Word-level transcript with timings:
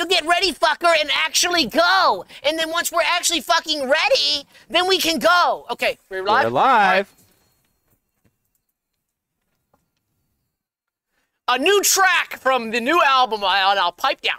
So 0.00 0.06
get 0.06 0.24
ready, 0.24 0.50
fucker, 0.54 0.94
and 0.98 1.10
actually 1.12 1.66
go. 1.66 2.24
And 2.42 2.58
then 2.58 2.70
once 2.70 2.90
we're 2.90 3.02
actually 3.04 3.42
fucking 3.42 3.82
ready, 3.82 4.46
then 4.70 4.88
we 4.88 4.96
can 4.96 5.18
go. 5.18 5.66
Okay, 5.68 5.98
we're 6.08 6.22
live. 6.22 6.44
We're 6.44 6.50
live. 6.52 7.12
A 11.48 11.58
new 11.58 11.82
track 11.82 12.38
from 12.38 12.70
the 12.70 12.80
new 12.80 12.98
album. 13.02 13.40
I'll, 13.44 13.78
I'll 13.78 13.92
pipe 13.92 14.22
down. 14.22 14.38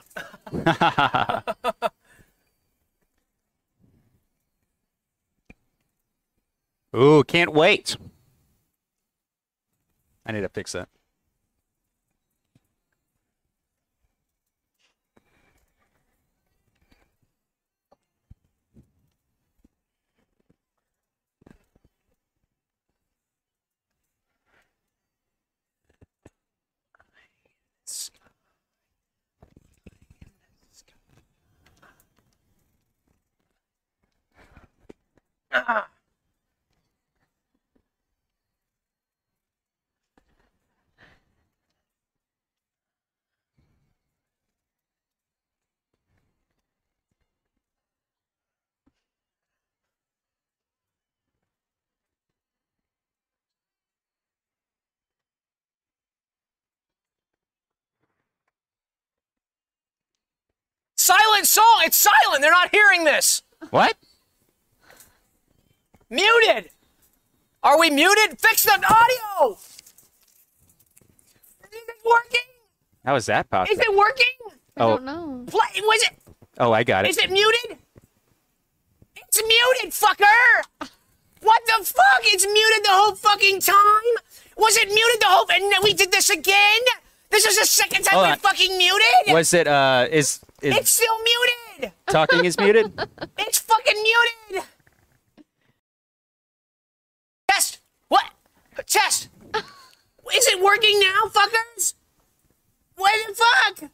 Ooh, 6.99 7.23
can't 7.23 7.53
wait. 7.53 7.97
I 10.25 10.31
need 10.31 10.41
to 10.41 10.49
fix 10.49 10.71
that. 10.71 10.89
Silent 61.01 61.47
song. 61.47 61.81
It's 61.83 61.97
silent. 61.97 62.41
They're 62.41 62.51
not 62.51 62.69
hearing 62.71 63.05
this. 63.05 63.41
What? 63.71 63.97
Muted. 66.11 66.69
Are 67.63 67.79
we 67.79 67.89
muted? 67.89 68.37
Fix 68.39 68.65
the 68.65 68.73
audio. 68.73 69.53
Is 71.63 71.69
it 71.71 71.97
working? 72.05 72.47
How 73.05 73.15
is 73.15 73.25
that 73.27 73.49
possible? 73.49 73.79
Is 73.79 73.87
it 73.87 73.95
working? 73.95 74.25
I 74.77 74.83
Oh. 74.83 74.89
don't 74.97 75.05
know. 75.05 75.45
Play. 75.47 75.81
Was 75.81 76.03
it? 76.03 76.17
Oh, 76.59 76.73
I 76.73 76.83
got 76.83 77.05
it. 77.05 77.11
Is 77.11 77.17
it 77.17 77.31
muted? 77.31 77.77
It's 79.15 79.41
muted, 79.41 79.91
fucker! 79.93 80.89
What 81.41 81.61
the 81.65 81.85
fuck? 81.85 82.21
It's 82.25 82.45
muted 82.45 82.83
the 82.83 82.91
whole 82.91 83.15
fucking 83.15 83.61
time? 83.61 84.11
Was 84.57 84.75
it 84.75 84.89
muted 84.89 85.21
the 85.21 85.27
whole 85.27 85.45
and 85.49 85.63
we 85.83 85.93
did 85.93 86.11
this 86.11 86.29
again? 86.29 86.81
This 87.29 87.45
is 87.45 87.57
the 87.57 87.65
second 87.65 88.03
time 88.03 88.15
Hold 88.15 88.27
we 88.27 88.31
on. 88.33 88.39
fucking 88.39 88.77
muted? 88.77 89.33
Was 89.33 89.53
it? 89.53 89.65
Uh, 89.67 90.07
is 90.11 90.41
is 90.61 90.75
It's 90.75 90.91
still 90.91 91.17
muted! 91.23 91.93
talking 92.07 92.43
is 92.43 92.57
muted? 92.59 92.91
It's 93.39 93.59
fucking 93.59 94.03
muted! 94.03 94.65
Test! 97.51 97.79
What? 98.07 98.23
Test! 98.85 99.27
Is 100.33 100.47
it 100.47 100.63
working 100.63 100.97
now, 101.01 101.23
fuckers? 101.25 101.95
What 102.95 103.11
the 103.27 103.35
fuck? 103.35 103.91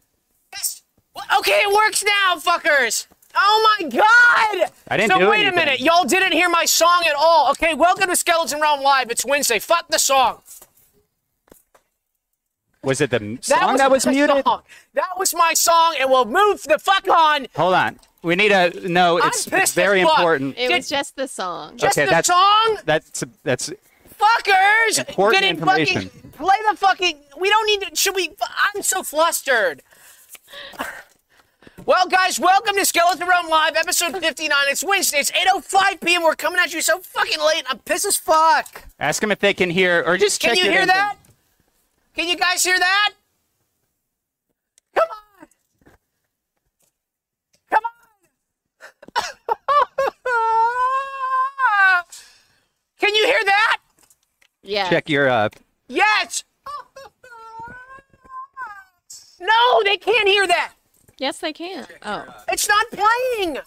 Test! 0.53 0.83
What? 1.13 1.25
Okay, 1.39 1.61
it 1.63 1.73
works 1.73 2.03
now, 2.03 2.35
fuckers! 2.35 3.07
Oh 3.35 3.77
my 3.79 3.89
god! 3.89 4.71
I 4.87 4.97
didn't 4.97 5.11
so 5.11 5.17
do 5.17 5.29
wait 5.29 5.39
anything. 5.39 5.53
a 5.53 5.55
minute, 5.55 5.79
y'all 5.79 6.05
didn't 6.05 6.33
hear 6.33 6.49
my 6.49 6.65
song 6.65 7.03
at 7.07 7.15
all. 7.17 7.49
Okay, 7.51 7.73
welcome 7.73 8.09
to 8.09 8.15
Skeleton 8.15 8.61
Realm 8.61 8.81
Live. 8.81 9.09
It's 9.09 9.25
Wednesday. 9.25 9.57
Fuck 9.57 9.87
the 9.87 9.97
song. 9.97 10.41
Was 12.87 13.01
it 13.01 13.09
the 13.09 13.37
song 13.41 13.75
that 13.77 13.91
was 13.91 14.05
my 14.05 14.13
muted? 14.13 14.45
song. 14.45 14.61
That 14.93 15.09
was 15.17 15.33
my 15.35 15.53
song, 15.53 15.95
and 15.99 16.09
we'll 16.09 16.23
move 16.23 16.63
the 16.63 16.79
fuck 16.79 17.05
on. 17.09 17.47
Hold 17.57 17.73
on. 17.73 17.99
We 18.23 18.35
need 18.37 18.53
a 18.53 18.71
no. 18.87 19.17
It's, 19.17 19.45
it's 19.51 19.73
very 19.73 19.99
important. 20.01 20.57
It 20.57 20.71
was 20.71 20.87
just 20.87 21.17
the 21.17 21.27
song. 21.27 21.75
Just 21.77 21.97
Okay, 21.97 22.05
the 22.05 22.11
that's- 22.11 22.27
song? 22.27 22.77
That's 22.85 23.23
that's 23.43 23.69
fuckers 24.17 24.99
Important 25.09 25.41
didn't 25.43 25.57
information. 25.59 26.01
fucking 26.09 26.31
play 26.31 26.55
the 26.71 26.77
fucking 26.77 27.19
we 27.39 27.49
don't 27.49 27.67
need 27.67 27.81
to 27.87 27.95
should 27.95 28.15
we 28.15 28.31
i'm 28.73 28.81
so 28.81 29.03
flustered 29.03 29.83
well 31.85 32.07
guys 32.07 32.39
welcome 32.39 32.75
to 32.75 32.83
skeleton 32.83 33.27
realm 33.27 33.47
live 33.47 33.75
episode 33.75 34.17
59 34.17 34.57
it's 34.69 34.83
wednesday 34.83 35.19
it's 35.19 35.29
8.05 35.31 36.01
p.m 36.01 36.23
we're 36.23 36.35
coming 36.35 36.59
at 36.59 36.73
you 36.73 36.81
so 36.81 36.97
fucking 36.99 37.37
late 37.45 37.63
i'm 37.69 37.77
pissed 37.79 38.05
as 38.05 38.17
fuck 38.17 38.85
ask 38.99 39.21
them 39.21 39.31
if 39.31 39.37
they 39.37 39.53
can 39.53 39.69
hear 39.69 40.03
or 40.07 40.17
just 40.17 40.41
can 40.41 40.55
you 40.55 40.63
hear 40.63 40.81
in. 40.81 40.87
that 40.87 41.15
can 42.17 42.27
you 42.27 42.35
guys 42.35 42.63
hear 42.63 42.77
that 42.79 43.11
come 44.95 45.07
on 45.41 45.47
come 47.69 47.83
on 47.85 47.91
can 52.99 53.13
you 53.15 53.25
hear 53.25 53.39
that 53.45 53.77
Yeah. 54.63 54.89
Check 54.89 55.09
your 55.09 55.29
uh. 55.29 55.49
Yes! 55.87 56.43
No, 59.39 59.83
they 59.85 59.95
can't 59.97 60.27
hear 60.27 60.45
that. 60.47 60.73
Yes, 61.19 61.37
they 61.39 61.53
can. 61.53 61.85
Oh. 62.03 62.25
It's 62.49 62.67
not 62.67 62.85
playing. 62.91 63.59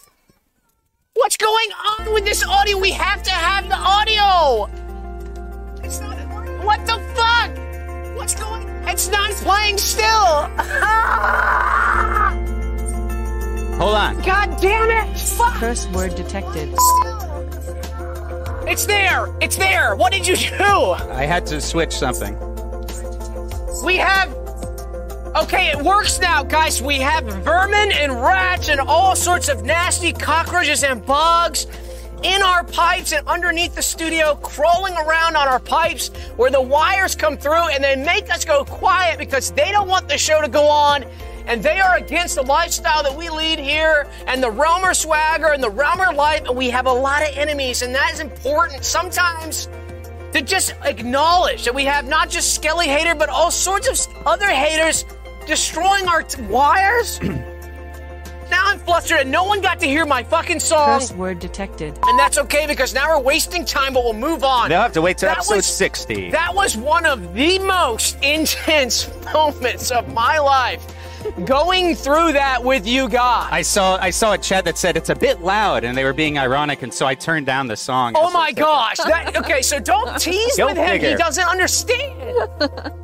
What's 1.15 1.37
going 1.37 1.69
on 1.89 2.13
with 2.13 2.23
this 2.25 2.45
audio? 2.45 2.77
We 2.77 2.91
have 2.91 3.23
to 3.23 3.31
have 3.31 3.67
the 3.67 3.77
audio. 3.77 4.69
It's 5.83 5.99
not. 6.01 6.17
What 6.63 6.85
the 6.85 6.99
fuck? 7.15 7.30
What's 8.21 8.35
going? 8.35 8.67
It's 8.87 9.07
not 9.07 9.31
playing 9.31 9.79
still. 9.79 10.05
Hold 13.79 13.95
on. 13.95 14.21
God 14.21 14.61
damn 14.61 14.91
it! 14.91 15.17
Fuck. 15.17 15.55
Curse 15.55 15.87
word 15.87 16.13
detected. 16.13 16.69
It's 18.69 18.85
there. 18.85 19.25
It's 19.41 19.55
there. 19.55 19.95
What 19.95 20.13
did 20.13 20.27
you 20.27 20.35
do? 20.35 20.53
I 20.53 21.25
had 21.25 21.47
to 21.47 21.59
switch 21.59 21.93
something. 21.93 22.37
We 23.83 23.97
have. 23.97 24.31
Okay, 25.35 25.71
it 25.71 25.81
works 25.81 26.19
now, 26.19 26.43
guys. 26.43 26.79
We 26.79 26.99
have 26.99 27.25
vermin 27.25 27.91
and 27.91 28.21
rats 28.21 28.69
and 28.69 28.79
all 28.79 29.15
sorts 29.15 29.49
of 29.49 29.65
nasty 29.65 30.13
cockroaches 30.13 30.83
and 30.83 31.03
bugs 31.03 31.65
in 32.23 32.41
our 32.43 32.63
pipes 32.63 33.13
and 33.13 33.27
underneath 33.27 33.75
the 33.75 33.81
studio, 33.81 34.35
crawling 34.35 34.95
around 34.95 35.35
on 35.35 35.47
our 35.47 35.59
pipes 35.59 36.09
where 36.37 36.51
the 36.51 36.61
wires 36.61 37.15
come 37.15 37.37
through 37.37 37.69
and 37.69 37.83
they 37.83 37.95
make 37.95 38.29
us 38.29 38.45
go 38.45 38.63
quiet 38.63 39.17
because 39.17 39.51
they 39.51 39.71
don't 39.71 39.87
want 39.87 40.07
the 40.07 40.17
show 40.17 40.41
to 40.41 40.47
go 40.47 40.67
on. 40.67 41.03
And 41.47 41.63
they 41.63 41.79
are 41.79 41.97
against 41.97 42.35
the 42.35 42.43
lifestyle 42.43 43.01
that 43.03 43.17
we 43.17 43.29
lead 43.29 43.57
here 43.57 44.07
and 44.27 44.43
the 44.43 44.49
Realmer 44.49 44.95
swagger 44.95 45.47
and 45.47 45.63
the 45.63 45.71
Realmer 45.71 46.15
life. 46.15 46.43
And 46.45 46.55
we 46.55 46.69
have 46.69 46.85
a 46.85 46.93
lot 46.93 47.23
of 47.23 47.35
enemies, 47.35 47.81
and 47.81 47.93
that 47.95 48.13
is 48.13 48.19
important. 48.19 48.85
Sometimes 48.85 49.67
to 50.33 50.41
just 50.41 50.73
acknowledge 50.83 51.65
that 51.65 51.73
we 51.73 51.83
have 51.85 52.07
not 52.07 52.29
just 52.29 52.53
Skelly 52.53 52.87
hater, 52.87 53.15
but 53.15 53.29
all 53.29 53.51
sorts 53.51 53.87
of 53.89 54.27
other 54.27 54.47
haters 54.47 55.03
destroying 55.47 56.07
our 56.07 56.23
t- 56.23 56.41
wires. 56.43 57.19
now 58.61 58.71
I'm 58.71 58.79
flustered 58.79 59.19
and 59.21 59.31
no 59.31 59.43
one 59.43 59.61
got 59.61 59.79
to 59.79 59.85
hear 59.87 60.05
my 60.05 60.23
fucking 60.23 60.59
song. 60.59 60.99
Curse 60.99 61.11
word 61.13 61.39
detected. 61.39 61.97
And 62.03 62.19
that's 62.19 62.37
okay 62.37 62.67
because 62.67 62.93
now 62.93 63.09
we're 63.15 63.23
wasting 63.23 63.65
time, 63.65 63.93
but 63.93 64.03
we'll 64.03 64.13
move 64.13 64.43
on. 64.43 64.69
They'll 64.69 64.81
have 64.81 64.93
to 64.93 65.01
wait 65.01 65.17
till 65.17 65.29
That 65.29 65.37
episode 65.37 65.55
was- 65.57 65.65
60. 65.65 66.31
That 66.31 66.53
was 66.53 66.77
one 66.77 67.05
of 67.05 67.33
the 67.33 67.59
most 67.59 68.17
intense 68.23 69.09
moments 69.33 69.91
of 69.91 70.13
my 70.13 70.39
life. 70.39 70.85
Going 71.45 71.95
through 71.95 72.33
that 72.33 72.63
with 72.63 72.87
you 72.87 73.07
guys. 73.09 73.49
I 73.51 73.61
saw 73.61 73.97
I 73.97 74.09
saw 74.09 74.33
a 74.33 74.37
chat 74.37 74.65
that 74.65 74.77
said 74.77 74.97
it's 74.97 75.09
a 75.09 75.15
bit 75.15 75.41
loud 75.41 75.83
and 75.83 75.97
they 75.97 76.03
were 76.03 76.13
being 76.13 76.37
ironic 76.37 76.81
and 76.81 76.93
so 76.93 77.05
I 77.05 77.15
turned 77.15 77.45
down 77.45 77.67
the 77.67 77.77
song. 77.77 78.13
Oh 78.15 78.31
my 78.31 78.51
gosh. 78.51 78.97
That, 78.97 79.35
okay, 79.37 79.61
so 79.61 79.79
don't 79.79 80.17
tease 80.19 80.57
Go 80.57 80.67
with 80.67 80.77
him. 80.77 80.99
He 80.99 81.15
doesn't 81.15 81.47
understand. 81.47 82.49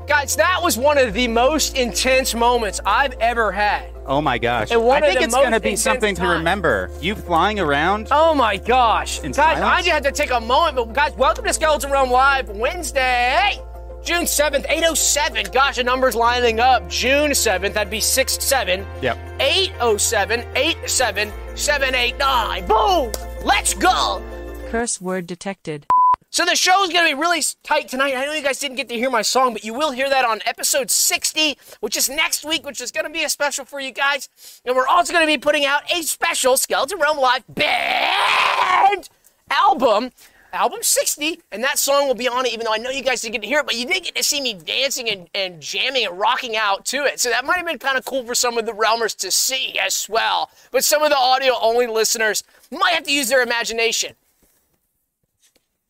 Guys, 0.07 0.35
that 0.35 0.59
was 0.61 0.77
one 0.77 0.97
of 0.97 1.13
the 1.13 1.27
most 1.27 1.75
intense 1.75 2.33
moments 2.33 2.79
I've 2.85 3.13
ever 3.13 3.51
had. 3.51 3.91
Oh 4.05 4.21
my 4.21 4.37
gosh. 4.37 4.71
I 4.71 5.01
think 5.01 5.21
it's 5.21 5.35
going 5.35 5.51
to 5.51 5.59
be 5.59 5.75
something 5.75 6.15
to 6.15 6.27
remember. 6.27 6.89
You 7.01 7.13
flying 7.13 7.59
around. 7.59 8.07
Oh 8.09 8.33
my 8.33 8.55
gosh. 8.55 9.19
In 9.21 9.33
guys, 9.33 9.59
I 9.59 9.79
just 9.79 9.89
had 9.89 10.03
to 10.03 10.13
take 10.13 10.31
a 10.31 10.39
moment, 10.39 10.77
but 10.77 10.93
guys, 10.93 11.13
welcome 11.17 11.43
to 11.43 11.53
Skeleton 11.53 11.91
Realm 11.91 12.09
Live 12.09 12.49
Wednesday, 12.49 13.61
June 14.07 14.23
7th, 14.23 14.65
807. 14.69 15.47
Gosh, 15.51 15.75
the 15.75 15.83
number's 15.83 16.15
lining 16.15 16.61
up. 16.61 16.89
June 16.89 17.31
7th, 17.31 17.73
that'd 17.73 17.91
be 17.91 17.99
6 17.99 18.41
7. 18.41 18.85
Yep. 19.01 19.17
807 19.41 20.45
87 20.55 21.33
789. 21.55 22.67
Boom! 22.67 23.11
Let's 23.43 23.73
go! 23.73 24.23
Curse 24.69 25.01
word 25.01 25.27
detected. 25.27 25.87
So 26.29 26.45
the 26.45 26.55
show 26.55 26.81
is 26.83 26.89
going 26.93 27.05
to 27.05 27.13
be 27.13 27.19
really 27.19 27.41
tight 27.63 27.89
tonight. 27.89 28.15
I 28.15 28.25
know 28.25 28.31
you 28.31 28.41
guys 28.41 28.59
didn't 28.59 28.77
get 28.77 28.87
to 28.87 28.95
hear 28.95 29.09
my 29.09 29.23
song, 29.23 29.51
but 29.51 29.65
you 29.65 29.73
will 29.73 29.91
hear 29.91 30.09
that 30.09 30.23
on 30.23 30.39
episode 30.45 30.89
60, 30.89 31.57
which 31.81 31.97
is 31.97 32.07
next 32.07 32.45
week, 32.45 32.65
which 32.65 32.79
is 32.79 32.93
going 32.93 33.07
to 33.07 33.11
be 33.11 33.25
a 33.25 33.29
special 33.29 33.65
for 33.65 33.81
you 33.81 33.91
guys. 33.91 34.29
And 34.63 34.73
we're 34.73 34.87
also 34.87 35.11
going 35.11 35.25
to 35.25 35.27
be 35.27 35.37
putting 35.37 35.65
out 35.65 35.81
a 35.91 36.01
special 36.03 36.55
Skeleton 36.55 36.97
Realm 36.99 37.17
Live 37.17 37.43
band 37.49 39.09
album, 39.49 40.11
album 40.57 40.79
60, 40.81 41.39
and 41.51 41.63
that 41.63 41.77
song 41.77 42.07
will 42.07 42.15
be 42.15 42.27
on 42.27 42.45
it, 42.45 42.53
even 42.53 42.65
though 42.65 42.73
I 42.73 42.77
know 42.77 42.89
you 42.89 43.03
guys 43.03 43.21
didn't 43.21 43.33
get 43.33 43.41
to 43.43 43.47
hear 43.47 43.59
it, 43.59 43.65
but 43.65 43.75
you 43.75 43.85
did 43.85 44.03
get 44.03 44.15
to 44.15 44.23
see 44.23 44.41
me 44.41 44.53
dancing 44.53 45.09
and, 45.09 45.29
and 45.33 45.61
jamming 45.61 46.05
and 46.05 46.19
rocking 46.19 46.57
out 46.57 46.85
to 46.85 47.05
it. 47.05 47.19
So 47.19 47.29
that 47.29 47.45
might 47.45 47.57
have 47.57 47.65
been 47.65 47.79
kind 47.79 47.97
of 47.97 48.05
cool 48.05 48.25
for 48.25 48.35
some 48.35 48.57
of 48.57 48.65
the 48.65 48.71
Realmers 48.71 49.15
to 49.17 49.31
see 49.31 49.77
as 49.79 50.07
well. 50.09 50.49
But 50.71 50.83
some 50.83 51.03
of 51.03 51.09
the 51.09 51.17
audio 51.17 51.53
only 51.61 51.87
listeners 51.87 52.43
might 52.71 52.93
have 52.93 53.03
to 53.03 53.13
use 53.13 53.29
their 53.29 53.43
imagination. 53.43 54.15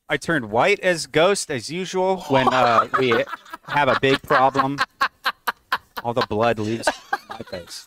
I 0.09 0.17
turned 0.17 0.51
white 0.51 0.79
as 0.81 1.07
ghost 1.07 1.51
as 1.51 1.69
usual 1.69 2.21
when 2.29 2.47
uh, 2.53 2.87
we 2.99 3.23
have 3.67 3.89
a 3.89 3.97
big 4.01 4.21
problem. 4.21 4.79
All 6.03 6.13
the 6.13 6.25
blood 6.29 6.59
leaves 6.59 6.87
my 7.29 7.39
face. 7.39 7.85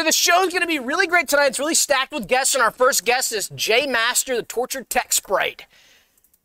So 0.00 0.04
the 0.04 0.12
show's 0.12 0.48
going 0.48 0.62
to 0.62 0.66
be 0.66 0.78
really 0.78 1.06
great 1.06 1.28
tonight. 1.28 1.48
It's 1.48 1.58
really 1.58 1.74
stacked 1.74 2.10
with 2.10 2.26
guests, 2.26 2.54
and 2.54 2.64
our 2.64 2.70
first 2.70 3.04
guest 3.04 3.32
is 3.32 3.50
J-Master, 3.54 4.34
the 4.34 4.42
tortured 4.42 4.88
tech 4.88 5.12
sprite. 5.12 5.66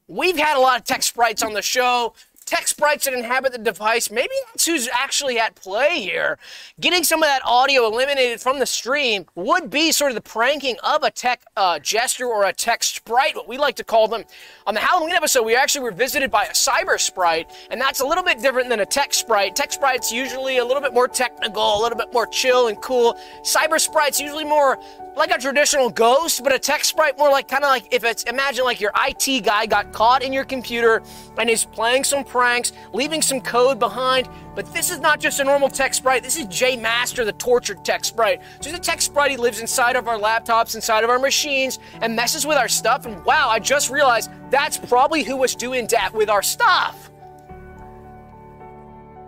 We've 0.09 0.35
had 0.35 0.57
a 0.57 0.59
lot 0.59 0.77
of 0.77 0.85
tech 0.85 1.03
sprites 1.03 1.41
on 1.41 1.53
the 1.53 1.61
show. 1.61 2.15
Tech 2.45 2.67
sprites 2.67 3.05
that 3.05 3.13
inhabit 3.15 3.53
the 3.53 3.57
device. 3.57 4.11
Maybe 4.11 4.33
that's 4.45 4.67
who's 4.67 4.87
actually 4.93 5.39
at 5.39 5.55
play 5.55 5.99
here. 5.99 6.37
Getting 6.79 7.03
some 7.03 7.23
of 7.23 7.27
that 7.27 7.41
audio 7.43 7.87
eliminated 7.87 8.39
from 8.39 8.59
the 8.59 8.67
stream 8.67 9.25
would 9.33 9.71
be 9.71 9.91
sort 9.91 10.11
of 10.11 10.15
the 10.15 10.21
pranking 10.21 10.75
of 10.83 11.01
a 11.01 11.09
tech 11.09 11.41
uh, 11.57 11.79
gesture 11.79 12.27
or 12.27 12.45
a 12.45 12.53
tech 12.53 12.83
sprite, 12.83 13.35
what 13.35 13.47
we 13.47 13.57
like 13.57 13.75
to 13.77 13.83
call 13.83 14.07
them. 14.07 14.25
On 14.67 14.75
the 14.75 14.79
Halloween 14.79 15.15
episode, 15.15 15.41
we 15.41 15.55
actually 15.55 15.81
were 15.85 15.91
visited 15.91 16.29
by 16.29 16.43
a 16.45 16.51
cyber 16.51 16.99
sprite, 16.99 17.49
and 17.71 17.81
that's 17.81 18.01
a 18.01 18.05
little 18.05 18.23
bit 18.23 18.39
different 18.39 18.69
than 18.69 18.81
a 18.81 18.85
tech 18.85 19.15
sprite. 19.15 19.55
Tech 19.55 19.73
sprite's 19.73 20.11
usually 20.11 20.57
a 20.57 20.65
little 20.65 20.83
bit 20.83 20.93
more 20.93 21.07
technical, 21.07 21.79
a 21.79 21.81
little 21.81 21.97
bit 21.97 22.13
more 22.13 22.27
chill 22.27 22.67
and 22.67 22.79
cool. 22.79 23.19
Cyber 23.41 23.79
sprite's 23.79 24.19
usually 24.19 24.45
more 24.45 24.77
like 25.15 25.31
a 25.31 25.37
traditional 25.37 25.89
ghost, 25.89 26.43
but 26.43 26.53
a 26.53 26.59
tech 26.59 26.83
sprite 26.83 27.17
more 27.17 27.29
like 27.29 27.47
kind 27.47 27.63
of 27.63 27.69
like 27.69 27.87
if 27.93 28.03
it's 28.03 28.23
imagine 28.23 28.65
like 28.65 28.81
your 28.81 28.91
IT 29.07 29.43
guy 29.45 29.65
got 29.65 29.91
caught 29.93 30.21
in 30.21 30.33
your 30.33 30.43
computer 30.43 31.01
and 31.37 31.49
is 31.49 31.63
playing 31.65 32.03
some 32.03 32.23
pranks, 32.23 32.73
leaving 32.93 33.21
some 33.21 33.39
code 33.39 33.79
behind. 33.79 34.27
But 34.55 34.71
this 34.73 34.91
is 34.91 34.99
not 34.99 35.19
just 35.19 35.39
a 35.39 35.43
normal 35.43 35.69
tech 35.69 35.93
sprite. 35.93 36.23
This 36.23 36.37
is 36.37 36.45
J-Master, 36.47 37.25
the 37.25 37.33
tortured 37.33 37.83
tech 37.83 38.05
sprite. 38.05 38.41
So 38.61 38.71
the 38.71 38.79
tech 38.79 39.01
sprite. 39.01 39.31
He 39.31 39.37
lives 39.37 39.59
inside 39.59 39.95
of 39.95 40.07
our 40.07 40.17
laptops, 40.17 40.75
inside 40.75 41.03
of 41.03 41.09
our 41.09 41.19
machines, 41.19 41.79
and 42.01 42.15
messes 42.15 42.45
with 42.45 42.57
our 42.57 42.67
stuff. 42.67 43.05
And 43.05 43.23
wow, 43.25 43.49
I 43.49 43.59
just 43.59 43.89
realized 43.89 44.31
that's 44.49 44.77
probably 44.77 45.23
who 45.23 45.35
was 45.35 45.55
doing 45.55 45.87
that 45.87 46.13
with 46.13 46.29
our 46.29 46.41
stuff. 46.41 47.09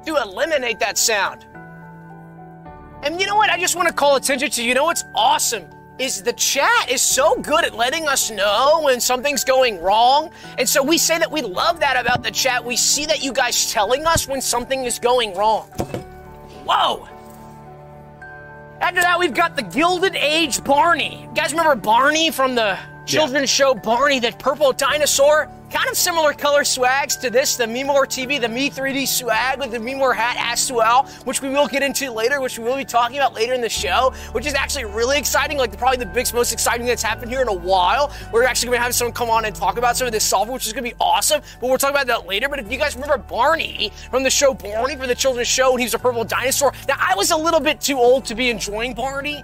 To 0.06 0.16
eliminate 0.16 0.80
that 0.80 0.98
sound. 0.98 1.46
And 3.04 3.20
you 3.20 3.28
know 3.28 3.36
what? 3.36 3.50
I 3.50 3.60
just 3.60 3.76
want 3.76 3.88
to 3.88 3.94
call 3.94 4.16
attention 4.16 4.50
to 4.50 4.64
you 4.64 4.74
know 4.74 4.86
what's 4.86 5.04
awesome 5.14 5.68
is 6.00 6.22
the 6.22 6.34
chat 6.34 6.90
is 6.90 7.02
so 7.02 7.36
good 7.38 7.66
at 7.66 7.76
letting 7.76 8.08
us 8.08 8.30
know 8.30 8.82
when 8.84 9.00
something's 9.00 9.44
going 9.44 9.82
wrong. 9.82 10.32
And 10.58 10.68
so 10.68 10.84
we 10.84 10.98
say 10.98 11.18
that 11.18 11.32
we 11.32 11.42
love 11.42 11.80
that 11.80 12.00
about 12.00 12.24
the 12.24 12.32
chat. 12.32 12.64
We 12.64 12.78
see 12.78 13.06
that 13.08 13.24
you 13.24 13.34
guys 13.34 13.72
telling 13.72 14.06
us 14.06 14.28
when 14.28 14.42
something 14.42 14.86
is 14.86 15.00
going 15.00 15.36
wrong. 15.36 15.68
Whoa. 16.66 17.08
After 18.80 19.02
that, 19.02 19.18
we've 19.18 19.34
got 19.34 19.56
the 19.56 19.64
Gilded 19.64 20.16
Age 20.16 20.64
Barney. 20.64 21.24
You 21.24 21.34
guys 21.34 21.52
remember 21.52 21.76
Barney 21.76 22.30
from 22.30 22.54
the 22.54 22.78
children's 23.06 23.50
show 23.50 23.74
Barney, 23.74 24.20
that 24.20 24.38
purple 24.38 24.72
dinosaur? 24.74 25.50
Kind 25.70 25.90
of 25.90 25.98
similar 25.98 26.32
color 26.32 26.64
swags 26.64 27.18
to 27.18 27.30
this, 27.30 27.58
the 27.58 27.66
Memore 27.66 28.06
TV, 28.06 28.40
the 28.40 28.48
Me 28.48 28.70
3D 28.70 29.06
swag 29.06 29.60
with 29.60 29.72
the 29.72 29.80
Memore 29.80 30.14
hat 30.14 30.38
as 30.40 30.72
well, 30.72 31.04
which 31.26 31.42
we 31.42 31.50
will 31.50 31.68
get 31.68 31.84
into 31.84 32.10
later, 32.10 32.40
which 32.40 32.58
we 32.58 32.64
will 32.64 32.78
be 32.78 32.86
talking 32.86 33.18
about 33.18 33.34
later 33.34 33.54
in 33.54 33.60
the 33.60 33.68
show, 33.68 34.14
which 34.32 34.46
is 34.46 34.54
actually 34.54 34.86
really 34.86 35.18
exciting, 35.18 35.58
like 35.58 35.78
probably 35.78 35.98
the 35.98 36.06
biggest, 36.06 36.34
most 36.34 36.54
exciting 36.54 36.86
that's 36.88 37.04
happened 37.04 37.30
here 37.30 37.42
in 37.42 37.50
a 37.50 37.54
while. 37.54 38.14
We're 38.32 38.46
actually 38.46 38.70
gonna 38.72 38.84
have 38.84 38.96
someone 38.96 39.14
come 39.14 39.30
on 39.30 39.44
and 39.44 39.54
talk 39.54 39.78
about 39.78 39.98
some 39.98 40.08
of 40.08 40.14
this 40.14 40.24
software, 40.24 40.54
which 40.54 40.68
is 40.68 40.72
gonna 40.72 40.84
be 40.84 40.96
awesome, 41.02 41.42
but 41.60 41.68
we'll 41.68 41.78
talk 41.78 41.92
about 41.92 42.08
that 42.08 42.26
later. 42.26 42.48
But 42.48 42.60
if 42.60 42.72
you 42.72 42.78
guys 42.78 42.96
remember 42.96 43.18
Barney 43.18 43.92
from 44.10 44.24
the 44.24 44.30
show 44.30 44.54
Barney 44.54 44.96
for 44.96 45.06
the 45.06 45.16
children's 45.16 45.50
show, 45.50 45.72
and 45.72 45.82
he 45.82 45.86
was 45.86 45.94
a 45.94 46.00
purple 46.00 46.24
dinosaur. 46.24 46.72
Now, 46.88 46.96
I 46.98 47.14
was 47.16 47.32
a 47.32 47.38
little 47.38 47.60
bit 47.60 47.82
too 47.82 47.98
old 47.98 48.24
to 48.26 48.36
be 48.36 48.50
enjoying 48.50 48.94
Barney. 48.94 49.44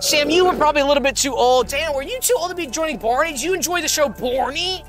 Sam, 0.00 0.28
you 0.28 0.44
were 0.44 0.54
probably 0.54 0.82
a 0.82 0.86
little 0.86 1.02
bit 1.02 1.16
too 1.16 1.34
old. 1.34 1.68
Dana, 1.68 1.94
were 1.94 2.02
you 2.02 2.20
too 2.20 2.36
old 2.38 2.50
to 2.50 2.56
be 2.56 2.66
joining 2.66 2.98
Barney? 2.98 3.32
Did 3.32 3.42
you 3.42 3.54
enjoy 3.54 3.80
the 3.80 3.88
show 3.88 4.10
Barney? 4.10 4.84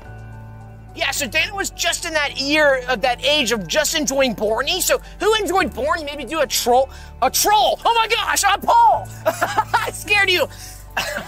Yeah, 0.94 1.10
so 1.10 1.26
Dana 1.26 1.54
was 1.54 1.70
just 1.70 2.04
in 2.04 2.12
that 2.14 2.40
year 2.40 2.84
of 2.88 3.00
that 3.00 3.24
age 3.24 3.50
of 3.50 3.66
just 3.66 3.96
enjoying 3.96 4.34
Barney. 4.34 4.80
So 4.80 5.00
who 5.18 5.34
enjoyed 5.34 5.74
Barney? 5.74 6.04
Maybe 6.04 6.24
do 6.24 6.40
a 6.40 6.46
troll. 6.46 6.88
A 7.20 7.30
troll! 7.30 7.80
Oh 7.84 7.94
my 7.94 8.06
gosh, 8.06 8.44
a 8.44 8.58
poll! 8.58 9.08
I 9.26 9.90
scared 9.92 10.30
you. 10.30 10.46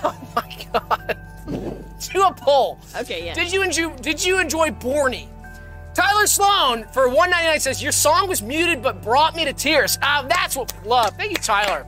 Oh 0.05 0.17
my 0.37 0.67
god. 0.73 1.19
Do 2.13 2.23
a 2.23 2.33
poll. 2.33 2.79
Okay, 3.01 3.27
yeah. 3.27 3.35
Did 3.35 3.53
you 3.53 3.63
enjoy 3.63 3.97
did 3.97 4.25
you 4.25 4.39
enjoy 4.39 4.71
Barney? 4.71 5.29
Tyler 5.93 6.27
Sloan 6.27 6.85
for 6.93 7.09
199 7.09 7.59
says 7.59 7.83
your 7.83 7.91
song 7.91 8.29
was 8.29 8.43
muted 8.43 8.83
but 8.83 9.03
brought 9.03 9.35
me 9.35 9.45
to 9.45 9.53
tears. 9.53 9.99
Ah, 10.03 10.25
that's 10.29 10.57
what 10.57 10.73
we 10.81 10.89
love. 10.89 11.17
Thank 11.17 11.33
you, 11.33 11.39
Tyler. 11.39 11.87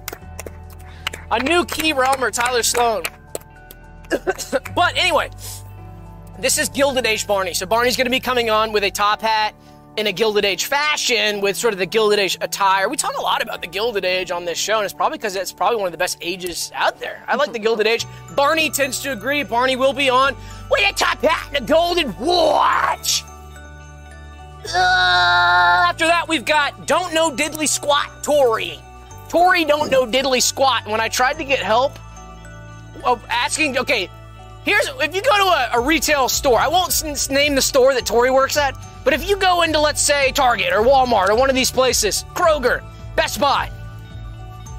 A 1.30 1.42
new 1.42 1.64
key 1.66 1.92
realmer, 1.92 2.32
Tyler 2.32 2.62
Sloan. 2.62 3.04
but 4.74 4.96
anyway, 4.96 5.30
this 6.38 6.58
is 6.58 6.68
Gilded 6.68 7.06
Age 7.06 7.26
Barney. 7.26 7.54
So 7.54 7.66
Barney's 7.66 7.96
going 7.96 8.06
to 8.06 8.10
be 8.10 8.20
coming 8.20 8.50
on 8.50 8.72
with 8.72 8.84
a 8.84 8.90
top 8.90 9.20
hat 9.20 9.54
in 9.96 10.06
a 10.06 10.12
Gilded 10.12 10.44
Age 10.44 10.66
fashion 10.66 11.40
with 11.40 11.56
sort 11.56 11.72
of 11.72 11.78
the 11.78 11.86
Gilded 11.86 12.18
Age 12.18 12.38
attire. 12.40 12.88
We 12.88 12.96
talk 12.96 13.16
a 13.18 13.22
lot 13.22 13.42
about 13.42 13.60
the 13.60 13.66
Gilded 13.66 14.04
Age 14.04 14.30
on 14.30 14.44
this 14.44 14.56
show, 14.56 14.76
and 14.76 14.84
it's 14.84 14.94
probably 14.94 15.18
because 15.18 15.34
it's 15.34 15.52
probably 15.52 15.78
one 15.78 15.86
of 15.86 15.92
the 15.92 15.98
best 15.98 16.18
ages 16.20 16.70
out 16.74 17.00
there. 17.00 17.24
I 17.26 17.34
like 17.34 17.52
the 17.52 17.58
Gilded 17.58 17.86
Age. 17.86 18.06
Barney 18.36 18.70
tends 18.70 19.00
to 19.02 19.12
agree. 19.12 19.42
Barney 19.42 19.74
will 19.74 19.92
be 19.92 20.08
on 20.08 20.36
with 20.70 20.88
a 20.88 20.92
top 20.94 21.20
hat 21.20 21.48
and 21.48 21.64
a 21.64 21.66
golden 21.66 22.16
watch. 22.18 23.24
Uh, 24.66 25.86
after 25.88 26.06
that, 26.06 26.26
we've 26.28 26.44
got 26.44 26.86
Don't 26.86 27.12
Know 27.14 27.30
Diddly 27.30 27.68
Squat 27.68 28.22
Tori. 28.22 28.80
Tori 29.28 29.64
don't 29.64 29.90
know 29.90 30.06
diddly 30.06 30.42
squat. 30.42 30.82
And 30.84 30.92
when 30.92 31.00
I 31.00 31.08
tried 31.08 31.34
to 31.34 31.44
get 31.44 31.58
help, 31.58 31.98
of 33.04 33.24
asking, 33.28 33.78
okay, 33.78 34.10
here's 34.64 34.88
if 35.00 35.14
you 35.14 35.22
go 35.22 35.36
to 35.36 35.44
a, 35.44 35.70
a 35.74 35.80
retail 35.80 36.28
store, 36.28 36.58
I 36.58 36.68
won't 36.68 36.90
s- 36.90 37.30
name 37.30 37.54
the 37.54 37.62
store 37.62 37.94
that 37.94 38.06
Tori 38.06 38.30
works 38.30 38.56
at, 38.56 38.76
but 39.04 39.12
if 39.14 39.28
you 39.28 39.36
go 39.36 39.62
into, 39.62 39.80
let's 39.80 40.00
say, 40.02 40.32
Target 40.32 40.72
or 40.72 40.82
Walmart 40.82 41.28
or 41.28 41.36
one 41.36 41.48
of 41.48 41.56
these 41.56 41.70
places, 41.70 42.24
Kroger, 42.34 42.82
Best 43.16 43.40
Buy, 43.40 43.70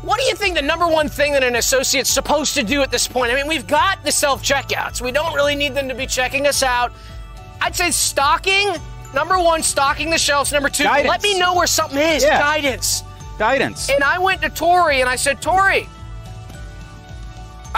what 0.01 0.19
do 0.19 0.25
you 0.25 0.35
think 0.35 0.55
the 0.55 0.61
number 0.61 0.87
one 0.87 1.09
thing 1.09 1.33
that 1.33 1.43
an 1.43 1.55
associate's 1.57 2.09
supposed 2.09 2.53
to 2.55 2.63
do 2.63 2.81
at 2.81 2.89
this 2.91 3.07
point? 3.07 3.31
I 3.31 3.35
mean, 3.35 3.47
we've 3.47 3.67
got 3.67 4.03
the 4.03 4.11
self 4.11 4.41
checkouts. 4.43 5.01
We 5.01 5.11
don't 5.11 5.33
really 5.33 5.55
need 5.55 5.73
them 5.75 5.89
to 5.89 5.95
be 5.95 6.07
checking 6.07 6.47
us 6.47 6.63
out. 6.63 6.93
I'd 7.61 7.75
say 7.75 7.91
stocking. 7.91 8.73
Number 9.13 9.37
one, 9.39 9.61
stocking 9.63 10.09
the 10.09 10.17
shelves. 10.17 10.53
Number 10.53 10.69
two, 10.69 10.83
Guidance. 10.83 11.09
let 11.09 11.23
me 11.23 11.37
know 11.39 11.55
where 11.55 11.67
something 11.67 11.97
is. 11.97 12.23
Yeah. 12.23 12.39
Guidance. 12.39 13.03
Guidance. 13.37 13.89
And 13.89 14.03
I 14.03 14.19
went 14.19 14.41
to 14.43 14.49
Tori 14.49 15.01
and 15.01 15.09
I 15.09 15.15
said, 15.15 15.41
Tori, 15.41 15.89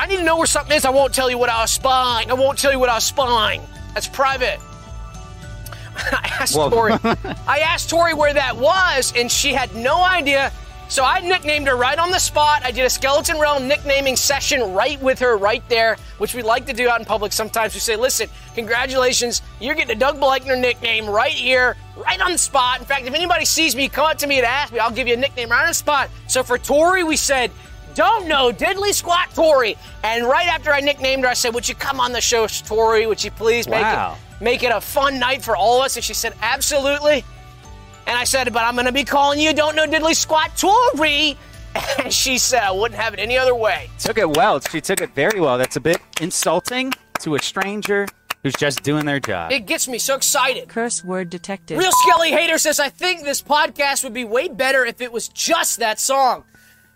I 0.01 0.07
need 0.07 0.17
to 0.17 0.23
know 0.23 0.35
where 0.35 0.47
something 0.47 0.75
is. 0.75 0.83
I 0.83 0.89
won't 0.89 1.13
tell 1.13 1.29
you 1.29 1.37
what 1.37 1.51
I 1.51 1.61
was 1.61 1.69
spying. 1.69 2.31
I 2.31 2.33
won't 2.33 2.57
tell 2.57 2.71
you 2.71 2.79
what 2.79 2.89
I 2.89 2.95
was 2.95 3.03
spying. 3.03 3.61
That's 3.93 4.07
private. 4.07 4.59
I 5.95 6.37
asked 6.39 6.55
Tori. 6.55 6.93
I 7.47 7.59
asked 7.59 7.91
Tori 7.91 8.15
where 8.15 8.33
that 8.33 8.57
was, 8.57 9.13
and 9.15 9.31
she 9.31 9.53
had 9.53 9.75
no 9.75 10.03
idea. 10.03 10.51
So 10.87 11.05
I 11.05 11.19
nicknamed 11.19 11.67
her 11.67 11.75
right 11.75 11.99
on 11.99 12.09
the 12.09 12.17
spot. 12.17 12.63
I 12.65 12.71
did 12.71 12.83
a 12.83 12.89
Skeleton 12.89 13.39
Realm 13.39 13.67
nicknaming 13.67 14.15
session 14.15 14.73
right 14.73 14.99
with 15.03 15.19
her, 15.19 15.37
right 15.37 15.63
there, 15.69 15.97
which 16.17 16.33
we 16.33 16.41
like 16.41 16.65
to 16.65 16.73
do 16.73 16.89
out 16.89 16.99
in 16.99 17.05
public. 17.05 17.31
Sometimes 17.31 17.75
we 17.75 17.79
say, 17.79 17.95
"Listen, 17.95 18.27
congratulations, 18.55 19.43
you're 19.59 19.75
getting 19.75 19.95
a 19.95 19.99
Doug 19.99 20.19
Bleichner 20.19 20.59
nickname 20.59 21.07
right 21.07 21.31
here, 21.31 21.77
right 21.95 22.19
on 22.19 22.31
the 22.31 22.39
spot." 22.39 22.79
In 22.79 22.85
fact, 22.85 23.05
if 23.05 23.13
anybody 23.13 23.45
sees 23.45 23.75
me, 23.75 23.87
come 23.87 24.05
up 24.05 24.17
to 24.17 24.25
me 24.25 24.39
and 24.39 24.47
ask 24.47 24.73
me, 24.73 24.79
I'll 24.79 24.89
give 24.89 25.07
you 25.07 25.13
a 25.13 25.17
nickname 25.17 25.51
right 25.51 25.61
on 25.61 25.67
the 25.67 25.75
spot. 25.75 26.09
So 26.25 26.41
for 26.41 26.57
Tori, 26.57 27.03
we 27.03 27.17
said, 27.17 27.51
"Don't 27.95 28.27
know 28.27 28.51
diddly 28.51 28.93
squat 28.93 29.33
Tori." 29.33 29.77
And 30.03 30.25
right 30.27 30.47
after 30.47 30.71
I 30.71 30.79
nicknamed 30.81 31.23
her, 31.23 31.29
I 31.29 31.33
said, 31.33 31.53
"Would 31.53 31.67
you 31.69 31.75
come 31.75 31.99
on 31.99 32.11
the 32.11 32.21
show, 32.21 32.47
Tori? 32.47 33.05
Would 33.07 33.23
you 33.23 33.31
please 33.31 33.67
make 33.67 33.81
Wow. 33.81 34.17
it 34.39 34.43
make 34.43 34.63
it 34.63 34.71
a 34.71 34.81
fun 34.81 35.19
night 35.19 35.43
for 35.43 35.55
all 35.55 35.79
of 35.79 35.85
us?" 35.85 35.95
And 35.95 36.03
she 36.03 36.13
said, 36.13 36.33
"Absolutely." 36.41 37.23
And 38.07 38.17
I 38.17 38.23
said, 38.23 38.51
but 38.51 38.63
I'm 38.63 38.73
going 38.73 38.87
to 38.87 38.91
be 38.91 39.03
calling 39.03 39.39
you 39.39 39.53
Don't 39.53 39.75
Know 39.75 39.85
Diddly 39.85 40.15
Squat 40.15 40.57
Tori. 40.57 41.37
And 41.99 42.11
she 42.11 42.37
said, 42.39 42.63
I 42.63 42.71
wouldn't 42.71 42.99
have 42.99 43.13
it 43.13 43.19
any 43.19 43.37
other 43.37 43.55
way. 43.55 43.89
took 43.99 44.17
it 44.17 44.29
well. 44.35 44.59
She 44.59 44.81
took 44.81 44.99
it 44.99 45.13
very 45.15 45.39
well. 45.39 45.57
That's 45.57 45.77
a 45.77 45.79
bit 45.79 46.01
insulting 46.19 46.91
to 47.19 47.35
a 47.35 47.39
stranger 47.41 48.07
who's 48.43 48.55
just 48.55 48.83
doing 48.83 49.05
their 49.05 49.19
job. 49.21 49.51
It 49.53 49.67
gets 49.67 49.87
me 49.87 49.97
so 49.97 50.15
excited. 50.15 50.67
Curse 50.67 51.03
word 51.03 51.29
detected. 51.29 51.77
Real 51.77 51.91
Skelly 52.03 52.31
Hater 52.31 52.57
says, 52.57 52.79
I 52.79 52.89
think 52.89 53.23
this 53.23 53.41
podcast 53.41 54.03
would 54.03 54.13
be 54.13 54.25
way 54.25 54.47
better 54.49 54.83
if 54.85 54.99
it 54.99 55.11
was 55.13 55.29
just 55.29 55.79
that 55.79 55.97
song. 55.99 56.43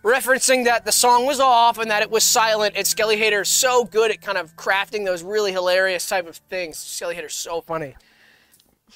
Referencing 0.05 0.63
that 0.65 0.85
the 0.85 0.91
song 0.91 1.25
was 1.25 1.39
off 1.39 1.77
and 1.79 1.89
that 1.89 2.01
it 2.03 2.11
was 2.11 2.23
silent. 2.23 2.75
And 2.77 2.85
Skelly 2.85 3.17
Hater 3.17 3.41
is 3.41 3.49
so 3.49 3.83
good 3.83 4.11
at 4.11 4.21
kind 4.21 4.37
of 4.37 4.55
crafting 4.55 5.03
those 5.03 5.23
really 5.23 5.51
hilarious 5.51 6.07
type 6.07 6.27
of 6.27 6.37
things. 6.37 6.77
Skelly 6.77 7.15
Hater's 7.15 7.33
so 7.33 7.61
funny. 7.61 7.95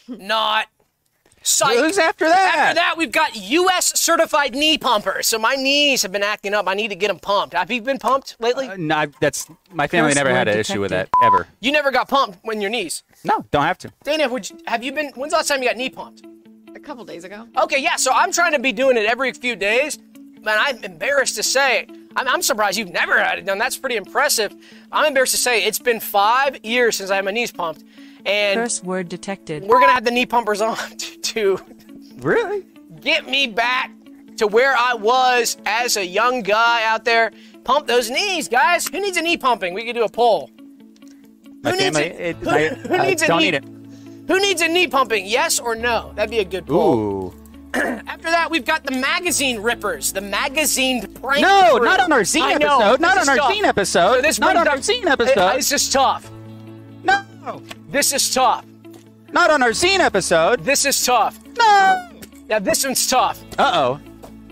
Not. 0.07 0.67
Psych. 1.41 1.77
Who's 1.77 1.97
after 1.97 2.27
that? 2.27 2.55
After 2.57 2.75
that, 2.75 2.95
we've 2.97 3.13
got 3.13 3.33
U.S. 3.35 3.97
certified 3.99 4.53
knee 4.53 4.77
pumpers. 4.77 5.25
So 5.25 5.39
my 5.39 5.55
knees 5.55 6.01
have 6.01 6.11
been 6.11 6.21
acting 6.23 6.53
up. 6.53 6.67
I 6.67 6.73
need 6.73 6.89
to 6.89 6.95
get 6.95 7.07
them 7.07 7.17
pumped. 7.19 7.53
Have 7.55 7.71
you 7.71 7.81
been 7.81 7.97
pumped 7.97 8.35
lately? 8.41 8.67
Uh, 8.67 8.75
no, 8.77 8.95
I- 8.95 9.07
that's 9.21 9.47
my 9.71 9.87
family 9.87 10.09
First 10.09 10.17
never 10.17 10.29
had 10.31 10.47
word 10.47 10.53
an 10.55 10.59
issue 10.59 10.81
with 10.81 10.91
that 10.91 11.09
ever. 11.23 11.47
you 11.61 11.71
never 11.71 11.91
got 11.91 12.09
pumped 12.09 12.39
when 12.43 12.59
your 12.59 12.69
knees. 12.69 13.03
No, 13.23 13.45
don't 13.51 13.63
have 13.63 13.77
to. 13.79 13.91
Dana, 14.03 14.27
would 14.27 14.49
you, 14.49 14.57
have 14.67 14.83
you 14.83 14.91
been? 14.91 15.11
When's 15.15 15.31
the 15.31 15.37
last 15.37 15.47
time 15.47 15.63
you 15.63 15.69
got 15.69 15.77
knee 15.77 15.89
pumped? 15.89 16.23
A 16.75 16.79
couple 16.79 17.03
days 17.05 17.23
ago. 17.23 17.47
Okay, 17.57 17.81
yeah. 17.81 17.95
So 17.95 18.11
I'm 18.13 18.31
trying 18.33 18.51
to 18.51 18.59
be 18.59 18.71
doing 18.73 18.97
it 18.97 19.05
every 19.05 19.31
few 19.31 19.55
days, 19.55 19.97
but 20.41 20.57
I'm 20.59 20.83
embarrassed 20.83 21.35
to 21.35 21.43
say. 21.43 21.87
I'm, 22.15 22.27
I'm 22.27 22.41
surprised 22.41 22.77
you've 22.77 22.91
never 22.91 23.19
had 23.19 23.39
it 23.39 23.45
done. 23.45 23.57
That's 23.59 23.77
pretty 23.77 23.95
impressive. 23.95 24.55
I'm 24.91 25.05
embarrassed 25.05 25.33
to 25.33 25.37
say 25.39 25.63
it's 25.63 25.79
been 25.79 25.99
five 25.99 26.57
years 26.63 26.95
since 26.97 27.09
I 27.11 27.17
had 27.17 27.25
my 27.25 27.31
knees 27.31 27.51
pumped, 27.51 27.83
and 28.25 28.59
Curse 28.59 28.83
word 28.83 29.09
detected. 29.09 29.63
we're 29.63 29.79
gonna 29.79 29.93
have 29.93 30.05
the 30.05 30.11
knee 30.11 30.25
pumpers 30.25 30.59
on 30.61 30.75
to, 30.97 31.17
to 31.19 31.59
Really? 32.17 32.65
get 33.01 33.27
me 33.29 33.47
back 33.47 33.91
to 34.37 34.47
where 34.47 34.75
I 34.75 34.93
was 34.95 35.57
as 35.65 35.97
a 35.97 36.05
young 36.05 36.41
guy 36.41 36.83
out 36.85 37.05
there. 37.05 37.31
Pump 37.63 37.85
those 37.87 38.09
knees, 38.09 38.47
guys. 38.47 38.87
Who 38.87 38.99
needs 38.99 39.17
a 39.17 39.21
knee 39.21 39.37
pumping? 39.37 39.73
We 39.73 39.85
could 39.85 39.93
do 39.95 40.03
a 40.03 40.09
poll. 40.09 40.49
My 41.61 41.71
Who 41.71 41.77
needs 41.77 41.97
family, 41.97 42.03
it? 42.17 42.19
it, 42.19 42.35
Who- 42.37 42.49
I, 42.49 42.67
who 42.69 42.93
I 42.95 43.05
needs 43.07 43.21
a 43.21 43.27
don't 43.27 43.39
knee- 43.39 43.51
need 43.51 43.55
it. 43.55 43.63
Who 44.27 44.39
needs 44.39 44.61
a 44.61 44.67
knee 44.67 44.87
pumping? 44.87 45.25
Yes 45.25 45.59
or 45.59 45.75
no? 45.75 46.11
That'd 46.15 46.29
be 46.31 46.39
a 46.39 46.45
good 46.45 46.65
poll. 46.67 46.97
Ooh. 47.27 47.33
After 47.73 48.29
that, 48.31 48.49
we've 48.49 48.65
got 48.65 48.83
the 48.83 48.91
magazine 48.91 49.59
rippers, 49.61 50.11
the 50.11 50.21
magazine 50.21 51.01
prank. 51.13 51.41
No, 51.41 51.75
crew. 51.77 51.85
not 51.85 51.99
on 51.99 52.11
our 52.11 52.21
zine 52.21 52.51
episode. 52.55 52.99
Not 52.99 53.17
on 53.17 53.29
our 53.29 53.35
tough. 53.37 53.53
zine 53.53 53.63
episode. 53.63 54.15
So 54.15 54.21
this 54.21 54.39
not 54.39 54.55
on 54.55 54.67
our 54.67 54.77
zine 54.77 55.05
episode. 55.05 55.55
This 55.55 55.71
is 55.71 55.89
tough. 55.89 56.31
no, 57.03 57.21
This 57.89 58.11
is 58.13 58.33
tough. 58.33 58.65
not 59.31 59.51
on 59.51 59.61
our 59.61 59.69
zine 59.69 59.99
episode. 59.99 60.61
This 60.63 60.85
is 60.85 61.03
tough. 61.05 61.39
No. 61.57 62.09
Now 62.49 62.59
this 62.59 62.83
one's 62.83 63.05
tough. 63.07 63.39
Uh 63.59 63.71
oh. 63.75 63.99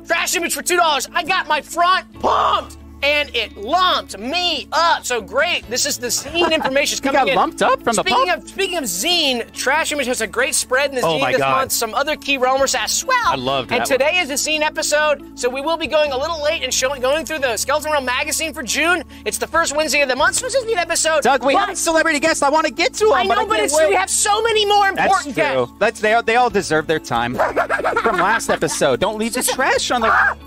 Trash 0.06 0.36
image 0.36 0.54
for 0.54 0.62
two 0.62 0.78
dollars. 0.78 1.10
I 1.14 1.24
got 1.24 1.48
my 1.48 1.62
front 1.62 2.12
pumped, 2.20 2.78
and 3.08 3.34
it 3.34 3.56
lumped 3.56 4.18
me 4.18 4.68
up. 4.74 5.06
So 5.06 5.22
great. 5.22 5.68
This 5.70 5.86
is 5.86 5.98
the 5.98 6.08
zine 6.08 6.52
information 6.60 6.98
You 6.98 7.02
coming 7.04 7.20
got 7.22 7.30
in. 7.30 7.36
lumped 7.36 7.62
up 7.62 7.82
from 7.82 7.96
the 7.96 8.04
Speaking 8.04 8.28
pump. 8.28 8.44
of 8.44 8.50
speaking 8.50 8.78
of 8.78 8.84
zine, 8.84 9.50
Trash 9.54 9.92
Image 9.94 10.08
has 10.08 10.20
a 10.22 10.28
great 10.28 10.54
spread 10.56 10.90
in 10.90 10.96
the 10.98 11.02
Oh 11.02 11.18
zine 11.18 11.32
this 11.32 11.38
God. 11.38 11.56
month. 11.58 11.72
Some 11.72 11.94
other 11.94 12.16
key 12.18 12.38
realmers 12.38 12.76
as 12.78 13.06
well. 13.06 13.18
I 13.26 13.36
loved 13.36 13.72
And 13.72 13.82
that 13.82 13.88
today 13.88 14.18
is 14.20 14.28
the 14.28 14.34
zine 14.36 14.62
episode, 14.62 15.40
so 15.40 15.48
we 15.50 15.62
will 15.62 15.78
be 15.78 15.88
going 15.88 16.12
a 16.12 16.18
little 16.18 16.42
late 16.44 16.64
and 16.64 16.74
showing 16.74 17.02
going 17.02 17.26
through 17.26 17.40
the 17.40 17.56
Skeleton 17.56 17.92
Realm 17.94 18.04
magazine 18.06 18.54
for 18.54 18.62
June. 18.64 19.04
It's 19.26 19.38
the 19.38 19.48
first 19.48 19.76
Wednesday 19.76 20.02
of 20.02 20.10
the 20.10 20.16
month, 20.16 20.36
so 20.36 20.46
it's 20.46 20.56
just 20.56 20.68
an 20.68 20.78
episode. 20.78 21.22
Doug, 21.24 21.46
we 21.46 21.54
But- 21.54 21.60
have 21.62 21.70
a 21.70 21.76
celebrity 21.76 22.20
guest. 22.20 22.44
I 22.44 22.50
want 22.50 22.68
to 22.68 22.74
get 22.74 22.94
to 22.96 23.06
him. 23.06 23.14
I 23.14 23.24
know, 23.24 23.46
but 23.46 23.56
can't 23.58 23.66
it's, 23.72 23.78
we 23.88 23.94
have 23.96 24.10
so 24.10 24.42
many 24.42 24.66
more 24.66 24.92
That's 24.94 25.02
important 25.06 25.36
true. 25.36 25.44
guests. 25.66 25.74
That's 25.80 26.00
they. 26.02 26.22
They 26.26 26.36
all 26.36 26.50
deserve 26.50 26.88
their 26.88 27.00
time 27.00 27.36
from 27.36 28.18
last 28.18 28.50
episode. 28.50 29.00
Don't 29.00 29.18
leave 29.18 29.34
the 29.34 29.44
trash 29.56 29.92
on 29.92 30.02
the. 30.02 30.10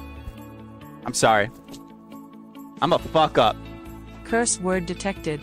I'm 1.07 1.15
sorry. 1.15 1.51
I'm 2.83 2.93
a 2.93 2.99
fuck 2.99 3.39
up. 3.39 3.57
Curse 4.25 4.61
word 4.61 4.87
detected. 4.87 5.41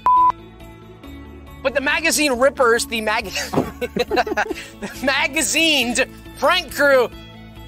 But 1.64 1.74
the 1.74 1.82
magazine 1.82 2.40
rippers, 2.40 2.86
the 2.86 3.02
mag, 3.02 3.26
the 3.52 5.00
magazine's 5.04 6.00
prank 6.40 6.74
crew. 6.74 7.10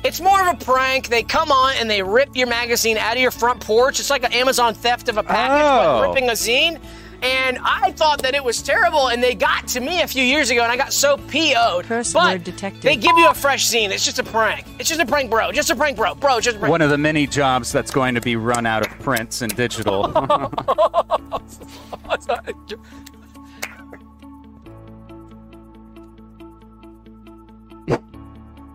It's 0.04 0.22
more 0.22 0.48
of 0.48 0.62
a 0.62 0.64
prank. 0.66 1.10
They 1.10 1.24
come 1.24 1.52
on 1.52 1.76
and 1.78 1.90
they 1.90 2.02
rip 2.02 2.36
your 2.36 2.48
magazine 2.48 2.98
out 2.98 3.16
of 3.18 3.22
your 3.22 3.32
front 3.32 3.60
porch. 3.60 4.00
It's 4.00 4.10
like 4.10 4.24
an 4.24 4.32
Amazon 4.32 4.74
theft 4.74 5.10
of 5.10 5.18
a 5.18 5.24
package, 5.24 5.66
Oh. 5.66 6.02
but 6.02 6.08
ripping 6.10 6.30
a 6.30 6.34
zine. 6.34 6.80
And 7.22 7.60
I 7.62 7.92
thought 7.92 8.22
that 8.22 8.34
it 8.34 8.44
was 8.44 8.62
terrible, 8.62 9.10
and 9.10 9.22
they 9.22 9.36
got 9.36 9.68
to 9.70 9.80
me 9.80 10.02
a 10.02 10.08
few 10.08 10.24
years 10.24 10.50
ago, 10.50 10.64
and 10.64 10.72
I 10.72 10.78
got 10.78 10.94
so 10.94 11.18
PO'd. 11.18 11.86
Curse 11.86 12.14
but 12.14 12.34
word 12.34 12.44
detected. 12.44 12.84
They 12.84 12.96
give 12.96 13.18
you 13.18 13.28
a 13.28 13.34
fresh 13.34 13.66
scene. 13.66 13.92
It's 13.92 14.06
just 14.06 14.20
a 14.20 14.24
prank. 14.24 14.66
It's 14.80 14.88
just 14.88 15.02
a 15.02 15.06
prank, 15.06 15.30
bro. 15.30 15.52
Just 15.52 15.70
a 15.70 15.76
prank, 15.76 15.98
bro. 15.98 16.16
Bro, 16.16 16.42
just 16.42 16.56
a 16.56 16.60
prank. 16.60 16.72
One 16.72 16.82
of 16.82 16.90
the 16.90 16.98
many 16.98 17.28
jobs 17.28 17.72
that's 17.72 17.92
going 17.92 18.16
to 18.16 18.22
be 18.22 18.36
run 18.36 18.66
out 18.66 18.86
of 18.86 19.00
prints 19.00 19.42
and 19.42 19.56
digital. 19.56 20.04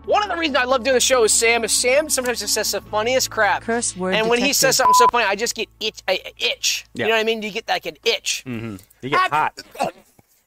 One 0.06 0.22
of 0.22 0.28
the 0.28 0.36
reasons 0.36 0.56
I 0.58 0.64
love 0.64 0.84
doing 0.84 0.94
the 0.94 1.00
show 1.00 1.24
is 1.24 1.32
Sam. 1.32 1.64
Is 1.64 1.72
Sam 1.72 2.08
sometimes 2.10 2.40
just 2.40 2.52
says 2.54 2.70
the 2.72 2.80
funniest 2.82 3.30
crap. 3.30 3.62
Curse 3.62 3.96
word 3.96 4.14
And 4.14 4.28
when 4.28 4.38
he 4.38 4.52
says 4.52 4.76
something 4.76 4.92
so 4.94 5.06
funny, 5.10 5.24
I 5.24 5.34
just 5.34 5.54
get 5.54 5.68
itch. 5.80 6.02
I, 6.06 6.20
I 6.24 6.32
itch. 6.38 6.84
Yeah. 6.94 7.06
You 7.06 7.10
know 7.10 7.16
what 7.16 7.20
I 7.20 7.24
mean? 7.24 7.42
You 7.42 7.50
get 7.50 7.66
like 7.68 7.86
an 7.86 7.96
itch. 8.04 8.42
you 8.46 8.78
get 9.02 9.30
hot. 9.30 9.58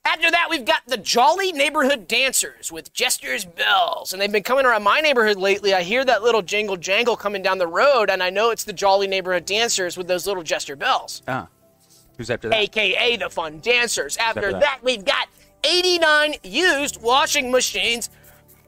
After 0.05 0.31
that, 0.31 0.47
we've 0.49 0.63
got 0.63 0.83
the 0.87 0.95
Jolly 0.95 1.51
Neighborhood 1.51 2.07
Dancers 2.07 2.71
with 2.71 2.93
Jester's 2.93 3.43
Bells. 3.43 4.13
And 4.13 4.21
they've 4.21 4.31
been 4.31 4.41
coming 4.43 4.65
around 4.65 4.83
my 4.83 5.01
neighborhood 5.01 5.35
lately. 5.35 5.73
I 5.73 5.83
hear 5.83 6.05
that 6.05 6.23
little 6.23 6.41
jingle 6.41 6.77
jangle 6.77 7.17
coming 7.17 7.41
down 7.41 7.57
the 7.57 7.67
road, 7.67 8.09
and 8.09 8.23
I 8.23 8.29
know 8.29 8.51
it's 8.51 8.63
the 8.63 8.71
Jolly 8.71 9.07
Neighborhood 9.07 9.45
Dancers 9.45 9.97
with 9.97 10.07
those 10.07 10.25
little 10.25 10.43
Jester 10.43 10.77
Bells, 10.77 11.23
Ah. 11.27 11.47
Who's 12.17 12.29
after 12.29 12.47
that? 12.47 12.57
aka 12.57 13.17
the 13.17 13.29
Fun 13.29 13.59
Dancers. 13.59 14.15
After 14.15 14.39
After 14.39 14.51
that. 14.53 14.61
that. 14.61 14.79
we've 14.81 15.03
got 15.03 15.27
89 15.65 16.35
used 16.43 17.01
washing 17.01 17.51
machines 17.51 18.09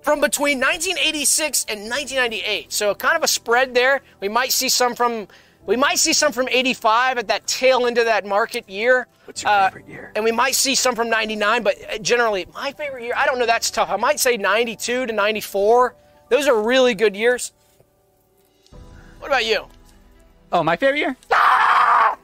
from 0.10 0.22
between 0.22 0.60
1986 0.60 1.68
and 1.70 1.82
1998. 1.82 2.74
So 2.74 2.96
kind 2.96 3.16
of 3.16 3.22
a 3.22 3.28
spread 3.28 3.76
there. 3.76 4.02
We 4.22 4.28
might 4.28 4.52
see 4.52 4.68
some 4.68 4.96
from 4.96 5.28
we 5.68 5.76
might 5.76 6.00
see 6.00 6.14
some 6.14 6.32
from 6.32 6.48
85 6.50 7.20
at 7.20 7.28
that 7.28 7.46
tail 7.46 7.86
end 7.86 8.00
of 8.00 8.06
that 8.06 8.26
market 8.26 8.68
year. 8.68 9.06
What's 9.26 9.44
your 9.44 9.52
Uh, 9.52 9.70
favorite 9.70 9.88
year? 9.88 10.12
And 10.16 10.26
we 10.26 10.32
might 10.32 10.56
see 10.56 10.74
some 10.74 10.96
from 10.96 11.12
99, 11.12 11.62
but 11.62 11.76
uh, 11.88 12.00
generally 12.00 12.48
my 12.56 12.72
favorite 12.72 13.04
year, 13.04 13.14
I 13.16 13.28
don't 13.28 13.38
know, 13.38 13.46
that's 13.46 13.70
tough. 13.70 13.92
I 13.92 13.98
might 13.98 14.20
say 14.20 14.36
92 14.36 15.06
to 15.06 15.14
94. 15.14 15.94
Those 16.30 16.48
are 16.48 16.60
really 16.60 16.96
good 16.96 17.16
years. 17.16 17.52
What 19.20 19.28
about 19.28 19.46
you? 19.46 19.68
Oh, 20.52 20.64
my 20.64 20.76
favorite 20.76 21.02
year? 21.02 21.18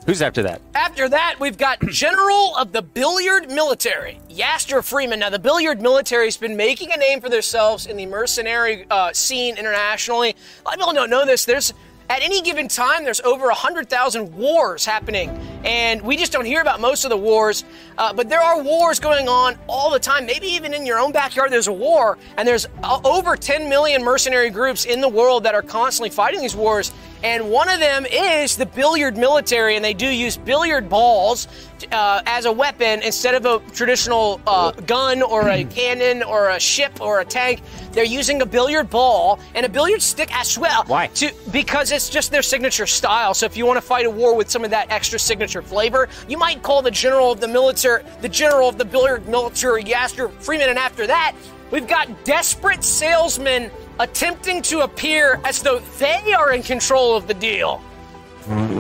Who's 0.06 0.22
after 0.22 0.44
that? 0.44 0.62
After 0.76 1.10
that, 1.10 1.38
we've 1.40 1.58
got 1.58 1.80
General 1.90 2.56
of 2.58 2.72
the 2.72 2.84
Billiard 2.84 3.50
Military, 3.50 4.20
Yaster 4.30 4.84
Freeman. 4.84 5.20
Now, 5.20 5.32
the 5.32 5.40
billiard 5.40 5.82
military 5.82 6.26
has 6.26 6.38
been 6.38 6.56
making 6.56 6.92
a 6.92 6.98
name 6.98 7.22
for 7.22 7.30
themselves 7.30 7.88
in 7.88 7.98
the 7.98 8.06
mercenary 8.06 8.86
uh, 8.92 9.12
scene 9.14 9.58
internationally. 9.58 10.30
A 10.30 10.64
lot 10.66 10.76
of 10.76 10.80
people 10.80 10.94
don't 10.94 11.10
know 11.10 11.26
this. 11.26 11.46
There's 11.46 11.74
at 12.08 12.22
any 12.22 12.44
given 12.44 12.68
time, 12.68 13.04
there's 13.04 13.22
over 13.22 13.48
100,000 13.48 14.36
wars 14.36 14.86
happening, 14.86 15.30
and 15.64 16.00
we 16.04 16.18
just 16.18 16.32
don't 16.32 16.46
hear 16.46 16.62
about 16.62 16.80
most 16.80 17.04
of 17.04 17.10
the 17.10 17.18
wars. 17.18 17.64
Uh, 17.98 18.14
but 18.14 18.30
there 18.30 18.42
are 18.42 18.62
wars 18.62 19.00
going 19.00 19.28
on 19.28 19.58
all 19.68 19.90
the 19.90 19.98
time. 19.98 20.28
Maybe 20.28 20.46
even 20.46 20.72
in 20.76 20.86
your 20.86 21.00
own 21.00 21.12
backyard, 21.12 21.52
there's 21.52 21.68
a 21.68 21.74
war, 21.74 22.20
and 22.38 22.48
there's 22.48 22.68
uh, 22.84 23.00
over 23.04 23.36
10 23.36 23.70
million 23.70 24.04
mercenary 24.04 24.52
groups 24.52 24.86
in 24.86 25.02
the 25.02 25.10
world 25.10 25.44
that 25.46 25.56
are 25.56 25.64
constantly 25.64 26.12
fighting 26.12 26.42
these 26.42 26.56
wars. 26.56 26.94
And 27.26 27.50
one 27.50 27.70
of 27.70 27.80
them 27.80 28.06
is 28.06 28.56
the 28.56 28.68
billiard 28.68 29.18
military, 29.18 29.76
and 29.76 29.84
they 29.84 29.96
do 29.96 30.06
use 30.06 30.38
billiard 30.38 30.88
balls 30.88 31.48
uh, 31.92 32.22
as 32.28 32.46
a 32.46 32.52
weapon 32.52 33.02
instead 33.02 33.34
of 33.34 33.46
a 33.48 33.72
traditional 33.72 34.40
uh, 34.46 34.70
gun 34.72 35.24
or 35.24 35.50
a 35.50 35.64
cannon 35.78 36.22
or 36.22 36.50
a 36.50 36.60
ship 36.60 37.02
or 37.02 37.22
a 37.22 37.26
tank. 37.26 37.64
They're 37.94 38.04
using 38.04 38.44
a 38.44 38.46
billiard 38.46 38.92
ball 38.92 39.40
and 39.56 39.66
a 39.66 39.70
billiard 39.70 40.04
stick 40.04 40.30
as 40.38 40.56
well. 40.56 40.84
Why? 40.86 41.08
To, 41.08 41.34
because 41.52 41.92
it's 41.92 42.10
just 42.10 42.30
their 42.30 42.44
signature 42.44 42.86
style. 42.86 43.34
So 43.34 43.48
if 43.48 43.58
you 43.58 43.66
want 43.66 43.78
to 43.78 43.82
fight 43.82 44.06
a 44.06 44.12
war 44.12 44.36
with 44.36 44.52
some 44.52 44.64
of 44.64 44.70
that 44.70 44.92
extra 44.92 45.18
signature 45.18 45.64
flavor, 45.64 46.08
you 46.28 46.38
might 46.38 46.62
call 46.62 46.84
the 46.84 46.92
general 46.92 47.32
of 47.32 47.42
the 47.42 47.48
military, 47.48 48.04
the 48.22 48.30
general 48.30 48.70
of 48.70 48.78
the 48.78 48.86
billiard 48.86 49.28
military, 49.28 49.84
Yaster 49.84 50.30
Freeman. 50.30 50.70
And 50.70 50.78
after 50.78 51.08
that, 51.08 51.36
we've 51.72 51.88
got 51.88 52.26
desperate 52.26 52.84
salesmen 52.84 53.72
attempting 54.00 54.62
to 54.64 54.82
appear 54.82 55.40
as 55.44 55.62
though 55.62 55.80
they 56.00 56.34
are 56.34 56.54
in 56.54 56.64
control 56.64 57.16
of 57.16 57.28
the 57.28 57.34
deal. 57.34 57.82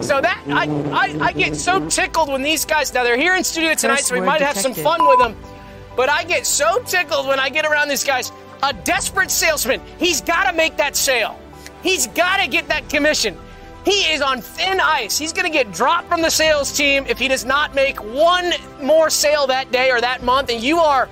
So 0.01 0.21
that 0.21 0.43
I, 0.47 0.65
I 0.91 1.25
I 1.27 1.31
get 1.31 1.55
so 1.55 1.89
tickled 1.89 2.29
when 2.29 2.43
these 2.43 2.65
guys 2.65 2.93
now 2.93 3.03
they're 3.03 3.17
here 3.17 3.35
in 3.35 3.43
studio 3.43 3.73
tonight, 3.73 3.95
First 3.95 4.09
so 4.09 4.15
we 4.15 4.21
might 4.21 4.41
have 4.41 4.57
some 4.57 4.75
fun 4.75 5.07
with 5.07 5.17
them. 5.17 5.35
But 5.95 6.09
I 6.09 6.23
get 6.23 6.45
so 6.45 6.83
tickled 6.83 7.27
when 7.27 7.39
I 7.39 7.49
get 7.49 7.65
around 7.65 7.87
these 7.87 8.03
guys. 8.03 8.31
A 8.63 8.73
desperate 8.73 9.31
salesman, 9.31 9.81
he's 9.97 10.21
got 10.21 10.49
to 10.49 10.53
make 10.53 10.77
that 10.77 10.95
sale. 10.95 11.39
He's 11.81 12.07
got 12.07 12.41
to 12.41 12.47
get 12.47 12.67
that 12.67 12.89
commission. 12.89 13.37
He 13.85 14.11
is 14.11 14.21
on 14.21 14.41
thin 14.41 14.79
ice. 14.79 15.17
He's 15.17 15.31
going 15.31 15.45
to 15.45 15.51
get 15.51 15.71
dropped 15.71 16.09
from 16.09 16.21
the 16.23 16.31
sales 16.31 16.71
team 16.75 17.05
if 17.07 17.19
he 17.19 17.27
does 17.27 17.45
not 17.45 17.75
make 17.75 18.03
one 18.03 18.53
more 18.81 19.11
sale 19.11 19.45
that 19.47 19.71
day 19.71 19.91
or 19.91 20.01
that 20.01 20.23
month. 20.23 20.49
And 20.49 20.61
you 20.63 20.79
are, 20.79 21.07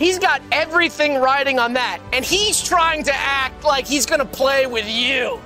he's 0.00 0.18
got 0.18 0.42
everything 0.50 1.20
riding 1.20 1.60
on 1.60 1.74
that. 1.74 2.00
And 2.12 2.24
he's 2.24 2.60
trying 2.60 3.04
to 3.04 3.14
act 3.14 3.62
like 3.62 3.86
he's 3.86 4.06
going 4.06 4.18
to 4.18 4.26
play 4.26 4.66
with 4.66 4.88
you. 4.90 5.38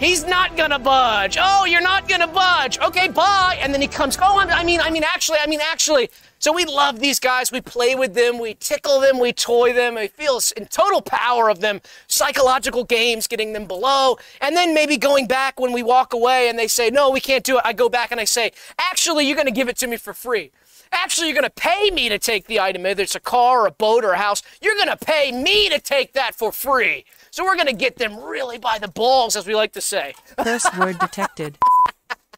He's 0.00 0.26
not 0.26 0.56
gonna 0.56 0.80
budge. 0.80 1.38
Oh, 1.40 1.64
you're 1.66 1.80
not 1.80 2.08
gonna 2.08 2.26
budge. 2.26 2.80
Okay, 2.80 3.06
bye. 3.06 3.56
And 3.60 3.72
then 3.72 3.80
he 3.80 3.86
comes. 3.86 4.18
Oh, 4.20 4.38
I'm- 4.40 4.50
I 4.50 4.64
mean, 4.64 4.80
I 4.80 4.90
mean, 4.90 5.04
actually, 5.04 5.38
I 5.38 5.46
mean, 5.46 5.60
actually. 5.62 6.10
So 6.40 6.52
we 6.52 6.64
love 6.64 6.98
these 6.98 7.20
guys. 7.20 7.52
We 7.52 7.60
play 7.60 7.94
with 7.94 8.12
them. 8.12 8.40
We 8.40 8.54
tickle 8.54 8.98
them. 9.00 9.20
We 9.20 9.32
toy 9.32 9.72
them. 9.72 9.94
We 9.94 10.08
feel 10.08 10.40
in 10.56 10.66
total 10.66 11.00
power 11.00 11.48
of 11.48 11.60
them. 11.60 11.80
Psychological 12.08 12.82
games, 12.84 13.28
getting 13.28 13.52
them 13.52 13.66
below, 13.66 14.18
and 14.40 14.56
then 14.56 14.74
maybe 14.74 14.96
going 14.96 15.28
back 15.28 15.60
when 15.60 15.72
we 15.72 15.82
walk 15.84 16.12
away 16.12 16.48
and 16.48 16.58
they 16.58 16.66
say, 16.68 16.90
"No, 16.90 17.08
we 17.08 17.20
can't 17.20 17.44
do 17.44 17.58
it." 17.58 17.62
I 17.64 17.72
go 17.72 17.88
back 17.88 18.10
and 18.10 18.20
I 18.20 18.24
say, 18.24 18.50
"Actually, 18.78 19.26
you're 19.26 19.36
gonna 19.36 19.52
give 19.52 19.68
it 19.68 19.78
to 19.78 19.86
me 19.86 19.96
for 19.96 20.12
free." 20.12 20.50
Actually, 20.94 21.26
you're 21.28 21.34
going 21.34 21.44
to 21.44 21.50
pay 21.50 21.90
me 21.90 22.08
to 22.08 22.18
take 22.18 22.46
the 22.46 22.60
item, 22.60 22.84
whether 22.84 23.02
it's 23.02 23.14
a 23.14 23.20
car 23.20 23.60
or 23.62 23.66
a 23.66 23.70
boat 23.70 24.04
or 24.04 24.12
a 24.12 24.18
house. 24.18 24.42
You're 24.62 24.76
going 24.76 24.88
to 24.88 24.96
pay 24.96 25.32
me 25.32 25.68
to 25.68 25.78
take 25.78 26.14
that 26.14 26.34
for 26.34 26.52
free. 26.52 27.04
So 27.30 27.44
we're 27.44 27.56
going 27.56 27.66
to 27.66 27.74
get 27.74 27.96
them 27.96 28.16
really 28.18 28.58
by 28.58 28.78
the 28.78 28.88
balls, 28.88 29.36
as 29.36 29.46
we 29.46 29.54
like 29.54 29.72
to 29.72 29.80
say. 29.80 30.14
Curse 30.38 30.66
word 30.78 30.98
detected. 30.98 31.58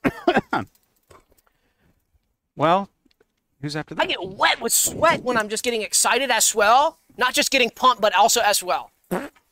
Well, 2.57 2.89
who's 3.61 3.77
after 3.77 3.95
that? 3.95 4.03
I 4.03 4.07
get 4.07 4.27
wet 4.27 4.61
with 4.61 4.73
sweat 4.73 5.23
when 5.23 5.37
I'm 5.37 5.49
just 5.49 5.63
getting 5.63 5.83
excited 5.83 6.31
as 6.31 6.55
well. 6.55 6.99
Not 7.19 7.35
just 7.35 7.51
getting 7.51 7.71
pumped, 7.71 8.01
but 8.01 8.15
also 8.15 8.41
as 8.41 8.63
well. 8.63 8.91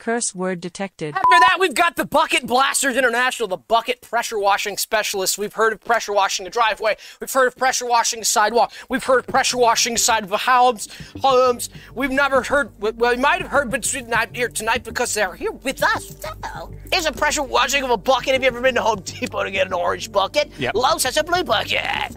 Curse 0.04 0.34
word 0.34 0.61
detected. 0.61 1.14
After 1.14 1.26
that, 1.30 1.56
we've 1.58 1.73
got 1.73 1.96
the 1.96 2.04
Bucket 2.04 2.46
Blasters 2.46 2.94
International, 2.94 3.49
the 3.49 3.56
bucket 3.56 4.02
pressure 4.02 4.38
washing 4.38 4.76
specialists. 4.76 5.38
We've 5.38 5.54
heard 5.54 5.73
of 5.73 5.80
pressure 5.80 6.12
washing 6.12 6.46
a 6.46 6.50
driveway. 6.50 6.99
We've 7.23 7.32
heard 7.32 7.46
of 7.46 7.56
pressure 7.56 7.87
washing 7.87 8.20
a 8.20 8.25
sidewalk. 8.26 8.75
We've 8.90 9.02
heard 9.02 9.20
of 9.20 9.26
pressure 9.28 9.56
washing 9.56 9.94
the 9.94 9.99
side 9.99 10.23
of 10.23 10.30
a 10.30 10.37
house. 10.37 10.88
Homes. 11.23 11.70
We've 11.94 12.11
never 12.11 12.42
heard, 12.42 12.78
well, 12.78 13.14
we 13.14 13.16
might 13.16 13.40
have 13.40 13.50
heard, 13.50 13.70
but 13.70 13.90
we're 13.94 14.06
not 14.06 14.37
here 14.37 14.50
tonight 14.50 14.84
because 14.84 15.14
they're 15.14 15.34
here 15.34 15.52
with 15.52 15.82
us. 15.82 16.14
So, 16.20 16.75
is 16.92 17.06
a 17.06 17.12
pressure 17.12 17.42
washing 17.42 17.82
of 17.82 17.88
a 17.88 17.96
bucket. 17.96 18.34
Have 18.34 18.42
you 18.42 18.49
ever 18.49 18.61
been 18.61 18.75
to 18.75 18.82
Home 18.82 19.00
Depot 19.00 19.42
to 19.42 19.50
get 19.50 19.68
an 19.68 19.73
orange 19.73 20.12
bucket? 20.12 20.52
Yep. 20.58 20.75
Lowe's 20.75 21.04
has 21.04 21.16
a 21.16 21.25
blue 21.25 21.44
bucket. 21.44 22.14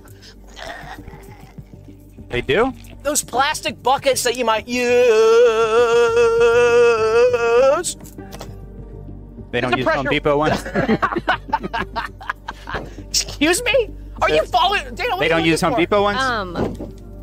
They 2.27 2.41
do? 2.41 2.74
Those 3.07 3.23
plastic 3.23 3.81
buckets 3.81 4.23
that 4.23 4.35
you 4.35 4.43
might 4.43 4.67
use. 4.67 4.83
They 9.49 9.61
don't 9.61 9.71
The 9.71 9.77
use 9.77 9.87
Home 9.87 10.07
Depot 10.07 10.37
ones? 10.37 10.61
Excuse 13.07 13.63
me? 13.63 13.91
Are 14.21 14.29
you 14.29 14.43
following? 14.47 14.93
Dana, 14.93 15.11
what 15.11 15.19
They 15.21 15.29
don't 15.29 15.45
use 15.45 15.61
Home 15.61 15.75
for? 15.75 15.79
Depot 15.79 16.01
ones? 16.03 16.19
Um, 16.19 16.53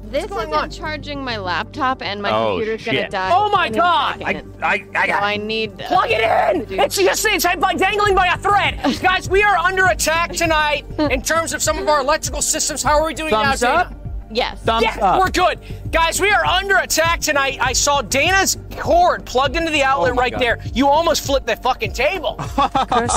this 0.04 0.24
isn't 0.24 0.54
on? 0.54 0.70
charging 0.70 1.22
my 1.22 1.36
laptop, 1.36 2.00
and 2.00 2.22
my 2.22 2.30
Oh, 2.30 2.56
computer's 2.56 2.82
gonna 2.86 3.10
die. 3.10 3.30
Oh 3.30 3.50
my 3.50 3.68
God. 3.68 4.20
second. 4.20 4.56
I, 4.64 4.86
I 4.94 5.06
So 5.08 5.12
I 5.12 5.36
need 5.36 5.82
uh, 5.82 5.86
Plug 5.88 6.10
it 6.10 6.22
in! 6.22 6.64
do- 6.64 6.80
It's 6.80 6.96
just 6.96 7.26
it's 7.26 7.44
by 7.56 7.74
dangling 7.74 8.14
by 8.14 8.28
a 8.28 8.38
thread. 8.38 8.80
Guys, 9.02 9.28
we 9.28 9.42
are 9.42 9.58
under 9.58 9.84
attack 9.84 10.32
tonight 10.32 10.86
in 10.98 11.20
terms 11.20 11.52
of 11.52 11.62
some 11.62 11.76
of 11.76 11.86
our 11.88 12.00
electrical 12.00 12.40
systems. 12.40 12.82
How 12.82 12.98
are 12.98 13.04
we 13.06 13.12
doing 13.12 13.32
Thumbs 13.32 13.60
now, 13.60 13.74
up? 13.74 13.90
Dana? 13.90 14.00
Yes. 14.34 14.60
Thumbs 14.62 14.82
Yes, 14.82 14.98
up. 15.00 15.18
we're 15.18 15.30
good. 15.30 15.58
Guys, 15.90 16.20
we 16.20 16.30
are 16.30 16.44
under 16.44 16.76
attack 16.78 17.20
tonight. 17.20 17.58
I 17.60 17.72
saw 17.72 18.02
Dana's 18.02 18.58
cord 18.76 19.24
plugged 19.24 19.56
into 19.56 19.70
the 19.70 19.82
outlet 19.84 20.12
Oh 20.12 20.16
right 20.16 20.32
God. 20.32 20.40
there. 20.40 20.58
You 20.74 20.88
almost 20.88 21.24
flipped 21.24 21.46
the 21.46 21.56
fucking 21.56 21.92
table. 21.92 22.36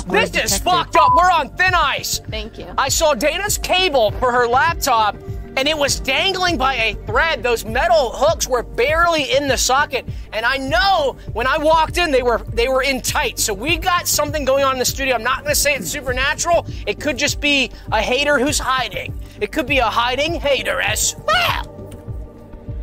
This 0.08 0.36
is 0.36 0.58
fucked 0.60 0.96
up. 0.96 1.12
We're 1.16 1.32
on 1.32 1.50
thin 1.50 1.74
ice. 1.74 2.20
Thank 2.30 2.58
you. 2.58 2.68
I 2.78 2.90
saw 2.90 3.14
Dana's 3.14 3.58
cable 3.58 4.12
for 4.12 4.32
her 4.32 4.48
laptop, 4.48 5.16
and 5.58 5.68
it 5.68 5.78
was 5.78 6.00
dangling 6.00 6.56
by 6.58 6.76
a 6.76 6.94
thread. 7.08 7.42
Those 7.42 7.66
metal 7.66 8.12
hooks 8.14 8.48
were 8.48 8.62
barely 8.64 9.36
in 9.36 9.48
the 9.48 9.58
socket, 9.58 10.06
and 10.32 10.46
I 10.46 10.58
know 10.58 11.18
when 11.34 11.48
I 11.48 11.58
walked 11.58 11.98
in, 11.98 12.12
they 12.12 12.22
were 12.22 12.38
they 12.54 12.68
were 12.70 12.84
in 12.84 13.02
tight. 13.02 13.40
So 13.40 13.54
we 13.54 13.78
got 13.78 14.08
something 14.08 14.46
going 14.46 14.64
on 14.64 14.74
in 14.74 14.80
the 14.80 14.86
studio. 14.86 15.16
I'm 15.16 15.24
not 15.24 15.40
going 15.40 15.54
to 15.54 15.60
say 15.60 15.74
it's 15.76 15.90
supernatural. 15.90 16.68
It 16.86 17.00
could 17.00 17.18
just 17.18 17.42
be 17.42 17.72
a 17.92 18.02
hater 18.02 18.38
who's 18.40 18.60
hiding. 18.60 19.20
It 19.42 19.52
could 19.52 19.66
be 19.66 19.80
a 19.80 19.86
hiding 19.90 20.36
hater 20.36 20.80
as 20.80 21.16
well. 21.26 21.74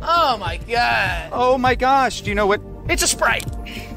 Oh 0.01 0.37
my 0.37 0.57
god! 0.57 1.29
Oh 1.31 1.57
my 1.57 1.75
gosh, 1.75 2.21
do 2.21 2.29
you 2.29 2.35
know 2.35 2.45
what? 2.47 2.61
It's 2.87 3.01
a 3.01 3.07
sprite. 3.07 3.45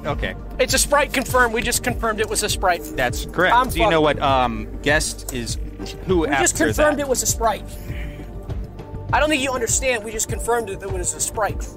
Okay, 0.06 0.34
It's 0.58 0.72
a 0.72 0.78
sprite. 0.78 1.12
Confirmed. 1.12 1.52
We 1.52 1.60
just 1.60 1.82
confirmed 1.84 2.20
it 2.20 2.28
was 2.30 2.42
a 2.42 2.48
sprite. 2.48 2.82
that's 2.96 3.26
correct. 3.26 3.54
I'm 3.54 3.68
do 3.68 3.80
you 3.80 3.90
know 3.90 4.00
what 4.00 4.18
um 4.22 4.68
guest 4.80 5.34
is 5.34 5.58
who 6.06 6.20
We 6.20 6.28
after 6.28 6.44
just 6.44 6.56
confirmed 6.56 6.98
that? 6.98 7.02
it 7.02 7.08
was 7.08 7.22
a 7.22 7.26
sprite. 7.26 7.64
I 9.12 9.20
don't 9.20 9.28
think 9.28 9.42
you 9.42 9.52
understand. 9.52 10.04
We 10.04 10.12
just 10.12 10.28
confirmed 10.28 10.70
it, 10.70 10.80
that 10.80 10.88
it 10.88 10.92
was 10.92 11.14
a 11.14 11.20
sprite. 11.20 11.66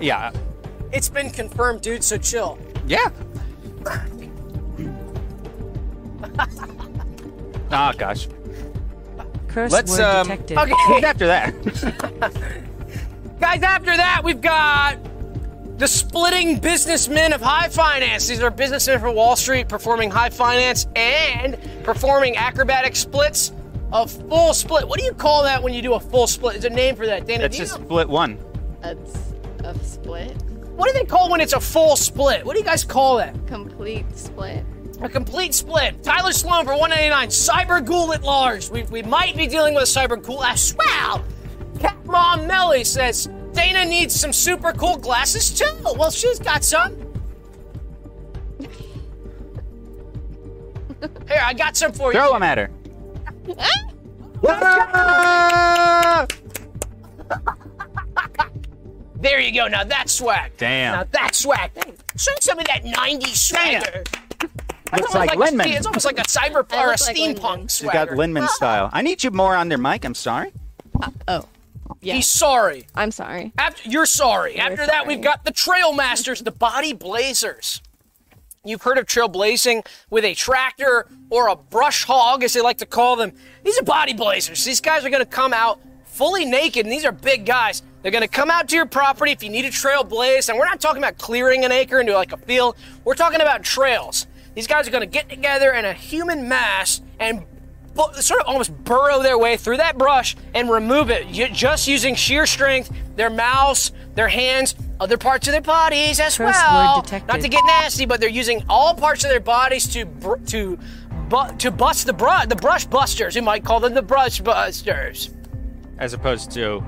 Yeah. 0.00 0.32
It's 0.92 1.08
been 1.08 1.30
confirmed, 1.30 1.80
dude, 1.80 2.04
so 2.04 2.18
chill. 2.18 2.58
Yeah. 2.86 3.08
Ah, 7.70 7.92
gosh. 7.96 8.28
Curse 9.48 9.72
Let's 9.72 9.90
word 9.92 10.00
um. 10.00 10.26
detected. 10.28 10.58
Okay. 10.58 10.72
Who's 10.86 11.02
after 11.04 11.26
that? 11.26 11.54
Guys, 13.40 13.62
after 13.62 13.96
that, 13.96 14.22
we've 14.22 14.40
got 14.40 14.98
the 15.78 15.88
splitting 15.88 16.58
businessmen 16.58 17.32
of 17.32 17.40
high 17.40 17.68
finance. 17.68 18.28
These 18.28 18.42
are 18.42 18.50
businessmen 18.50 19.00
from 19.00 19.16
Wall 19.16 19.34
Street 19.34 19.68
performing 19.68 20.10
high 20.10 20.30
finance 20.30 20.86
and 20.94 21.58
performing 21.82 22.36
acrobatic 22.36 22.94
splits. 22.94 23.52
A 23.92 24.06
full 24.08 24.52
split. 24.54 24.88
What 24.88 24.98
do 24.98 25.04
you 25.04 25.12
call 25.14 25.44
that 25.44 25.62
when 25.62 25.72
you 25.72 25.82
do 25.82 25.94
a 25.94 26.00
full 26.00 26.26
split? 26.26 26.54
There's 26.54 26.64
a 26.64 26.70
name 26.74 26.96
for 26.96 27.06
that, 27.06 27.26
Dana. 27.26 27.42
That's 27.42 27.56
do 27.56 27.62
you 27.62 27.66
just 27.68 27.78
know? 27.78 27.86
split 27.86 28.08
one. 28.08 28.38
A, 28.82 28.96
a 29.64 29.74
split, 29.84 30.32
What 30.76 30.86
do 30.88 30.92
they 30.98 31.04
call 31.04 31.30
when 31.30 31.40
it's 31.40 31.52
a 31.52 31.60
full 31.60 31.96
split? 31.96 32.44
What 32.44 32.54
do 32.54 32.58
you 32.58 32.64
guys 32.64 32.84
call 32.84 33.16
that? 33.18 33.34
complete 33.46 34.04
split. 34.16 34.64
A 35.00 35.08
complete 35.08 35.54
split. 35.54 36.02
Tyler 36.02 36.32
Sloan 36.32 36.64
for 36.64 36.76
199. 36.76 37.28
Cyber 37.28 37.84
Ghoul 37.84 38.12
at 38.14 38.22
large. 38.22 38.70
We, 38.70 38.82
we 38.84 39.02
might 39.02 39.36
be 39.36 39.46
dealing 39.46 39.74
with 39.74 39.82
a 39.84 39.86
Cyber 39.86 40.20
Ghoul 40.22 40.42
as 40.44 40.74
well. 40.76 41.24
Cat 41.80 41.96
Mom 42.06 42.46
Melly 42.46 42.84
says 42.84 43.28
Dana 43.52 43.84
needs 43.84 44.14
some 44.18 44.32
super 44.32 44.72
cool 44.72 44.96
glasses 44.96 45.50
too. 45.56 45.66
Well, 45.96 46.10
she's 46.10 46.38
got 46.38 46.64
some. 46.64 46.96
Here, 51.28 51.42
I 51.42 51.52
got 51.54 51.76
some 51.76 51.92
for 51.92 52.12
you. 52.12 52.18
Throw 52.18 52.32
them 52.32 52.42
at 52.42 52.58
her. 52.58 52.70
Ah! 54.46 56.26
There 59.16 59.40
you 59.40 59.52
go. 59.54 59.68
Now 59.68 59.84
that's 59.84 60.12
swag. 60.12 60.52
Damn. 60.58 60.92
Now 60.96 61.04
that's 61.10 61.38
swag. 61.38 61.70
Show 62.16 62.32
some 62.40 62.58
of 62.58 62.66
that 62.66 62.84
90s 62.84 63.36
swagger. 63.36 64.04
It's 64.92 65.00
Looks 65.00 65.14
almost 65.14 65.14
like 65.14 65.32
a- 65.34 65.36
Linman. 65.36 65.76
it's 65.76 65.86
almost 65.86 66.04
like 66.04 66.18
a 66.18 66.22
cyber 66.24 66.64
I 66.70 66.82
or 66.82 66.88
a 66.88 66.90
look 66.90 67.00
like 67.00 67.16
steampunk 67.16 67.40
Linman. 67.40 67.70
She's 67.70 67.80
got 67.90 68.08
swagger. 68.08 68.16
Linman 68.16 68.48
style. 68.48 68.90
I 68.92 69.02
need 69.02 69.24
you 69.24 69.30
more 69.30 69.56
on 69.56 69.68
their 69.68 69.78
mic. 69.78 70.04
I'm 70.04 70.14
sorry. 70.14 70.52
Oh, 71.26 71.46
yeah. 72.00 72.14
He's 72.14 72.26
sorry. 72.28 72.86
I'm 72.94 73.10
sorry. 73.10 73.52
After 73.58 73.88
you're 73.88 74.06
sorry. 74.06 74.56
After 74.56 74.86
that, 74.86 75.06
we've 75.06 75.22
got 75.22 75.44
the 75.44 75.50
Trail 75.52 75.92
Masters, 75.94 76.42
the 76.42 76.50
Body 76.52 76.92
Blazers. 76.92 77.80
You've 78.64 78.82
heard 78.82 78.96
of 78.96 79.04
trailblazing 79.06 79.86
with 80.08 80.24
a 80.24 80.34
tractor 80.34 81.06
or 81.28 81.48
a 81.48 81.56
brush 81.56 82.04
hog, 82.04 82.42
as 82.42 82.54
they 82.54 82.62
like 82.62 82.78
to 82.78 82.86
call 82.86 83.16
them. 83.16 83.32
These 83.62 83.78
are 83.78 83.84
body 83.84 84.14
blazers. 84.14 84.64
These 84.64 84.80
guys 84.80 85.04
are 85.04 85.10
going 85.10 85.22
to 85.22 85.28
come 85.28 85.52
out 85.52 85.80
fully 86.06 86.44
naked, 86.44 86.86
and 86.86 86.92
these 86.92 87.04
are 87.04 87.12
big 87.12 87.44
guys. 87.44 87.82
They're 88.02 88.12
going 88.12 88.22
to 88.22 88.28
come 88.28 88.50
out 88.50 88.68
to 88.68 88.76
your 88.76 88.86
property 88.86 89.32
if 89.32 89.42
you 89.42 89.50
need 89.50 89.64
a 89.64 89.70
trail 89.70 90.04
blaze. 90.04 90.48
And 90.48 90.58
we're 90.58 90.66
not 90.66 90.80
talking 90.80 91.02
about 91.02 91.18
clearing 91.18 91.64
an 91.64 91.72
acre 91.72 92.00
into 92.00 92.14
like 92.14 92.32
a 92.32 92.36
field. 92.36 92.76
We're 93.04 93.14
talking 93.14 93.40
about 93.40 93.62
trails. 93.62 94.26
These 94.54 94.66
guys 94.66 94.86
are 94.86 94.90
going 94.90 95.02
to 95.02 95.06
get 95.06 95.28
together 95.28 95.72
in 95.72 95.84
a 95.84 95.92
human 95.92 96.48
mass 96.48 97.00
and 97.18 97.44
sort 98.20 98.40
of 98.40 98.46
almost 98.48 98.72
burrow 98.84 99.22
their 99.22 99.38
way 99.38 99.56
through 99.56 99.78
that 99.78 99.96
brush 99.96 100.36
and 100.54 100.70
remove 100.70 101.10
it 101.10 101.28
just 101.28 101.86
using 101.88 102.14
sheer 102.14 102.46
strength, 102.46 102.90
their 103.16 103.30
mouths, 103.30 103.92
their 104.14 104.28
hands, 104.28 104.74
other 105.00 105.16
parts 105.18 105.46
of 105.48 105.52
their 105.52 105.60
bodies 105.60 106.20
as 106.20 106.36
Curse 106.36 106.54
well. 106.54 107.04
Not 107.28 107.40
to 107.40 107.48
get 107.48 107.62
nasty, 107.66 108.06
but 108.06 108.20
they're 108.20 108.28
using 108.28 108.64
all 108.68 108.94
parts 108.94 109.24
of 109.24 109.30
their 109.30 109.40
bodies 109.40 109.86
to 109.88 110.04
br- 110.06 110.36
to 110.46 110.78
bu- 111.28 111.56
to 111.58 111.70
bust 111.70 112.06
the 112.06 112.12
brush, 112.12 112.46
the 112.46 112.56
brush 112.56 112.84
busters. 112.86 113.34
You 113.36 113.42
might 113.42 113.64
call 113.64 113.80
them 113.80 113.94
the 113.94 114.02
brush 114.02 114.40
busters. 114.40 115.30
As 115.98 116.12
opposed 116.12 116.50
to 116.52 116.84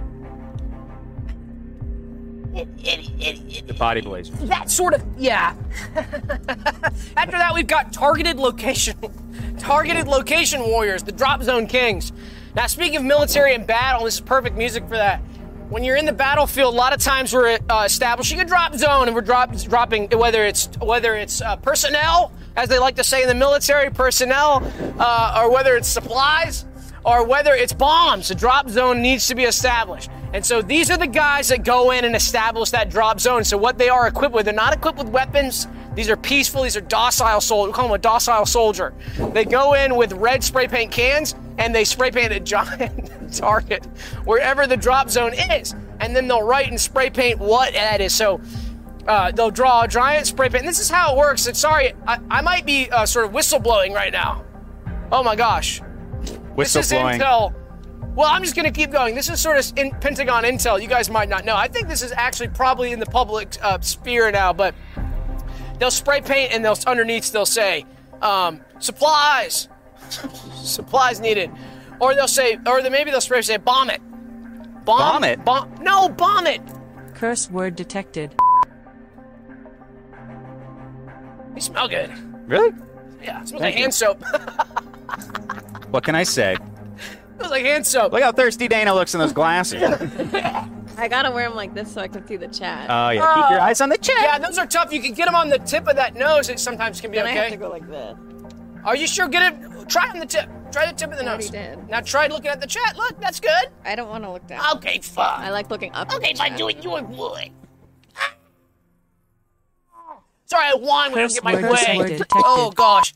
It- 2.57 2.69
it- 2.83 3.41
it- 3.59 3.67
the 3.67 3.75
body 3.75 4.01
blazer. 4.01 4.33
that 4.47 4.71
sort 4.71 4.95
of 4.95 5.03
yeah. 5.19 5.55
After 7.17 7.33
that, 7.39 7.53
we've 7.55 7.67
got 7.67 7.93
targeted 7.93 8.37
location, 8.39 8.97
targeted 9.59 10.07
location 10.09 10.63
warriors, 10.63 11.03
the 11.03 11.13
drop 11.13 11.43
zone 11.43 11.67
kings. 11.67 12.13
Now, 12.55 12.67
speaking 12.67 12.97
of 12.97 13.05
military 13.05 13.55
and 13.55 13.67
battle, 13.67 14.05
this 14.05 14.15
is 14.15 14.21
perfect 14.21 14.57
music 14.57 14.85
for 14.85 14.97
that. 14.97 15.21
When 15.69 15.83
you're 15.85 15.97
in 15.97 16.07
the 16.07 16.13
battlefield, 16.13 16.73
a 16.73 16.77
lot 16.77 16.93
of 16.95 17.01
times 17.01 17.35
we're 17.35 17.59
uh, 17.69 17.83
establishing 17.85 18.41
a 18.41 18.45
drop 18.45 18.75
zone, 18.77 19.09
and 19.09 19.15
we're 19.15 19.21
drop, 19.21 19.55
dropping 19.57 20.09
whether 20.11 20.45
it's 20.45 20.69
whether 20.81 21.17
it's 21.17 21.41
uh, 21.43 21.57
personnel, 21.57 22.33
as 22.57 22.69
they 22.69 22.79
like 22.79 22.97
to 22.97 23.05
say 23.05 23.23
in 23.23 23.29
the 23.29 23.35
military, 23.35 23.91
personnel, 23.91 24.63
uh, 24.99 25.41
or 25.43 25.51
whether 25.53 25.77
it's 25.77 25.89
supplies 25.89 26.65
or 27.05 27.25
whether 27.25 27.55
it's 27.55 27.73
bombs. 27.73 28.31
A 28.31 28.35
drop 28.35 28.69
zone 28.69 29.01
needs 29.03 29.27
to 29.29 29.35
be 29.35 29.45
established. 29.45 30.11
And 30.33 30.45
so 30.45 30.61
these 30.61 30.91
are 30.91 30.97
the 30.97 31.07
guys 31.07 31.49
that 31.49 31.65
go 31.65 31.93
in 31.93 32.05
and 32.05 32.15
establish 32.15 32.71
that 32.71 32.91
drop 32.91 33.21
zone. 33.21 33.45
So 33.45 33.57
what 33.57 33.79
they 33.79 33.89
are 33.89 34.07
equipped 34.07 34.35
with, 34.35 34.45
they're 34.45 34.55
not 34.55 34.75
equipped 34.75 34.99
with 34.99 35.09
weapons. 35.09 35.67
These 35.95 36.11
are 36.11 36.17
peaceful. 36.17 36.63
These 36.63 36.77
are 36.77 36.83
docile 36.83 37.41
soldiers. 37.41 37.73
We 37.73 37.75
call 37.75 37.89
them 37.89 37.95
a 37.95 37.99
docile 37.99 38.45
soldier. 38.45 38.93
They 39.33 39.45
go 39.45 39.75
in 39.75 39.97
with 39.97 40.13
red 40.13 40.45
spray 40.45 40.69
paint 40.69 40.93
cans 40.93 41.35
and 41.59 41.75
they 41.75 41.85
spray 41.85 42.11
paint 42.11 42.33
a 42.33 42.41
giant 42.41 43.33
target 43.33 43.85
wherever 44.25 44.67
the 44.67 44.77
drop 44.77 45.09
zone 45.09 45.33
is, 45.33 45.75
and 46.01 46.15
then 46.15 46.29
they'll 46.29 46.43
write 46.43 46.69
and 46.69 46.79
spray 46.79 47.09
paint 47.09 47.39
what 47.39 47.73
that 47.73 48.03
is. 48.03 48.13
So 48.15 48.41
uh, 49.09 49.31
they'll 49.31 49.51
draw 49.51 49.83
a 49.83 49.89
giant 49.89 50.27
spray 50.27 50.49
paint. 50.49 50.61
And 50.61 50.69
this 50.69 50.81
is 50.81 50.91
how 50.91 51.15
it 51.15 51.19
works. 51.19 51.47
And 51.47 51.57
sorry, 51.57 51.95
I, 52.07 52.19
I 52.31 52.41
might 52.41 52.67
be 52.67 52.91
uh, 52.91 53.07
sort 53.07 53.25
of 53.25 53.33
whistleblowing 53.33 53.95
right 53.95 54.13
now. 54.13 54.45
Oh 55.11 55.23
my 55.23 55.37
gosh. 55.37 55.81
This 56.57 56.77
is 56.77 56.91
intel. 56.91 57.55
Well, 58.17 58.31
I'm 58.31 58.43
just 58.43 58.57
going 58.57 58.65
to 58.65 58.73
keep 58.73 58.91
going. 58.91 59.15
This 59.15 59.29
is 59.29 59.39
sort 59.41 59.59
of 59.59 59.79
in 59.79 59.91
Pentagon 60.01 60.45
intel. 60.45 60.81
You 60.81 60.89
guys 60.89 61.11
might 61.11 61.29
not 61.29 61.45
know. 61.45 61.55
I 61.55 61.69
think 61.69 61.87
this 61.87 62.01
is 62.01 62.13
actually 62.13 62.49
probably 62.49 62.93
in 62.93 62.99
the 62.99 63.05
public 63.07 63.57
uh, 63.63 63.79
sphere 63.81 64.31
now, 64.31 64.55
but 64.55 64.75
they'll 65.79 65.91
spray 65.91 66.23
paint 66.23 66.53
and 66.55 66.65
they'll 66.65 66.79
underneath 66.87 67.31
they'll 67.31 67.45
say 67.45 67.85
um, 68.23 68.63
supplies, 68.79 69.69
supplies 70.55 71.21
needed, 71.21 71.51
or 72.01 72.15
they'll 72.15 72.27
say, 72.27 72.59
or 72.67 72.81
they, 72.81 72.89
maybe 72.89 73.11
they'll 73.11 73.21
spray 73.21 73.43
say 73.43 73.59
bomb 73.59 73.91
it, 73.91 74.01
bomb, 74.87 75.21
Bomb 75.21 75.25
it? 75.25 75.45
bomb, 75.45 75.75
no 75.83 76.09
bomb 76.09 76.47
it. 76.47 76.63
Curse 77.13 77.51
word 77.51 77.77
detected. 77.77 78.35
You 81.55 81.61
smell 81.61 81.87
good. 81.89 82.11
Really? 82.47 82.73
Yeah, 83.23 83.43
it 83.43 83.49
smells 83.49 83.61
Thank 83.61 83.63
like 83.63 83.75
you. 83.75 83.81
hand 83.83 83.95
soap. 83.95 84.25
What 85.91 86.03
can 86.03 86.17
I 86.17 86.25
say? 86.25 86.57
Smells 87.37 87.51
like 87.51 87.65
hand 87.65 87.87
soap. 87.87 88.13
Look 88.13 88.23
how 88.23 88.33
thirsty 88.33 88.69
Dana 88.69 88.95
looks 88.95 89.15
in 89.15 89.21
those 89.21 89.33
glasses. 89.33 89.83
I 90.99 91.09
gotta 91.09 91.31
wear 91.31 91.49
them 91.49 91.57
like 91.57 91.75
this 91.75 91.93
so 91.93 92.01
I 92.01 92.09
can 92.09 92.27
see 92.27 92.37
the 92.37 92.49
chat. 92.49 92.87
Oh 92.89 93.11
yeah, 93.11 93.35
keep 93.35 93.51
your 93.51 93.61
oh. 93.61 93.65
eyes 93.65 93.81
on 93.81 93.91
the 93.91 93.99
chat. 93.99 94.23
Yeah, 94.23 94.39
those 94.39 94.59
are 94.59 94.67
tough. 94.67 94.93
You 94.93 95.01
can 95.01 95.13
get 95.13 95.27
them 95.27 95.35
on 95.35 95.49
the 95.49 95.59
tip 95.59 95.87
of 95.87 95.97
that 95.97 96.15
nose. 96.15 96.49
It 96.49 96.59
sometimes 96.59 97.01
can 97.01 97.11
be 97.11 97.19
then 97.19 97.27
I 97.27 97.31
have 97.31 97.49
to 97.49 97.55
okay. 97.55 97.57
go 97.57 97.69
like 97.69 97.87
this. 97.89 98.17
Are 98.85 98.97
you 98.97 99.07
sure? 99.07 99.29
Get 99.29 99.53
it. 99.53 99.89
Try 99.89 100.09
on 100.09 100.19
the 100.19 100.27
tip. 100.27 100.49
Try 100.73 100.87
the 100.87 100.93
tip 100.93 101.11
of 101.11 101.19
the 101.19 101.25
I 101.25 101.29
already 101.29 101.45
nose. 101.45 101.51
did. 101.51 101.89
Now 101.89 102.01
try 102.01 102.29
looking 102.29 102.51
at 102.51 102.61
the 102.61 102.67
chat. 102.67 102.97
Look, 102.97 103.21
that's 103.21 103.41
good. 103.41 103.69
I 103.85 103.95
don't 103.95 104.09
want 104.09 104.25
to 104.25 104.33
look 104.33 104.47
down. 104.47 104.77
Okay, 104.77 105.01
fine. 105.01 105.43
I 105.43 105.51
like 105.51 105.71
looking 105.71 105.93
up. 105.93 106.15
Okay, 106.15 106.31
at 106.31 106.37
the 106.37 106.39
fine. 106.39 106.51
chat. 106.51 106.59
Do 106.59 106.69
it 106.69 106.83
your 106.83 107.03
way. 107.03 107.53
Ah. 108.17 108.35
Sorry, 110.47 110.65
I 110.67 110.75
won 110.77 111.13
when 111.13 111.19
I 111.19 111.27
don't 111.27 111.35
get 111.35 111.45
my 111.45 111.55
word 111.55 111.73
way. 111.73 112.09
detected. 112.09 112.27
Oh 112.35 112.71
gosh. 112.71 113.13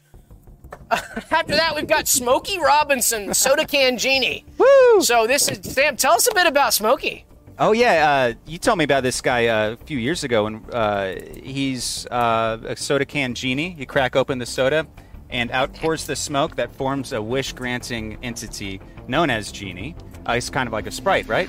After 1.31 1.55
that, 1.55 1.75
we've 1.77 1.87
got 1.87 2.09
Smokey 2.09 2.59
Robinson, 2.59 3.33
Soda 3.33 3.65
Can 3.65 3.97
Genie. 3.97 4.45
Woo! 4.59 5.01
So 5.03 5.27
this 5.27 5.49
is 5.49 5.73
Sam. 5.73 5.97
Tell 5.97 6.15
us 6.15 6.29
a 6.29 6.35
bit 6.35 6.47
about 6.47 6.75
Smokey. 6.75 7.25
Oh 7.59 7.73
yeah, 7.73 8.11
uh, 8.11 8.35
you 8.47 8.59
told 8.59 8.79
me 8.79 8.85
about 8.85 9.03
this 9.03 9.21
guy 9.21 9.47
uh, 9.47 9.73
a 9.73 9.77
few 9.77 9.99
years 9.99 10.25
ago, 10.25 10.47
and 10.47 10.65
uh, 10.73 11.15
he's 11.43 12.07
uh, 12.07 12.59
a 12.65 12.75
soda 12.75 13.05
can 13.05 13.35
genie. 13.35 13.75
You 13.79 13.87
crack 13.87 14.17
open 14.17 14.39
the 14.39 14.47
soda, 14.47 14.87
and 15.29 15.51
out 15.53 15.73
pours 15.75 16.07
the 16.07 16.17
smoke 16.17 16.57
that 16.57 16.75
forms 16.75 17.13
a 17.13 17.23
wish-granting 17.23 18.19
entity 18.23 18.81
known 19.07 19.31
as 19.31 19.53
genie. 19.53 19.95
Uh, 20.27 20.33
it's 20.33 20.51
kind 20.51 20.67
of 20.67 20.73
like 20.73 20.87
a 20.87 20.91
sprite, 20.91 21.29
right? 21.29 21.49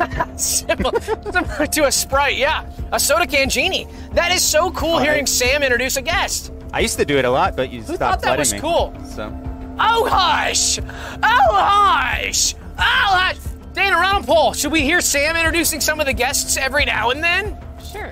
Similar, 0.36 1.00
similar 1.00 1.66
to 1.66 1.84
a 1.84 1.92
Sprite, 1.92 2.36
yeah. 2.36 2.68
A 2.90 2.98
Soda 2.98 3.28
Can 3.28 3.48
Genie. 3.48 3.86
That 4.12 4.32
is 4.32 4.42
so 4.42 4.72
cool 4.72 4.98
hearing 4.98 5.24
Sam 5.24 5.62
introduce 5.62 5.96
a 5.96 6.02
guest. 6.02 6.52
I 6.74 6.80
used 6.80 6.98
to 6.98 7.04
do 7.04 7.16
it 7.18 7.24
a 7.24 7.30
lot, 7.30 7.54
but 7.54 7.70
you 7.70 7.82
Who 7.82 7.94
stopped 7.94 8.22
thought 8.22 8.22
that 8.22 8.36
was 8.38 8.52
me. 8.52 8.58
cool? 8.58 8.92
So 9.06 9.32
Oh 9.78 10.08
hush! 10.10 10.78
Oh 10.80 10.84
hush! 11.22 12.54
Oh 12.54 12.74
hush! 12.78 13.36
Dana 13.74 13.96
Runnapole, 13.96 14.54
should 14.56 14.72
we 14.72 14.82
hear 14.82 15.00
Sam 15.00 15.36
introducing 15.36 15.80
some 15.80 16.00
of 16.00 16.06
the 16.06 16.12
guests 16.12 16.56
every 16.56 16.84
now 16.84 17.10
and 17.10 17.22
then? 17.22 17.56
Sure. 17.92 18.10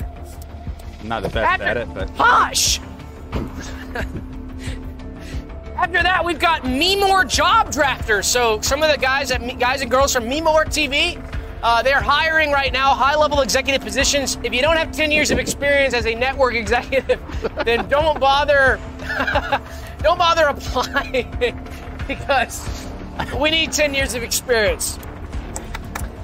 I'm 1.00 1.08
not 1.08 1.22
the 1.24 1.28
best 1.28 1.60
After- 1.60 1.64
at 1.64 1.76
it, 1.76 1.92
but 1.92 2.08
Hush! 2.10 2.78
After 5.76 6.02
that, 6.02 6.24
we've 6.24 6.38
got 6.38 6.64
Me 6.64 6.94
More 6.94 7.24
Job 7.24 7.72
Drafters. 7.72 8.24
So 8.24 8.60
some 8.60 8.82
of 8.84 8.90
the 8.92 8.98
guys 8.98 9.32
at 9.32 9.40
guys 9.58 9.82
and 9.82 9.90
girls 9.90 10.12
from 10.12 10.28
Me 10.28 10.40
More 10.40 10.64
TV, 10.64 11.16
uh, 11.62 11.82
they're 11.82 12.00
hiring 12.00 12.50
right 12.50 12.72
now 12.72 12.94
high-level 12.94 13.40
executive 13.40 13.82
positions. 13.82 14.38
If 14.42 14.52
you 14.52 14.62
don't 14.62 14.76
have 14.76 14.92
10 14.92 15.10
years 15.10 15.30
of 15.30 15.38
experience 15.38 15.94
as 15.94 16.06
a 16.06 16.14
network 16.14 16.54
executive, 16.54 17.20
then 17.64 17.88
don't 17.88 18.18
bother. 18.18 18.80
don't 19.98 20.18
bother 20.18 20.46
applying 20.46 21.30
because 22.08 22.86
we 23.40 23.50
need 23.50 23.72
10 23.72 23.94
years 23.94 24.14
of 24.14 24.22
experience. 24.22 24.98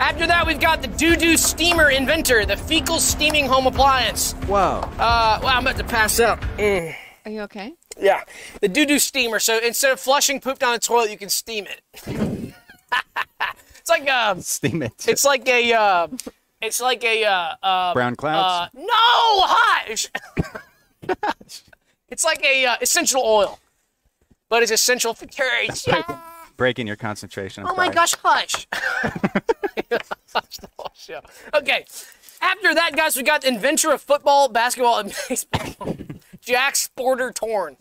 After 0.01 0.27
that, 0.29 0.47
we've 0.47 0.61
got 0.61 0.81
the 0.81 0.89
Doo 0.89 1.17
Doo 1.17 1.37
Steamer 1.37 1.91
Inventor, 1.91 2.47
the 2.47 2.57
fecal 2.57 3.01
steaming 3.01 3.47
home 3.47 3.67
appliance. 3.67 4.35
Wow. 4.47 4.81
Uh, 4.99 5.41
well, 5.43 5.49
I'm 5.49 5.63
about 5.63 5.77
to 5.79 5.85
pass 5.85 6.21
out. 6.21 6.41
Mm. 6.57 6.95
Are 7.25 7.31
you 7.31 7.41
okay? 7.43 7.75
Yeah, 8.01 8.23
the 8.61 8.69
doo 8.69 8.87
doo 8.87 8.99
steamer. 8.99 9.41
So 9.41 9.59
instead 9.59 9.93
of 9.93 10.01
flushing 10.01 10.41
poop 10.41 10.61
down 10.61 10.73
the 10.73 10.79
toilet, 10.79 11.11
you 11.11 11.19
can 11.19 11.29
steam 11.29 11.67
it. 11.67 12.55
It's 13.89 14.01
like 14.01 14.11
um, 14.11 14.41
Steam 14.43 14.83
it. 14.83 14.93
it's 15.07 15.25
like 15.25 15.49
a 15.49 15.73
uh, 15.73 16.09
it's 16.61 16.81
like 16.81 17.05
a 17.05 17.25
uh, 17.25 17.55
uh, 17.63 17.95
Brown 17.95 18.13
uh 18.13 18.17
clouds. 18.17 18.75
no 18.75 18.87
hush. 18.93 20.09
it's 22.09 22.25
like 22.25 22.45
a 22.45 22.67
uh, 22.67 22.77
essential 22.81 23.23
oil, 23.25 23.59
but 24.49 24.63
it's 24.63 24.73
essential 24.73 25.15
for 25.15 25.27
carriage. 25.27 25.85
Breaking 26.57 26.87
your 26.87 26.97
concentration. 26.97 27.65
I'm 27.65 27.73
Oh 27.73 27.77
my 27.77 27.89
gosh, 27.89 28.15
hush. 28.23 28.67
Hush 28.73 30.57
the 30.59 30.69
whole 30.79 30.93
show. 30.95 31.21
Okay. 31.55 31.85
After 32.41 32.75
that, 32.75 32.95
guys, 32.97 33.17
we 33.17 33.23
got 33.23 33.45
inventor 33.45 33.93
of 33.93 34.03
football, 34.03 34.49
basketball, 34.49 34.99
and 34.99 35.15
baseball. 35.29 35.97
Jack 36.41 36.75
Sporter 36.75 37.33
Torn. 37.35 37.77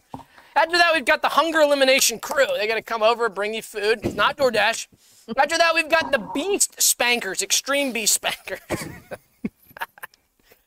After 0.56 0.78
that, 0.78 0.92
we've 0.94 1.06
got 1.06 1.22
the 1.22 1.30
Hunger 1.30 1.60
Elimination 1.62 2.20
Crew. 2.20 2.46
They 2.58 2.68
got 2.68 2.76
to 2.76 2.82
come 2.82 3.04
over, 3.04 3.30
bring 3.30 3.54
you 3.54 3.62
food. 3.62 4.00
It's 4.04 4.16
not 4.16 4.38
DoorDash. 4.38 4.88
After 5.36 5.58
that, 5.58 5.74
we've 5.76 5.90
got 5.90 6.12
the 6.12 6.20
Beast 6.34 6.82
Spankers, 6.82 7.42
Extreme 7.42 7.92
Beast 7.92 8.14
Spankers. 8.14 8.60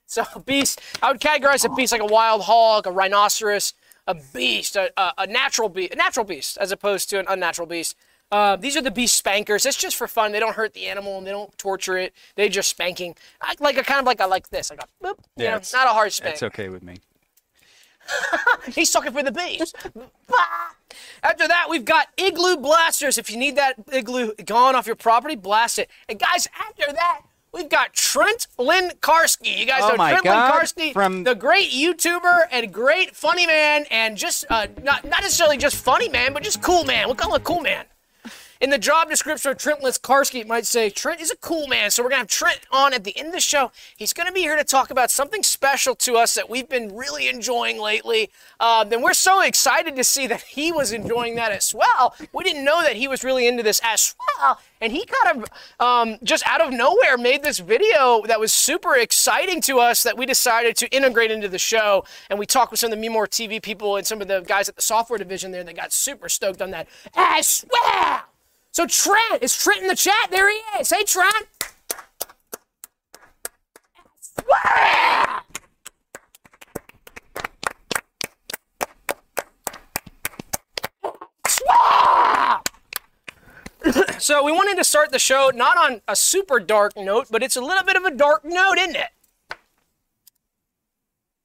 so, 0.07 0.25
beast, 0.45 0.81
I 1.03 1.11
would 1.11 1.21
categorize 1.21 1.65
a 1.65 1.69
beast 1.75 1.93
like 1.93 2.03
a 2.03 2.07
wild 2.07 2.43
hog, 2.43 2.87
a 2.87 2.91
rhinoceros, 2.91 3.73
a 4.07 4.15
beast, 4.35 4.77
a, 4.77 4.91
a, 5.01 5.13
a 5.19 5.27
natural 5.27 5.69
beast, 5.71 5.95
a 5.95 5.97
natural 5.97 6.25
beast, 6.27 6.59
as 6.59 6.73
opposed 6.73 7.09
to 7.11 7.19
an 7.19 7.27
unnatural 7.29 7.67
beast. 7.67 7.97
Uh, 8.31 8.55
these 8.55 8.77
are 8.77 8.83
the 8.83 8.91
beast 8.91 9.17
spankers. 9.17 9.65
It's 9.67 9.77
just 9.77 9.97
for 9.97 10.07
fun. 10.07 10.31
They 10.33 10.39
don't 10.41 10.55
hurt 10.55 10.75
the 10.75 10.87
animal 10.87 11.19
and 11.19 11.27
they 11.27 11.33
don't 11.33 11.57
torture 11.59 11.97
it. 11.97 12.13
They 12.37 12.49
just 12.49 12.69
spanking, 12.69 13.17
I- 13.41 13.55
like 13.61 13.77
a 13.77 13.83
kind 13.83 13.99
of 13.99 14.07
like 14.07 14.21
a 14.21 14.27
like 14.27 14.51
this, 14.51 14.71
like 14.71 14.81
a 14.83 15.05
boop. 15.05 15.17
you 15.37 15.45
Yeah, 15.45 15.51
know, 15.51 15.57
it's- 15.57 15.73
not 15.73 15.87
a 15.87 15.91
hard 15.91 16.13
spank. 16.13 16.35
It's 16.35 16.43
okay 16.45 16.69
with 16.69 16.83
me. 16.83 16.99
He's 18.73 18.91
sucking 18.91 19.13
for 19.13 19.23
the 19.23 19.33
beast. 19.33 19.75
After 21.23 21.47
that, 21.49 21.67
we've 21.69 21.85
got 21.85 22.09
igloo 22.17 22.57
blasters. 22.57 23.19
If 23.19 23.31
you 23.31 23.37
need 23.37 23.57
that 23.57 23.75
igloo 23.93 24.33
gone 24.45 24.75
off 24.75 24.87
your 24.87 24.97
property, 24.97 25.37
blast 25.37 25.79
it. 25.79 25.91
And 26.09 26.19
guys, 26.19 26.49
after 26.59 26.93
that, 26.93 27.23
we've 27.53 27.69
got 27.69 27.93
Trent 27.93 28.47
Lynn 28.59 28.91
Karski. 29.01 29.57
You 29.59 29.67
guys 29.67 29.83
Oh 29.83 29.89
know 29.91 29.97
Trent 29.97 30.25
God, 30.25 30.53
Lenkarski, 30.53 30.93
from- 30.93 31.25
the 31.25 31.35
great 31.35 31.71
YouTuber 31.71 32.47
and 32.51 32.73
great 32.73 33.15
funny 33.17 33.47
man, 33.47 33.85
and 33.91 34.17
just 34.17 34.45
uh, 34.51 34.67
not 34.83 35.05
not 35.05 35.21
necessarily 35.23 35.57
just 35.57 35.77
funny 35.77 36.09
man, 36.09 36.33
but 36.33 36.43
just 36.43 36.63
cool 36.63 36.85
man. 36.85 37.09
We 37.09 37.15
call 37.15 37.35
him 37.35 37.41
a 37.41 37.45
cool 37.45 37.61
man. 37.61 37.85
In 38.61 38.69
the 38.69 38.77
job 38.77 39.09
description 39.09 39.51
of 39.51 39.57
Trent 39.57 39.81
Karski, 39.81 40.41
it 40.41 40.47
might 40.47 40.67
say 40.67 40.91
Trent 40.91 41.23
is 41.23 41.31
a 41.31 41.37
cool 41.37 41.67
man. 41.67 41.91
So 41.91 42.03
we're 42.03 42.11
gonna 42.11 42.19
have 42.19 42.29
Trent 42.29 42.61
on 42.71 42.93
at 42.93 43.05
the 43.05 43.17
end 43.17 43.29
of 43.29 43.33
the 43.33 43.41
show. 43.41 43.73
He's 43.97 44.13
gonna 44.13 44.33
be 44.33 44.41
here 44.41 44.55
to 44.55 44.65
talk 44.65 44.91
about 44.91 45.11
something 45.11 45.43
special 45.43 45.95
to 45.95 46.17
us 46.17 46.35
that 46.35 46.51
we've 46.51 46.69
been 46.69 46.95
really 46.95 47.27
enjoying 47.27 47.81
lately. 47.81 48.29
Um, 48.61 48.93
and 48.93 49.03
we're 49.03 49.15
so 49.15 49.41
excited 49.41 49.97
to 49.97 50.05
see 50.05 50.27
that 50.27 50.43
he 50.43 50.73
was 50.73 50.93
enjoying 50.93 51.37
that 51.37 51.53
as 51.53 51.75
well. 51.75 52.15
We 52.35 52.45
didn't 52.45 52.63
know 52.63 52.83
that 52.83 52.97
he 52.97 53.09
was 53.09 53.25
really 53.25 53.49
into 53.49 53.63
this 53.63 53.81
as 53.83 54.15
well. 54.19 54.61
And 54.83 54.93
he 54.93 55.07
kind 55.07 55.43
of 55.43 55.51
um, 55.81 56.19
just 56.23 56.47
out 56.47 56.61
of 56.61 56.71
nowhere 56.71 57.17
made 57.17 57.43
this 57.43 57.61
video 57.61 58.25
that 58.27 58.39
was 58.39 58.53
super 58.53 58.95
exciting 58.95 59.63
to 59.63 59.79
us 59.79 60.03
that 60.03 60.19
we 60.19 60.27
decided 60.27 60.77
to 60.77 60.89
integrate 60.95 61.31
into 61.31 61.49
the 61.49 61.59
show. 61.59 62.05
And 62.29 62.39
we 62.39 62.45
talked 62.45 62.73
with 62.73 62.81
some 62.81 62.93
of 62.93 62.99
the 62.99 63.01
Me 63.01 63.09
More 63.09 63.27
TV 63.27 63.63
people 63.63 63.97
and 63.97 64.07
some 64.07 64.21
of 64.21 64.29
the 64.29 64.43
guys 64.43 64.69
at 64.69 64.77
the 64.77 64.83
software 64.83 65.19
division 65.19 65.51
there 65.51 65.65
that 65.65 65.77
got 65.77 65.95
super 65.95 66.29
stoked 66.29 66.61
on 66.61 66.73
that 66.73 66.89
as 67.15 67.65
well. 67.73 68.30
So 68.73 68.87
Trent, 68.87 69.43
is 69.43 69.57
Trent 69.57 69.83
in 69.83 69.89
the 69.89 69.97
chat? 69.97 70.31
There 70.31 70.51
he 70.51 70.61
is. 70.79 70.91
Hey 70.91 71.05
Trent. 71.05 71.47
So 84.19 84.45
we 84.45 84.53
wanted 84.53 84.77
to 84.77 84.85
start 84.85 85.11
the 85.11 85.19
show 85.19 85.51
not 85.53 85.77
on 85.77 86.03
a 86.07 86.15
super 86.15 86.61
dark 86.61 86.93
note, 86.97 87.29
but 87.31 87.43
it's 87.43 87.57
a 87.57 87.61
little 87.61 87.83
bit 87.83 87.97
of 87.97 88.05
a 88.05 88.11
dark 88.13 88.45
note, 88.45 88.79
isn't 88.79 88.95
it? 88.95 89.09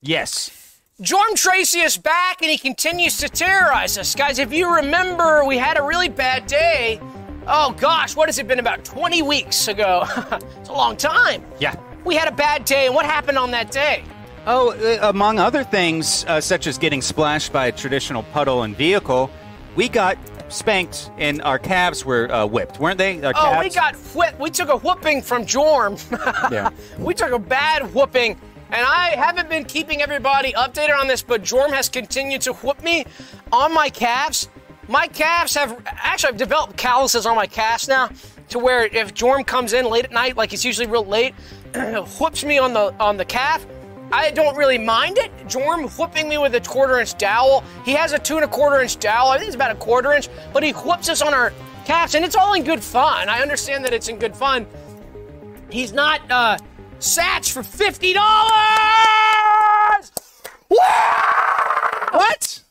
Yes. 0.02 0.80
Jorm 1.02 1.36
Tracy 1.36 1.80
is 1.80 1.98
back 1.98 2.42
and 2.42 2.52
he 2.52 2.58
continues 2.58 3.18
to 3.18 3.30
terrorize 3.30 3.98
us. 3.98 4.14
Guys, 4.14 4.40
if 4.40 4.54
you 4.54 4.72
remember, 4.76 5.44
we 5.46 5.58
had 5.58 5.78
a 5.78 5.82
really 5.82 6.10
bad 6.10 6.46
day. 6.46 7.00
Oh 7.48 7.74
gosh, 7.78 8.16
what 8.16 8.28
has 8.28 8.40
it 8.40 8.48
been 8.48 8.60
about 8.60 8.84
20 8.84 9.22
weeks 9.22 9.68
ago? 9.68 10.04
it's 10.32 10.70
a 10.70 10.74
long 10.74 10.98
time. 10.98 11.44
Yeah. 11.60 11.76
We 12.04 12.16
had 12.16 12.28
a 12.28 12.32
bad 12.32 12.66
day, 12.66 12.86
and 12.88 12.96
what 12.96 13.06
happened 13.06 13.38
on 13.38 13.52
that 13.52 13.72
day? 13.72 14.04
Oh, 14.48 14.72
uh, 14.72 15.10
among 15.10 15.40
other 15.40 15.64
things, 15.64 16.26
uh, 16.28 16.40
such 16.42 16.68
as 16.68 16.78
getting 16.78 17.02
splashed 17.02 17.52
by 17.52 17.68
a 17.68 17.72
traditional 17.72 18.24
puddle 18.24 18.64
and 18.64 18.76
vehicle, 18.76 19.30
we 19.76 19.90
got 19.90 20.18
spanked 20.50 21.10
and 21.18 21.42
our 21.42 21.58
calves 21.58 22.06
were 22.06 22.32
uh, 22.32 22.46
whipped, 22.46 22.80
weren't 22.80 23.00
they? 23.00 23.24
Our 23.24 23.34
Oh, 23.36 23.60
we 23.60 23.70
got 23.70 23.96
whipped. 23.96 24.40
We 24.40 24.52
took 24.52 24.70
a 24.70 24.78
whooping 24.78 25.24
from 25.24 25.46
Jorm. 25.46 26.00
Yeah. 26.52 26.70
we 27.00 27.14
took 27.16 27.32
a 27.32 27.40
bad 27.40 27.94
whooping. 27.94 28.40
And 28.72 28.86
I 28.86 29.10
haven't 29.16 29.50
been 29.50 29.66
keeping 29.66 30.02
everybody 30.02 30.52
updated 30.54 31.00
on 31.00 31.08
this, 31.08 31.22
but 31.24 31.42
Jorm 31.42 31.72
has 31.72 31.90
continued 31.90 32.42
to 32.42 32.54
whoop 32.54 32.84
me 32.84 33.06
on 33.52 33.74
my 33.74 33.90
calves. 33.90 34.50
My 34.88 35.08
calves 35.08 35.56
have 35.56 35.82
actually 35.86 36.30
I've 36.30 36.38
developed 36.38 36.78
calluses 36.78 37.26
on 37.26 37.36
my 37.36 37.48
calves 37.48 37.88
now, 37.88 38.10
to 38.50 38.60
where 38.60 38.86
if 38.86 39.14
Jorm 39.14 39.46
comes 39.46 39.74
in 39.74 39.86
late 39.90 40.06
at 40.06 40.12
night, 40.12 40.38
like 40.38 40.52
he's 40.52 40.64
usually 40.64 40.88
real 40.88 41.06
late, 41.06 41.34
whoops 42.20 42.44
me 42.44 42.58
on 42.58 42.74
the 42.74 42.94
on 43.00 43.18
the 43.18 43.26
calf. 43.26 43.66
I 44.12 44.30
don't 44.32 44.56
really 44.56 44.78
mind 44.78 45.18
it. 45.18 45.36
Jorm 45.48 45.90
whooping 45.98 46.30
me 46.30 46.38
with 46.38 46.54
a 46.54 46.62
quarter 46.62 47.00
inch 47.00 47.18
dowel. 47.18 47.64
He 47.84 47.94
has 47.94 48.14
a 48.14 48.20
two 48.20 48.36
and 48.36 48.46
a 48.46 48.48
quarter 48.48 48.80
inch 48.82 49.00
dowel. 49.00 49.30
I 49.30 49.38
think 49.38 49.48
it's 49.48 49.56
about 49.56 49.72
a 49.72 49.76
quarter 49.76 50.14
inch, 50.14 50.30
but 50.54 50.62
he 50.62 50.72
whoops 50.72 51.10
us 51.10 51.24
on 51.24 51.34
our 51.34 51.52
calves, 51.86 52.14
and 52.14 52.24
it's 52.24 52.36
all 52.36 52.54
in 52.54 52.64
good 52.64 52.84
fun. 52.84 53.28
I 53.30 53.42
understand 53.42 53.84
that 53.86 53.94
it's 53.94 54.08
in 54.08 54.20
good 54.20 54.36
fun. 54.36 54.68
He's 55.72 55.92
not 55.92 56.22
uh 56.30 56.58
Satch 57.00 57.52
for 57.52 57.64
fifty 57.64 58.14
dollars. 58.14 60.12
What? 60.68 62.12
What? 62.12 62.62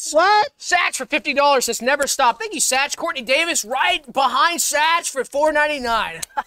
Satch 0.00 0.96
for 0.96 1.06
fifty 1.06 1.34
dollars 1.34 1.66
has 1.66 1.82
never 1.82 2.06
stopped. 2.06 2.40
Thank 2.40 2.54
you, 2.54 2.60
Satch. 2.60 2.96
Courtney 2.96 3.22
Davis 3.22 3.64
right 3.64 4.10
behind 4.12 4.60
Satch 4.60 5.10
for 5.10 5.24
four 5.24 5.52
ninety 5.52 5.80
nine. 5.80 6.20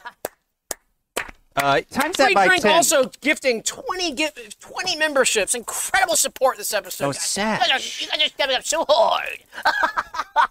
Uh, 1.55 1.81
times 1.91 2.17
that 2.17 2.33
by 2.33 2.47
drink 2.47 2.63
10. 2.63 2.71
also 2.71 3.11
gifting 3.21 3.61
20 3.61 4.13
gift 4.13 4.59
20 4.59 4.95
memberships. 4.97 5.53
Incredible 5.53 6.15
support 6.15 6.57
this 6.57 6.73
episode. 6.73 7.05
Oh, 7.05 7.11
guys. 7.11 7.19
Satch. 7.19 7.61
You 7.61 7.67
guys 7.67 7.69
are, 7.69 8.03
you 8.03 8.09
guys 8.09 8.21
are 8.25 8.29
stepping 8.29 8.55
up 8.55 8.63
so 8.65 8.85
hard. 8.89 9.37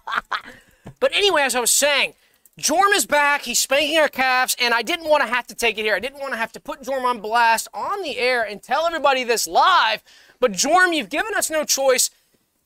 but 1.01 1.13
anyway, 1.13 1.41
as 1.41 1.55
I 1.55 1.59
was 1.59 1.71
saying, 1.71 2.13
Jorm 2.59 2.93
is 2.93 3.05
back. 3.05 3.41
He's 3.41 3.59
spanking 3.59 3.97
our 3.97 4.07
calves, 4.07 4.55
and 4.61 4.73
I 4.73 4.81
didn't 4.81 5.09
want 5.09 5.23
to 5.23 5.29
have 5.29 5.45
to 5.47 5.55
take 5.55 5.77
it 5.77 5.81
here. 5.81 5.95
I 5.95 5.99
didn't 5.99 6.19
want 6.19 6.33
to 6.33 6.37
have 6.37 6.51
to 6.53 6.59
put 6.59 6.83
Jorm 6.83 7.03
on 7.03 7.19
blast 7.19 7.67
on 7.73 8.01
the 8.01 8.17
air 8.17 8.43
and 8.43 8.61
tell 8.61 8.85
everybody 8.85 9.23
this 9.23 9.47
live. 9.47 10.03
But 10.39 10.53
Jorm, 10.53 10.95
you've 10.95 11.09
given 11.09 11.33
us 11.35 11.49
no 11.49 11.63
choice. 11.63 12.11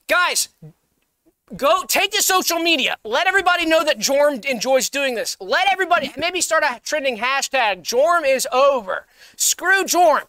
Guys, 0.08 0.48
go 1.54 1.84
take 1.86 2.10
to 2.12 2.22
social 2.22 2.58
media. 2.58 2.96
Let 3.04 3.26
everybody 3.26 3.66
know 3.66 3.84
that 3.84 3.98
Jorm 3.98 4.44
enjoys 4.44 4.88
doing 4.88 5.14
this. 5.14 5.36
Let 5.40 5.70
everybody 5.72 6.12
maybe 6.16 6.40
start 6.40 6.64
a 6.64 6.80
trending 6.82 7.18
hashtag. 7.18 7.82
Jorm 7.82 8.22
is 8.26 8.48
over. 8.52 9.06
Screw 9.36 9.84
Jorm. 9.84 10.22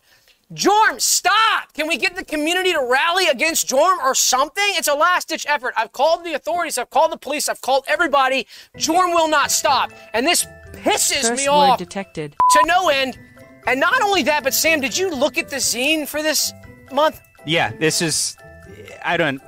Jorm, 0.53 0.99
stop! 0.99 1.71
Can 1.73 1.87
we 1.87 1.95
get 1.95 2.15
the 2.15 2.25
community 2.25 2.73
to 2.73 2.79
rally 2.79 3.27
against 3.27 3.69
Jorm 3.69 3.99
or 3.99 4.15
something? 4.15 4.63
It's 4.69 4.87
a 4.87 4.95
last 4.95 5.29
ditch 5.29 5.45
effort. 5.47 5.75
I've 5.77 5.91
called 5.91 6.25
the 6.25 6.33
authorities, 6.33 6.79
I've 6.79 6.89
called 6.89 7.11
the 7.11 7.17
police, 7.17 7.47
I've 7.47 7.61
called 7.61 7.85
everybody. 7.87 8.47
Jorm 8.75 9.13
will 9.13 9.27
not 9.29 9.51
stop. 9.51 9.91
And 10.13 10.25
this 10.25 10.47
pisses 10.73 11.29
Curse 11.29 11.37
me 11.37 11.47
off 11.47 11.77
detected. 11.77 12.35
to 12.51 12.63
no 12.65 12.89
end. 12.89 13.19
And 13.67 13.79
not 13.79 14.01
only 14.01 14.23
that, 14.23 14.43
but 14.43 14.55
Sam, 14.55 14.81
did 14.81 14.97
you 14.97 15.13
look 15.13 15.37
at 15.37 15.49
the 15.49 15.57
zine 15.57 16.07
for 16.07 16.23
this 16.23 16.51
month? 16.91 17.21
Yeah, 17.45 17.71
this 17.77 18.01
is. 18.01 18.35
I 19.05 19.17
don't. 19.17 19.39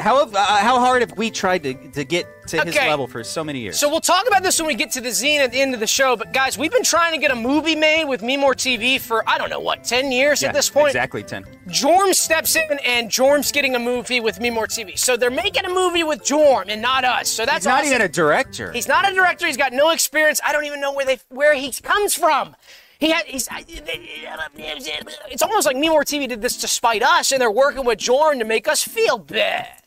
How 0.00 0.24
uh, 0.24 0.36
how 0.58 0.78
hard 0.78 1.02
have 1.02 1.16
we 1.16 1.30
tried 1.30 1.62
to, 1.64 1.74
to 1.90 2.04
get 2.04 2.26
to 2.48 2.62
his 2.64 2.74
level 2.74 3.06
for 3.06 3.22
so 3.22 3.44
many 3.44 3.60
years? 3.60 3.78
So 3.78 3.88
we'll 3.88 4.00
talk 4.00 4.26
about 4.26 4.42
this 4.42 4.58
when 4.58 4.66
we 4.66 4.74
get 4.74 4.90
to 4.92 5.00
the 5.00 5.10
zine 5.10 5.38
at 5.38 5.52
the 5.52 5.60
end 5.60 5.74
of 5.74 5.80
the 5.80 5.86
show. 5.86 6.16
But 6.16 6.32
guys, 6.32 6.58
we've 6.58 6.72
been 6.72 6.82
trying 6.82 7.12
to 7.12 7.18
get 7.18 7.30
a 7.30 7.36
movie 7.36 7.76
made 7.76 8.04
with 8.04 8.22
Me 8.22 8.36
More 8.36 8.54
TV 8.54 9.00
for 9.00 9.28
I 9.28 9.38
don't 9.38 9.50
know 9.50 9.60
what, 9.60 9.84
ten 9.84 10.10
years 10.10 10.42
yeah, 10.42 10.48
at 10.48 10.54
this 10.54 10.70
point. 10.70 10.88
exactly 10.88 11.22
ten. 11.22 11.44
Jorm 11.68 12.14
steps 12.14 12.56
in, 12.56 12.78
and 12.84 13.10
Jorm's 13.10 13.52
getting 13.52 13.76
a 13.76 13.78
movie 13.78 14.20
with 14.20 14.40
Me 14.40 14.50
More 14.50 14.66
TV. 14.66 14.98
So 14.98 15.16
they're 15.16 15.30
making 15.30 15.64
a 15.64 15.70
movie 15.70 16.04
with 16.04 16.20
Jorm 16.20 16.66
and 16.68 16.82
not 16.82 17.04
us. 17.04 17.28
So 17.28 17.44
that's 17.44 17.58
He's 17.58 17.66
not 17.66 17.80
awesome. 17.80 17.94
even 17.94 18.02
a 18.02 18.08
director. 18.08 18.72
He's 18.72 18.88
not 18.88 19.10
a 19.10 19.14
director. 19.14 19.46
He's 19.46 19.56
got 19.56 19.72
no 19.72 19.90
experience. 19.90 20.40
I 20.44 20.52
don't 20.52 20.64
even 20.64 20.80
know 20.80 20.92
where 20.92 21.06
they 21.06 21.18
where 21.28 21.54
he 21.54 21.72
comes 21.72 22.14
from. 22.14 22.56
He 23.00 23.10
had. 23.10 23.24
He's. 23.26 23.48
It's 23.66 25.42
almost 25.42 25.66
like 25.66 25.76
Me 25.76 25.88
More 25.88 26.04
TV 26.04 26.28
did 26.28 26.42
this 26.42 26.58
to 26.58 26.68
spite 26.68 27.02
us, 27.02 27.32
and 27.32 27.40
they're 27.40 27.50
working 27.50 27.84
with 27.86 27.98
Jorm 27.98 28.38
to 28.38 28.44
make 28.44 28.68
us 28.68 28.84
feel 28.84 29.16
bad. 29.16 29.82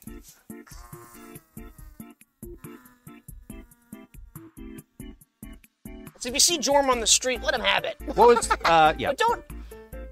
So 6.19 6.29
if 6.29 6.33
you 6.33 6.39
see 6.39 6.57
Jorm 6.57 6.89
on 6.89 6.99
the 6.99 7.07
street, 7.07 7.43
let 7.43 7.53
him 7.53 7.61
have 7.61 7.83
it. 7.83 7.97
what 8.15 8.29
was? 8.29 8.49
Uh, 8.49 8.93
yeah. 8.97 9.09
But 9.09 9.17
don't. 9.17 9.43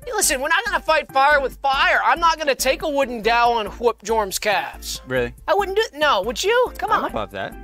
Listen, 0.08 0.42
we're 0.42 0.50
not 0.50 0.64
gonna 0.66 0.80
fight 0.80 1.12
fire 1.12 1.40
with 1.42 1.58
fire. 1.58 2.02
I'm 2.04 2.20
not 2.20 2.38
gonna 2.38 2.54
take 2.56 2.82
a 2.84 2.90
wooden 2.90 3.22
dowel 3.22 3.60
and 3.60 3.70
whoop 3.70 4.02
Jorm's 4.04 4.38
calves. 4.38 5.02
Really? 5.08 5.34
I 5.48 5.54
wouldn't 5.54 5.78
do 5.78 5.84
it. 5.84 5.94
No, 5.98 6.22
would 6.22 6.44
you? 6.44 6.72
Come 6.78 6.92
I'm 6.92 7.06
on. 7.06 7.12
above 7.12 7.32
that. 7.32 7.56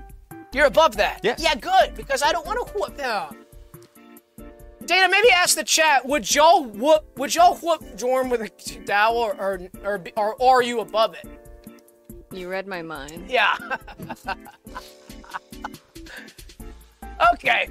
You're 0.54 0.68
above 0.68 0.96
that. 0.98 1.20
Yes. 1.24 1.42
Yeah, 1.42 1.56
good, 1.56 1.94
because 1.96 2.24
I 2.24 2.32
don't 2.32 2.46
want 2.46 2.66
to 2.68 2.74
whoop 2.74 2.96
them. 2.96 3.47
Dana, 4.88 5.10
maybe 5.10 5.30
ask 5.32 5.56
the 5.56 5.64
chat. 5.64 6.06
Would 6.06 6.34
y'all 6.34 6.64
whoop? 6.64 7.06
Would 7.18 7.36
y'all 7.36 7.56
whoop 7.58 7.82
Jorm 7.98 8.30
with 8.32 8.42
a 8.42 8.80
dowel, 8.86 9.18
or 9.18 9.36
or, 9.40 9.62
or, 9.84 10.02
or, 10.16 10.36
or 10.36 10.60
are 10.60 10.64
you 10.64 10.80
above 10.80 11.16
it? 11.16 11.28
You 12.32 12.50
read 12.50 12.68
my 12.68 12.82
mind. 12.82 13.30
Yeah. 13.30 13.56
okay. 17.34 17.70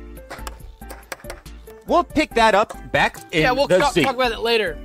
We'll 1.87 2.05
pick 2.05 2.35
that 2.35 2.55
up 2.55 2.91
back 2.93 3.17
in 3.33 3.43
Yeah, 3.43 3.53
we'll 3.53 3.69
the 3.69 3.79
talk, 3.79 3.95
talk 3.95 4.15
about 4.15 4.33
it 4.33 4.41
later. 4.41 4.79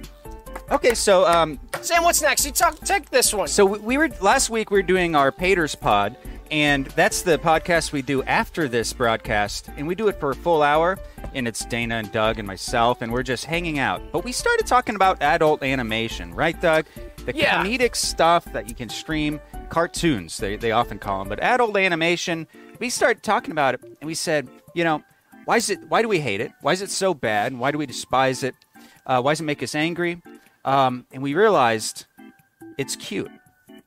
Okay, 0.69 0.93
so 0.93 1.25
um, 1.25 1.59
Sam, 1.81 2.03
what's 2.03 2.21
next? 2.21 2.45
You 2.45 2.51
talk. 2.51 2.79
Take 2.79 3.09
this 3.09 3.33
one. 3.33 3.47
So 3.47 3.65
we- 3.65 3.79
we 3.79 3.97
were 3.97 4.09
last 4.21 4.49
week. 4.49 4.71
We 4.71 4.79
were 4.79 4.83
doing 4.83 5.15
our 5.15 5.31
Paters 5.31 5.75
Pod, 5.75 6.15
and 6.51 6.85
that's 6.87 7.21
the 7.21 7.37
podcast 7.39 7.91
we 7.91 8.01
do 8.01 8.21
after 8.23 8.67
this 8.67 8.93
broadcast, 8.93 9.69
and 9.77 9.87
we 9.87 9.95
do 9.95 10.07
it 10.09 10.19
for 10.19 10.31
a 10.31 10.35
full 10.35 10.61
hour. 10.61 10.97
And 11.33 11.47
it's 11.47 11.63
Dana 11.65 11.95
and 11.95 12.11
Doug 12.11 12.39
and 12.39 12.47
myself, 12.47 13.01
and 13.01 13.11
we're 13.11 13.23
just 13.23 13.45
hanging 13.45 13.79
out. 13.79 14.01
But 14.11 14.25
we 14.25 14.33
started 14.33 14.67
talking 14.67 14.95
about 14.95 15.21
adult 15.21 15.63
animation, 15.63 16.33
right, 16.33 16.59
Doug? 16.59 16.85
The 17.25 17.33
Yeah. 17.35 17.63
comedic 17.63 17.95
stuff 17.95 18.43
that 18.51 18.67
you 18.67 18.75
can 18.75 18.89
stream, 18.89 19.39
cartoons 19.69 20.37
they 20.37 20.57
they 20.57 20.71
often 20.71 20.99
call 20.99 21.19
them, 21.19 21.29
but 21.29 21.39
adult 21.39 21.77
animation. 21.77 22.47
We 22.79 22.89
started 22.89 23.23
talking 23.23 23.51
about 23.51 23.75
it, 23.75 23.81
and 23.83 24.07
we 24.07 24.15
said, 24.15 24.49
you 24.73 24.83
know, 24.83 25.03
why 25.45 25.57
is 25.57 25.69
it? 25.69 25.79
Why 25.87 26.01
do 26.01 26.07
we 26.09 26.19
hate 26.19 26.41
it? 26.41 26.51
Why 26.61 26.73
is 26.73 26.81
it 26.81 26.89
so 26.89 27.13
bad? 27.13 27.51
And 27.53 27.61
why 27.61 27.71
do 27.71 27.77
we 27.77 27.85
despise 27.85 28.43
it? 28.43 28.55
Uh, 29.05 29.21
why 29.21 29.31
does 29.31 29.39
it 29.41 29.45
make 29.45 29.63
us 29.63 29.73
angry? 29.73 30.21
Um, 30.65 31.05
and 31.13 31.23
we 31.23 31.33
realized 31.33 32.05
it's 32.77 32.95
cute. 32.95 33.31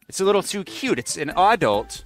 It's 0.09 0.21
a 0.21 0.25
little 0.25 0.43
too 0.43 0.65
cute. 0.65 0.99
It's 0.99 1.17
an 1.17 1.31
adult, 1.37 2.05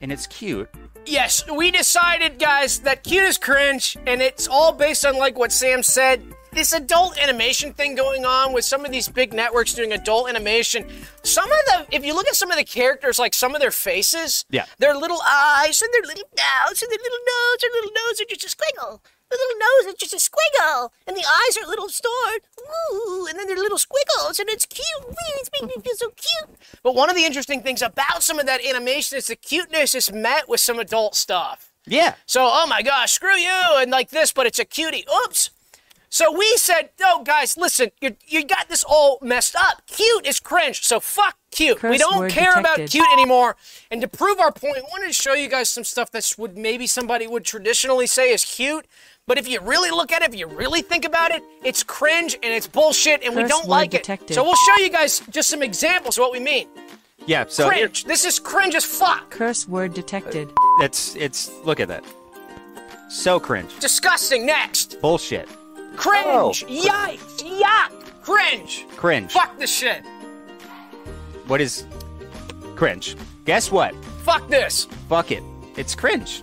and 0.00 0.12
it's 0.12 0.26
cute. 0.26 0.68
Yes, 1.06 1.44
we 1.50 1.70
decided, 1.70 2.38
guys, 2.38 2.80
that 2.80 3.02
cute 3.04 3.24
is 3.24 3.38
cringe, 3.38 3.96
and 4.06 4.20
it's 4.20 4.46
all 4.48 4.72
based 4.72 5.04
on 5.06 5.16
like 5.16 5.38
what 5.38 5.52
Sam 5.52 5.82
said. 5.82 6.22
This 6.52 6.72
adult 6.72 7.16
animation 7.16 7.72
thing 7.72 7.94
going 7.94 8.24
on 8.24 8.52
with 8.52 8.64
some 8.64 8.84
of 8.84 8.90
these 8.90 9.08
big 9.08 9.32
networks 9.32 9.72
doing 9.72 9.92
adult 9.92 10.28
animation. 10.28 10.84
Some 11.22 11.44
of 11.50 11.58
the, 11.66 11.86
if 11.94 12.04
you 12.04 12.12
look 12.12 12.26
at 12.26 12.34
some 12.34 12.50
of 12.50 12.56
the 12.58 12.64
characters, 12.64 13.18
like 13.20 13.34
some 13.34 13.54
of 13.54 13.60
their 13.60 13.70
faces, 13.70 14.44
Yeah. 14.50 14.66
their 14.78 14.94
little 14.96 15.20
eyes 15.24 15.80
and 15.80 15.92
their 15.94 16.02
little 16.02 16.28
mouths 16.36 16.82
and 16.82 16.90
their 16.90 16.98
little 16.98 17.18
nose, 17.18 17.58
their 17.60 17.70
little 17.70 17.92
nose 17.92 18.20
are 18.20 18.24
just 18.28 18.44
a 18.44 18.56
squiggle. 18.56 19.00
The 19.30 19.38
little 19.38 19.58
nose 19.58 19.94
is 19.94 20.00
just 20.00 20.12
a 20.12 20.30
squiggle, 20.30 20.90
and 21.06 21.16
the 21.16 21.24
eyes 21.24 21.56
are 21.56 21.66
little 21.68 21.88
starred, 21.88 22.40
ooh, 22.60 23.26
and 23.28 23.38
then 23.38 23.46
they're 23.46 23.56
little 23.56 23.78
squiggles, 23.78 24.40
and 24.40 24.48
it's 24.48 24.66
cute. 24.66 24.84
Ooh, 25.04 25.14
It's 25.38 25.50
making 25.52 25.68
me 25.68 25.82
feel 25.82 25.96
so 25.96 26.08
cute. 26.08 26.58
But 26.82 26.94
one 26.94 27.08
of 27.08 27.16
the 27.16 27.24
interesting 27.24 27.62
things 27.62 27.80
about 27.80 28.22
some 28.22 28.38
of 28.40 28.46
that 28.46 28.64
animation 28.64 29.18
is 29.18 29.28
the 29.28 29.36
cuteness 29.36 29.94
is 29.94 30.12
met 30.12 30.48
with 30.48 30.60
some 30.60 30.78
adult 30.78 31.14
stuff. 31.14 31.70
Yeah. 31.86 32.14
So, 32.26 32.40
oh 32.42 32.66
my 32.66 32.82
gosh, 32.82 33.12
screw 33.12 33.36
you, 33.36 33.60
and 33.76 33.90
like 33.90 34.10
this, 34.10 34.32
but 34.32 34.46
it's 34.46 34.58
a 34.58 34.64
cutie. 34.64 35.06
Oops. 35.24 35.50
So 36.12 36.36
we 36.36 36.56
said, 36.56 36.90
no, 36.98 37.22
guys, 37.22 37.56
listen, 37.56 37.92
you, 38.00 38.16
you 38.26 38.44
got 38.44 38.68
this 38.68 38.82
all 38.82 39.18
messed 39.22 39.54
up. 39.54 39.82
Cute 39.86 40.26
is 40.26 40.40
cringe, 40.40 40.82
so 40.84 40.98
fuck 40.98 41.36
cute. 41.52 41.80
we 41.84 41.98
don't 41.98 42.18
word 42.18 42.32
care 42.32 42.58
about 42.58 42.78
cute 42.78 43.06
anymore. 43.12 43.56
And 43.92 44.00
to 44.00 44.08
prove 44.08 44.40
our 44.40 44.50
point, 44.50 44.78
I 44.78 44.80
wanted 44.90 45.06
to 45.06 45.12
show 45.12 45.34
you 45.34 45.48
guys 45.48 45.70
some 45.70 45.84
stuff 45.84 46.10
that 46.10 46.34
would 46.36 46.58
maybe 46.58 46.88
somebody 46.88 47.28
would 47.28 47.44
traditionally 47.44 48.08
say 48.08 48.32
is 48.32 48.44
cute. 48.44 48.86
But 49.28 49.38
if 49.38 49.46
you 49.46 49.60
really 49.60 49.90
look 49.92 50.10
at 50.10 50.22
it, 50.22 50.34
if 50.34 50.38
you 50.38 50.48
really 50.48 50.82
think 50.82 51.04
about 51.04 51.30
it, 51.30 51.44
it's 51.62 51.84
cringe 51.84 52.34
and 52.42 52.52
it's 52.52 52.66
bullshit 52.66 53.22
and 53.22 53.36
we 53.36 53.44
don't 53.44 53.68
like 53.68 53.92
detected. 53.92 54.32
it. 54.32 54.34
So 54.34 54.42
we'll 54.42 54.56
show 54.56 54.82
you 54.82 54.90
guys 54.90 55.20
just 55.30 55.48
some 55.48 55.62
examples 55.62 56.18
of 56.18 56.22
what 56.22 56.32
we 56.32 56.40
mean. 56.40 56.66
Yeah. 57.26 57.44
So 57.46 57.70
here- 57.70 57.86
Cringe. 57.86 58.04
This 58.06 58.24
is 58.24 58.40
cringe 58.40 58.74
as 58.74 58.84
fuck. 58.84 59.30
Curse 59.30 59.68
word 59.68 59.94
detected. 59.94 60.50
it's 60.80 61.14
it's 61.14 61.52
look 61.64 61.78
at 61.78 61.86
that. 61.86 62.02
So 63.08 63.38
cringe. 63.38 63.78
Disgusting. 63.78 64.44
Next. 64.44 65.00
Bullshit. 65.00 65.48
Cringe. 65.96 66.24
Oh. 66.26 66.52
Yikes. 66.68 67.42
Yuck. 67.60 68.22
Cringe. 68.22 68.86
Cringe. 68.96 69.32
Fuck 69.32 69.58
this 69.58 69.70
shit. 69.74 70.02
What 71.46 71.60
is 71.60 71.84
cringe? 72.76 73.16
Guess 73.44 73.70
what? 73.72 73.94
Fuck 74.24 74.48
this. 74.48 74.86
Fuck 75.08 75.30
it. 75.32 75.42
It's 75.76 75.94
cringe. 75.94 76.42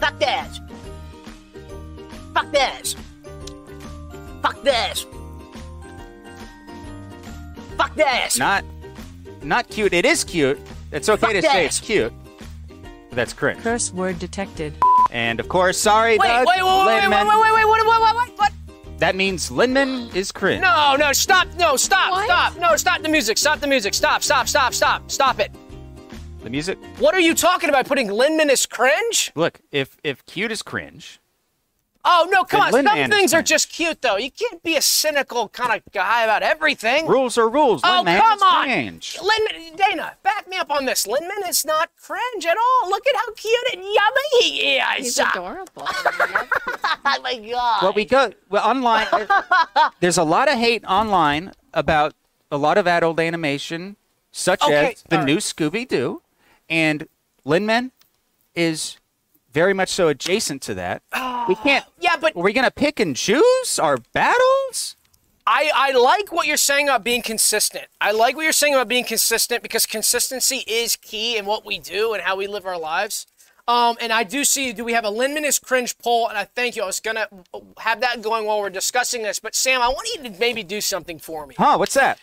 Fuck 0.00 0.18
this. 0.18 0.60
Fuck 2.34 2.50
this. 2.50 2.96
Fuck 4.42 4.62
this. 4.62 5.06
Fuck 7.76 7.94
this! 7.94 8.38
Not, 8.38 8.64
not 9.42 9.68
cute. 9.68 9.92
It 9.92 10.04
is 10.04 10.24
cute. 10.24 10.58
It's 10.92 11.08
okay 11.08 11.20
Fuck 11.20 11.30
to 11.32 11.40
that. 11.42 11.52
say 11.52 11.64
it's 11.66 11.80
cute. 11.80 12.12
But 13.08 13.16
that's 13.16 13.32
cringe. 13.32 13.60
Curse 13.62 13.92
word 13.92 14.18
detected. 14.18 14.74
And 15.10 15.40
of 15.40 15.48
course, 15.48 15.78
sorry, 15.78 16.18
Wait, 16.18 16.26
Doug, 16.28 16.46
wait, 16.46 16.56
wait, 16.56 16.64
wait, 16.64 16.86
wait, 16.86 16.86
wait, 16.86 17.02
Linman. 17.02 17.28
wait, 17.28 17.40
wait, 17.40 17.52
wait, 17.54 17.64
what, 17.66 17.86
what, 17.86 18.00
what, 18.00 18.14
what, 18.14 18.38
what? 18.38 18.52
That 19.02 19.16
means 19.16 19.50
Linman 19.50 20.14
is 20.14 20.30
cringe. 20.30 20.62
No, 20.62 20.94
no, 20.96 21.12
stop, 21.12 21.48
no, 21.58 21.74
stop, 21.74 22.12
What? 22.12 22.24
stop, 22.26 22.56
no, 22.56 22.76
stop 22.76 23.02
the 23.02 23.08
music, 23.08 23.36
stop 23.36 23.58
the 23.58 23.66
music, 23.66 23.94
stop, 23.94 24.22
stop, 24.22 24.46
stop, 24.46 24.72
stop, 24.72 25.10
stop 25.10 25.40
it. 25.40 25.50
The 26.44 26.50
music. 26.50 26.78
What 27.00 27.12
are 27.12 27.18
you 27.18 27.34
talking 27.34 27.68
about? 27.68 27.86
Putting 27.86 28.06
Linman 28.06 28.48
as 28.48 28.64
cringe? 28.64 29.32
Look, 29.34 29.60
if 29.72 29.96
if 30.04 30.24
cute 30.26 30.52
is 30.52 30.62
cringe, 30.62 31.18
Oh 32.04 32.28
no, 32.30 32.42
come 32.42 32.60
on. 32.62 32.72
Then 32.72 32.84
Some 32.84 32.94
Lin-Man 32.96 33.10
things 33.10 33.32
are 33.32 33.42
just 33.42 33.68
cute 33.70 34.02
though. 34.02 34.16
You 34.16 34.30
can't 34.30 34.60
be 34.62 34.76
a 34.76 34.82
cynical 34.82 35.48
kind 35.50 35.72
of 35.72 35.92
guy 35.92 36.24
about 36.24 36.42
everything. 36.42 37.06
rules 37.06 37.38
are 37.38 37.48
rules. 37.48 37.80
Oh 37.84 38.02
Linman 38.04 38.18
come 38.18 38.42
on, 38.42 38.64
cringe. 38.64 39.18
Linman, 39.20 39.76
Dana, 39.76 40.16
back 40.24 40.48
me 40.48 40.56
up 40.56 40.70
on 40.70 40.84
this. 40.84 41.06
Linman 41.06 41.48
is 41.48 41.64
not 41.64 41.90
cringe 42.00 42.44
at 42.44 42.56
all. 42.56 42.90
Look 42.90 43.06
at 43.06 43.14
how 43.14 43.32
cute 43.34 43.72
and 43.74 43.82
yummy 43.82 44.40
he 44.40 44.76
is. 44.78 44.84
He's 44.98 45.18
adorable. 45.18 45.86
Oh 47.04 47.18
my 47.22 47.36
god. 47.38 47.82
Well, 47.82 47.92
we 47.94 48.04
go 48.04 48.32
well 48.48 48.64
online. 48.64 49.06
there's 50.00 50.18
a 50.18 50.24
lot 50.24 50.48
of 50.50 50.58
hate 50.58 50.84
online 50.84 51.52
about 51.74 52.14
a 52.50 52.56
lot 52.56 52.78
of 52.78 52.86
adult 52.86 53.18
animation, 53.20 53.96
such 54.30 54.62
Okay, 54.62 54.92
as 54.92 55.04
the 55.08 55.18
all 55.18 55.24
new. 55.24 55.36
Scooby 55.38 55.86
Doo, 55.86 56.22
and 56.68 57.08
Linman 57.46 57.90
is 58.54 58.98
very 59.52 59.74
much 59.74 59.90
so 59.90 60.08
adjacent 60.08 60.62
to 60.62 60.74
that. 60.74 61.02
we 61.48 61.54
can't. 61.56 61.84
yeah, 62.00 62.16
but 62.20 62.36
Are 62.36 62.42
we 62.42 62.52
gonna 62.52 62.70
pick 62.70 63.00
and 63.00 63.14
choose 63.16 63.78
our 63.78 63.98
battles? 64.12 64.96
I, 65.46 65.70
I 65.74 65.92
like 65.92 66.30
what 66.32 66.46
you're 66.46 66.56
saying 66.56 66.88
about 66.88 67.02
being 67.02 67.22
consistent. 67.22 67.86
I 68.00 68.12
like 68.12 68.36
what 68.36 68.44
you're 68.44 68.52
saying 68.52 68.74
about 68.74 68.86
being 68.86 69.04
consistent 69.04 69.62
because 69.62 69.86
consistency 69.86 70.62
is 70.68 70.94
key 70.94 71.36
in 71.36 71.46
what 71.46 71.66
we 71.66 71.80
do 71.80 72.12
and 72.14 72.22
how 72.22 72.36
we 72.36 72.46
live 72.46 72.64
our 72.64 72.78
lives. 72.78 73.26
Um, 73.66 73.96
and 74.00 74.12
I 74.12 74.22
do 74.24 74.44
see, 74.44 74.72
do 74.72 74.84
we 74.84 74.92
have 74.92 75.04
a 75.04 75.10
Linman 75.10 75.42
is 75.44 75.58
cringe 75.58 75.98
poll? 75.98 76.28
And 76.28 76.38
I 76.38 76.44
thank 76.44 76.76
you. 76.76 76.82
I 76.82 76.86
was 76.86 77.00
going 77.00 77.16
to 77.16 77.28
have 77.78 78.00
that 78.00 78.22
going 78.22 78.44
while 78.46 78.60
we're 78.60 78.70
discussing 78.70 79.22
this. 79.22 79.40
But 79.40 79.54
Sam, 79.54 79.80
I 79.82 79.88
want 79.88 80.08
you 80.14 80.22
to 80.22 80.38
maybe 80.38 80.62
do 80.62 80.80
something 80.80 81.18
for 81.18 81.46
me. 81.46 81.54
Huh? 81.58 81.76
What's 81.76 81.94
that? 81.94 82.18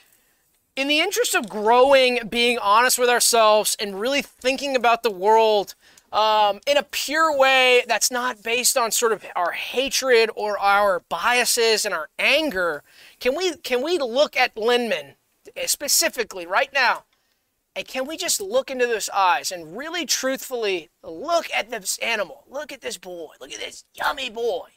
in 0.76 0.88
the 0.88 1.02
interest 1.02 1.36
of 1.36 1.50
growing, 1.50 2.20
being 2.30 2.58
honest 2.58 2.98
with 2.98 3.10
ourselves, 3.10 3.76
and 3.82 4.00
really 4.00 4.22
thinking 4.22 4.78
about 4.78 5.04
the 5.04 5.12
world 5.12 5.76
um, 6.12 6.60
in 6.65 6.78
a 6.78 6.84
pure 6.84 7.36
way 7.38 7.84
that's 7.88 8.10
not 8.10 8.43
based 8.43 8.78
on 8.78 8.91
sort 8.91 9.12
of 9.12 9.26
our 9.36 9.52
hatred 9.52 10.30
or 10.36 10.58
our 10.60 11.04
biases 11.10 11.86
and 11.86 11.93
our 11.93 12.10
anger, 12.17 12.84
can 13.19 13.36
we 13.36 13.56
can 13.58 13.84
we 13.84 13.98
look 13.98 14.36
at 14.36 14.56
Linman 14.56 15.15
specifically 15.65 16.45
right 16.45 16.72
now? 16.74 17.04
And 17.76 17.88
can 17.88 18.08
we 18.08 18.17
just 18.17 18.41
look 18.41 18.72
into 18.72 18.88
those 18.88 19.10
eyes 19.10 19.52
and 19.52 19.78
really 19.78 20.06
truthfully 20.06 20.89
look 21.04 21.48
at 21.56 21.69
this 21.69 21.98
animal? 22.00 22.43
Look 22.50 22.72
at 22.72 22.82
this 22.82 22.98
boy. 22.98 23.34
Look 23.39 23.54
at 23.54 23.60
this 23.60 23.86
yummy 23.93 24.30
boy. 24.30 24.67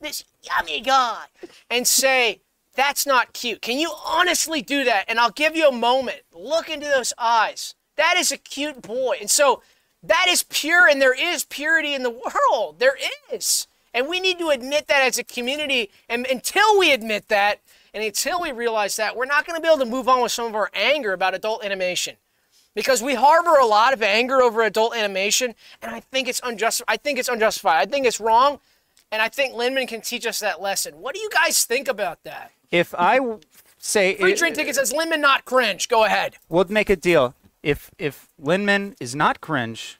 This 0.00 0.24
yummy 0.42 0.80
guy. 0.80 1.26
And 1.70 1.86
say, 1.86 2.40
that's 2.74 3.06
not 3.06 3.32
cute. 3.32 3.62
Can 3.62 3.78
you 3.78 3.92
honestly 4.04 4.60
do 4.60 4.84
that? 4.84 5.04
And 5.08 5.20
I'll 5.20 5.30
give 5.30 5.54
you 5.54 5.68
a 5.68 5.72
moment. 5.72 6.22
Look 6.32 6.68
into 6.68 6.86
those 6.86 7.12
eyes. 7.16 7.74
That 7.96 8.16
is 8.18 8.32
a 8.32 8.38
cute 8.38 8.82
boy. 8.82 9.16
And 9.20 9.30
so 9.30 9.62
that 10.02 10.26
is 10.28 10.42
pure, 10.44 10.88
and 10.88 11.00
there 11.00 11.14
is 11.14 11.44
purity 11.44 11.94
in 11.94 12.02
the 12.02 12.10
world. 12.10 12.78
There 12.78 12.96
is. 13.32 13.66
And 13.94 14.08
we 14.08 14.20
need 14.20 14.38
to 14.38 14.48
admit 14.48 14.86
that 14.88 15.02
as 15.02 15.18
a 15.18 15.24
community. 15.24 15.90
And 16.08 16.26
until 16.26 16.78
we 16.78 16.92
admit 16.92 17.28
that, 17.28 17.60
and 17.94 18.02
until 18.02 18.40
we 18.40 18.52
realize 18.52 18.96
that, 18.96 19.16
we're 19.16 19.26
not 19.26 19.46
going 19.46 19.56
to 19.56 19.62
be 19.62 19.68
able 19.68 19.84
to 19.84 19.90
move 19.90 20.08
on 20.08 20.22
with 20.22 20.32
some 20.32 20.46
of 20.46 20.54
our 20.54 20.70
anger 20.74 21.12
about 21.12 21.34
adult 21.34 21.64
animation 21.64 22.16
because 22.74 23.02
we 23.02 23.14
harbor 23.14 23.56
a 23.56 23.66
lot 23.66 23.92
of 23.92 24.02
anger 24.02 24.40
over 24.42 24.62
adult 24.62 24.96
animation, 24.96 25.54
and 25.82 25.94
I 25.94 26.00
think 26.00 26.28
it's 26.28 26.40
unjust. 26.42 26.82
I 26.88 26.96
think 26.96 27.18
it's 27.18 27.28
unjustified. 27.28 27.86
I 27.86 27.90
think 27.90 28.06
it's 28.06 28.18
wrong, 28.18 28.60
and 29.10 29.20
I 29.20 29.28
think 29.28 29.54
Lindman 29.54 29.86
can 29.86 30.00
teach 30.00 30.26
us 30.26 30.40
that 30.40 30.62
lesson. 30.62 30.94
What 30.94 31.14
do 31.14 31.20
you 31.20 31.30
guys 31.30 31.64
think 31.64 31.86
about 31.86 32.24
that? 32.24 32.50
If 32.70 32.94
I 32.96 33.20
say 33.78 34.16
Free 34.16 34.34
drink 34.34 34.56
tickets, 34.56 34.78
says 34.78 34.92
Lindman 34.92 35.20
not 35.20 35.44
cringe. 35.44 35.88
Go 35.88 36.04
ahead. 36.04 36.36
we'll 36.48 36.64
make 36.68 36.88
a 36.88 36.96
deal. 36.96 37.34
If 37.62 37.90
if 37.98 38.28
Linman 38.40 38.94
is 39.00 39.14
not 39.14 39.40
cringe, 39.40 39.98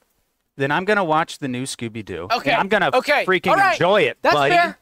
then 0.57 0.71
I'm 0.71 0.85
gonna 0.85 1.05
watch 1.05 1.39
the 1.39 1.49
new 1.49 1.63
Scooby 1.65 2.05
Doo. 2.05 2.29
Okay. 2.33 2.53
I'm 2.53 2.69
gonna 2.69 2.91
okay. 2.93 3.25
freaking 3.25 3.51
All 3.53 3.57
right. 3.57 3.73
enjoy 3.75 4.03
it, 4.03 4.19
That's 4.23 4.35
buddy. 4.35 4.55
fair. 4.55 4.79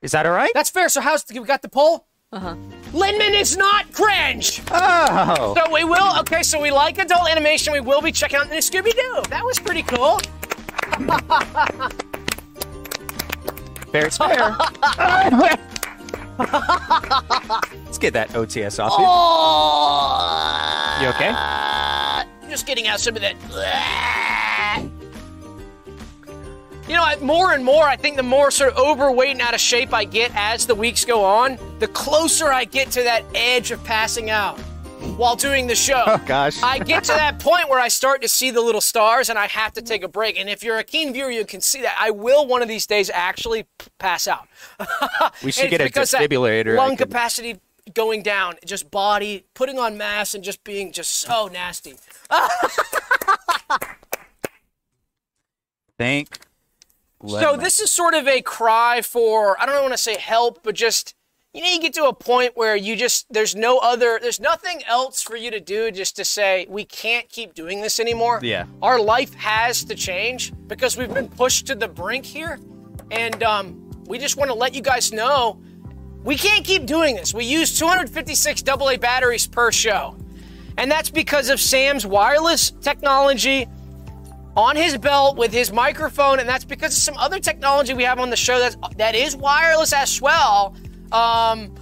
Is 0.00 0.12
that 0.12 0.26
all 0.26 0.32
right? 0.32 0.50
That's 0.54 0.70
fair. 0.70 0.88
So 0.88 1.00
how's 1.00 1.24
we 1.32 1.40
got 1.40 1.62
the 1.62 1.68
poll? 1.68 2.06
Uh 2.32 2.40
huh. 2.40 2.54
Lindman 2.92 3.34
is 3.34 3.56
not 3.56 3.92
cringe. 3.92 4.62
oh, 4.70 5.54
So 5.56 5.72
we 5.72 5.84
will. 5.84 6.18
Okay. 6.20 6.42
So 6.42 6.60
we 6.60 6.70
like 6.70 6.98
adult 6.98 7.28
animation. 7.30 7.72
We 7.72 7.80
will 7.80 8.00
be 8.02 8.12
checking 8.12 8.38
out 8.38 8.48
the 8.48 8.54
new 8.54 8.60
Scooby 8.60 8.92
Doo. 8.92 9.22
That 9.28 9.44
was 9.44 9.58
pretty 9.58 9.82
cool. 9.82 10.18
fair, 13.92 14.10
fair. 14.10 15.58
Let's 16.38 17.98
get 17.98 18.12
that 18.14 18.30
OTS 18.30 18.82
off. 18.82 18.92
Oh. 18.96 20.28
You 21.02 21.08
okay? 21.08 21.34
just 22.48 22.66
getting 22.66 22.86
out 22.86 22.98
some 22.98 23.14
of 23.14 23.22
that. 23.22 23.36
You 26.88 26.94
know, 26.94 27.04
more 27.20 27.52
and 27.52 27.62
more, 27.64 27.84
I 27.84 27.96
think 27.96 28.16
the 28.16 28.22
more 28.22 28.50
sort 28.50 28.72
of 28.72 28.78
overweight 28.78 29.32
and 29.32 29.42
out 29.42 29.52
of 29.52 29.60
shape 29.60 29.92
I 29.92 30.04
get 30.04 30.32
as 30.34 30.66
the 30.66 30.74
weeks 30.74 31.04
go 31.04 31.22
on, 31.22 31.58
the 31.80 31.88
closer 31.88 32.50
I 32.50 32.64
get 32.64 32.90
to 32.92 33.02
that 33.02 33.24
edge 33.34 33.70
of 33.70 33.84
passing 33.84 34.30
out 34.30 34.58
while 35.16 35.36
doing 35.36 35.66
the 35.66 35.74
show. 35.74 36.02
Oh 36.06 36.22
gosh. 36.26 36.62
I 36.62 36.78
get 36.78 37.04
to 37.04 37.12
that 37.12 37.38
point 37.38 37.68
where 37.68 37.80
I 37.80 37.88
start 37.88 38.22
to 38.22 38.28
see 38.28 38.50
the 38.50 38.60
little 38.60 38.80
stars 38.80 39.28
and 39.28 39.38
I 39.38 39.46
have 39.46 39.72
to 39.74 39.82
take 39.82 40.02
a 40.02 40.08
break. 40.08 40.38
And 40.38 40.48
if 40.48 40.62
you're 40.62 40.78
a 40.78 40.84
keen 40.84 41.12
viewer, 41.12 41.30
you 41.30 41.44
can 41.44 41.60
see 41.60 41.82
that. 41.82 41.96
I 41.98 42.10
will 42.10 42.46
one 42.46 42.62
of 42.62 42.68
these 42.68 42.86
days 42.86 43.10
actually 43.10 43.66
pass 43.98 44.26
out. 44.26 44.48
we 45.44 45.50
should 45.52 45.70
get 45.70 45.80
a 45.80 45.84
defibrillator. 45.84 46.76
Lung 46.76 46.96
could- 46.96 47.08
capacity 47.08 47.60
going 47.94 48.22
down, 48.22 48.56
just 48.64 48.90
body 48.90 49.44
putting 49.54 49.78
on 49.78 49.96
mass 49.96 50.34
and 50.34 50.44
just 50.44 50.62
being 50.64 50.92
just 50.92 51.12
so 51.12 51.48
nasty. 51.48 51.94
Thank. 55.98 56.40
So 57.26 57.56
this 57.56 57.80
is 57.80 57.90
sort 57.90 58.14
of 58.14 58.28
a 58.28 58.40
cry 58.42 59.02
for 59.02 59.60
I 59.60 59.66
don't 59.66 59.82
want 59.82 59.92
to 59.92 59.98
say 59.98 60.16
help, 60.16 60.62
but 60.62 60.76
just 60.76 61.14
you 61.54 61.62
know 61.62 61.68
you 61.68 61.80
get 61.80 61.94
to 61.94 62.04
a 62.04 62.12
point 62.12 62.56
where 62.56 62.76
you 62.76 62.94
just 62.94 63.26
there's 63.32 63.54
no 63.54 63.78
other 63.78 64.18
there's 64.20 64.40
nothing 64.40 64.82
else 64.86 65.22
for 65.22 65.36
you 65.36 65.50
to 65.50 65.60
do 65.60 65.90
just 65.90 66.16
to 66.16 66.24
say 66.24 66.66
we 66.68 66.84
can't 66.84 67.28
keep 67.28 67.54
doing 67.54 67.80
this 67.80 67.98
anymore. 67.98 68.40
Yeah. 68.42 68.66
Our 68.82 69.00
life 69.00 69.32
has 69.34 69.84
to 69.84 69.94
change 69.94 70.52
because 70.66 70.96
we've 70.96 71.12
been 71.12 71.28
pushed 71.28 71.66
to 71.68 71.74
the 71.74 71.88
brink 71.88 72.26
here, 72.26 72.58
and 73.10 73.42
um, 73.42 73.90
we 74.06 74.18
just 74.18 74.36
want 74.36 74.50
to 74.50 74.54
let 74.54 74.74
you 74.74 74.82
guys 74.82 75.12
know 75.12 75.60
we 76.22 76.36
can't 76.36 76.64
keep 76.64 76.84
doing 76.84 77.16
this. 77.16 77.32
We 77.32 77.44
use 77.44 77.78
256 77.78 78.62
AA 78.68 78.96
batteries 78.98 79.46
per 79.46 79.72
show, 79.72 80.16
and 80.76 80.90
that's 80.90 81.08
because 81.08 81.48
of 81.48 81.60
Sam's 81.60 82.04
wireless 82.04 82.72
technology 82.82 83.66
on 84.54 84.76
his 84.76 84.98
belt 84.98 85.38
with 85.38 85.52
his 85.52 85.72
microphone, 85.72 86.40
and 86.40 86.48
that's 86.48 86.64
because 86.64 86.92
of 86.92 87.02
some 87.02 87.16
other 87.16 87.38
technology 87.38 87.94
we 87.94 88.02
have 88.02 88.18
on 88.18 88.28
the 88.28 88.36
show 88.36 88.58
that's 88.58 88.76
that 88.96 89.14
is 89.14 89.34
wireless 89.34 89.94
as 89.94 90.20
well. 90.20 90.76
Um, 91.12 91.74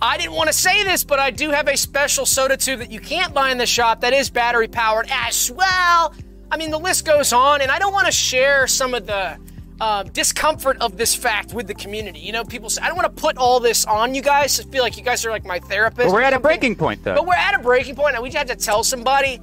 I 0.00 0.16
didn't 0.16 0.34
want 0.34 0.48
to 0.48 0.52
say 0.52 0.84
this, 0.84 1.02
but 1.02 1.18
I 1.18 1.30
do 1.30 1.50
have 1.50 1.66
a 1.68 1.76
special 1.76 2.24
soda 2.24 2.56
tube 2.56 2.78
that 2.80 2.90
you 2.92 3.00
can't 3.00 3.34
buy 3.34 3.50
in 3.50 3.58
the 3.58 3.66
shop 3.66 4.00
that 4.02 4.12
is 4.12 4.30
battery 4.30 4.68
powered 4.68 5.08
as 5.10 5.50
well. 5.50 6.14
I 6.50 6.56
mean, 6.56 6.70
the 6.70 6.78
list 6.78 7.04
goes 7.04 7.32
on, 7.32 7.60
and 7.62 7.70
I 7.70 7.78
don't 7.78 7.92
want 7.92 8.06
to 8.06 8.12
share 8.12 8.66
some 8.66 8.94
of 8.94 9.06
the 9.06 9.36
uh, 9.80 10.02
discomfort 10.04 10.76
of 10.80 10.96
this 10.96 11.14
fact 11.14 11.52
with 11.52 11.66
the 11.66 11.74
community. 11.74 12.20
You 12.20 12.32
know, 12.32 12.44
people 12.44 12.70
say 12.70 12.82
I 12.82 12.88
don't 12.88 12.96
want 12.96 13.14
to 13.14 13.20
put 13.20 13.36
all 13.36 13.60
this 13.60 13.84
on 13.86 14.14
you 14.14 14.22
guys. 14.22 14.58
I 14.60 14.64
feel 14.64 14.82
like 14.82 14.96
you 14.96 15.02
guys 15.02 15.24
are 15.26 15.30
like 15.30 15.44
my 15.44 15.58
therapist. 15.58 16.08
But 16.08 16.12
we're 16.12 16.22
at 16.22 16.32
a 16.32 16.40
breaking 16.40 16.76
point, 16.76 17.02
though. 17.02 17.14
But 17.14 17.26
we're 17.26 17.34
at 17.34 17.54
a 17.54 17.62
breaking 17.62 17.96
point, 17.96 18.14
and 18.14 18.22
we 18.22 18.30
just 18.30 18.48
have 18.48 18.56
to 18.56 18.64
tell 18.64 18.84
somebody. 18.84 19.40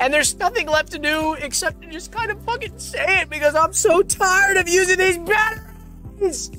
And 0.00 0.12
there's 0.14 0.34
nothing 0.38 0.66
left 0.66 0.92
to 0.92 0.98
do 0.98 1.34
except 1.34 1.82
to 1.82 1.88
just 1.88 2.10
kind 2.10 2.30
of 2.30 2.42
fucking 2.44 2.78
say 2.78 3.20
it 3.20 3.28
because 3.28 3.54
I'm 3.54 3.74
so 3.74 4.02
tired 4.02 4.56
of 4.56 4.66
using 4.66 4.98
these 4.98 5.18
batteries. 5.18 6.50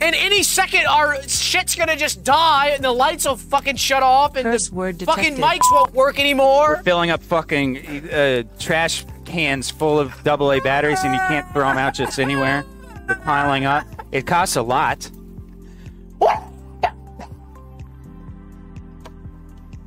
And 0.00 0.14
any 0.16 0.42
second, 0.42 0.86
our 0.86 1.22
shit's 1.22 1.76
gonna 1.76 1.96
just 1.96 2.24
die, 2.24 2.68
and 2.70 2.84
the 2.84 2.92
lights 2.92 3.26
will 3.26 3.36
fucking 3.36 3.76
shut 3.76 4.02
off, 4.02 4.36
and 4.36 4.44
Curse 4.44 4.68
the 4.68 4.74
word 4.74 5.02
fucking 5.02 5.36
mics 5.36 5.70
won't 5.70 5.94
work 5.94 6.18
anymore. 6.18 6.76
We're 6.76 6.82
filling 6.82 7.10
up 7.10 7.22
fucking 7.22 8.10
uh, 8.10 8.42
trash 8.58 9.04
cans 9.24 9.70
full 9.70 9.98
of 9.98 10.26
AA 10.26 10.60
batteries 10.60 11.02
and 11.02 11.14
you 11.14 11.20
can't 11.20 11.50
throw 11.52 11.66
them 11.66 11.78
out 11.78 11.94
just 11.94 12.18
anywhere. 12.18 12.64
They're 13.06 13.16
piling 13.16 13.64
up. 13.64 13.86
It 14.12 14.26
costs 14.26 14.56
a 14.56 14.62
lot. 14.62 15.10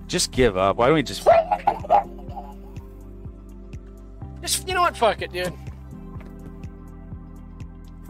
Just 0.08 0.32
give 0.32 0.58
up. 0.58 0.78
Why 0.78 0.88
don't 0.88 0.96
we 0.96 1.04
just? 1.04 1.26
Just 4.42 4.68
you 4.68 4.74
know 4.74 4.82
what? 4.82 4.96
Fuck 4.96 5.22
it, 5.22 5.32
dude. 5.32 5.54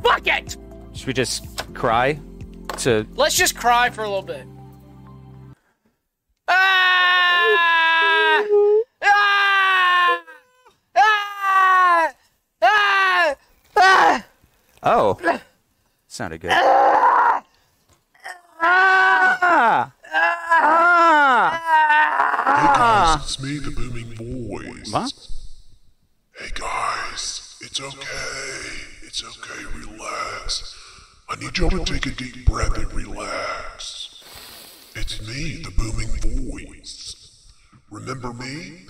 Fuck 0.04 0.28
it. 0.28 0.58
Should 0.94 1.08
we 1.08 1.14
just 1.14 1.57
cry 1.74 2.20
to 2.78 3.06
Let's 3.16 3.36
just 3.36 3.56
cry 3.58 3.90
for 3.90 4.04
a 4.04 4.08
little 4.08 4.22
bit. 4.22 4.46
Ah! 6.48 8.46
Ah! 9.04 10.24
Ah! 10.96 12.14
Ah! 12.62 13.36
Ah! 13.76 14.26
Oh. 14.84 15.40
Sounded 16.08 16.42
good. 16.42 16.52
Ah! 16.52 17.44
Hey 22.58 22.64
guys, 22.64 22.80
ah! 22.80 23.22
it's 23.22 23.40
me, 23.42 23.60
the 23.60 23.72
booming 23.72 24.16
voice. 24.16 24.92
What? 24.92 25.14
Hey 26.38 26.50
guys, 26.56 27.58
it's 27.62 27.80
okay. 27.80 28.88
It's 29.04 29.24
okay, 29.24 29.64
relax. 29.76 30.87
I 31.30 31.36
need 31.36 31.58
y'all 31.58 31.70
to 31.70 31.84
take 31.84 32.06
a 32.06 32.12
deep 32.12 32.46
breath 32.46 32.78
and 32.78 32.94
relax. 32.94 34.24
It's 34.96 35.22
me, 35.28 35.62
the 35.62 35.72
booming 35.72 36.08
voice. 36.52 37.52
Remember 37.92 38.32
me? 38.32 38.86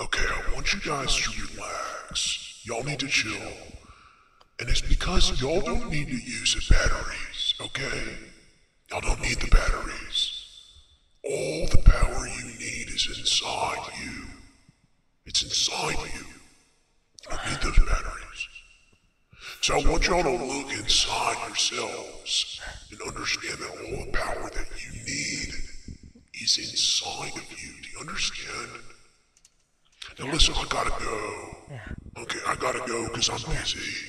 okay, 0.00 0.24
I 0.26 0.54
want 0.54 0.72
you 0.72 0.80
guys 0.80 1.14
to 1.16 1.30
relax. 1.54 2.62
Y'all 2.64 2.82
need 2.82 3.00
to 3.00 3.08
chill. 3.08 3.52
And 4.58 4.70
it's 4.70 4.80
because 4.80 5.38
y'all 5.40 5.60
don't 5.60 5.90
need 5.90 6.08
to 6.08 6.16
use 6.16 6.54
the 6.54 6.74
batteries, 6.74 7.54
okay? 7.60 8.16
Y'all 8.90 9.02
don't 9.02 9.20
need 9.20 9.38
the 9.38 9.48
batteries. 9.48 10.44
All 11.24 11.66
the 11.70 11.82
power 11.84 12.26
you 12.26 12.46
need 12.58 12.88
is 12.88 13.06
inside 13.18 13.92
you. 14.02 14.24
It's 15.26 15.42
inside 15.42 15.98
you. 16.14 16.24
Don't 17.28 17.46
need 17.46 17.60
those 17.60 17.78
batteries. 17.86 18.17
So 19.60 19.74
I 19.74 19.90
want 19.90 20.06
y'all 20.06 20.22
to 20.22 20.30
look 20.30 20.72
inside 20.72 21.36
yourselves 21.46 22.60
and 22.90 23.00
understand 23.02 23.58
that 23.58 23.70
all 23.70 24.04
the 24.04 24.12
power 24.12 24.50
that 24.50 24.66
you 24.82 24.92
need 25.04 25.52
is 26.34 26.58
inside 26.58 27.36
of 27.36 27.50
you. 27.50 27.72
Do 27.82 27.88
you 27.92 27.98
understand? 28.00 28.82
Now 30.18 30.32
listen, 30.32 30.54
I 30.56 30.64
gotta 30.68 30.90
go. 31.02 31.56
Okay, 32.22 32.38
I 32.46 32.54
gotta 32.56 32.80
go 32.86 33.08
because 33.08 33.28
I'm 33.28 33.52
busy. 33.52 34.06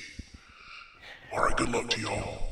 Alright, 1.32 1.56
good 1.56 1.70
luck 1.70 1.90
to 1.90 2.00
y'all. 2.00 2.49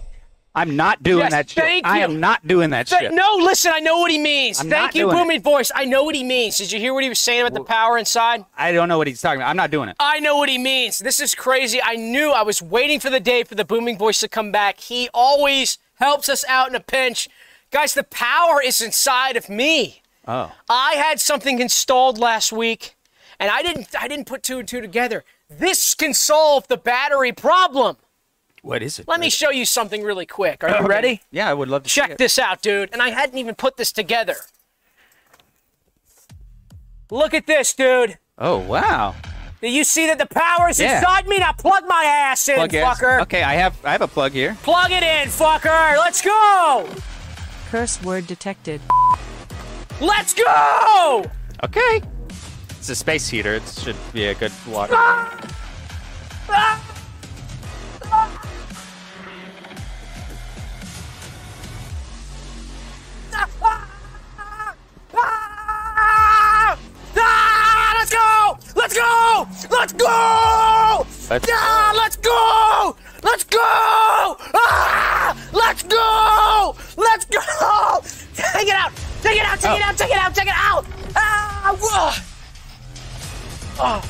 I'm 0.59 0.77
not 0.77 1.03
doing 1.03 1.21
Yes, 1.21 1.31
that 1.33 1.51
shit. 1.51 1.85
I 1.85 2.01
am 2.01 2.21
not 2.21 2.47
doing 2.47 2.71
that 2.71 2.87
Th- 2.89 3.01
shit. 3.01 3.13
no, 3.13 3.37
listen, 3.41 3.73
I 3.75 3.81
know 3.81 3.99
what 3.99 4.11
he 4.11 4.19
means. 4.19 4.61
I'm 4.61 4.69
Thank 4.69 4.95
you, 4.95 5.05
doing 5.05 5.17
it. 5.17 5.21
booming 5.21 5.43
voice. 5.43 5.71
I 5.75 5.85
know 5.85 6.05
what 6.05 6.15
he 6.15 6.25
means. 6.25 6.59
Did 6.59 6.73
you 6.73 6.79
hear 6.79 6.93
what 6.95 7.03
he 7.03 7.09
was 7.09 7.19
saying 7.19 7.41
about 7.43 7.55
the 7.55 7.65
power 7.65 7.97
inside? 7.99 8.45
I 8.57 8.73
don't 8.73 8.89
know 8.89 8.99
what 8.99 9.07
he's 9.07 9.21
talking 9.21 9.41
about. 9.41 9.51
I'm 9.51 9.57
not 9.57 9.71
doing 9.71 9.89
it. 9.89 9.97
I 10.01 10.21
know 10.21 10.37
what 10.37 10.49
he 10.49 10.59
means. 10.59 10.99
This 10.99 11.21
is 11.21 11.35
crazy. 11.35 11.81
I 11.83 11.97
knew 11.97 12.31
I 12.31 12.43
was 12.43 12.61
waiting 12.61 13.01
for 13.01 13.11
the 13.11 13.21
day 13.21 13.45
for 13.45 13.55
the 13.55 13.65
booming 13.65 13.97
voice 13.99 14.21
to 14.21 14.29
come 14.29 14.53
back. 14.53 14.81
He 14.81 15.09
always 15.15 15.79
helps 15.95 16.29
us 16.29 16.45
out 16.49 16.69
in 16.69 16.75
a 16.75 16.81
pinch. 16.81 17.29
Guys, 17.71 17.95
the 17.95 18.05
power 18.05 18.63
is 18.63 18.81
inside 18.81 19.37
of 19.37 19.49
me. 19.49 20.03
Oh. 20.27 20.53
I 20.69 20.93
had 20.95 21.21
something 21.21 21.59
installed 21.59 22.19
last 22.19 22.53
week 22.53 22.95
and 23.41 23.51
I 23.51 23.63
didn't 23.63 23.89
I 23.99 24.09
didn't 24.09 24.27
put 24.27 24.43
two 24.43 24.59
and 24.59 24.69
two 24.69 24.81
together. 24.81 25.25
This 25.49 25.95
can 25.95 26.13
solve 26.13 26.69
the 26.69 26.77
battery 26.77 27.33
problem. 27.33 27.97
What 28.69 28.83
is 28.83 28.99
it? 28.99 29.09
Let 29.09 29.19
me 29.19 29.31
show 29.31 29.49
you 29.49 29.65
something 29.65 30.03
really 30.03 30.27
quick. 30.27 30.63
Are 30.63 30.69
you 30.83 30.87
ready? 30.87 31.23
Yeah, 31.31 31.49
I 31.49 31.55
would 31.55 31.71
love 31.71 31.85
to 31.85 31.89
see 31.89 32.03
Check 32.03 32.11
it. 32.11 32.19
this 32.19 32.39
out, 32.39 32.61
dude. 32.61 32.91
And 32.93 33.01
I 33.01 33.09
hadn't 33.09 33.39
even 33.39 33.55
put 33.55 33.79
this 33.79 33.91
together. 33.93 34.35
Look 37.11 37.33
at 37.33 37.47
this, 37.47 37.73
dude. 37.73 38.19
Oh, 38.37 38.59
wow. 38.59 39.15
Do 39.63 39.71
you 39.71 39.85
see 39.85 40.07
that 40.09 40.19
the 40.19 40.27
power 40.27 40.69
is 40.69 40.79
Yeah. 40.79 40.99
inside 40.99 41.27
me? 41.27 41.39
Now 41.39 41.53
plug 41.53 41.85
my 41.89 42.05
ass 42.05 42.47
in, 42.47 42.57
Plug 42.57 42.75
in. 42.75 42.85
fucker. 42.85 43.23
Okay, 43.23 43.43
I 43.43 43.55
have 43.55 43.75
I 43.87 43.93
have 43.93 44.03
a 44.03 44.07
plug 44.07 44.33
here. 44.33 44.55
Plug 44.63 44.91
it 44.91 45.03
in, 45.03 45.29
fucker. 45.29 45.97
Let's 45.97 46.21
go. 46.21 46.87
Curse 47.71 48.03
word 48.03 48.27
detected. 48.27 48.83
Let's 49.99 50.35
go. 50.35 51.25
Okay. 51.65 52.03
It's 52.79 52.91
a 52.91 52.95
space 52.95 53.29
heater. 53.29 53.55
It 53.55 53.63
should 53.67 53.97
be 54.13 54.27
a 54.27 54.35
good 54.35 54.53
water. 54.67 54.93
Ah! 54.95 55.55
Ah, 56.51 58.45
let's 67.95 68.11
go! 68.13 68.59
Let's 68.77 68.95
go! 68.95 69.47
Let's 69.71 69.93
go! 69.93 71.07
Let's- 71.31 71.49
Ah, 71.53 71.93
let's 71.97 72.17
go! 72.17 72.97
Let's 73.23 73.45
go! 73.45 73.59
Ah, 74.55 75.37
let's 75.53 75.83
go! 75.83 76.75
Let's 76.97 77.25
go! 77.27 77.41
Take 78.35 78.69
it 78.69 78.75
out! 78.75 78.93
Take 79.23 79.37
it 79.39 79.45
out! 79.45 79.59
Take 79.61 79.77
it 79.77 79.83
Oh. 79.83 79.89
out! 79.89 79.97
Take 79.99 80.11
it 80.11 80.17
out! 80.19 80.35
Take 80.35 80.49
it 80.49 80.55
out! 80.57 80.87
Ah, 81.17 81.77
whoa. 81.81 82.13
Oh. 83.81 84.03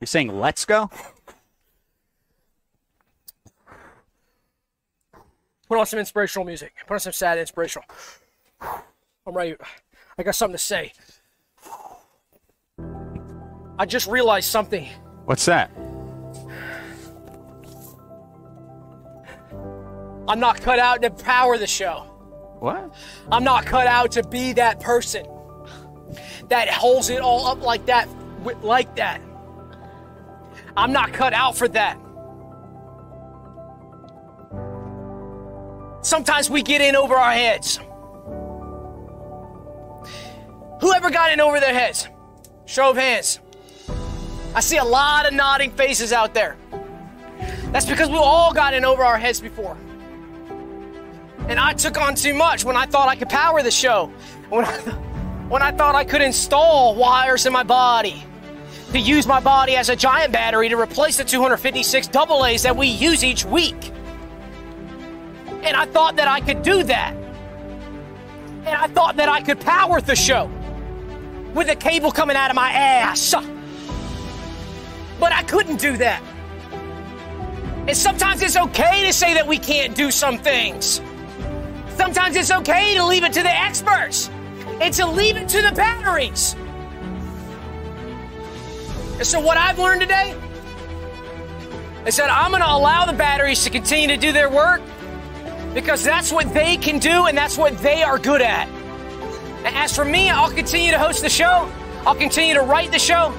You're 0.00 0.06
saying 0.06 0.38
let's 0.38 0.64
go? 0.64 0.90
Put 5.68 5.78
on 5.78 5.86
some 5.86 5.98
inspirational 5.98 6.44
music. 6.44 6.74
Put 6.86 6.94
on 6.94 7.00
some 7.00 7.12
sad 7.12 7.38
inspirational. 7.38 7.86
I'm 8.60 9.34
ready. 9.34 9.56
I 10.18 10.22
got 10.22 10.34
something 10.34 10.56
to 10.56 10.62
say. 10.62 10.92
I 13.78 13.86
just 13.86 14.06
realized 14.06 14.50
something. 14.50 14.88
What's 15.24 15.46
that? 15.46 15.70
I'm 20.28 20.40
not 20.40 20.60
cut 20.60 20.78
out 20.78 21.02
to 21.02 21.10
power 21.10 21.58
the 21.58 21.66
show. 21.66 22.06
What? 22.60 22.94
I'm 23.32 23.44
not 23.44 23.66
cut 23.66 23.86
out 23.86 24.12
to 24.12 24.22
be 24.22 24.52
that 24.54 24.80
person 24.80 25.26
that 26.48 26.68
holds 26.68 27.10
it 27.10 27.20
all 27.20 27.46
up 27.46 27.62
like 27.62 27.86
that, 27.86 28.08
like 28.62 28.94
that. 28.96 29.20
I'm 30.76 30.92
not 30.92 31.12
cut 31.12 31.32
out 31.32 31.56
for 31.56 31.68
that. 31.68 31.98
Sometimes 36.04 36.50
we 36.50 36.62
get 36.62 36.82
in 36.82 36.96
over 36.96 37.14
our 37.14 37.32
heads. 37.32 37.80
Whoever 40.82 41.08
got 41.08 41.32
in 41.32 41.40
over 41.40 41.58
their 41.60 41.72
heads? 41.72 42.06
Show 42.66 42.90
of 42.90 42.96
hands. 42.98 43.40
I 44.54 44.60
see 44.60 44.76
a 44.76 44.84
lot 44.84 45.26
of 45.26 45.32
nodding 45.32 45.70
faces 45.70 46.12
out 46.12 46.34
there. 46.34 46.58
That's 47.72 47.86
because 47.86 48.10
we 48.10 48.16
all 48.16 48.52
got 48.52 48.74
in 48.74 48.84
over 48.84 49.02
our 49.02 49.16
heads 49.16 49.40
before. 49.40 49.78
And 51.48 51.58
I 51.58 51.72
took 51.72 51.98
on 51.98 52.14
too 52.14 52.34
much 52.34 52.66
when 52.66 52.76
I 52.76 52.84
thought 52.84 53.08
I 53.08 53.16
could 53.16 53.30
power 53.30 53.62
the 53.62 53.70
show. 53.70 54.12
When 54.50 54.66
I, 54.66 54.76
when 55.48 55.62
I 55.62 55.72
thought 55.72 55.94
I 55.94 56.04
could 56.04 56.20
install 56.20 56.94
wires 56.94 57.46
in 57.46 57.52
my 57.54 57.62
body 57.62 58.22
to 58.92 59.00
use 59.00 59.26
my 59.26 59.40
body 59.40 59.74
as 59.74 59.88
a 59.88 59.96
giant 59.96 60.34
battery 60.34 60.68
to 60.68 60.78
replace 60.78 61.16
the 61.16 61.24
256 61.24 62.08
double 62.08 62.44
A's 62.44 62.62
that 62.62 62.76
we 62.76 62.88
use 62.88 63.24
each 63.24 63.46
week. 63.46 63.90
And 65.64 65.74
I 65.74 65.86
thought 65.86 66.16
that 66.16 66.28
I 66.28 66.40
could 66.40 66.62
do 66.62 66.82
that. 66.82 67.14
And 68.66 68.68
I 68.68 68.86
thought 68.86 69.16
that 69.16 69.30
I 69.30 69.40
could 69.40 69.60
power 69.60 70.00
the 70.00 70.14
show 70.14 70.50
with 71.54 71.70
a 71.70 71.76
cable 71.76 72.12
coming 72.12 72.36
out 72.36 72.50
of 72.50 72.56
my 72.56 72.70
ass. 72.70 73.34
But 75.18 75.32
I 75.32 75.42
couldn't 75.42 75.80
do 75.80 75.96
that. 75.96 76.22
And 77.86 77.96
sometimes 77.96 78.42
it's 78.42 78.56
okay 78.56 79.06
to 79.06 79.12
say 79.12 79.34
that 79.34 79.46
we 79.46 79.58
can't 79.58 79.94
do 79.94 80.10
some 80.10 80.38
things. 80.38 81.00
Sometimes 81.96 82.36
it's 82.36 82.50
okay 82.50 82.94
to 82.94 83.06
leave 83.06 83.24
it 83.24 83.32
to 83.32 83.42
the 83.42 83.54
experts 83.54 84.28
and 84.80 84.92
to 84.94 85.06
leave 85.06 85.36
it 85.36 85.48
to 85.48 85.62
the 85.62 85.72
batteries. 85.72 86.54
And 89.16 89.26
so, 89.26 89.38
what 89.40 89.56
I've 89.56 89.78
learned 89.78 90.00
today 90.00 90.34
is 92.06 92.16
that 92.16 92.30
I'm 92.30 92.50
going 92.50 92.62
to 92.62 92.70
allow 92.70 93.06
the 93.06 93.12
batteries 93.12 93.62
to 93.64 93.70
continue 93.70 94.08
to 94.08 94.16
do 94.16 94.32
their 94.32 94.50
work 94.50 94.82
because 95.74 96.04
that's 96.04 96.32
what 96.32 96.54
they 96.54 96.76
can 96.76 96.98
do 97.00 97.26
and 97.26 97.36
that's 97.36 97.58
what 97.58 97.76
they 97.78 98.02
are 98.02 98.18
good 98.18 98.40
at. 98.40 98.68
And 99.64 99.74
as 99.74 99.94
for 99.94 100.04
me, 100.04 100.30
I'll 100.30 100.50
continue 100.50 100.92
to 100.92 100.98
host 100.98 101.22
the 101.22 101.28
show, 101.28 101.70
I'll 102.06 102.14
continue 102.14 102.54
to 102.54 102.62
write 102.62 102.92
the 102.92 102.98
show, 102.98 103.34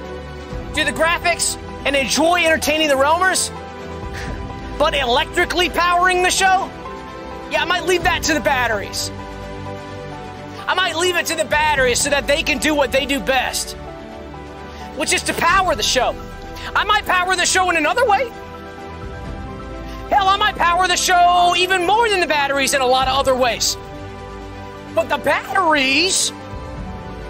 do 0.74 0.84
the 0.84 0.92
graphics, 0.92 1.58
and 1.86 1.96
enjoy 1.96 2.44
entertaining 2.44 2.90
the 2.90 2.96
Realmers. 2.96 3.50
But 4.78 4.94
electrically 4.94 5.70
powering 5.70 6.22
the 6.24 6.30
show, 6.30 6.70
yeah, 7.50 7.62
I 7.62 7.66
might 7.66 7.86
leave 7.86 8.04
that 8.04 8.24
to 8.24 8.34
the 8.34 8.42
batteries. 8.42 9.10
I 10.68 10.74
might 10.74 10.96
leave 10.96 11.16
it 11.16 11.28
to 11.28 11.36
the 11.36 11.46
batteries 11.46 12.02
so 12.02 12.10
that 12.10 12.28
they 12.28 12.44
can 12.44 12.58
do 12.58 12.74
what 12.74 12.92
they 12.92 13.06
do 13.06 13.20
best, 13.20 13.74
which 14.98 15.14
is 15.14 15.22
to 15.24 15.34
power 15.34 15.76
the 15.76 15.84
show. 15.84 16.16
I 16.76 16.84
might 16.84 17.06
power 17.06 17.36
the 17.36 17.46
show 17.46 17.70
in 17.70 17.78
another 17.78 18.06
way. 18.06 18.32
Hell, 20.10 20.28
I 20.28 20.38
might 20.38 20.56
power 20.56 20.88
the 20.88 20.98
show 20.98 21.54
even 21.58 21.86
more 21.86 22.10
than 22.10 22.20
the 22.20 22.28
batteries 22.28 22.74
in 22.74 22.82
a 22.82 22.86
lot 22.86 23.08
of 23.08 23.18
other 23.18 23.36
ways. 23.36 23.78
But 24.94 25.10
the 25.10 25.18
batteries 25.18 26.32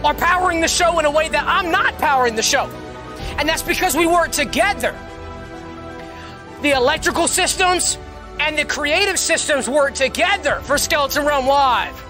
are 0.04 0.14
powering 0.14 0.62
the 0.62 0.68
show 0.68 1.00
in 1.00 1.06
a 1.06 1.12
way 1.12 1.28
that 1.30 1.46
I'm 1.48 1.72
not 1.72 1.98
powering 1.98 2.36
the 2.36 2.44
show. 2.44 2.66
And 3.38 3.50
that's 3.50 3.64
because 3.64 3.96
we 3.96 4.06
work 4.06 4.32
together. 4.32 4.98
The 6.62 6.72
electrical 6.72 7.28
systems 7.28 7.98
and 8.40 8.58
the 8.58 8.66
creative 8.66 9.18
systems 9.18 9.70
work 9.70 9.94
together 9.94 10.60
for 10.62 10.78
Skeleton 10.78 11.26
Realm 11.26 11.48
Live. 11.48 12.04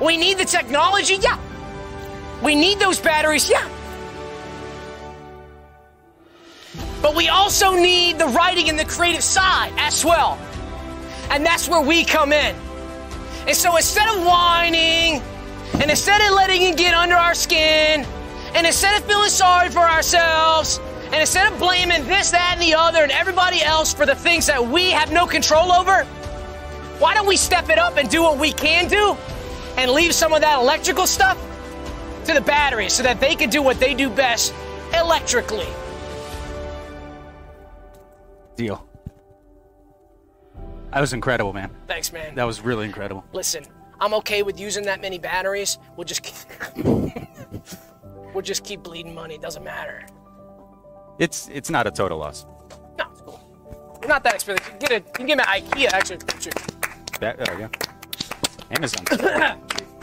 We 0.00 0.16
need 0.16 0.38
the 0.38 0.44
technology, 0.44 1.16
yeah. 1.16 1.38
We 2.42 2.54
need 2.54 2.78
those 2.78 3.00
batteries, 3.00 3.48
yeah. 3.48 3.66
But 7.02 7.14
we 7.14 7.28
also 7.28 7.74
need 7.74 8.18
the 8.18 8.26
writing 8.26 8.68
and 8.68 8.78
the 8.78 8.84
creative 8.84 9.22
side 9.22 9.72
as 9.76 10.04
well. 10.04 10.38
And 11.30 11.44
that's 11.44 11.68
where 11.68 11.82
we 11.82 12.04
come 12.04 12.32
in. 12.32 12.56
And 13.46 13.56
so 13.56 13.76
instead 13.76 14.08
of 14.08 14.24
whining, 14.24 15.22
and 15.74 15.90
instead 15.90 16.20
of 16.20 16.32
letting 16.32 16.62
it 16.62 16.76
get 16.76 16.94
under 16.94 17.14
our 17.14 17.34
skin, 17.34 18.06
and 18.54 18.66
instead 18.66 19.00
of 19.00 19.06
feeling 19.06 19.28
sorry 19.28 19.68
for 19.70 19.80
ourselves, 19.80 20.80
and 21.06 21.16
instead 21.16 21.52
of 21.52 21.58
blaming 21.58 22.04
this, 22.06 22.30
that, 22.32 22.54
and 22.54 22.62
the 22.62 22.74
other, 22.74 23.02
and 23.02 23.12
everybody 23.12 23.62
else 23.62 23.94
for 23.94 24.06
the 24.06 24.14
things 24.14 24.46
that 24.46 24.66
we 24.66 24.90
have 24.90 25.12
no 25.12 25.26
control 25.26 25.70
over, 25.70 26.04
why 26.98 27.14
don't 27.14 27.26
we 27.26 27.36
step 27.36 27.68
it 27.68 27.78
up 27.78 27.96
and 27.98 28.08
do 28.08 28.22
what 28.22 28.38
we 28.38 28.52
can 28.52 28.88
do 28.88 29.16
and 29.76 29.90
leave 29.90 30.14
some 30.14 30.32
of 30.32 30.40
that 30.40 30.58
electrical 30.58 31.06
stuff 31.06 31.38
to 32.24 32.32
the 32.32 32.40
batteries 32.40 32.94
so 32.94 33.02
that 33.02 33.20
they 33.20 33.36
can 33.36 33.50
do 33.50 33.62
what 33.62 33.78
they 33.78 33.94
do 33.94 34.08
best 34.08 34.54
electrically? 34.94 35.68
Deal. 38.56 38.86
That 40.92 41.00
was 41.00 41.12
incredible, 41.12 41.52
man. 41.52 41.70
Thanks, 41.86 42.12
man. 42.12 42.34
That 42.34 42.44
was 42.44 42.62
really 42.62 42.86
incredible. 42.86 43.24
Listen, 43.32 43.64
I'm 44.00 44.14
okay 44.14 44.42
with 44.42 44.58
using 44.58 44.84
that 44.84 45.00
many 45.00 45.18
batteries. 45.18 45.78
We'll 45.96 46.04
just 46.04 46.22
keep, 46.22 46.36
we'll 48.34 48.42
just 48.42 48.64
keep 48.64 48.82
bleeding 48.82 49.14
money. 49.14 49.34
It 49.34 49.42
doesn't 49.42 49.62
matter. 49.64 50.06
It's 51.18 51.48
it's 51.52 51.70
not 51.70 51.86
a 51.86 51.90
total 51.90 52.18
loss. 52.18 52.46
No, 52.98 53.06
it's 53.10 53.20
cool. 53.20 53.98
They're 54.00 54.08
not 54.08 54.24
that 54.24 54.34
expensive. 54.34 54.64
You 54.66 54.70
can 54.70 54.78
get 54.78 54.90
it. 54.92 55.06
You 55.06 55.12
can 55.12 55.26
get 55.26 55.40
at 55.40 55.46
IKEA. 55.48 55.92
Actually. 55.92 56.18
That, 57.20 57.38
there 57.38 57.56
we 57.56 57.62
go. 57.62 57.70
Amazon. 58.70 59.60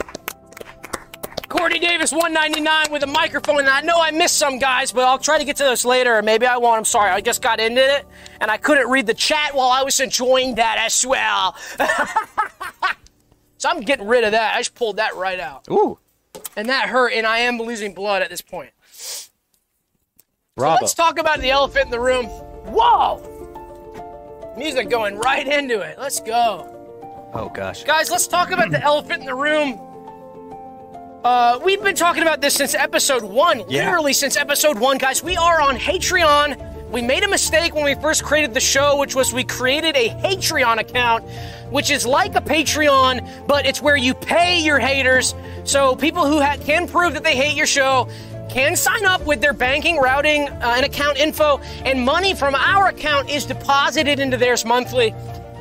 Courtney 1.56 1.78
Davis, 1.78 2.10
199 2.10 2.90
with 2.90 3.04
a 3.04 3.06
microphone. 3.06 3.60
And 3.60 3.68
I 3.68 3.80
know 3.80 4.00
I 4.00 4.10
missed 4.10 4.38
some 4.38 4.58
guys, 4.58 4.90
but 4.90 5.04
I'll 5.04 5.20
try 5.20 5.38
to 5.38 5.44
get 5.44 5.54
to 5.58 5.62
those 5.62 5.84
later. 5.84 6.16
Or 6.16 6.22
maybe 6.22 6.46
I 6.46 6.56
won't. 6.56 6.78
I'm 6.78 6.84
sorry. 6.84 7.10
I 7.10 7.20
just 7.20 7.42
got 7.42 7.60
into 7.60 7.80
it 7.80 8.04
and 8.40 8.50
I 8.50 8.56
couldn't 8.56 8.90
read 8.90 9.06
the 9.06 9.14
chat 9.14 9.54
while 9.54 9.68
I 9.68 9.84
was 9.84 10.00
enjoying 10.00 10.56
that 10.56 10.78
as 10.80 11.06
well. 11.06 11.54
so 13.58 13.68
I'm 13.68 13.82
getting 13.82 14.08
rid 14.08 14.24
of 14.24 14.32
that. 14.32 14.56
I 14.56 14.58
just 14.58 14.74
pulled 14.74 14.96
that 14.96 15.14
right 15.14 15.38
out. 15.38 15.68
Ooh, 15.70 15.96
And 16.56 16.68
that 16.68 16.88
hurt, 16.88 17.12
and 17.12 17.24
I 17.24 17.38
am 17.38 17.58
losing 17.58 17.94
blood 17.94 18.20
at 18.22 18.30
this 18.30 18.42
point. 18.42 18.70
bravo. 20.56 20.80
Let's 20.82 20.94
talk 20.94 21.20
about 21.20 21.40
the 21.40 21.50
elephant 21.50 21.84
in 21.86 21.90
the 21.92 22.00
room. 22.00 22.26
Whoa! 22.66 23.30
Music 24.56 24.90
going 24.90 25.16
right 25.18 25.46
into 25.46 25.80
it. 25.80 25.98
Let's 26.00 26.18
go. 26.20 27.30
Oh 27.32 27.48
gosh. 27.48 27.84
Guys, 27.84 28.10
let's 28.10 28.26
talk 28.26 28.50
about 28.50 28.70
the 28.72 28.82
elephant 28.82 29.20
in 29.20 29.26
the 29.26 29.34
room. 29.36 29.80
Uh, 31.24 31.58
we've 31.64 31.82
been 31.82 31.94
talking 31.94 32.22
about 32.22 32.40
this 32.42 32.54
since 32.54 32.74
episode 32.74 33.22
one, 33.22 33.64
Yeah. 33.68 33.84
literally 33.86 34.12
since 34.12 34.36
episode 34.36 34.78
one, 34.78 34.98
guys. 34.98 35.22
We 35.22 35.36
are 35.38 35.58
on 35.60 35.78
Patreon. 35.78 36.90
We 36.90 37.00
made 37.00 37.24
a 37.24 37.28
mistake 37.28 37.74
when 37.74 37.84
we 37.84 37.94
first 37.94 38.22
created 38.22 38.52
the 38.52 38.60
show, 38.60 38.96
which 38.98 39.14
was 39.14 39.32
we 39.32 39.42
created 39.42 39.96
a 39.96 40.10
Patreon 40.10 40.78
account, 40.78 41.24
which 41.70 41.90
is 41.90 42.04
like 42.06 42.34
a 42.36 42.42
Patreon, 42.42 43.46
but 43.46 43.64
it's 43.64 43.80
where 43.80 43.96
you 43.96 44.12
pay 44.12 44.60
your 44.60 44.78
haters. 44.78 45.34
So 45.64 45.96
people 45.96 46.26
who 46.26 46.42
ha- 46.42 46.56
can 46.60 46.86
prove 46.86 47.14
that 47.14 47.24
they 47.24 47.34
hate 47.34 47.56
your 47.56 47.66
show 47.66 48.06
can 48.50 48.76
sign 48.76 49.06
up 49.06 49.24
with 49.24 49.40
their 49.40 49.54
banking, 49.54 49.96
routing, 49.96 50.48
uh, 50.50 50.74
and 50.76 50.84
account 50.84 51.16
info, 51.16 51.58
and 51.86 52.04
money 52.04 52.34
from 52.34 52.54
our 52.54 52.88
account 52.88 53.30
is 53.30 53.46
deposited 53.46 54.18
into 54.20 54.36
theirs 54.36 54.66
monthly. 54.66 55.14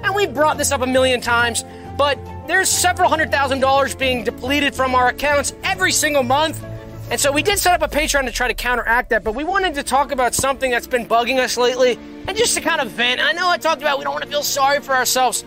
And 0.04 0.14
we've 0.14 0.34
brought 0.34 0.58
this 0.58 0.74
up 0.74 0.82
a 0.82 0.88
million 0.88 1.22
times, 1.22 1.64
but 1.98 2.20
there's 2.48 2.70
several 2.70 3.10
hundred 3.10 3.32
thousand 3.32 3.60
dollars 3.60 3.96
being 3.96 4.24
depleted 4.24 4.76
from 4.76 4.96
our 4.96 5.08
accounts 5.10 5.54
every 5.64 5.92
single 5.92 6.24
month. 6.24 6.64
And 7.12 7.20
so 7.20 7.32
we 7.32 7.44
did 7.44 7.60
set 7.60 7.80
up 7.80 7.94
a 7.94 7.96
Patreon 7.96 8.26
to 8.26 8.32
try 8.32 8.48
to 8.48 8.54
counteract 8.54 9.10
that, 9.10 9.24
but 9.24 9.36
we 9.36 9.44
wanted 9.44 9.76
to 9.76 9.84
talk 9.84 10.12
about 10.12 10.34
something 10.34 10.72
that's 10.72 10.88
been 10.88 11.06
bugging 11.06 11.38
us 11.38 11.58
lately 11.58 12.00
and 12.28 12.36
just 12.36 12.56
to 12.56 12.62
kind 12.62 12.82
of 12.82 12.90
vent. 12.90 13.22
I 13.22 13.34
know 13.34 13.50
I 13.50 13.58
talked 13.58 13.82
about 13.82 13.98
we 13.98 14.04
don't 14.04 14.14
want 14.14 14.24
to 14.24 14.30
feel 14.30 14.44
sorry 14.44 14.80
for 14.80 14.94
ourselves. 14.94 15.46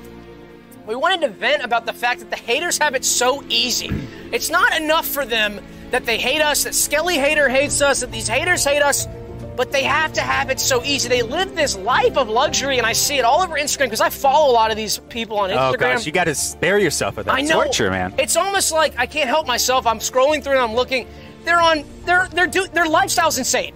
We 0.86 0.94
wanted 0.94 1.22
to 1.22 1.28
vent 1.28 1.64
about 1.64 1.84
the 1.86 1.92
fact 1.92 2.20
that 2.20 2.30
the 2.30 2.36
haters 2.36 2.78
have 2.78 2.94
it 2.94 3.05
so 3.05 3.42
easy. 3.49 3.90
It's 4.32 4.51
not 4.51 4.76
enough 4.80 5.07
for 5.07 5.24
them 5.24 5.61
that 5.90 6.05
they 6.05 6.18
hate 6.18 6.40
us, 6.40 6.64
that 6.64 6.74
Skelly 6.74 7.16
Hater 7.16 7.49
hates 7.49 7.80
us, 7.82 8.01
that 8.01 8.12
these 8.12 8.28
haters 8.28 8.64
hate 8.64 8.82
us, 8.82 9.09
but 9.57 9.72
they 9.72 9.82
have 9.82 10.12
to 10.12 10.20
have 10.20 10.50
it 10.50 10.61
so 10.61 10.84
easy. 10.84 11.09
They 11.09 11.22
live 11.22 11.54
this 11.57 11.76
life 11.76 12.16
of 12.16 12.28
luxury, 12.28 12.78
and 12.78 12.86
I 12.86 12.92
see 12.92 13.18
it 13.18 13.24
all 13.24 13.42
over 13.42 13.54
Instagram 13.57 13.86
because 13.86 14.00
I 14.00 14.11
follow 14.11 14.50
a 14.50 14.54
lot 14.54 14.70
of 14.70 14.76
these 14.76 14.98
people 15.09 15.38
on 15.38 15.50
Instagram. 15.50 15.74
Oh 15.74 15.76
gosh, 15.76 16.07
you 16.07 16.12
got 16.12 16.24
to 16.24 16.34
spare 16.34 16.78
yourself 16.78 17.18
of 17.18 17.24
that 17.24 17.34
I 17.34 17.40
know. 17.40 17.62
torture, 17.64 17.90
man. 17.90 18.14
It's 18.18 18.36
almost 18.36 18.72
like 18.72 18.94
I 18.98 19.07
can't 19.07 19.28
help 19.28 19.46
myself. 19.46 19.86
I'm 19.86 19.98
scrolling 19.98 20.42
through 20.42 20.52
and 20.52 20.62
I'm 20.62 20.74
looking. 20.74 21.09
They're 21.44 21.61
on. 21.61 21.84
Their 22.04 22.28
their 22.28 22.46
do, 22.46 22.66
their 22.68 22.86
lifestyle's 22.86 23.38
insane. 23.38 23.74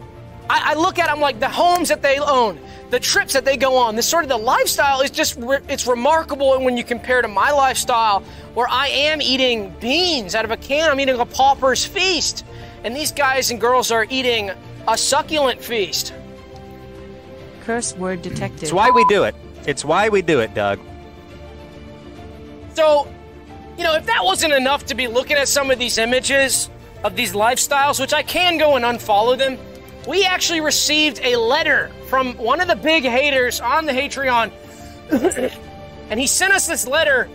I, 0.51 0.73
I 0.73 0.75
look 0.75 0.99
at 0.99 1.07
them 1.07 1.21
like 1.21 1.41
the 1.41 1.49
homes 1.49 1.89
that 1.89 2.03
they 2.03 2.19
own, 2.19 2.59
the 2.91 2.99
trips 2.99 3.33
that 3.33 3.45
they 3.45 3.57
go 3.57 3.77
on. 3.77 3.95
This 3.95 4.09
sort 4.09 4.25
of 4.25 4.29
the 4.29 4.37
lifestyle 4.37 5.01
is 5.01 5.11
just 5.11 5.39
it's 5.69 5.87
remarkable. 5.87 6.55
And 6.55 6.65
when 6.65 6.77
you 6.77 6.85
compare 6.85 7.23
to 7.23 7.29
my 7.29 7.53
lifestyle, 7.53 8.21
where 8.55 8.69
I 8.69 8.89
am 8.89 9.23
eating 9.23 9.75
beans 9.81 10.35
out 10.35 10.45
of 10.45 10.51
a 10.51 10.57
can, 10.57 10.91
I'm 10.91 11.01
eating 11.01 11.19
a 11.19 11.27
pauper's 11.27 11.85
feast, 11.85 12.45
and 12.85 12.95
these 12.95 13.13
guys 13.13 13.51
and 13.51 13.61
girls 13.61 13.91
are 13.91 14.07
eating 14.11 14.51
a 14.89 14.97
succulent 14.97 15.63
feast. 15.63 16.15
Curse 17.65 17.95
word 17.97 18.23
detected. 18.23 18.63
It's 18.63 18.73
why 18.73 18.91
we 18.91 19.05
do 19.07 19.25
it. 19.25 19.35
It's 19.67 19.85
why 19.85 20.09
we 20.09 20.23
do 20.23 20.41
it, 20.41 20.55
Doug. 20.55 20.81
So, 22.75 23.07
you 23.77 23.85
know, 23.85 23.95
if 23.95 24.07
that 24.07 24.25
wasn't 24.25 24.55
enough 24.55 24.87
to 24.87 24.95
be 24.95 25.07
looking 25.07 25.37
at 25.37 25.49
some 25.49 25.71
of 25.71 25.79
these 25.79 25.99
images 25.99 26.71
of 27.05 27.17
these 27.17 27.33
lifestyles, 27.33 28.01
which 28.01 28.13
I 28.13 28.23
can 28.23 28.59
go 28.59 28.77
and 28.77 28.85
unfollow 28.85 29.37
them, 29.37 29.59
we 30.09 30.25
actually 30.25 30.61
received 30.61 31.21
a 31.23 31.37
letter 31.37 31.91
from 32.09 32.35
one 32.37 32.61
of 32.61 32.69
the 32.69 32.77
big 32.77 33.05
haters 33.05 33.61
on 33.61 33.87
the 33.87 33.93
Patreon. 33.93 34.51
and 36.11 36.19
he 36.19 36.27
sent 36.27 36.53
us 36.53 36.67
this 36.67 36.87
letter 36.87 37.29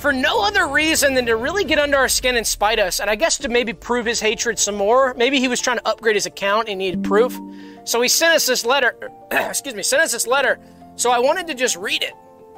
for 0.00 0.12
no 0.12 0.42
other 0.42 0.66
reason 0.66 1.14
than 1.14 1.26
to 1.26 1.36
really 1.36 1.64
get 1.64 1.78
under 1.78 1.98
our 1.98 2.08
skin 2.08 2.36
and 2.36 2.46
spite 2.46 2.78
us. 2.78 3.00
And 3.00 3.10
I 3.10 3.16
guess 3.16 3.38
to 3.38 3.48
maybe 3.48 3.72
prove 3.72 4.06
his 4.06 4.20
hatred 4.20 4.58
some 4.58 4.74
more. 4.74 5.14
Maybe 5.14 5.38
he 5.38 5.48
was 5.48 5.60
trying 5.60 5.78
to 5.78 5.86
upgrade 5.88 6.16
his 6.16 6.26
account 6.26 6.68
and 6.68 6.78
needed 6.78 7.04
proof. 7.04 7.38
So 7.84 8.00
he 8.00 8.08
sent 8.08 8.34
us 8.34 8.46
this 8.46 8.64
letter. 8.64 9.10
excuse 9.30 9.74
me, 9.74 9.82
sent 9.82 10.02
us 10.02 10.12
this 10.12 10.26
letter. 10.26 10.58
So 10.96 11.10
I 11.10 11.18
wanted 11.18 11.46
to 11.48 11.54
just 11.54 11.76
read 11.76 12.02
it. 12.02 12.14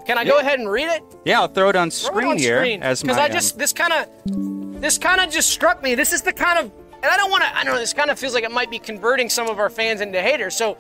Can 0.06 0.18
I 0.18 0.24
go 0.24 0.38
ahead 0.38 0.58
and 0.58 0.68
read 0.68 0.88
it? 0.88 1.02
Yeah, 1.24 1.40
I'll 1.40 1.48
throw 1.48 1.68
it 1.68 1.76
on 1.76 1.90
Throw 1.90 2.08
it 2.08 2.12
screen 2.12 2.28
on 2.28 2.38
here 2.38 2.58
screen, 2.58 2.82
as 2.82 3.02
because. 3.02 3.18
I 3.18 3.28
just 3.28 3.54
um, 3.54 3.58
this 3.58 3.72
kind 3.72 3.92
of 3.92 4.80
this 4.80 4.98
kind 4.98 5.20
of 5.20 5.30
just 5.30 5.50
struck 5.50 5.80
me. 5.80 5.94
This 5.94 6.12
is 6.12 6.22
the 6.22 6.32
kind 6.32 6.58
of 6.58 6.72
and 6.94 7.04
I 7.04 7.16
don't 7.16 7.30
want 7.30 7.44
to. 7.44 7.56
I 7.56 7.62
don't 7.62 7.74
know 7.74 7.80
this 7.80 7.92
kind 7.92 8.10
of 8.10 8.18
feels 8.18 8.34
like 8.34 8.42
it 8.42 8.50
might 8.50 8.70
be 8.70 8.80
converting 8.80 9.28
some 9.28 9.48
of 9.48 9.60
our 9.60 9.70
fans 9.70 10.00
into 10.00 10.20
haters. 10.20 10.56
So 10.56 10.76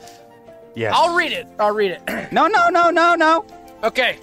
yes. 0.74 0.92
I'll 0.96 1.14
read 1.14 1.30
it. 1.30 1.46
I'll 1.58 1.74
read 1.74 1.92
it. 1.92 2.02
No, 2.32 2.46
no, 2.46 2.68
no, 2.68 2.90
no, 2.90 3.14
no. 3.14 3.44
okay. 3.84 4.18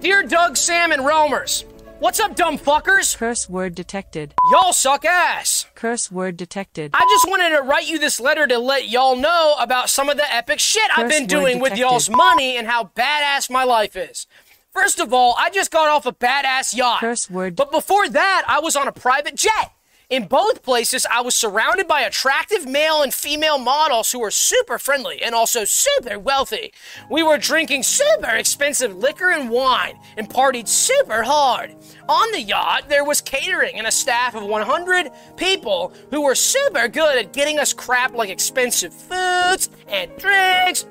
Dear 0.00 0.22
Doug, 0.22 0.56
Sam, 0.56 0.92
and 0.92 1.02
Realmers, 1.02 1.64
what's 1.98 2.20
up, 2.20 2.34
dumb 2.34 2.56
fuckers? 2.56 3.16
Curse 3.16 3.48
word 3.50 3.74
detected. 3.74 4.32
Y'all 4.50 4.72
suck 4.72 5.04
ass. 5.04 5.66
Curse 5.74 6.10
word 6.10 6.36
detected. 6.38 6.92
I 6.94 7.00
just 7.10 7.28
wanted 7.28 7.54
to 7.56 7.62
write 7.62 7.86
you 7.86 7.98
this 7.98 8.18
letter 8.18 8.46
to 8.46 8.58
let 8.58 8.88
y'all 8.88 9.16
know 9.16 9.56
about 9.60 9.90
some 9.90 10.08
of 10.08 10.16
the 10.16 10.34
epic 10.34 10.58
shit 10.58 10.90
I've 10.96 11.10
been 11.10 11.26
doing 11.26 11.60
with 11.60 11.76
y'all's 11.76 12.08
money 12.08 12.56
and 12.56 12.66
how 12.66 12.84
badass 12.96 13.50
my 13.50 13.64
life 13.64 13.94
is. 13.96 14.26
First 14.72 15.00
of 15.00 15.12
all, 15.12 15.34
I 15.38 15.50
just 15.50 15.70
got 15.70 15.88
off 15.88 16.06
a 16.06 16.12
badass 16.12 16.74
yacht. 16.74 17.00
Curse 17.00 17.28
word- 17.28 17.56
But 17.56 17.70
before 17.70 18.08
that, 18.08 18.44
I 18.48 18.60
was 18.60 18.76
on 18.76 18.88
a 18.88 18.92
private 18.92 19.34
jet. 19.34 19.72
In 20.10 20.26
both 20.26 20.64
places, 20.64 21.06
I 21.08 21.20
was 21.20 21.36
surrounded 21.36 21.86
by 21.86 22.00
attractive 22.00 22.66
male 22.66 23.02
and 23.02 23.14
female 23.14 23.58
models 23.58 24.10
who 24.10 24.18
were 24.18 24.32
super 24.32 24.76
friendly 24.76 25.22
and 25.22 25.36
also 25.36 25.64
super 25.64 26.18
wealthy. 26.18 26.72
We 27.08 27.22
were 27.22 27.38
drinking 27.38 27.84
super 27.84 28.30
expensive 28.30 28.96
liquor 28.96 29.30
and 29.30 29.48
wine 29.48 30.00
and 30.16 30.28
partied 30.28 30.66
super 30.66 31.22
hard. 31.22 31.76
On 32.08 32.32
the 32.32 32.40
yacht, 32.40 32.88
there 32.88 33.04
was 33.04 33.20
catering 33.20 33.78
and 33.78 33.86
a 33.86 33.92
staff 33.92 34.34
of 34.34 34.42
100 34.42 35.12
people 35.36 35.92
who 36.10 36.22
were 36.22 36.34
super 36.34 36.88
good 36.88 37.16
at 37.16 37.32
getting 37.32 37.60
us 37.60 37.72
crap 37.72 38.12
like 38.12 38.30
expensive 38.30 38.92
foods 38.92 39.70
and 39.86 40.10
drinks. 40.16 40.86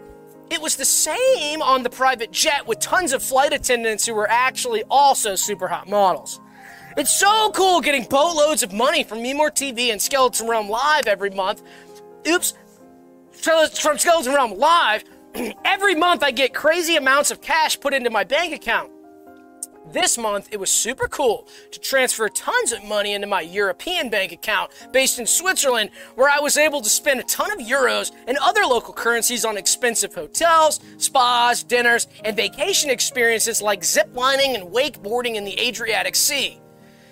It 0.49 0.61
was 0.61 0.77
the 0.77 0.85
same 0.85 1.61
on 1.61 1.83
the 1.83 1.89
private 1.89 2.31
jet 2.31 2.65
with 2.65 2.79
tons 2.79 3.11
of 3.11 3.21
flight 3.21 3.51
attendants 3.51 4.05
who 4.05 4.13
were 4.13 4.29
actually 4.29 4.83
also 4.89 5.35
super 5.35 5.67
hot 5.67 5.89
models. 5.89 6.39
It's 6.99 7.17
so 7.17 7.49
cool 7.51 7.79
getting 7.79 8.03
boatloads 8.03 8.61
of 8.61 8.73
money 8.73 9.05
from 9.05 9.21
Me 9.21 9.33
More 9.33 9.49
TV 9.49 9.93
and 9.93 10.01
Skeleton 10.01 10.49
Realm 10.49 10.67
Live 10.67 11.07
every 11.07 11.29
month. 11.29 11.63
Oops. 12.27 12.53
From 13.31 13.97
Skeleton 13.97 14.33
Realm 14.33 14.57
Live, 14.57 15.05
every 15.63 15.95
month 15.95 16.23
I 16.23 16.31
get 16.31 16.53
crazy 16.53 16.97
amounts 16.97 17.31
of 17.31 17.39
cash 17.39 17.79
put 17.79 17.93
into 17.93 18.09
my 18.09 18.25
bank 18.25 18.53
account. 18.53 18.91
This 19.93 20.17
month, 20.17 20.49
it 20.51 20.59
was 20.59 20.69
super 20.69 21.07
cool 21.07 21.47
to 21.71 21.79
transfer 21.79 22.27
tons 22.27 22.73
of 22.73 22.83
money 22.83 23.13
into 23.13 23.27
my 23.27 23.39
European 23.39 24.09
bank 24.09 24.33
account 24.33 24.69
based 24.91 25.19
in 25.19 25.25
Switzerland, 25.25 25.91
where 26.15 26.29
I 26.29 26.41
was 26.41 26.57
able 26.57 26.81
to 26.81 26.89
spend 26.89 27.21
a 27.21 27.23
ton 27.23 27.49
of 27.53 27.65
euros 27.65 28.11
and 28.27 28.37
other 28.41 28.65
local 28.65 28.93
currencies 28.93 29.45
on 29.45 29.55
expensive 29.55 30.13
hotels, 30.13 30.81
spas, 30.97 31.63
dinners, 31.63 32.07
and 32.25 32.35
vacation 32.35 32.89
experiences 32.89 33.61
like 33.61 33.83
ziplining 33.83 34.53
and 34.53 34.69
wakeboarding 34.73 35.35
in 35.35 35.45
the 35.45 35.57
Adriatic 35.61 36.17
Sea. 36.17 36.59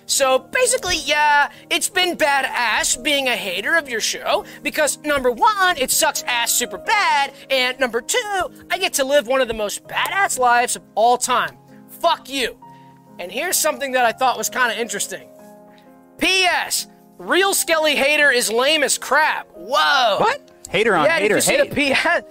So 0.08 0.38
basically, 0.38 0.96
yeah, 1.04 1.50
it's 1.68 1.90
been 1.90 2.16
badass 2.16 3.00
being 3.02 3.28
a 3.28 3.36
hater 3.36 3.76
of 3.76 3.90
your 3.90 4.00
show 4.00 4.46
because 4.62 4.96
number 5.04 5.30
one, 5.30 5.76
it 5.76 5.90
sucks 5.90 6.22
ass 6.22 6.50
super 6.50 6.78
bad, 6.78 7.34
and 7.50 7.78
number 7.78 8.00
two, 8.00 8.66
I 8.70 8.78
get 8.78 8.94
to 8.94 9.04
live 9.04 9.26
one 9.26 9.42
of 9.42 9.48
the 9.48 9.54
most 9.54 9.86
badass 9.86 10.38
lives 10.38 10.76
of 10.76 10.82
all 10.94 11.18
time. 11.18 11.58
Fuck 12.00 12.30
you. 12.30 12.58
And 13.18 13.30
here's 13.30 13.58
something 13.58 13.92
that 13.92 14.06
I 14.06 14.12
thought 14.12 14.38
was 14.38 14.48
kind 14.48 14.72
of 14.72 14.78
interesting. 14.78 15.28
P.S. 16.16 16.86
Real 17.18 17.52
Skelly 17.52 17.94
hater 17.94 18.30
is 18.30 18.50
lame 18.50 18.82
as 18.82 18.96
crap. 18.96 19.46
Whoa. 19.54 20.20
What? 20.20 20.50
Hater 20.70 20.96
on 20.96 21.04
Yeah, 21.04 21.18
hater 21.18 21.28
did 21.28 21.34
you 21.34 21.40
see 21.42 21.56
hate. 21.56 21.74
P.S. 21.74 22.22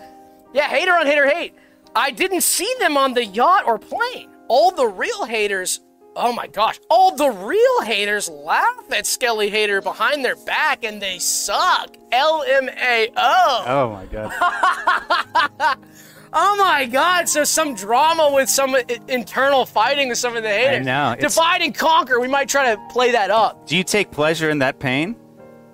Yeah, 0.52 0.68
hater 0.68 0.94
on 0.94 1.06
hater 1.06 1.30
hate. 1.30 1.54
I 1.96 2.10
didn't 2.10 2.42
see 2.42 2.72
them 2.80 2.98
on 2.98 3.14
the 3.14 3.24
yacht 3.24 3.66
or 3.68 3.78
plane. 3.78 4.30
All 4.48 4.72
the 4.72 4.88
real 4.88 5.26
haters, 5.26 5.82
oh 6.18 6.34
my 6.34 6.48
gosh, 6.48 6.80
all 6.90 7.16
the 7.16 7.30
real 7.30 7.82
haters 7.84 8.28
laugh 8.30 8.92
at 8.92 9.06
Skelly 9.06 9.50
Hater 9.50 9.82
behind 9.82 10.26
their 10.26 10.36
back 10.36 10.84
and 10.84 11.02
they 11.02 11.20
suck. 11.20 11.96
LMAO. 12.12 13.12
oh 13.18 13.90
my 13.94 14.06
god. 14.06 15.78
Oh 16.34 16.58
my 16.58 16.86
god, 16.86 17.30
so 17.30 17.46
some 17.46 17.74
drama 17.74 18.30
with 18.34 18.50
some 18.50 18.76
internal 19.08 19.66
fighting 19.66 20.10
with 20.10 20.18
some 20.18 20.36
of 20.36 20.44
the 20.44 20.50
haters. 20.50 20.86
I 20.86 20.92
know, 21.08 21.14
it's- 21.14 21.34
Divide 21.34 21.62
and 21.62 21.74
conquer. 21.74 22.20
We 22.20 22.28
might 22.28 22.50
try 22.50 22.76
to 22.76 22.82
play 22.90 23.12
that 23.14 23.32
up. 23.32 23.66
Do 23.66 23.78
you 23.78 23.84
take 23.84 24.12
pleasure 24.12 24.50
in 24.50 24.60
that 24.60 24.78
pain? 24.78 25.16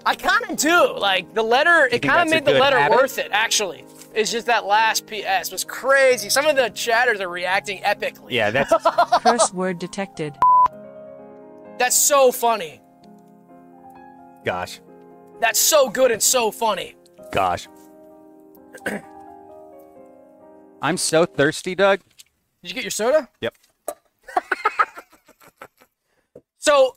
I 0.05 0.13
kind 0.13 0.43
of 0.49 0.55
do. 0.57 0.93
Like 0.95 1.33
the 1.33 1.41
letter, 1.41 1.89
it 1.91 2.03
kind 2.03 2.21
of 2.21 2.29
made 2.29 2.45
the 2.45 2.59
letter 2.59 2.77
habit? 2.77 2.95
worth 2.97 3.17
it. 3.17 3.29
Actually, 3.31 3.83
it's 4.13 4.31
just 4.31 4.45
that 4.47 4.65
last 4.65 5.07
PS 5.07 5.51
was 5.51 5.63
crazy. 5.63 6.29
Some 6.29 6.45
of 6.45 6.55
the 6.55 6.69
chatters 6.69 7.19
are 7.19 7.29
reacting 7.29 7.79
epically. 7.81 8.31
Yeah, 8.31 8.51
that's 8.51 8.71
Curse 9.23 9.53
word 9.53 9.79
detected. 9.79 10.35
That's 11.79 11.95
so 11.97 12.31
funny. 12.31 12.81
gosh, 14.45 14.79
That's 15.41 15.59
so 15.59 15.89
good 15.89 16.11
and 16.11 16.21
so 16.21 16.51
funny. 16.51 16.95
gosh. 17.31 17.67
I'm 20.81 20.97
so 20.97 21.25
thirsty, 21.25 21.75
Doug. 21.75 22.01
Did 22.61 22.69
you 22.71 22.75
get 22.75 22.83
your 22.83 22.91
soda? 22.91 23.29
Yep. 23.41 23.55
So, 26.57 26.95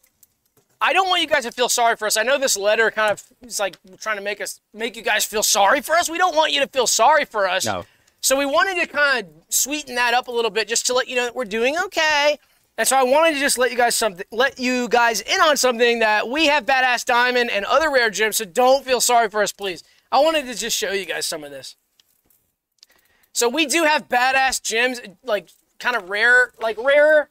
I 0.80 0.92
don't 0.92 1.08
want 1.08 1.22
you 1.22 1.28
guys 1.28 1.44
to 1.44 1.52
feel 1.52 1.68
sorry 1.68 1.96
for 1.96 2.06
us. 2.06 2.16
I 2.16 2.22
know 2.22 2.38
this 2.38 2.56
letter 2.56 2.90
kind 2.90 3.12
of 3.12 3.24
is 3.42 3.58
like 3.58 3.78
trying 3.98 4.16
to 4.16 4.22
make 4.22 4.40
us 4.40 4.60
make 4.74 4.96
you 4.96 5.02
guys 5.02 5.24
feel 5.24 5.42
sorry 5.42 5.80
for 5.80 5.94
us. 5.94 6.08
We 6.08 6.18
don't 6.18 6.36
want 6.36 6.52
you 6.52 6.60
to 6.60 6.66
feel 6.66 6.86
sorry 6.86 7.24
for 7.24 7.48
us. 7.48 7.64
No. 7.64 7.84
So 8.20 8.36
we 8.36 8.46
wanted 8.46 8.80
to 8.80 8.86
kind 8.86 9.26
of 9.26 9.32
sweeten 9.48 9.94
that 9.94 10.14
up 10.14 10.28
a 10.28 10.32
little 10.32 10.50
bit 10.50 10.68
just 10.68 10.86
to 10.86 10.94
let 10.94 11.08
you 11.08 11.16
know 11.16 11.24
that 11.24 11.34
we're 11.34 11.44
doing 11.44 11.78
okay. 11.86 12.38
And 12.78 12.86
so 12.86 12.96
I 12.96 13.04
wanted 13.04 13.34
to 13.34 13.40
just 13.40 13.56
let 13.56 13.70
you 13.70 13.76
guys 13.76 13.94
something 13.94 14.26
let 14.30 14.58
you 14.58 14.88
guys 14.88 15.22
in 15.22 15.40
on 15.40 15.56
something 15.56 16.00
that 16.00 16.28
we 16.28 16.46
have 16.46 16.66
badass 16.66 17.04
diamond 17.04 17.50
and 17.50 17.64
other 17.64 17.90
rare 17.90 18.10
gems, 18.10 18.36
so 18.36 18.44
don't 18.44 18.84
feel 18.84 19.00
sorry 19.00 19.30
for 19.30 19.42
us, 19.42 19.52
please. 19.52 19.82
I 20.12 20.20
wanted 20.20 20.46
to 20.46 20.54
just 20.54 20.76
show 20.76 20.92
you 20.92 21.06
guys 21.06 21.24
some 21.24 21.42
of 21.42 21.50
this. 21.50 21.76
So 23.32 23.48
we 23.48 23.66
do 23.66 23.84
have 23.84 24.08
badass 24.08 24.62
gems, 24.62 25.00
like 25.24 25.48
kind 25.78 25.96
of 25.96 26.10
rare, 26.10 26.52
like 26.60 26.76
rare 26.78 27.30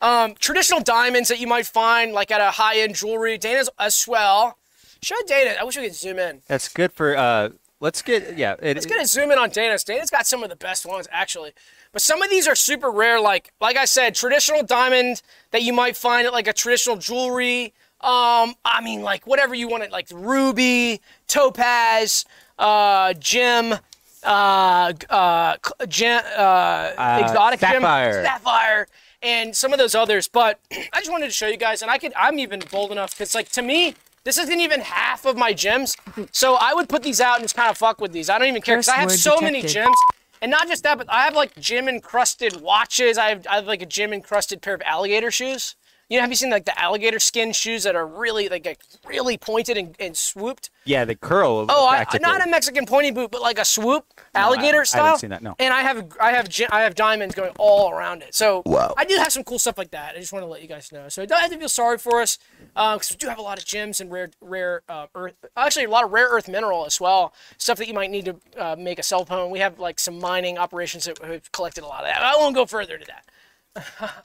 um, 0.00 0.34
traditional 0.38 0.80
diamonds 0.80 1.28
that 1.28 1.40
you 1.40 1.46
might 1.46 1.66
find 1.66 2.12
like 2.12 2.30
at 2.30 2.40
a 2.40 2.50
high-end 2.52 2.94
jewelry. 2.94 3.38
Dana's 3.38 3.70
as 3.78 4.06
well. 4.06 4.58
Show 5.02 5.16
Dana. 5.26 5.56
I 5.60 5.64
wish 5.64 5.76
we 5.76 5.84
could 5.84 5.94
zoom 5.94 6.18
in. 6.18 6.42
That's 6.48 6.68
good 6.68 6.92
for. 6.92 7.16
uh 7.16 7.50
Let's 7.78 8.00
get 8.00 8.38
yeah. 8.38 8.54
It, 8.62 8.74
Let's 8.74 8.86
get 8.86 9.02
a 9.02 9.06
zoom 9.06 9.30
in 9.30 9.38
on 9.38 9.50
Dana's. 9.50 9.84
Dana's 9.84 10.08
got 10.08 10.26
some 10.26 10.42
of 10.42 10.48
the 10.48 10.56
best 10.56 10.86
ones 10.86 11.06
actually. 11.12 11.52
But 11.92 12.00
some 12.00 12.22
of 12.22 12.30
these 12.30 12.48
are 12.48 12.54
super 12.54 12.90
rare, 12.90 13.20
like 13.20 13.52
like 13.60 13.76
I 13.76 13.84
said, 13.84 14.14
traditional 14.14 14.62
diamond 14.62 15.20
that 15.50 15.62
you 15.62 15.74
might 15.74 15.94
find 15.94 16.26
at 16.26 16.32
like 16.32 16.46
a 16.48 16.54
traditional 16.54 16.96
jewelry. 16.96 17.74
Um, 18.00 18.54
I 18.64 18.80
mean, 18.82 19.02
like 19.02 19.26
whatever 19.26 19.54
you 19.54 19.68
want 19.68 19.82
it, 19.82 19.92
like 19.92 20.08
ruby, 20.10 21.02
topaz, 21.28 22.24
uh, 22.58 23.12
gem, 23.14 23.74
uh, 24.22 24.92
uh, 25.10 25.56
gem, 25.86 26.22
uh, 26.36 27.18
exotic 27.22 27.60
sapphire. 27.60 28.12
gem, 28.12 28.24
sapphire, 28.24 28.88
and 29.22 29.54
some 29.56 29.72
of 29.72 29.78
those 29.78 29.94
others. 29.94 30.28
But 30.28 30.58
I 30.72 30.98
just 30.98 31.10
wanted 31.10 31.26
to 31.26 31.32
show 31.32 31.46
you 31.46 31.56
guys, 31.56 31.82
and 31.82 31.90
I 31.90 31.98
could, 31.98 32.12
I'm 32.16 32.38
even 32.38 32.62
bold 32.70 32.92
enough 32.92 33.12
because, 33.12 33.34
like, 33.34 33.48
to 33.50 33.62
me, 33.62 33.94
this 34.24 34.38
isn't 34.38 34.60
even 34.60 34.80
half 34.80 35.24
of 35.24 35.36
my 35.36 35.52
gems. 35.52 35.96
So 36.32 36.56
I 36.60 36.74
would 36.74 36.88
put 36.88 37.02
these 37.02 37.20
out 37.20 37.36
and 37.36 37.44
just 37.44 37.54
kind 37.54 37.70
of 37.70 37.78
fuck 37.78 38.00
with 38.00 38.12
these. 38.12 38.28
I 38.28 38.38
don't 38.38 38.48
even 38.48 38.62
care 38.62 38.76
because 38.76 38.88
I 38.88 38.96
have 38.96 39.12
so 39.12 39.34
word 39.36 39.42
many 39.42 39.62
gems. 39.62 39.96
And 40.42 40.50
not 40.50 40.68
just 40.68 40.82
that, 40.82 40.98
but 40.98 41.10
I 41.10 41.24
have 41.24 41.34
like 41.34 41.54
gem 41.58 41.88
encrusted 41.88 42.60
watches. 42.60 43.16
I 43.16 43.28
have, 43.30 43.46
I 43.48 43.56
have 43.56 43.66
like 43.66 43.82
a 43.82 43.86
gem 43.86 44.12
encrusted 44.12 44.60
pair 44.60 44.74
of 44.74 44.82
alligator 44.84 45.30
shoes. 45.30 45.76
You 46.08 46.18
know, 46.18 46.22
have 46.22 46.30
you 46.30 46.36
seen 46.36 46.50
like 46.50 46.64
the 46.64 46.80
alligator 46.80 47.18
skin 47.18 47.52
shoes 47.52 47.82
that 47.82 47.96
are 47.96 48.06
really 48.06 48.48
like, 48.48 48.64
like 48.64 48.80
really 49.04 49.36
pointed 49.36 49.76
and, 49.76 49.96
and 49.98 50.16
swooped? 50.16 50.70
yeah, 50.84 51.04
the 51.04 51.16
curl. 51.16 51.66
Oh, 51.68 51.88
I, 51.88 52.06
not 52.20 52.46
a 52.46 52.48
Mexican 52.48 52.86
pointy 52.86 53.10
boot, 53.10 53.32
but 53.32 53.42
like 53.42 53.58
a 53.58 53.64
swoop 53.64 54.04
alligator 54.34 54.66
I 54.66 54.70
haven't 54.70 54.86
style. 54.86 55.18
seen 55.18 55.30
that, 55.30 55.42
no. 55.42 55.56
And 55.58 55.74
I 55.74 55.82
have 55.82 56.06
I 56.20 56.30
have 56.32 56.48
I 56.70 56.82
have 56.82 56.94
diamonds 56.94 57.34
going 57.34 57.50
all 57.58 57.90
around 57.90 58.22
it. 58.22 58.34
So 58.34 58.62
I 58.96 59.04
do 59.04 59.16
have 59.16 59.32
some 59.32 59.42
cool 59.42 59.58
stuff 59.58 59.78
like 59.78 59.90
that. 59.90 60.14
I 60.14 60.20
just 60.20 60.32
want 60.32 60.44
to 60.44 60.46
let 60.46 60.62
you 60.62 60.68
guys 60.68 60.92
know. 60.92 61.08
So 61.08 61.26
don't 61.26 61.40
have 61.40 61.50
to 61.50 61.58
feel 61.58 61.68
sorry 61.68 61.98
for 61.98 62.20
us 62.20 62.38
because 62.74 63.10
we 63.10 63.16
do 63.16 63.26
have 63.28 63.38
a 63.38 63.42
lot 63.42 63.58
of 63.58 63.64
gems 63.64 64.00
and 64.00 64.10
rare 64.12 64.30
rare 64.40 64.82
uh, 64.88 65.06
earth. 65.16 65.34
Actually, 65.56 65.86
a 65.86 65.90
lot 65.90 66.04
of 66.04 66.12
rare 66.12 66.28
earth 66.28 66.48
mineral 66.48 66.86
as 66.86 67.00
well. 67.00 67.34
Stuff 67.58 67.78
that 67.78 67.88
you 67.88 67.94
might 67.94 68.10
need 68.10 68.26
to 68.26 68.36
uh, 68.56 68.76
make 68.78 69.00
a 69.00 69.02
cell 69.02 69.24
phone. 69.24 69.50
We 69.50 69.58
have 69.58 69.80
like 69.80 69.98
some 69.98 70.20
mining 70.20 70.56
operations 70.56 71.06
that 71.06 71.18
have 71.18 71.50
collected 71.50 71.82
a 71.82 71.88
lot 71.88 72.04
of 72.04 72.06
that. 72.06 72.22
I 72.22 72.36
won't 72.36 72.54
go 72.54 72.64
further 72.64 72.96
to 72.96 73.06
that. 73.06 74.24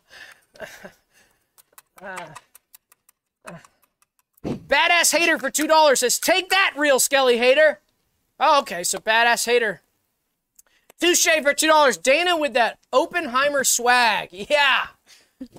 Badass 4.46 5.16
hater 5.16 5.38
for 5.38 5.50
two 5.52 5.68
dollars 5.68 6.00
says, 6.00 6.18
"Take 6.20 6.50
that, 6.50 6.74
real 6.76 7.00
Skelly 7.00 7.38
hater." 7.38 7.80
Oh, 8.40 8.60
okay. 8.62 8.84
So 8.84 8.98
badass 8.98 9.46
hater. 9.46 9.82
Touche 11.00 11.28
for 11.44 11.54
two 11.54 11.68
dollars. 11.68 11.98
Dana 11.98 12.36
with 12.38 12.54
that 12.54 12.80
Oppenheimer 12.92 13.64
swag. 13.64 14.30
Yeah, 14.32 14.88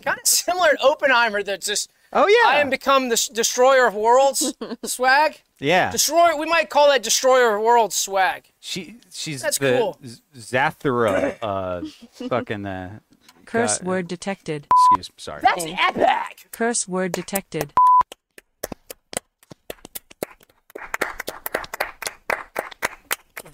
kind 0.05 0.19
of 0.19 0.27
similar 0.27 0.71
to 0.73 0.83
Oppenheimer. 0.83 1.43
That's 1.43 1.67
just 1.67 1.91
Oh 2.13 2.27
yeah. 2.27 2.51
I 2.51 2.59
am 2.59 2.71
become 2.71 3.09
the 3.09 3.31
destroyer 3.33 3.87
of 3.87 3.95
worlds 3.95 4.53
swag. 4.85 5.41
yeah. 5.61 5.91
Destroyer. 5.93 6.37
We 6.37 6.47
might 6.47 6.69
call 6.69 6.89
that 6.89 7.03
destroyer 7.03 7.57
of 7.57 7.63
worlds 7.63 7.95
swag. 7.95 8.51
She 8.59 8.97
she's 9.13 9.43
That's 9.43 9.59
the 9.59 9.79
cool. 9.79 9.99
Zathura 10.37 11.37
uh 11.41 11.83
fucking 12.29 12.67
uh 12.67 12.99
Curse 13.47 13.79
God. 13.79 13.87
word 13.87 14.09
detected. 14.09 14.67
Excuse 14.99 15.11
sorry. 15.17 15.41
That's 15.43 15.65
epic. 15.67 16.49
Curse 16.53 16.89
word 16.89 17.13
detected. 17.13 17.73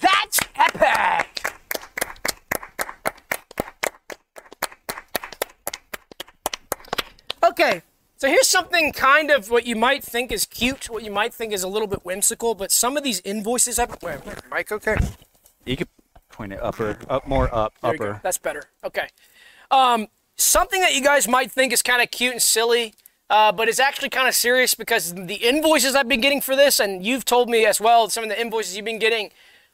That's 0.01 0.41
epic. 0.55 1.53
Okay, 7.45 7.83
so 8.17 8.29
here's 8.29 8.49
something 8.49 8.93
kind 8.93 9.31
of 9.31 9.51
what 9.51 9.67
you 9.67 9.75
might 9.75 10.05
think 10.05 10.31
is 10.31 10.45
cute, 10.45 10.91
what 10.91 11.03
you 11.03 11.11
might 11.11 11.33
think 11.33 11.53
is 11.53 11.63
a 11.63 11.69
little 11.69 11.89
bit 11.89 12.05
whimsical, 12.05 12.55
but 12.55 12.71
some 12.71 12.97
of 12.97 13.03
these 13.03 13.21
invoices 13.21 13.79
I've. 13.79 13.97
Wait, 14.03 14.19
Mike, 14.51 14.71
okay. 14.71 14.97
You 15.65 15.77
could 15.77 15.89
point 16.31 16.53
it 16.53 16.61
upper 16.63 16.99
up 17.09 17.27
more 17.27 17.53
up 17.55 17.75
There 17.83 17.95
upper. 17.95 18.21
That's 18.23 18.39
better. 18.39 18.63
Okay. 18.85 19.09
Um, 19.71 20.09
something 20.39 20.81
that 20.81 20.95
you 20.95 21.03
guys 21.03 21.29
might 21.29 21.53
think 21.53 21.73
is 21.73 21.83
kind 21.83 22.01
of 22.01 22.11
cute 22.11 22.33
and 22.33 22.43
silly, 22.43 22.95
uh, 23.29 23.53
but 23.53 23.69
it's 23.69 23.81
actually 23.81 24.09
kind 24.09 24.29
of 24.29 24.35
serious 24.35 24.75
because 24.75 25.13
the 25.15 25.35
invoices 25.35 25.95
I've 25.95 26.09
been 26.09 26.21
getting 26.21 26.41
for 26.41 26.57
this, 26.57 26.81
and 26.81 27.05
you've 27.05 27.25
told 27.25 27.51
me 27.51 27.67
as 27.67 27.81
well, 27.81 28.09
some 28.09 28.25
of 28.25 28.31
the 28.31 28.41
invoices 28.41 28.77
you've 28.77 28.85
been 28.85 28.99
getting 28.99 29.31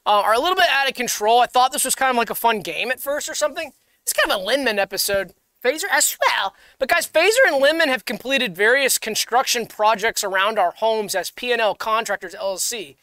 uh, 0.06 0.22
are 0.24 0.34
a 0.34 0.40
little 0.40 0.56
bit 0.56 0.66
out 0.70 0.88
of 0.88 0.94
control. 0.94 1.40
I 1.40 1.46
thought 1.46 1.72
this 1.72 1.84
was 1.84 1.94
kind 1.94 2.10
of 2.10 2.16
like 2.16 2.30
a 2.30 2.34
fun 2.34 2.60
game 2.60 2.90
at 2.90 3.00
first 3.00 3.28
or 3.28 3.34
something. 3.34 3.72
It's 4.02 4.12
kind 4.12 4.32
of 4.32 4.40
a 4.40 4.44
Linman 4.44 4.78
episode. 4.78 5.34
Phaser 5.64 5.84
as 5.90 6.18
well. 6.26 6.54
But 6.78 6.90
guys, 6.90 7.06
Phaser 7.06 7.46
and 7.46 7.62
Linman 7.62 7.86
have 7.86 8.04
completed 8.04 8.54
various 8.54 8.98
construction 8.98 9.66
projects 9.66 10.22
around 10.22 10.58
our 10.58 10.72
homes 10.72 11.14
as 11.14 11.30
P&L 11.30 11.74
Contractors 11.76 12.34
LLC. 12.34 12.96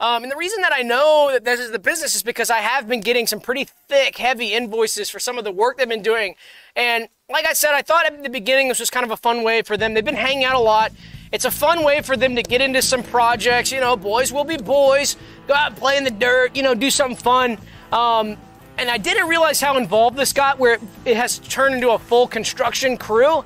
Um, 0.00 0.24
and 0.24 0.32
the 0.32 0.36
reason 0.36 0.60
that 0.62 0.72
I 0.72 0.82
know 0.82 1.30
that 1.32 1.44
this 1.44 1.60
is 1.60 1.70
the 1.70 1.78
business 1.78 2.16
is 2.16 2.22
because 2.22 2.50
I 2.50 2.58
have 2.58 2.88
been 2.88 3.00
getting 3.00 3.26
some 3.26 3.40
pretty 3.40 3.64
thick, 3.88 4.18
heavy 4.18 4.52
invoices 4.52 5.08
for 5.08 5.20
some 5.20 5.38
of 5.38 5.44
the 5.44 5.52
work 5.52 5.78
they've 5.78 5.88
been 5.88 6.02
doing. 6.02 6.34
And 6.74 7.08
like 7.30 7.46
I 7.46 7.52
said, 7.52 7.74
I 7.74 7.82
thought 7.82 8.06
at 8.06 8.22
the 8.22 8.28
beginning 8.28 8.68
this 8.68 8.80
was 8.80 8.90
kind 8.90 9.04
of 9.04 9.12
a 9.12 9.16
fun 9.16 9.44
way 9.44 9.62
for 9.62 9.76
them. 9.76 9.94
They've 9.94 10.04
been 10.04 10.16
hanging 10.16 10.44
out 10.44 10.56
a 10.56 10.60
lot. 10.60 10.92
It's 11.30 11.44
a 11.44 11.50
fun 11.50 11.84
way 11.84 12.02
for 12.02 12.16
them 12.16 12.36
to 12.36 12.42
get 12.42 12.60
into 12.60 12.82
some 12.82 13.02
projects. 13.02 13.70
You 13.70 13.80
know, 13.80 13.96
boys 13.96 14.32
will 14.32 14.44
be 14.44 14.56
boys. 14.56 15.16
Go 15.46 15.54
out 15.54 15.68
and 15.68 15.76
play 15.76 15.96
in 15.96 16.04
the 16.04 16.10
dirt. 16.10 16.56
You 16.56 16.62
know, 16.64 16.74
do 16.74 16.90
something 16.90 17.16
fun. 17.16 17.58
Um, 17.92 18.36
and 18.76 18.90
I 18.90 18.98
didn't 18.98 19.28
realize 19.28 19.60
how 19.60 19.76
involved 19.76 20.16
this 20.16 20.32
got, 20.32 20.58
where 20.58 20.74
it, 20.74 20.80
it 21.04 21.16
has 21.16 21.38
turned 21.38 21.74
into 21.74 21.90
a 21.90 21.98
full 21.98 22.26
construction 22.26 22.96
crew. 22.96 23.44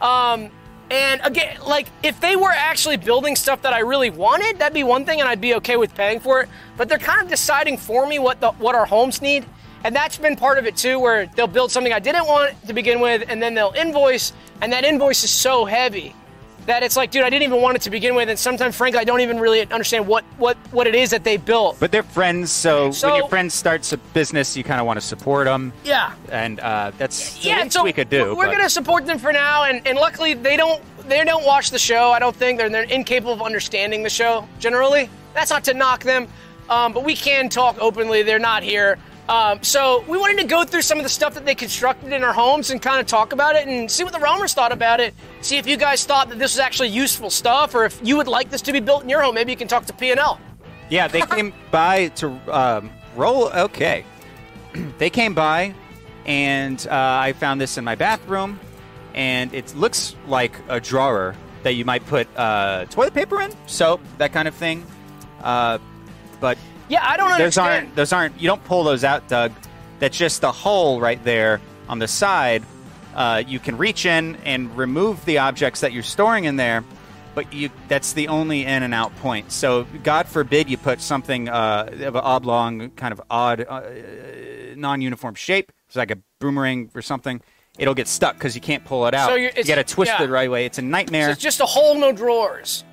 Um, 0.00 0.50
and 0.90 1.20
again, 1.24 1.56
like 1.66 1.88
if 2.02 2.20
they 2.20 2.36
were 2.36 2.50
actually 2.50 2.96
building 2.96 3.36
stuff 3.36 3.62
that 3.62 3.72
I 3.72 3.80
really 3.80 4.10
wanted, 4.10 4.58
that'd 4.58 4.74
be 4.74 4.84
one 4.84 5.04
thing, 5.04 5.20
and 5.20 5.28
I'd 5.28 5.40
be 5.40 5.54
okay 5.56 5.76
with 5.76 5.94
paying 5.94 6.20
for 6.20 6.42
it. 6.42 6.48
But 6.76 6.88
they're 6.88 6.98
kind 6.98 7.22
of 7.22 7.28
deciding 7.28 7.76
for 7.76 8.06
me 8.06 8.18
what 8.18 8.40
the 8.40 8.52
what 8.52 8.74
our 8.74 8.86
homes 8.86 9.22
need, 9.22 9.46
and 9.84 9.94
that's 9.94 10.18
been 10.18 10.36
part 10.36 10.58
of 10.58 10.66
it 10.66 10.76
too, 10.76 10.98
where 10.98 11.26
they'll 11.26 11.46
build 11.46 11.70
something 11.70 11.92
I 11.92 12.00
didn't 12.00 12.26
want 12.26 12.54
to 12.66 12.72
begin 12.72 13.00
with, 13.00 13.24
and 13.28 13.42
then 13.42 13.54
they'll 13.54 13.74
invoice, 13.76 14.32
and 14.60 14.72
that 14.72 14.84
invoice 14.84 15.24
is 15.24 15.30
so 15.30 15.64
heavy 15.64 16.14
that 16.66 16.82
it's 16.82 16.96
like, 16.96 17.10
dude, 17.10 17.22
I 17.24 17.30
didn't 17.30 17.44
even 17.44 17.60
want 17.62 17.76
it 17.76 17.82
to 17.82 17.90
begin 17.90 18.14
with, 18.14 18.28
and 18.28 18.38
sometimes, 18.38 18.76
frankly, 18.76 19.00
I 19.00 19.04
don't 19.04 19.20
even 19.20 19.40
really 19.40 19.60
understand 19.70 20.06
what 20.06 20.24
what 20.36 20.56
what 20.72 20.86
it 20.86 20.94
is 20.94 21.10
that 21.10 21.24
they 21.24 21.36
built. 21.36 21.78
But 21.80 21.90
they're 21.92 22.02
friends, 22.02 22.50
so, 22.50 22.90
So- 22.90 23.08
when 23.08 23.16
your 23.18 23.28
friend 23.28 23.52
starts 23.52 23.92
a 23.92 23.96
business, 23.96 24.56
you 24.56 24.64
kind 24.64 24.80
of 24.80 24.86
want 24.86 24.98
to 25.00 25.06
support 25.06 25.46
them. 25.46 25.72
yeah, 25.84 26.12
And 26.30 26.60
uh, 26.60 26.92
that's 26.98 27.44
yeah. 27.44 27.66
So 27.68 27.82
we 27.82 27.92
could 27.92 28.10
do. 28.10 28.34
We're 28.36 28.46
but- 28.46 28.52
gonna 28.52 28.70
support 28.70 29.06
them 29.06 29.18
for 29.18 29.32
now, 29.32 29.64
and, 29.64 29.86
and 29.86 29.96
luckily 29.98 30.34
they 30.34 30.56
don't 30.56 30.82
they 31.08 31.24
don't 31.24 31.44
watch 31.44 31.70
the 31.70 31.78
show. 31.78 32.10
I 32.12 32.18
don't 32.18 32.36
think 32.36 32.58
they're 32.58 32.68
they're 32.68 32.82
incapable 32.84 33.32
of 33.32 33.42
understanding 33.42 34.02
the 34.02 34.10
show 34.10 34.46
generally. 34.58 35.08
That's 35.34 35.50
not 35.50 35.64
to 35.64 35.74
knock 35.74 36.02
them, 36.04 36.28
um, 36.68 36.92
but 36.92 37.04
we 37.04 37.14
can 37.16 37.48
talk 37.48 37.76
openly. 37.80 38.22
They're 38.22 38.38
not 38.38 38.62
here. 38.62 38.98
Um, 39.30 39.62
so 39.62 40.04
we 40.08 40.18
wanted 40.18 40.38
to 40.38 40.46
go 40.48 40.64
through 40.64 40.82
some 40.82 40.98
of 40.98 41.04
the 41.04 41.08
stuff 41.08 41.34
that 41.34 41.46
they 41.46 41.54
constructed 41.54 42.12
in 42.12 42.24
our 42.24 42.32
homes 42.32 42.70
and 42.70 42.82
kind 42.82 42.98
of 42.98 43.06
talk 43.06 43.32
about 43.32 43.54
it 43.54 43.68
and 43.68 43.88
see 43.88 44.02
what 44.02 44.12
the 44.12 44.18
Realmers 44.18 44.52
thought 44.52 44.72
about 44.72 44.98
it. 44.98 45.14
See 45.40 45.56
if 45.56 45.68
you 45.68 45.76
guys 45.76 46.04
thought 46.04 46.30
that 46.30 46.40
this 46.40 46.54
was 46.54 46.58
actually 46.58 46.88
useful 46.88 47.30
stuff, 47.30 47.76
or 47.76 47.84
if 47.84 48.00
you 48.02 48.16
would 48.16 48.26
like 48.26 48.50
this 48.50 48.60
to 48.62 48.72
be 48.72 48.80
built 48.80 49.04
in 49.04 49.08
your 49.08 49.22
home. 49.22 49.36
Maybe 49.36 49.52
you 49.52 49.56
can 49.56 49.68
talk 49.68 49.86
to 49.86 49.92
P 49.92 50.10
and 50.10 50.18
L. 50.18 50.40
Yeah, 50.88 51.06
they 51.06 51.20
came 51.20 51.54
by 51.70 52.08
to 52.08 52.28
um, 52.52 52.90
roll. 53.14 53.50
Okay, 53.50 54.04
they 54.98 55.10
came 55.10 55.32
by, 55.32 55.76
and 56.26 56.84
uh, 56.90 57.20
I 57.22 57.32
found 57.34 57.60
this 57.60 57.78
in 57.78 57.84
my 57.84 57.94
bathroom, 57.94 58.58
and 59.14 59.54
it 59.54 59.72
looks 59.76 60.16
like 60.26 60.56
a 60.68 60.80
drawer 60.80 61.36
that 61.62 61.74
you 61.74 61.84
might 61.84 62.04
put 62.06 62.26
uh, 62.36 62.86
toilet 62.86 63.14
paper 63.14 63.40
in, 63.40 63.52
soap, 63.68 64.00
that 64.18 64.32
kind 64.32 64.48
of 64.48 64.56
thing. 64.56 64.84
Uh, 65.40 65.78
but 66.40 66.58
Yeah, 66.90 67.06
I 67.08 67.16
don't 67.16 67.28
those 67.30 67.40
understand. 67.40 67.68
aren't 67.68 67.96
those 67.96 68.12
aren't. 68.12 68.40
You 68.40 68.48
don't 68.48 68.64
pull 68.64 68.82
those 68.82 69.04
out, 69.04 69.28
Doug. 69.28 69.52
That's 70.00 70.18
just 70.18 70.40
the 70.40 70.50
hole 70.50 71.00
right 71.00 71.22
there 71.24 71.60
on 71.88 72.00
the 72.00 72.08
side. 72.08 72.64
Uh, 73.14 73.42
you 73.46 73.60
can 73.60 73.78
reach 73.78 74.06
in 74.06 74.36
and 74.44 74.76
remove 74.76 75.24
the 75.24 75.38
objects 75.38 75.80
that 75.80 75.92
you're 75.92 76.02
storing 76.02 76.44
in 76.44 76.56
there, 76.56 76.84
but 77.34 77.52
you 77.52 77.70
that's 77.86 78.12
the 78.12 78.26
only 78.28 78.64
in 78.64 78.82
and 78.82 78.92
out 78.92 79.14
point. 79.16 79.52
So 79.52 79.86
God 80.02 80.26
forbid 80.26 80.68
you 80.68 80.76
put 80.76 81.00
something 81.00 81.48
uh, 81.48 81.90
of 82.02 82.16
an 82.16 82.22
oblong, 82.22 82.90
kind 82.90 83.12
of 83.12 83.22
odd, 83.30 83.64
uh, 83.68 83.82
non-uniform 84.74 85.36
shape. 85.36 85.70
It's 85.86 85.96
like 85.96 86.10
a 86.10 86.18
boomerang 86.40 86.90
or 86.94 87.02
something. 87.02 87.40
It'll 87.78 87.94
get 87.94 88.08
stuck 88.08 88.34
because 88.34 88.56
you 88.56 88.60
can't 88.60 88.84
pull 88.84 89.06
it 89.06 89.14
out. 89.14 89.28
So 89.28 89.36
you 89.36 89.50
got 89.64 89.76
to 89.76 89.84
twist 89.84 90.10
yeah. 90.10 90.22
it 90.22 90.26
the 90.26 90.32
right 90.32 90.50
way. 90.50 90.66
It's 90.66 90.78
a 90.78 90.82
nightmare. 90.82 91.26
So 91.26 91.32
it's 91.32 91.40
just 91.40 91.60
a 91.60 91.66
hole, 91.66 91.94
no 91.94 92.12
drawers. 92.12 92.84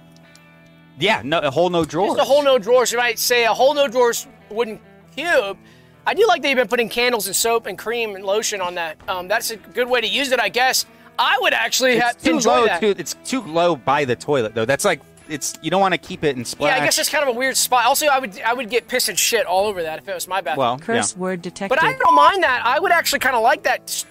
Yeah, 1.00 1.22
no, 1.24 1.40
a 1.40 1.52
whole 1.52 1.70
no 1.70 1.86
drawers. 1.86 2.16
Just 2.16 2.22
a 2.22 2.26
whole 2.26 2.44
no 2.44 2.58
drawers. 2.58 2.92
You 2.92 2.98
might 2.98 3.20
say 3.20 3.46
a 3.46 3.54
whole 3.54 3.74
no 3.74 3.88
drawers 3.88 4.28
wooden 4.50 4.80
cube. 5.16 5.58
I 6.06 6.14
do 6.14 6.26
like 6.28 6.42
that 6.42 6.50
you've 6.50 6.58
been 6.58 6.68
putting 6.68 6.90
candles 6.90 7.28
and 7.28 7.36
soap 7.36 7.66
and 7.66 7.78
cream 7.78 8.16
and 8.16 8.24
lotion 8.24 8.62
on 8.62 8.76
that. 8.76 8.98
Um, 9.10 9.28
that's 9.28 9.52
a 9.52 9.58
good 9.58 9.90
way 9.90 10.00
to 10.00 10.08
use 10.08 10.32
it, 10.32 10.40
I 10.40 10.50
guess. 10.50 10.86
I 11.20 11.38
would 11.42 11.54
actually 11.54 12.00
ha- 12.00 12.14
too 12.22 12.36
enjoy 12.36 12.60
low. 12.60 12.66
that. 12.66 12.80
Too, 12.80 12.96
it's 12.98 13.16
too 13.26 13.42
low 13.42 13.76
by 13.76 14.06
the 14.06 14.16
toilet 14.16 14.56
though. 14.56 14.66
That's 14.66 14.86
like 14.86 15.02
it's 15.30 15.58
you 15.62 15.70
don't 15.70 15.82
want 15.82 15.94
to 15.94 15.98
keep 15.98 16.24
it 16.24 16.38
in 16.38 16.46
splash. 16.46 16.72
yeah, 16.72 16.82
I 16.82 16.86
guess 16.86 16.98
it's 16.98 17.10
kind 17.10 17.28
of 17.28 17.36
a 17.36 17.38
weird 17.38 17.58
spot. 17.58 17.86
Also, 17.86 18.08
I 18.08 18.20
would 18.20 18.40
I 18.42 18.54
would 18.54 18.70
get 18.70 18.88
piss 18.88 19.10
and 19.10 19.18
shit 19.18 19.46
all 19.46 19.68
over 19.68 19.84
that 19.84 20.00
if 20.00 20.08
it 20.08 20.14
was 20.14 20.28
my 20.28 20.42
bathroom. 20.42 20.60
well, 20.60 20.80
Curse 20.80 21.14
yeah. 21.14 21.20
word 21.20 21.42
detected. 21.42 21.76
But 21.76 21.84
I 21.84 21.94
don't 21.98 22.16
mind 22.16 22.44
that. 22.44 22.66
I 22.66 22.80
would 22.80 22.92
actually 22.92 23.20
kind 23.20 23.36
of 23.36 23.44
like 23.44 23.64
that. 23.64 24.06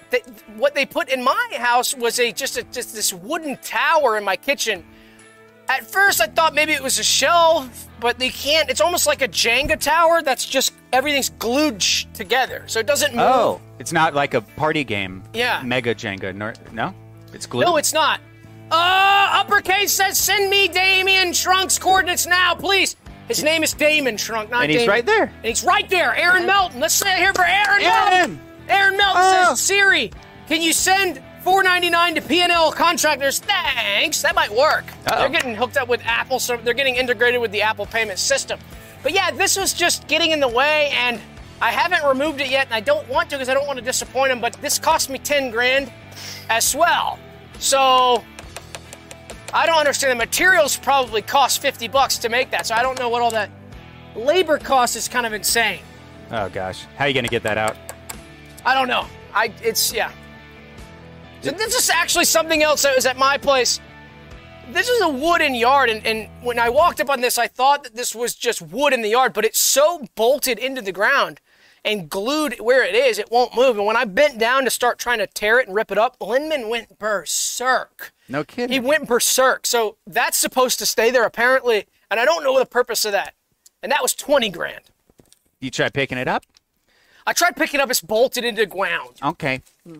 What 0.57 0.75
they 0.75 0.85
put 0.85 1.09
in 1.09 1.23
my 1.23 1.49
house 1.57 1.95
was 1.95 2.19
a 2.19 2.31
just 2.31 2.57
a, 2.57 2.63
just 2.63 2.93
this 2.93 3.13
wooden 3.13 3.57
tower 3.57 4.17
in 4.17 4.23
my 4.23 4.35
kitchen. 4.35 4.83
At 5.69 5.85
first, 5.85 6.21
I 6.21 6.27
thought 6.27 6.53
maybe 6.55 6.71
it 6.71 6.81
was 6.81 6.97
a 6.99 7.03
shelf, 7.03 7.87
but 7.99 8.17
they 8.19 8.29
can't. 8.29 8.69
It's 8.69 8.79
almost 8.81 9.05
like 9.07 9.21
a 9.21 9.27
Jenga 9.27 9.77
tower 9.79 10.21
that's 10.21 10.45
just 10.45 10.73
everything's 10.93 11.29
glued 11.29 11.83
sh- 11.83 12.05
together, 12.13 12.63
so 12.67 12.79
it 12.79 12.87
doesn't 12.87 13.11
move. 13.13 13.25
Oh, 13.25 13.61
it's 13.79 13.91
not 13.91 14.13
like 14.13 14.33
a 14.33 14.41
party 14.41 14.83
game. 14.83 15.23
Yeah. 15.33 15.61
Mega 15.63 15.93
Jenga. 15.93 16.33
nor- 16.33 16.53
No, 16.71 16.93
it's 17.33 17.45
glued. 17.45 17.65
No, 17.65 17.77
it's 17.77 17.93
not. 17.93 18.21
Uh, 18.71 19.29
uppercase 19.33 19.93
says 19.93 20.17
send 20.17 20.49
me 20.49 20.67
Damien 20.67 21.33
Trunk's 21.33 21.77
coordinates 21.79 22.25
now, 22.27 22.53
please. 22.55 22.95
His 23.27 23.43
name 23.43 23.61
is 23.63 23.73
Damon 23.73 24.15
Trunk, 24.17 24.49
not 24.49 24.63
And 24.63 24.71
he's 24.71 24.81
Damon. 24.81 24.89
right 24.93 25.05
there. 25.05 25.23
And 25.23 25.45
he's 25.45 25.63
right 25.63 25.89
there. 25.89 26.15
Aaron 26.15 26.45
Melton. 26.45 26.79
Let's 26.79 26.93
say 26.93 27.13
it 27.13 27.19
here 27.19 27.33
for 27.33 27.43
Aaron, 27.45 27.81
Aaron! 27.83 28.09
Melton. 28.13 28.41
Aaron 28.69 28.97
Melton 28.97 29.21
Oh. 29.25 29.45
says, 29.49 29.59
Siri, 29.61 30.11
can 30.47 30.61
you 30.61 30.71
send 30.71 31.21
499 31.47 32.15
to 32.15 32.21
P&L 32.21 32.73
contractors? 32.73 33.39
Thanks. 33.39 34.21
That 34.21 34.35
might 34.35 34.51
work. 34.51 34.83
Uh-oh. 35.05 35.19
They're 35.19 35.29
getting 35.29 35.55
hooked 35.55 35.77
up 35.77 35.87
with 35.87 36.01
Apple, 36.03 36.39
so 36.39 36.57
they're 36.57 36.73
getting 36.73 36.97
integrated 36.97 37.39
with 37.39 37.53
the 37.53 37.61
Apple 37.61 37.85
payment 37.85 38.19
system. 38.19 38.59
But 39.01 39.13
yeah, 39.13 39.31
this 39.31 39.55
was 39.55 39.73
just 39.73 40.09
getting 40.09 40.31
in 40.31 40.41
the 40.41 40.47
way, 40.49 40.89
and 40.91 41.21
I 41.61 41.71
haven't 41.71 42.05
removed 42.05 42.41
it 42.41 42.49
yet, 42.49 42.65
and 42.65 42.73
I 42.73 42.81
don't 42.81 43.07
want 43.07 43.29
to 43.29 43.37
because 43.37 43.47
I 43.47 43.53
don't 43.53 43.65
want 43.65 43.79
to 43.79 43.85
disappoint 43.85 44.31
them. 44.31 44.41
But 44.41 44.55
this 44.61 44.77
cost 44.77 45.09
me 45.09 45.19
10 45.19 45.51
grand 45.51 45.89
as 46.49 46.75
well. 46.75 47.17
So 47.59 48.25
I 49.53 49.65
don't 49.65 49.79
understand. 49.79 50.11
The 50.11 50.25
materials 50.25 50.75
probably 50.75 51.21
cost 51.21 51.61
50 51.61 51.87
bucks 51.87 52.17
to 52.17 52.27
make 52.27 52.51
that, 52.51 52.67
so 52.67 52.75
I 52.75 52.81
don't 52.81 52.99
know 52.99 53.07
what 53.07 53.21
all 53.21 53.31
that 53.31 53.49
labor 54.17 54.57
cost 54.57 54.97
is 54.97 55.07
kind 55.07 55.25
of 55.25 55.31
insane. 55.31 55.79
Oh 56.29 56.49
gosh, 56.49 56.83
how 56.97 57.05
are 57.05 57.07
you 57.07 57.13
gonna 57.13 57.29
get 57.29 57.43
that 57.43 57.57
out? 57.57 57.77
I 58.65 58.73
don't 58.73 58.89
know. 58.89 59.05
I 59.33 59.53
it's 59.63 59.93
yeah. 59.93 60.11
So 61.47 61.53
this 61.53 61.75
is 61.75 61.89
actually 61.89 62.25
something 62.25 62.61
else 62.61 62.81
that 62.81 62.93
was 62.93 63.05
at 63.05 63.15
my 63.15 63.37
place. 63.37 63.79
This 64.73 64.89
is 64.89 65.01
a 65.01 65.07
wooden 65.07 65.55
yard, 65.55 65.89
and, 65.89 66.05
and 66.05 66.29
when 66.43 66.59
I 66.59 66.67
walked 66.67 66.99
up 66.99 67.09
on 67.09 67.21
this, 67.21 67.37
I 67.37 67.47
thought 67.47 67.85
that 67.85 67.95
this 67.95 68.13
was 68.13 68.35
just 68.35 68.61
wood 68.61 68.91
in 68.91 69.01
the 69.01 69.07
yard, 69.07 69.31
but 69.31 69.45
it's 69.45 69.57
so 69.57 70.05
bolted 70.15 70.59
into 70.59 70.81
the 70.81 70.91
ground 70.91 71.39
and 71.85 72.09
glued 72.09 72.59
where 72.59 72.83
it 72.83 72.93
is, 72.95 73.17
it 73.17 73.31
won't 73.31 73.55
move. 73.55 73.77
And 73.77 73.85
when 73.85 73.95
I 73.95 74.03
bent 74.03 74.37
down 74.37 74.65
to 74.65 74.69
start 74.69 74.99
trying 74.99 75.19
to 75.19 75.27
tear 75.27 75.57
it 75.57 75.67
and 75.67 75.75
rip 75.77 75.89
it 75.89 75.97
up, 75.97 76.17
Lindman 76.19 76.67
went 76.67 76.99
berserk. 76.99 78.11
No 78.27 78.43
kidding. 78.43 78.73
He 78.73 78.85
went 78.85 79.07
berserk. 79.07 79.65
So 79.65 79.95
that's 80.05 80.37
supposed 80.37 80.79
to 80.79 80.85
stay 80.85 81.11
there 81.11 81.23
apparently, 81.23 81.85
and 82.11 82.19
I 82.19 82.25
don't 82.25 82.43
know 82.43 82.59
the 82.59 82.65
purpose 82.65 83.05
of 83.05 83.13
that. 83.13 83.35
And 83.81 83.89
that 83.89 84.01
was 84.01 84.13
20 84.13 84.49
grand. 84.49 84.83
You 85.61 85.71
try 85.71 85.87
picking 85.87 86.17
it 86.17 86.27
up? 86.27 86.43
I 87.25 87.31
tried 87.31 87.55
picking 87.55 87.79
it 87.79 87.83
up, 87.83 87.89
it's 87.89 88.01
bolted 88.01 88.43
into 88.43 88.63
the 88.63 88.65
ground. 88.65 89.21
Okay. 89.23 89.61
Hmm. 89.87 89.99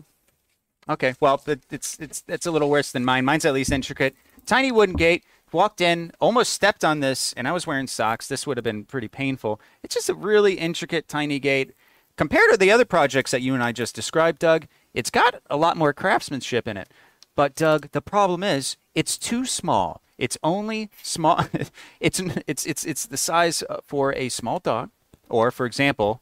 Okay. 0.88 1.14
Well, 1.20 1.42
it's 1.70 1.98
it's 2.00 2.24
it's 2.28 2.46
a 2.46 2.50
little 2.50 2.70
worse 2.70 2.92
than 2.92 3.04
mine. 3.04 3.24
Mine's 3.24 3.44
at 3.44 3.54
least 3.54 3.72
intricate. 3.72 4.14
Tiny 4.46 4.72
wooden 4.72 4.96
gate. 4.96 5.24
Walked 5.50 5.80
in, 5.80 6.12
almost 6.20 6.52
stepped 6.52 6.84
on 6.84 7.00
this, 7.00 7.32
and 7.32 7.48
I 7.48 7.52
was 7.52 7.66
wearing 7.66 7.86
socks. 7.86 8.28
This 8.28 8.46
would 8.46 8.58
have 8.58 8.64
been 8.64 8.84
pretty 8.84 9.08
painful. 9.08 9.60
It's 9.82 9.94
just 9.94 10.10
a 10.10 10.14
really 10.14 10.54
intricate, 10.54 11.08
tiny 11.08 11.38
gate. 11.38 11.72
Compared 12.16 12.50
to 12.50 12.58
the 12.58 12.70
other 12.70 12.84
projects 12.84 13.30
that 13.30 13.40
you 13.40 13.54
and 13.54 13.62
I 13.62 13.72
just 13.72 13.94
described, 13.94 14.40
Doug, 14.40 14.66
it's 14.92 15.08
got 15.08 15.40
a 15.48 15.56
lot 15.56 15.78
more 15.78 15.94
craftsmanship 15.94 16.68
in 16.68 16.76
it. 16.76 16.90
But 17.34 17.54
Doug, 17.54 17.92
the 17.92 18.02
problem 18.02 18.42
is 18.42 18.76
it's 18.94 19.16
too 19.16 19.46
small. 19.46 20.02
It's 20.18 20.36
only 20.42 20.90
small. 21.02 21.46
it's 22.00 22.20
it's 22.46 22.66
it's 22.66 22.84
it's 22.84 23.06
the 23.06 23.16
size 23.16 23.62
uh, 23.70 23.78
for 23.84 24.14
a 24.16 24.28
small 24.28 24.58
dog, 24.58 24.90
or 25.30 25.50
for 25.50 25.64
example, 25.64 26.20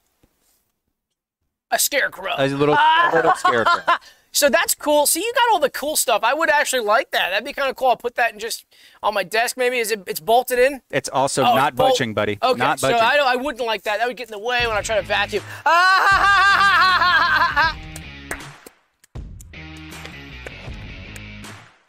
A 1.72 1.78
scarecrow. 1.80 2.34
a 2.38 2.46
little, 2.46 2.76
a 2.76 3.10
little 3.12 3.34
scarecrow. 3.36 3.94
So 4.36 4.50
that's 4.50 4.74
cool. 4.74 5.06
See, 5.06 5.20
you 5.20 5.32
got 5.34 5.54
all 5.54 5.60
the 5.60 5.70
cool 5.70 5.96
stuff. 5.96 6.22
I 6.22 6.34
would 6.34 6.50
actually 6.50 6.82
like 6.82 7.10
that. 7.12 7.30
That'd 7.30 7.46
be 7.46 7.54
kind 7.54 7.70
of 7.70 7.76
cool. 7.76 7.88
I'll 7.88 7.96
put 7.96 8.16
that 8.16 8.34
in 8.34 8.38
just 8.38 8.66
on 9.02 9.14
my 9.14 9.24
desk. 9.24 9.56
Maybe 9.56 9.78
is 9.78 9.90
it? 9.90 10.02
It's 10.06 10.20
bolted 10.20 10.58
in. 10.58 10.82
It's 10.90 11.08
also 11.08 11.42
Oh, 11.42 11.56
not 11.56 11.74
bolt- 11.74 11.92
budging, 11.92 12.12
buddy. 12.12 12.38
Okay, 12.42 12.58
Not 12.58 12.78
so 12.78 12.88
budging. 12.90 13.02
I 13.02 13.16
don't. 13.16 13.26
I 13.26 13.36
wouldn't 13.36 13.64
like 13.66 13.84
that. 13.84 13.96
That 13.98 14.06
would 14.06 14.18
get 14.18 14.28
in 14.28 14.32
the 14.32 14.38
way 14.38 14.66
when 14.66 14.76
I 14.76 14.82
try 14.82 14.96
to 14.96 15.02
vacuum. 15.02 15.42
Ah! 15.64 17.78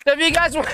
So 0.06 0.14
if 0.14 0.20
you 0.20 0.32
guys 0.32 0.56
want. 0.56 0.70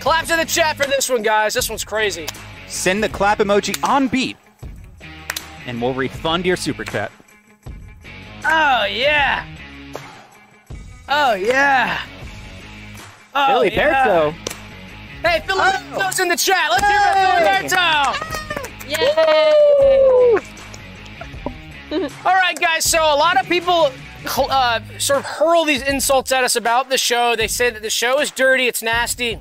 Clap 0.00 0.24
to 0.24 0.36
the 0.36 0.46
chat 0.46 0.78
for 0.78 0.86
this 0.86 1.10
one, 1.10 1.22
guys. 1.22 1.52
This 1.52 1.68
one's 1.68 1.84
crazy. 1.84 2.26
Send 2.66 3.04
the 3.04 3.10
clap 3.10 3.40
emoji 3.40 3.78
on 3.86 4.08
beat, 4.08 4.38
and 5.66 5.82
we'll 5.82 5.92
refund 5.92 6.46
your 6.46 6.56
super 6.56 6.82
chat. 6.82 7.12
Oh 8.44 8.84
yeah. 8.84 9.44
Oh 11.08 11.34
yeah. 11.34 12.00
Oh 13.34 13.46
Billy 13.48 13.74
yeah. 13.74 14.06
Berto. 14.06 14.32
Hey, 15.22 15.40
Filiberto's 15.46 16.20
in 16.20 16.28
the 16.28 16.36
chat. 16.36 16.70
Let's 16.70 16.86
hear 16.86 17.00
it, 17.00 17.16
Filiberto. 17.70 18.38
Yay! 18.88 19.58
All 22.24 22.34
right, 22.34 22.58
guys. 22.60 22.84
So 22.84 22.98
a 22.98 23.16
lot 23.16 23.40
of 23.40 23.48
people 23.48 23.90
uh, 24.26 24.80
sort 24.98 25.18
of 25.20 25.24
hurl 25.24 25.64
these 25.64 25.82
insults 25.82 26.32
at 26.32 26.44
us 26.44 26.56
about 26.56 26.88
the 26.88 26.98
show. 26.98 27.34
They 27.36 27.48
say 27.48 27.70
that 27.70 27.82
the 27.82 27.90
show 27.90 28.20
is 28.20 28.30
dirty, 28.30 28.66
it's 28.66 28.82
nasty. 28.82 29.40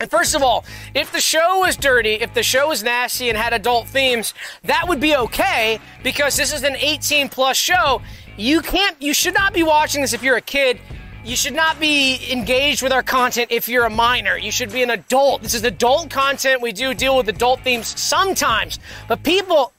And 0.00 0.10
first 0.10 0.34
of 0.34 0.42
all, 0.42 0.64
if 0.94 1.12
the 1.12 1.20
show 1.20 1.60
was 1.60 1.76
dirty, 1.76 2.14
if 2.14 2.32
the 2.32 2.42
show 2.42 2.68
was 2.68 2.82
nasty 2.82 3.28
and 3.28 3.36
had 3.36 3.52
adult 3.52 3.86
themes, 3.86 4.32
that 4.64 4.88
would 4.88 4.98
be 4.98 5.14
okay 5.14 5.78
because 6.02 6.36
this 6.36 6.54
is 6.54 6.62
an 6.62 6.74
18 6.74 7.28
plus 7.28 7.58
show. 7.58 8.00
You 8.38 8.62
can't, 8.62 8.96
you 9.00 9.12
should 9.12 9.34
not 9.34 9.52
be 9.52 9.62
watching 9.62 10.00
this 10.00 10.14
if 10.14 10.22
you're 10.22 10.38
a 10.38 10.40
kid. 10.40 10.80
You 11.22 11.36
should 11.36 11.52
not 11.52 11.78
be 11.78 12.18
engaged 12.32 12.82
with 12.82 12.92
our 12.92 13.02
content 13.02 13.52
if 13.52 13.68
you're 13.68 13.84
a 13.84 13.90
minor. 13.90 14.38
You 14.38 14.50
should 14.50 14.72
be 14.72 14.82
an 14.82 14.88
adult. 14.88 15.42
This 15.42 15.52
is 15.52 15.64
adult 15.64 16.08
content. 16.08 16.62
We 16.62 16.72
do 16.72 16.94
deal 16.94 17.14
with 17.14 17.28
adult 17.28 17.60
themes 17.60 17.88
sometimes, 18.00 18.78
but 19.06 19.22
people 19.22 19.74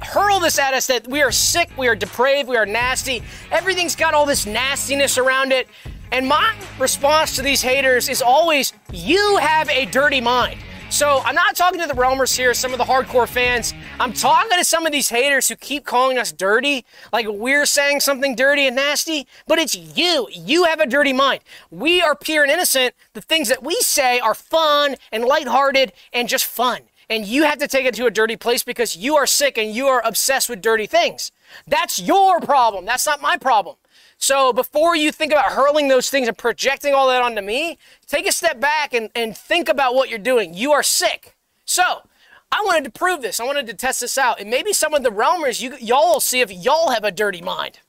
hurl 0.00 0.40
this 0.40 0.58
at 0.58 0.72
us 0.72 0.86
that 0.86 1.06
we 1.06 1.20
are 1.20 1.32
sick, 1.32 1.68
we 1.76 1.88
are 1.88 1.96
depraved, 1.96 2.48
we 2.48 2.56
are 2.56 2.64
nasty. 2.64 3.22
Everything's 3.50 3.96
got 3.96 4.14
all 4.14 4.24
this 4.24 4.46
nastiness 4.46 5.18
around 5.18 5.52
it. 5.52 5.68
And 6.12 6.26
my 6.26 6.54
response 6.78 7.34
to 7.36 7.42
these 7.42 7.62
haters 7.62 8.08
is 8.08 8.22
always, 8.22 8.72
you 8.92 9.38
have 9.38 9.68
a 9.70 9.86
dirty 9.86 10.20
mind. 10.20 10.58
So 10.88 11.20
I'm 11.24 11.34
not 11.34 11.56
talking 11.56 11.80
to 11.80 11.86
the 11.88 11.94
Realmers 11.94 12.36
here, 12.36 12.54
some 12.54 12.72
of 12.72 12.78
the 12.78 12.84
hardcore 12.84 13.26
fans. 13.26 13.74
I'm 13.98 14.12
talking 14.12 14.56
to 14.56 14.64
some 14.64 14.86
of 14.86 14.92
these 14.92 15.08
haters 15.08 15.48
who 15.48 15.56
keep 15.56 15.84
calling 15.84 16.16
us 16.16 16.30
dirty, 16.30 16.84
like 17.12 17.26
we're 17.28 17.66
saying 17.66 18.00
something 18.00 18.36
dirty 18.36 18.68
and 18.68 18.76
nasty, 18.76 19.26
but 19.48 19.58
it's 19.58 19.74
you. 19.74 20.28
You 20.30 20.64
have 20.64 20.78
a 20.78 20.86
dirty 20.86 21.12
mind. 21.12 21.40
We 21.72 22.00
are 22.00 22.14
pure 22.14 22.44
and 22.44 22.52
innocent. 22.52 22.94
The 23.14 23.20
things 23.20 23.48
that 23.48 23.64
we 23.64 23.74
say 23.80 24.20
are 24.20 24.34
fun 24.34 24.94
and 25.10 25.24
lighthearted 25.24 25.92
and 26.12 26.28
just 26.28 26.46
fun. 26.46 26.82
And 27.10 27.26
you 27.26 27.42
have 27.44 27.58
to 27.58 27.68
take 27.68 27.84
it 27.84 27.94
to 27.94 28.06
a 28.06 28.10
dirty 28.10 28.36
place 28.36 28.62
because 28.62 28.96
you 28.96 29.16
are 29.16 29.26
sick 29.26 29.58
and 29.58 29.74
you 29.74 29.88
are 29.88 30.02
obsessed 30.04 30.48
with 30.48 30.62
dirty 30.62 30.86
things. 30.86 31.32
That's 31.66 32.00
your 32.00 32.40
problem. 32.40 32.84
That's 32.84 33.06
not 33.06 33.20
my 33.20 33.36
problem. 33.36 33.76
So 34.18 34.52
before 34.52 34.96
you 34.96 35.12
think 35.12 35.32
about 35.32 35.52
hurling 35.52 35.88
those 35.88 36.08
things 36.08 36.26
and 36.26 36.36
projecting 36.36 36.94
all 36.94 37.08
that 37.08 37.22
onto 37.22 37.42
me, 37.42 37.78
take 38.06 38.26
a 38.26 38.32
step 38.32 38.60
back 38.60 38.94
and, 38.94 39.10
and 39.14 39.36
think 39.36 39.68
about 39.68 39.94
what 39.94 40.08
you're 40.08 40.18
doing. 40.18 40.54
You 40.54 40.72
are 40.72 40.82
sick. 40.82 41.36
So 41.64 42.02
I 42.50 42.62
wanted 42.64 42.84
to 42.84 42.90
prove 42.90 43.22
this. 43.22 43.40
I 43.40 43.44
wanted 43.44 43.66
to 43.66 43.74
test 43.74 44.00
this 44.00 44.16
out. 44.16 44.40
And 44.40 44.48
maybe 44.48 44.72
some 44.72 44.94
of 44.94 45.02
the 45.02 45.10
realmers, 45.10 45.60
you, 45.60 45.76
y'all 45.78 46.12
will 46.12 46.20
see 46.20 46.40
if 46.40 46.50
y'all 46.50 46.90
have 46.90 47.04
a 47.04 47.12
dirty 47.12 47.42
mind. 47.42 47.80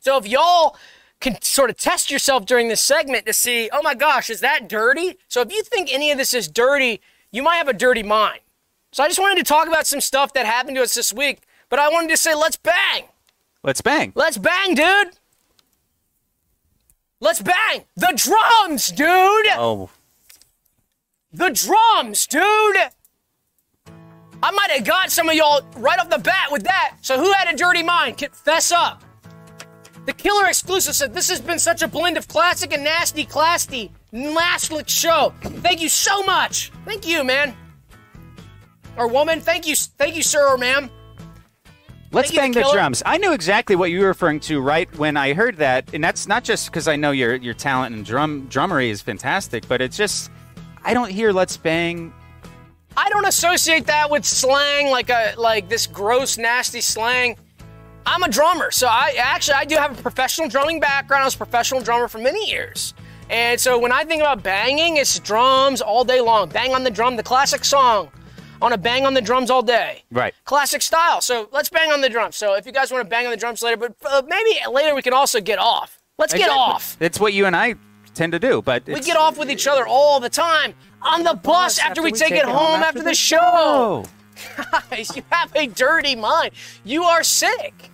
So 0.00 0.16
if 0.16 0.26
y'all 0.26 0.76
can 1.20 1.40
sort 1.42 1.68
of 1.68 1.76
test 1.76 2.10
yourself 2.10 2.46
during 2.46 2.68
this 2.68 2.80
segment 2.80 3.26
to 3.26 3.34
see, 3.34 3.68
oh 3.72 3.82
my 3.82 3.94
gosh, 3.94 4.30
is 4.30 4.40
that 4.40 4.68
dirty? 4.68 5.18
So 5.28 5.42
if 5.42 5.52
you 5.52 5.62
think 5.62 5.92
any 5.92 6.10
of 6.10 6.16
this 6.16 6.32
is 6.32 6.48
dirty, 6.48 7.02
you 7.30 7.42
might 7.42 7.56
have 7.56 7.68
a 7.68 7.74
dirty 7.74 8.02
mind. 8.02 8.40
So 8.92 9.04
I 9.04 9.08
just 9.08 9.20
wanted 9.20 9.36
to 9.36 9.44
talk 9.44 9.68
about 9.68 9.86
some 9.86 10.00
stuff 10.00 10.32
that 10.32 10.46
happened 10.46 10.76
to 10.76 10.82
us 10.82 10.94
this 10.94 11.12
week, 11.12 11.40
but 11.68 11.78
I 11.78 11.90
wanted 11.90 12.08
to 12.10 12.16
say, 12.16 12.34
let's 12.34 12.56
bang. 12.56 13.09
Let's 13.62 13.80
bang. 13.80 14.12
Let's 14.14 14.38
bang, 14.38 14.74
dude. 14.74 15.16
Let's 17.20 17.42
bang. 17.42 17.84
The 17.96 18.12
drums, 18.16 18.88
dude. 18.90 19.46
Oh, 19.58 19.90
The 21.32 21.50
drums, 21.50 22.26
dude. 22.26 22.76
I 24.42 24.50
might 24.52 24.70
have 24.70 24.84
got 24.84 25.10
some 25.10 25.28
of 25.28 25.34
y'all 25.34 25.60
right 25.76 25.98
off 25.98 26.08
the 26.08 26.18
bat 26.18 26.48
with 26.50 26.62
that. 26.64 26.96
So 27.02 27.18
who 27.18 27.30
had 27.32 27.52
a 27.52 27.56
dirty 27.56 27.82
mind? 27.82 28.16
Confess 28.16 28.72
up. 28.72 29.02
The 30.06 30.14
Killer 30.14 30.46
Exclusive 30.46 30.94
said 30.94 31.12
this 31.12 31.28
has 31.28 31.42
been 31.42 31.58
such 31.58 31.82
a 31.82 31.88
blend 31.88 32.16
of 32.16 32.26
classic 32.26 32.72
and 32.72 32.82
nasty, 32.82 33.24
classy, 33.26 33.92
nasty 34.12 34.82
show. 34.86 35.34
Thank 35.42 35.82
you 35.82 35.90
so 35.90 36.22
much. 36.22 36.72
Thank 36.86 37.06
you, 37.06 37.22
man. 37.22 37.54
Or 38.96 39.06
woman, 39.06 39.40
thank 39.42 39.66
you, 39.66 39.76
thank 39.76 40.16
you, 40.16 40.22
sir 40.22 40.48
or 40.48 40.56
ma'am. 40.56 40.90
Let's 42.10 42.32
bang 42.32 42.52
the 42.52 42.62
the 42.62 42.70
drums. 42.72 43.02
I 43.06 43.18
knew 43.18 43.32
exactly 43.32 43.76
what 43.76 43.90
you 43.90 44.00
were 44.00 44.08
referring 44.08 44.40
to 44.40 44.60
right 44.60 44.92
when 44.98 45.16
I 45.16 45.32
heard 45.32 45.56
that, 45.58 45.92
and 45.94 46.02
that's 46.02 46.26
not 46.26 46.44
just 46.44 46.66
because 46.66 46.88
I 46.88 46.96
know 46.96 47.10
your 47.10 47.36
your 47.36 47.54
talent 47.54 47.94
and 47.94 48.04
drum 48.04 48.46
drummery 48.48 48.90
is 48.90 49.02
fantastic, 49.02 49.66
but 49.68 49.80
it's 49.80 49.96
just 49.96 50.30
I 50.84 50.94
don't 50.94 51.10
hear 51.10 51.32
"Let's 51.32 51.56
Bang." 51.56 52.12
I 52.96 53.08
don't 53.08 53.26
associate 53.26 53.86
that 53.86 54.10
with 54.10 54.24
slang 54.24 54.90
like 54.90 55.10
a 55.10 55.34
like 55.36 55.68
this 55.68 55.86
gross, 55.86 56.38
nasty 56.38 56.80
slang. 56.80 57.36
I'm 58.06 58.22
a 58.22 58.28
drummer, 58.28 58.70
so 58.70 58.88
I 58.88 59.14
actually 59.18 59.54
I 59.54 59.64
do 59.64 59.76
have 59.76 59.98
a 59.98 60.02
professional 60.02 60.48
drumming 60.48 60.80
background. 60.80 61.22
I 61.22 61.26
was 61.26 61.34
a 61.34 61.38
professional 61.38 61.80
drummer 61.80 62.08
for 62.08 62.18
many 62.18 62.50
years. 62.50 62.94
And 63.28 63.60
so 63.60 63.78
when 63.78 63.92
I 63.92 64.02
think 64.02 64.22
about 64.22 64.42
banging, 64.42 64.96
it's 64.96 65.16
drums 65.20 65.80
all 65.80 66.04
day 66.04 66.20
long. 66.20 66.48
Bang 66.48 66.74
on 66.74 66.82
the 66.82 66.90
drum, 66.90 67.14
the 67.14 67.22
classic 67.22 67.64
song. 67.64 68.10
I 68.62 68.72
a 68.72 68.78
bang 68.78 69.06
on 69.06 69.14
the 69.14 69.22
drums 69.22 69.50
all 69.50 69.62
day. 69.62 70.04
Right. 70.10 70.34
Classic 70.44 70.82
style. 70.82 71.20
So 71.20 71.48
let's 71.52 71.68
bang 71.68 71.92
on 71.92 72.00
the 72.00 72.08
drums. 72.08 72.36
So 72.36 72.54
if 72.54 72.66
you 72.66 72.72
guys 72.72 72.90
want 72.90 73.04
to 73.04 73.08
bang 73.08 73.24
on 73.26 73.30
the 73.30 73.36
drums 73.36 73.62
later, 73.62 73.76
but 73.76 73.94
uh, 74.04 74.22
maybe 74.26 74.58
later 74.70 74.94
we 74.94 75.02
can 75.02 75.12
also 75.12 75.40
get 75.40 75.58
off. 75.58 75.98
Let's 76.18 76.34
get 76.34 76.50
off. 76.50 76.96
It's 77.00 77.18
what 77.18 77.32
you 77.32 77.46
and 77.46 77.56
I 77.56 77.76
tend 78.14 78.32
to 78.32 78.38
do, 78.38 78.60
but 78.60 78.86
We 78.86 79.00
get 79.00 79.16
off 79.16 79.38
with 79.38 79.50
each 79.50 79.66
other 79.66 79.86
all 79.86 80.20
the 80.20 80.28
time 80.28 80.74
on 81.02 81.22
the 81.22 81.34
bus 81.34 81.78
after, 81.78 82.02
we 82.02 82.12
take, 82.12 82.32
it 82.32 82.44
home 82.44 82.82
after, 82.82 83.02
the 83.02 83.14
show. 83.14 84.04
Guys, 84.90 85.16
you 85.16 85.22
have 85.30 85.50
a 85.56 85.66
dirty 85.66 86.14
mind. 86.16 86.52
You 86.84 87.04
are 87.04 87.22
sick. 87.22 87.90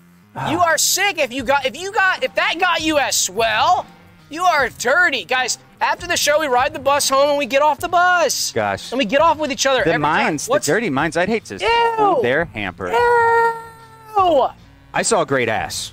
You 0.50 0.60
are 0.60 0.76
sick 0.76 1.18
if 1.18 1.32
you 1.32 1.42
got 1.44 1.64
if 1.64 1.80
you 1.80 1.90
got 1.92 2.22
if 2.22 2.34
that 2.34 2.56
got 2.58 2.82
you 2.82 2.98
as 2.98 3.16
swell, 3.16 3.86
you 4.30 4.42
are 4.44 4.68
dirty. 4.68 5.24
Guys, 5.24 5.58
after 5.80 6.06
the 6.06 6.16
show 6.16 6.40
we 6.40 6.46
ride 6.46 6.72
the 6.72 6.78
bus 6.78 7.08
home 7.08 7.30
and 7.30 7.38
we 7.38 7.46
get 7.46 7.62
off 7.62 7.80
the 7.80 7.88
bus. 7.88 8.52
Gosh. 8.52 8.92
And 8.92 8.98
we 8.98 9.04
get 9.04 9.20
off 9.20 9.38
with 9.38 9.52
each 9.52 9.66
other 9.66 9.84
The 9.84 9.92
time. 9.98 10.36
the 10.36 10.58
dirty 10.62 10.90
minds. 10.90 11.16
I'd 11.16 11.28
hate 11.28 11.44
to 11.46 11.58
Ew. 11.58 12.18
their 12.22 12.46
hamper. 12.46 12.90
Ew. 12.90 14.46
I 14.94 15.02
saw 15.02 15.22
a 15.22 15.26
great 15.26 15.48
ass. 15.48 15.92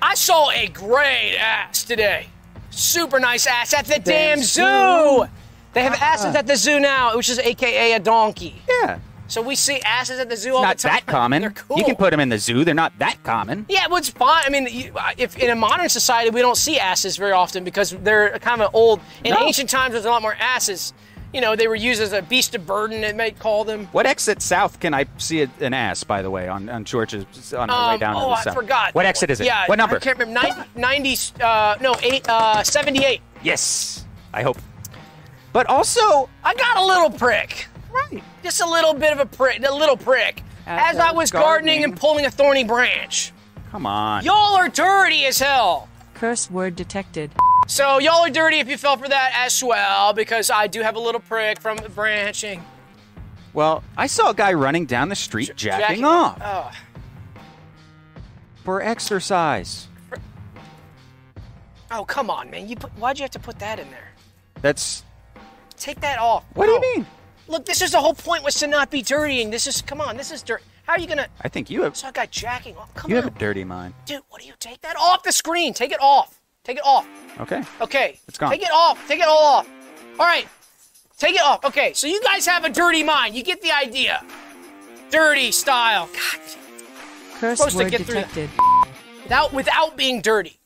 I 0.00 0.14
saw 0.14 0.50
a 0.50 0.68
great 0.68 1.36
ass 1.38 1.82
today. 1.84 2.26
Super 2.70 3.18
nice 3.20 3.46
ass 3.46 3.72
at 3.74 3.86
the 3.86 3.98
damn, 3.98 4.38
Damn 4.38 4.38
zoo. 4.38 4.62
zoo. 4.62 5.24
They 5.72 5.82
have 5.82 5.94
ah. 5.94 6.12
asses 6.12 6.34
at 6.34 6.46
the 6.46 6.56
zoo 6.56 6.78
now, 6.78 7.16
which 7.16 7.28
is 7.28 7.38
AKA 7.38 7.94
a 7.94 7.98
donkey. 8.00 8.62
Yeah. 8.68 8.98
So 9.26 9.40
we 9.40 9.54
see 9.54 9.80
asses 9.80 10.20
at 10.20 10.28
the 10.28 10.36
zoo 10.36 10.54
all 10.54 10.62
Not 10.62 10.76
the 10.76 10.82
time. 10.82 10.92
Not 10.94 11.06
that 11.06 11.12
common. 11.12 11.40
They're 11.42 11.50
cool. 11.50 11.78
You 11.78 11.84
can 11.84 11.96
put 11.96 12.10
them 12.10 12.20
in 12.20 12.28
the 12.28 12.38
zoo. 12.38 12.64
They're 12.64 12.74
not 12.74 12.98
that 12.98 13.22
common. 13.22 13.64
Yeah, 13.68 13.86
well, 13.88 13.96
it's 13.96 14.10
fine. 14.10 14.44
I 14.46 14.50
mean, 14.50 14.68
you, 14.70 14.92
if 15.16 15.36
in 15.38 15.50
a 15.50 15.54
modern 15.54 15.88
society 15.88 16.30
we 16.30 16.40
don't 16.40 16.56
see 16.56 16.78
asses 16.78 17.16
very 17.16 17.32
often 17.32 17.64
because 17.64 17.90
they're 17.90 18.38
kind 18.40 18.60
of 18.62 18.74
old. 18.74 19.00
In 19.24 19.32
No. 19.32 19.40
ancient 19.40 19.70
times, 19.70 19.92
there's 19.92 20.04
a 20.04 20.10
lot 20.10 20.22
more 20.22 20.36
asses. 20.38 20.92
You 21.32 21.40
know, 21.40 21.56
they 21.56 21.66
were 21.66 21.74
used 21.74 22.00
as 22.00 22.12
a 22.12 22.22
beast 22.22 22.54
of 22.54 22.64
burden. 22.64 23.02
It 23.02 23.16
might 23.16 23.40
call 23.40 23.64
them. 23.64 23.86
What 23.90 24.06
exit 24.06 24.40
south 24.40 24.78
can 24.78 24.94
I 24.94 25.06
see 25.18 25.40
an 25.58 25.74
ass, 25.74 26.04
by 26.04 26.22
the 26.22 26.30
way, 26.30 26.46
on, 26.46 26.68
on 26.68 26.84
George's 26.84 27.52
on 27.52 27.70
our 27.70 27.88
way 27.88 27.94
Um, 27.94 28.00
down 28.00 28.14
to 28.14 28.20
oh, 28.20 28.28
the 28.28 28.34
I 28.36 28.42
south? 28.42 28.54
forgot. 28.54 28.94
What 28.94 29.04
exit 29.04 29.30
is 29.30 29.40
it? 29.40 29.46
Yeah, 29.46 29.66
What 29.66 29.78
number? 29.78 29.96
I 29.96 29.98
can't 29.98 30.16
remember. 30.18 30.48
90, 30.76 30.78
90 30.78 31.42
uh, 31.42 31.76
no, 31.80 31.96
eight, 32.04 32.28
uh, 32.28 32.62
78. 32.62 33.20
Yes. 33.42 34.04
I 34.32 34.42
hope. 34.42 34.58
But 35.52 35.66
also, 35.68 36.28
I 36.44 36.54
got 36.54 36.76
a 36.76 36.84
little 36.84 37.10
prick. 37.10 37.66
Right. 37.94 38.22
Just 38.42 38.60
a 38.60 38.66
little 38.66 38.94
bit 38.94 39.12
of 39.12 39.20
a 39.20 39.26
prick, 39.26 39.62
a 39.66 39.72
little 39.74 39.96
prick. 39.96 40.42
As 40.66 40.94
As 40.94 41.00
I 41.00 41.08
I 41.08 41.12
was 41.12 41.24
was 41.24 41.30
gardening 41.30 41.80
gardening. 41.80 41.84
and 41.84 41.96
pulling 41.96 42.24
a 42.26 42.30
thorny 42.30 42.64
branch. 42.64 43.32
Come 43.70 43.86
on. 43.86 44.24
Y'all 44.24 44.56
are 44.56 44.68
dirty 44.68 45.24
as 45.26 45.38
hell. 45.38 45.88
Curse 46.14 46.50
word 46.50 46.76
detected. 46.76 47.30
So 47.66 47.98
y'all 47.98 48.20
are 48.24 48.30
dirty 48.30 48.58
if 48.60 48.68
you 48.68 48.76
fell 48.78 48.96
for 48.96 49.08
that 49.08 49.32
as 49.36 49.62
well, 49.64 50.12
because 50.12 50.50
I 50.50 50.66
do 50.66 50.80
have 50.82 50.96
a 50.96 51.00
little 51.00 51.20
prick 51.20 51.60
from 51.60 51.76
the 51.78 51.88
branching. 51.88 52.62
Well, 53.52 53.82
I 53.96 54.06
saw 54.06 54.30
a 54.30 54.34
guy 54.34 54.52
running 54.52 54.86
down 54.86 55.08
the 55.08 55.16
street 55.16 55.52
jacking, 55.56 56.02
Jacking- 56.02 56.04
off 56.04 56.38
Oh, 56.44 56.70
for 58.64 58.80
exercise. 58.82 59.88
oh, 61.90 62.04
come 62.04 62.30
on, 62.30 62.50
man! 62.50 62.68
You 62.68 62.76
put, 62.76 62.90
why'd 62.98 63.18
you 63.18 63.22
have 63.24 63.30
to 63.32 63.38
put 63.38 63.58
that 63.60 63.78
in 63.78 63.90
there? 63.90 64.12
That's 64.62 65.04
Take 65.76 66.00
that 66.00 66.18
off. 66.18 66.44
what 66.54 66.66
do 66.66 66.72
you 66.72 66.80
mean? 66.80 67.06
Look, 67.48 67.66
this 67.66 67.82
is 67.82 67.92
the 67.92 68.00
whole 68.00 68.14
point 68.14 68.42
was 68.42 68.54
to 68.56 68.66
not 68.66 68.90
be 68.90 69.02
dirtying. 69.02 69.50
This 69.50 69.66
is 69.66 69.82
come 69.82 70.00
on, 70.00 70.16
this 70.16 70.30
is 70.32 70.42
dirt. 70.42 70.62
How 70.86 70.94
are 70.94 70.98
you 70.98 71.06
gonna? 71.06 71.28
I 71.42 71.48
think 71.48 71.70
you 71.70 71.82
have 71.82 71.96
So 71.96 72.08
I 72.08 72.12
got 72.12 72.30
jacking 72.30 72.76
off. 72.76 72.92
Come 72.94 73.06
on. 73.06 73.10
you 73.10 73.16
on, 73.18 73.22
have 73.24 73.34
a 73.36 73.38
dirty 73.38 73.64
mind. 73.64 73.94
dude. 74.06 74.20
What 74.28 74.40
do 74.40 74.46
you 74.46 74.54
take 74.58 74.80
that 74.82 74.96
off 74.96 75.22
the 75.22 75.32
screen? 75.32 75.72
Take 75.74 75.92
it 75.92 76.00
off. 76.00 76.40
Take 76.62 76.78
it 76.78 76.84
off. 76.84 77.06
Okay. 77.40 77.62
Okay. 77.80 78.18
It's 78.28 78.38
gone. 78.38 78.50
Take 78.50 78.62
it 78.62 78.70
off. 78.72 79.06
Take 79.08 79.20
it 79.20 79.26
all 79.26 79.44
off. 79.58 79.68
All 80.18 80.26
right. 80.26 80.48
Take 81.18 81.34
it 81.36 81.42
off. 81.42 81.64
Okay. 81.64 81.92
So 81.92 82.06
you 82.06 82.20
guys 82.22 82.46
have 82.46 82.64
a 82.64 82.70
dirty 82.70 83.02
mind. 83.02 83.34
You 83.34 83.42
get 83.42 83.60
the 83.62 83.72
idea. 83.72 84.24
Dirty 85.10 85.52
style. 85.52 86.06
God. 86.12 86.40
Curse 87.38 87.58
Supposed 87.58 87.76
to 87.78 87.84
word 87.84 87.90
get 87.90 88.02
through 88.02 88.14
that. 88.14 88.28
detected. 88.32 88.50
Without 89.24 89.52
without 89.52 89.96
being 89.96 90.20
dirty. 90.20 90.58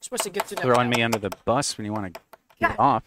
supposed 0.00 0.22
to 0.24 0.30
get 0.30 0.46
through 0.46 0.56
that. 0.56 0.62
Throwing 0.64 0.88
me 0.90 1.02
under 1.02 1.18
the 1.18 1.30
bus 1.44 1.76
when 1.78 1.84
you 1.84 1.92
want 1.92 2.14
to 2.14 2.20
get 2.60 2.70
Yeah. 2.70 2.76
off. 2.78 3.04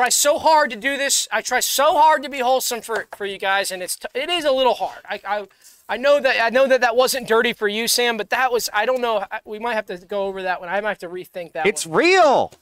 Try 0.00 0.08
so 0.08 0.38
hard 0.38 0.70
to 0.70 0.76
do 0.76 0.96
this. 0.96 1.28
I 1.30 1.42
try 1.42 1.60
so 1.60 1.98
hard 1.98 2.22
to 2.22 2.30
be 2.30 2.38
wholesome 2.38 2.80
for, 2.80 3.06
for 3.14 3.26
you 3.26 3.36
guys, 3.36 3.70
and 3.70 3.82
it's 3.82 3.96
t- 3.96 4.08
it 4.14 4.30
is 4.30 4.46
a 4.46 4.50
little 4.50 4.72
hard. 4.72 5.00
I, 5.04 5.20
I 5.26 5.46
I 5.90 5.96
know 5.98 6.20
that 6.20 6.42
I 6.42 6.48
know 6.48 6.66
that 6.66 6.80
that 6.80 6.96
wasn't 6.96 7.28
dirty 7.28 7.52
for 7.52 7.68
you, 7.68 7.86
Sam, 7.86 8.16
but 8.16 8.30
that 8.30 8.50
was 8.50 8.70
I 8.72 8.86
don't 8.86 9.02
know. 9.02 9.24
We 9.44 9.58
might 9.58 9.74
have 9.74 9.86
to 9.86 9.98
go 9.98 10.24
over 10.24 10.42
that 10.42 10.60
one. 10.60 10.70
I 10.70 10.80
might 10.80 10.88
have 10.88 10.98
to 10.98 11.08
rethink 11.08 11.52
that. 11.52 11.66
It's 11.66 11.84
one. 11.84 11.98
real. 11.98 12.52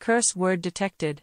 Curse 0.00 0.34
word 0.34 0.62
detected. 0.62 1.20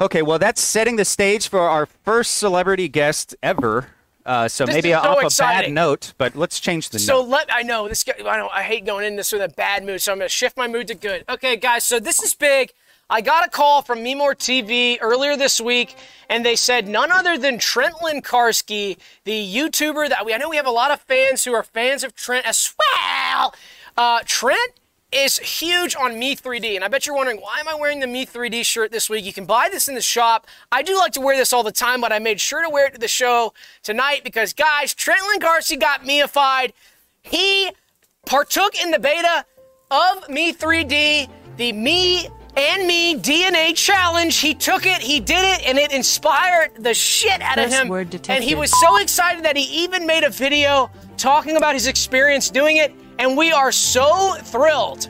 Okay, 0.00 0.22
well, 0.22 0.40
that's 0.40 0.60
setting 0.60 0.96
the 0.96 1.04
stage 1.04 1.46
for 1.46 1.60
our 1.60 1.86
first 1.86 2.34
celebrity 2.34 2.88
guest 2.88 3.36
ever. 3.40 3.93
Uh, 4.26 4.48
so 4.48 4.64
This 4.64 4.76
maybe 4.76 4.90
so 4.90 4.98
off 4.98 5.38
a 5.38 5.42
bad 5.42 5.70
note, 5.70 6.14
but 6.16 6.34
let's 6.34 6.58
change 6.58 6.90
the 6.90 6.98
So 6.98 7.20
note. 7.20 7.28
let 7.28 7.54
I 7.54 7.62
know 7.62 7.88
this. 7.88 8.04
Guy, 8.04 8.14
I 8.26 8.36
don't. 8.38 8.52
I 8.52 8.62
hate 8.62 8.86
going 8.86 9.04
in 9.04 9.16
this 9.16 9.32
with 9.32 9.42
a 9.42 9.48
bad 9.48 9.84
mood, 9.84 10.00
so 10.00 10.12
I'm 10.12 10.18
gonna 10.18 10.28
shift 10.30 10.56
my 10.56 10.66
mood 10.66 10.88
to 10.88 10.94
good. 10.94 11.24
Okay, 11.28 11.56
guys. 11.56 11.84
So 11.84 12.00
this 12.00 12.22
is 12.22 12.34
big. 12.34 12.72
I 13.10 13.20
got 13.20 13.46
a 13.46 13.50
call 13.50 13.82
from 13.82 14.02
Memore 14.02 14.34
TV 14.34 14.96
earlier 15.02 15.36
this 15.36 15.60
week, 15.60 15.96
and 16.30 16.44
they 16.44 16.56
said 16.56 16.88
none 16.88 17.12
other 17.12 17.36
than 17.36 17.58
Trent 17.58 17.96
Lenkarski, 17.96 18.96
the 19.24 19.54
YouTuber 19.54 20.08
that 20.08 20.24
we. 20.24 20.32
I 20.32 20.38
know 20.38 20.48
we 20.48 20.56
have 20.56 20.66
a 20.66 20.70
lot 20.70 20.90
of 20.90 21.00
fans 21.02 21.44
who 21.44 21.52
are 21.52 21.62
fans 21.62 22.02
of 22.02 22.14
Trent 22.14 22.46
as 22.46 22.74
well. 22.78 23.54
Uh, 23.96 24.20
Trent 24.24 24.72
is 25.14 25.38
huge 25.38 25.94
on 25.94 26.18
Me 26.18 26.34
3D. 26.34 26.74
And 26.74 26.84
I 26.84 26.88
bet 26.88 27.06
you're 27.06 27.14
wondering, 27.14 27.38
why 27.40 27.60
am 27.60 27.68
I 27.68 27.74
wearing 27.74 28.00
the 28.00 28.06
Me 28.06 28.26
3D 28.26 28.64
shirt 28.64 28.90
this 28.90 29.08
week? 29.08 29.24
You 29.24 29.32
can 29.32 29.46
buy 29.46 29.68
this 29.70 29.88
in 29.88 29.94
the 29.94 30.02
shop. 30.02 30.46
I 30.72 30.82
do 30.82 30.96
like 30.98 31.12
to 31.12 31.20
wear 31.20 31.36
this 31.36 31.52
all 31.52 31.62
the 31.62 31.72
time, 31.72 32.00
but 32.00 32.12
I 32.12 32.18
made 32.18 32.40
sure 32.40 32.62
to 32.62 32.68
wear 32.68 32.86
it 32.86 32.94
to 32.94 32.98
the 32.98 33.08
show 33.08 33.52
tonight 33.82 34.22
because, 34.24 34.52
guys, 34.52 34.92
Trent 34.92 35.20
Lenkarski 35.22 35.78
got 35.78 36.04
meified. 36.04 36.72
He 37.22 37.70
partook 38.26 38.74
in 38.82 38.90
the 38.90 38.98
beta 38.98 39.44
of 39.90 40.28
Me 40.28 40.52
3D, 40.52 41.28
the 41.56 41.72
Me 41.72 42.28
and 42.56 42.86
Me 42.86 43.16
DNA 43.16 43.74
challenge. 43.74 44.38
He 44.38 44.54
took 44.54 44.86
it, 44.86 45.00
he 45.00 45.20
did 45.20 45.42
it, 45.42 45.66
and 45.66 45.78
it 45.78 45.92
inspired 45.92 46.70
the 46.78 46.94
shit 46.94 47.40
out 47.40 47.58
of 47.58 47.64
First 47.64 47.76
him. 47.76 47.88
word 47.88 48.28
And 48.28 48.42
he 48.42 48.54
was 48.54 48.72
so 48.80 48.96
excited 48.98 49.44
that 49.44 49.56
he 49.56 49.84
even 49.84 50.06
made 50.06 50.24
a 50.24 50.30
video 50.30 50.90
talking 51.16 51.56
about 51.56 51.74
his 51.74 51.86
experience 51.86 52.50
doing 52.50 52.78
it. 52.78 52.92
And 53.18 53.36
we 53.36 53.52
are 53.52 53.70
so 53.70 54.34
thrilled 54.34 55.08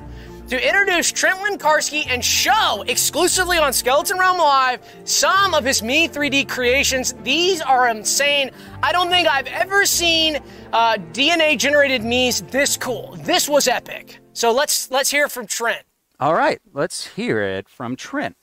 to 0.49 0.69
introduce 0.69 1.11
Trent 1.11 1.39
Lenkarski 1.39 2.07
and 2.09 2.23
show 2.23 2.85
exclusively 2.87 3.57
on 3.57 3.73
Skeleton 3.73 4.19
Realm 4.19 4.39
Live 4.39 4.81
some 5.05 5.55
of 5.55 5.65
his 5.65 5.83
Me 5.83 6.07
3D 6.07 6.49
creations. 6.49 7.15
These 7.23 7.63
are 7.63 7.89
insane. 7.89 8.51
I 8.83 8.93
don't 8.93 9.09
think 9.09 9.27
I've 9.27 9.47
ever 9.47 9.87
seen 9.87 10.39
uh, 10.73 10.97
DNA 11.13 11.59
generated 11.59 12.05
me's 12.05 12.43
this 12.43 12.77
cool. 12.77 13.17
This 13.21 13.49
was 13.49 13.69
epic. 13.69 14.19
So 14.35 14.53
let's 14.53 14.91
let's 14.91 15.11
hear 15.11 15.29
from 15.29 15.47
Trent. 15.47 15.83
All 16.21 16.35
right, 16.35 16.61
let's 16.73 17.07
hear 17.07 17.41
it 17.43 17.69
from 17.69 17.97
Trent. 17.97 18.37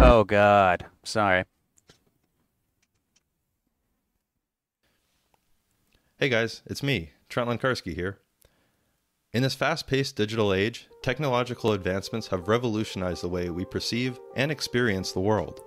Oh 0.00 0.24
God, 0.24 0.86
sorry. 1.04 1.44
Hey 6.20 6.28
guys, 6.28 6.62
it's 6.66 6.82
me, 6.82 7.12
Trent 7.28 7.48
Lenkarski 7.48 7.94
here. 7.94 8.18
In 9.32 9.44
this 9.44 9.54
fast 9.54 9.86
paced 9.86 10.16
digital 10.16 10.52
age, 10.52 10.88
technological 11.00 11.70
advancements 11.70 12.26
have 12.26 12.48
revolutionized 12.48 13.22
the 13.22 13.28
way 13.28 13.50
we 13.50 13.64
perceive 13.64 14.18
and 14.34 14.50
experience 14.50 15.12
the 15.12 15.20
world. 15.20 15.60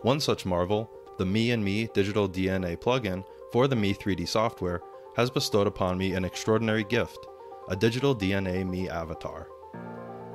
One 0.00 0.18
such 0.18 0.44
marvel, 0.44 0.90
the 1.18 1.24
Me 1.24 1.52
and 1.52 1.64
Me 1.64 1.88
digital 1.94 2.28
DNA 2.28 2.76
plugin 2.76 3.24
for 3.52 3.68
the 3.68 3.76
Me 3.76 3.94
3D 3.94 4.26
software, 4.26 4.80
has 5.14 5.30
bestowed 5.30 5.68
upon 5.68 5.98
me 5.98 6.14
an 6.14 6.24
extraordinary 6.24 6.82
gift 6.82 7.24
a 7.68 7.76
digital 7.76 8.12
DNA 8.12 8.68
Me 8.68 8.88
avatar. 8.88 9.46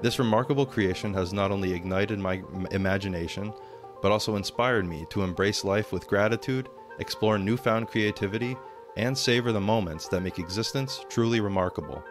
This 0.02 0.18
remarkable 0.18 0.66
creation 0.66 1.14
has 1.14 1.34
not 1.34 1.52
only 1.52 1.74
ignited 1.74 2.20
my 2.20 2.42
imagination, 2.72 3.54
but 4.02 4.14
also 4.14 4.38
inspired 4.38 4.86
me 4.86 5.06
to 5.10 5.24
embrace 5.24 5.66
life 5.66 5.92
with 5.92 6.08
gratitude, 6.08 6.70
explore 7.00 7.38
newfound 7.38 7.90
creativity, 7.90 8.56
and 8.98 9.18
savor 9.18 9.52
the 9.52 9.62
moments 9.62 10.08
that 10.08 10.22
make 10.22 10.40
existence 10.40 11.06
truly 11.08 11.40
remarkable. 11.40 12.04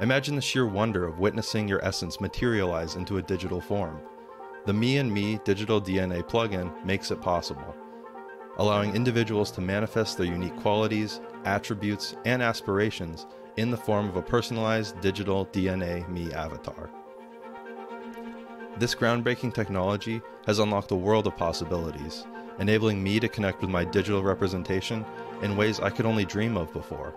Imagine 0.00 0.36
the 0.36 0.40
sheer 0.40 0.66
wonder 0.66 1.06
of 1.06 1.18
witnessing 1.18 1.68
your 1.68 1.84
essence 1.84 2.20
materialize 2.20 2.94
into 2.94 3.18
a 3.18 3.22
digital 3.22 3.60
form. 3.60 4.00
The 4.64 4.72
Me 4.72 4.98
and 4.98 5.12
Me 5.12 5.40
digital 5.44 5.82
DNA 5.82 6.22
plugin 6.22 6.72
makes 6.84 7.10
it 7.10 7.20
possible, 7.20 7.74
allowing 8.58 8.94
individuals 8.94 9.50
to 9.52 9.60
manifest 9.60 10.16
their 10.16 10.26
unique 10.26 10.56
qualities, 10.56 11.20
attributes, 11.44 12.16
and 12.24 12.40
aspirations 12.40 13.26
in 13.56 13.70
the 13.70 13.76
form 13.76 14.08
of 14.08 14.16
a 14.16 14.22
personalized 14.22 15.00
digital 15.00 15.46
DNA 15.46 16.08
Me 16.08 16.32
avatar. 16.32 16.90
This 18.78 18.94
groundbreaking 18.94 19.52
technology 19.52 20.22
has 20.46 20.60
unlocked 20.60 20.92
a 20.92 20.96
world 20.96 21.26
of 21.26 21.36
possibilities, 21.36 22.24
enabling 22.58 23.02
me 23.02 23.20
to 23.20 23.28
connect 23.28 23.60
with 23.60 23.70
my 23.70 23.84
digital 23.84 24.22
representation 24.22 25.04
in 25.42 25.56
ways 25.56 25.80
I 25.80 25.90
could 25.90 26.06
only 26.06 26.24
dream 26.24 26.56
of 26.56 26.72
before. 26.72 27.14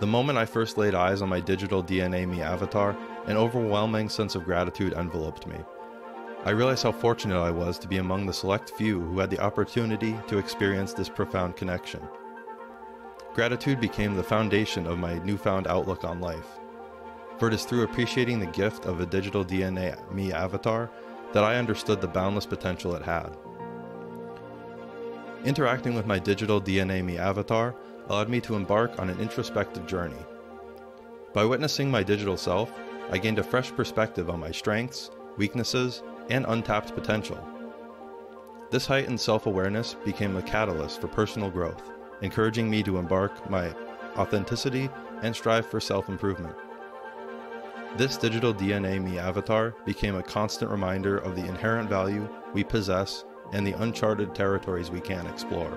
The 0.00 0.06
moment 0.06 0.38
I 0.38 0.46
first 0.46 0.78
laid 0.78 0.94
eyes 0.94 1.22
on 1.22 1.28
my 1.28 1.40
digital 1.40 1.82
DNA 1.82 2.28
Me 2.28 2.40
avatar, 2.40 2.96
an 3.26 3.36
overwhelming 3.36 4.08
sense 4.08 4.34
of 4.34 4.44
gratitude 4.44 4.92
enveloped 4.92 5.46
me. 5.46 5.56
I 6.44 6.50
realized 6.50 6.84
how 6.84 6.92
fortunate 6.92 7.40
I 7.40 7.50
was 7.50 7.80
to 7.80 7.88
be 7.88 7.96
among 7.96 8.24
the 8.24 8.32
select 8.32 8.70
few 8.70 9.00
who 9.00 9.18
had 9.18 9.28
the 9.28 9.40
opportunity 9.40 10.16
to 10.28 10.38
experience 10.38 10.92
this 10.92 11.08
profound 11.08 11.56
connection. 11.56 12.00
Gratitude 13.34 13.80
became 13.80 14.14
the 14.14 14.22
foundation 14.22 14.86
of 14.86 14.98
my 14.98 15.18
newfound 15.18 15.66
outlook 15.66 16.04
on 16.04 16.20
life. 16.20 16.58
For 17.38 17.48
it 17.48 17.54
is 17.54 17.64
through 17.64 17.82
appreciating 17.82 18.38
the 18.38 18.46
gift 18.46 18.84
of 18.84 19.00
a 19.00 19.06
digital 19.06 19.44
DNA 19.44 19.96
Me 20.12 20.32
avatar 20.32 20.90
that 21.32 21.44
I 21.44 21.56
understood 21.56 22.00
the 22.00 22.08
boundless 22.08 22.46
potential 22.46 22.94
it 22.94 23.02
had. 23.02 23.36
Interacting 25.44 25.94
with 25.94 26.06
my 26.06 26.18
digital 26.18 26.60
DNA 26.60 27.04
Me 27.04 27.16
avatar 27.16 27.74
allowed 28.08 28.28
me 28.28 28.40
to 28.40 28.56
embark 28.56 28.98
on 28.98 29.08
an 29.08 29.20
introspective 29.20 29.86
journey. 29.86 30.16
By 31.32 31.44
witnessing 31.44 31.90
my 31.90 32.02
digital 32.02 32.36
self, 32.36 32.72
I 33.10 33.18
gained 33.18 33.38
a 33.38 33.44
fresh 33.44 33.70
perspective 33.70 34.28
on 34.30 34.40
my 34.40 34.50
strengths, 34.50 35.10
weaknesses, 35.36 36.02
and 36.28 36.44
untapped 36.48 36.94
potential. 36.94 37.38
This 38.70 38.86
heightened 38.86 39.20
self 39.20 39.46
awareness 39.46 39.94
became 40.04 40.36
a 40.36 40.42
catalyst 40.42 41.00
for 41.00 41.08
personal 41.08 41.50
growth, 41.50 41.88
encouraging 42.20 42.68
me 42.68 42.82
to 42.82 42.98
embark 42.98 43.48
my 43.48 43.72
authenticity 44.16 44.90
and 45.22 45.34
strive 45.34 45.66
for 45.66 45.80
self 45.80 46.08
improvement. 46.08 46.56
This 47.96 48.16
digital 48.16 48.52
DNA 48.52 49.02
Me 49.02 49.18
avatar 49.18 49.74
became 49.86 50.16
a 50.16 50.22
constant 50.22 50.70
reminder 50.70 51.16
of 51.18 51.36
the 51.36 51.46
inherent 51.46 51.88
value 51.88 52.28
we 52.52 52.64
possess 52.64 53.24
and 53.52 53.66
the 53.66 53.80
uncharted 53.82 54.34
territories 54.34 54.90
we 54.90 55.00
can 55.00 55.26
explore. 55.26 55.70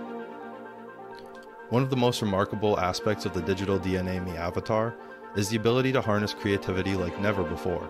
One 1.70 1.84
of 1.84 1.90
the 1.90 1.96
most 1.96 2.22
remarkable 2.22 2.80
aspects 2.80 3.26
of 3.26 3.34
the 3.34 3.42
digital 3.42 3.80
DNA 3.80 4.24
Me 4.26 4.36
avatar 4.36 4.94
is 5.36 5.50
the 5.50 5.58
ability 5.58 5.94
to 5.94 6.02
harness 6.02 6.34
creativity 6.34 6.96
like 6.96 7.18
never 7.22 7.44
before. 7.44 7.90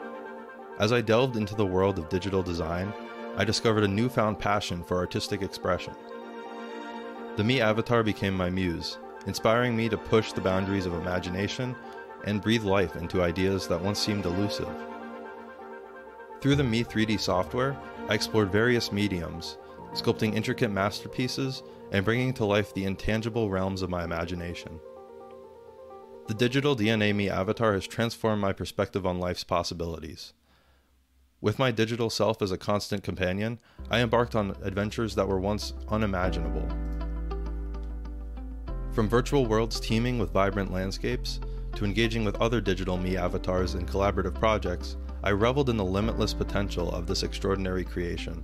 As 0.78 0.94
I 0.94 1.02
delved 1.02 1.36
into 1.36 1.56
the 1.56 1.66
world 1.66 1.98
of 1.98 2.10
digital 2.10 2.44
design, 2.44 2.94
I 3.38 3.44
discovered 3.44 3.84
a 3.84 3.88
newfound 3.88 4.40
passion 4.40 4.84
for 4.84 4.98
artistic 4.98 5.42
expression. 5.42 5.96
The 7.38 7.44
Me 7.44 7.62
avatar 7.62 8.04
became 8.04 8.36
my 8.36 8.50
muse, 8.50 8.98
inspiring 9.26 9.76
me 9.76 9.90
to 9.90 9.98
push 9.98 10.32
the 10.32 10.42
boundaries 10.42 10.86
of 10.86 10.94
imagination 10.94 11.76
and 12.26 12.42
breathe 12.42 12.64
life 12.64 12.96
into 12.96 13.24
ideas 13.24 13.68
that 13.68 13.82
once 13.82 14.00
seemed 14.00 14.26
elusive. 14.26 14.70
Through 16.40 16.56
the 16.56 16.64
Me 16.64 16.84
3D 16.84 17.20
software, 17.20 17.78
I 18.10 18.14
explored 18.14 18.52
various 18.52 18.92
mediums, 18.92 19.58
sculpting 19.94 20.36
intricate 20.36 20.72
masterpieces 20.72 21.64
and 21.92 22.06
bringing 22.06 22.34
to 22.34 22.46
life 22.46 22.74
the 22.74 22.86
intangible 22.86 23.50
realms 23.50 23.82
of 23.82 23.90
my 23.90 24.04
imagination. 24.04 24.80
The 26.28 26.34
digital 26.34 26.76
DNA 26.76 27.14
Me 27.14 27.30
avatar 27.30 27.74
has 27.74 27.88
transformed 27.88 28.42
my 28.42 28.54
perspective 28.54 29.06
on 29.06 29.20
life's 29.20 29.44
possibilities. 29.44 30.34
With 31.42 31.60
my 31.60 31.72
digital 31.72 32.10
self 32.10 32.42
as 32.42 32.52
a 32.52 32.58
constant 32.58 33.04
companion, 33.04 33.60
I 33.90 34.00
embarked 34.00 34.36
on 34.36 34.56
adventures 34.62 35.16
that 35.16 35.28
were 35.28 35.40
once 35.40 35.74
unimaginable. 35.90 36.68
From 38.94 39.10
virtual 39.10 39.46
worlds 39.46 39.80
teeming 39.80 40.20
with 40.20 40.32
vibrant 40.32 40.72
landscapes, 40.72 41.40
to 41.76 41.86
engaging 41.86 42.24
with 42.24 42.40
other 42.40 42.62
digital 42.62 42.98
me 42.98 43.18
avatars 43.18 43.76
in 43.76 43.86
collaborative 43.86 44.36
projects, 44.36 44.98
I 45.24 45.32
reveled 45.32 45.70
in 45.70 45.78
the 45.78 45.86
limitless 45.86 46.34
potential 46.34 46.92
of 46.92 47.08
this 47.08 47.24
extraordinary 47.24 47.84
creation. 47.84 48.44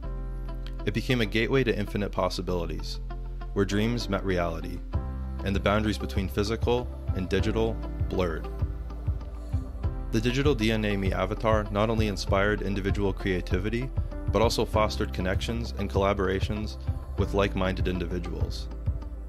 It 0.88 0.94
became 0.94 1.20
a 1.20 1.26
gateway 1.26 1.66
to 1.66 1.78
infinite 1.78 2.14
possibilities, 2.14 3.02
where 3.52 3.66
dreams 3.66 4.08
met 4.08 4.24
reality, 4.24 4.80
and 5.44 5.54
the 5.54 5.60
boundaries 5.60 5.98
between 5.98 6.30
physical 6.30 6.88
and 7.14 7.28
digital 7.28 7.74
blurred. 8.08 8.48
The 10.14 10.22
digital 10.22 10.56
DNA 10.56 10.98
Me 10.98 11.12
avatar 11.12 11.66
not 11.72 11.90
only 11.90 12.08
inspired 12.08 12.62
individual 12.62 13.12
creativity, 13.12 13.90
but 14.32 14.42
also 14.42 14.64
fostered 14.64 15.12
connections 15.12 15.74
and 15.78 15.90
collaborations 15.90 16.78
with 17.18 17.34
like 17.34 17.54
minded 17.54 17.90
individuals. 17.90 18.70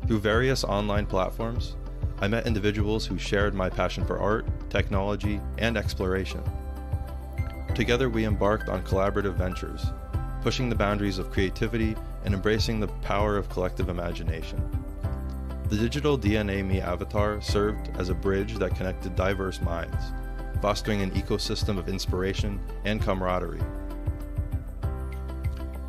Through 0.06 0.20
various 0.20 0.62
online 0.62 1.06
platforms, 1.06 1.74
I 2.20 2.28
met 2.28 2.46
individuals 2.46 3.04
who 3.04 3.18
shared 3.18 3.52
my 3.52 3.68
passion 3.68 4.06
for 4.06 4.20
art, 4.20 4.46
technology, 4.70 5.40
and 5.58 5.76
exploration. 5.76 6.40
Together, 7.74 8.08
we 8.08 8.26
embarked 8.26 8.68
on 8.68 8.84
collaborative 8.84 9.34
ventures, 9.34 9.86
pushing 10.42 10.68
the 10.68 10.74
boundaries 10.74 11.18
of 11.18 11.30
creativity 11.30 11.96
and 12.24 12.34
embracing 12.34 12.80
the 12.80 12.88
power 12.88 13.36
of 13.36 13.48
collective 13.48 13.88
imagination. 13.88 14.60
The 15.68 15.76
digital 15.76 16.18
DNA 16.18 16.64
Me 16.64 16.80
avatar 16.80 17.40
served 17.40 17.90
as 17.98 18.08
a 18.08 18.14
bridge 18.14 18.54
that 18.56 18.74
connected 18.74 19.14
diverse 19.14 19.60
minds, 19.60 20.12
fostering 20.62 21.02
an 21.02 21.10
ecosystem 21.10 21.78
of 21.78 21.88
inspiration 21.88 22.58
and 22.84 23.02
camaraderie. 23.02 23.60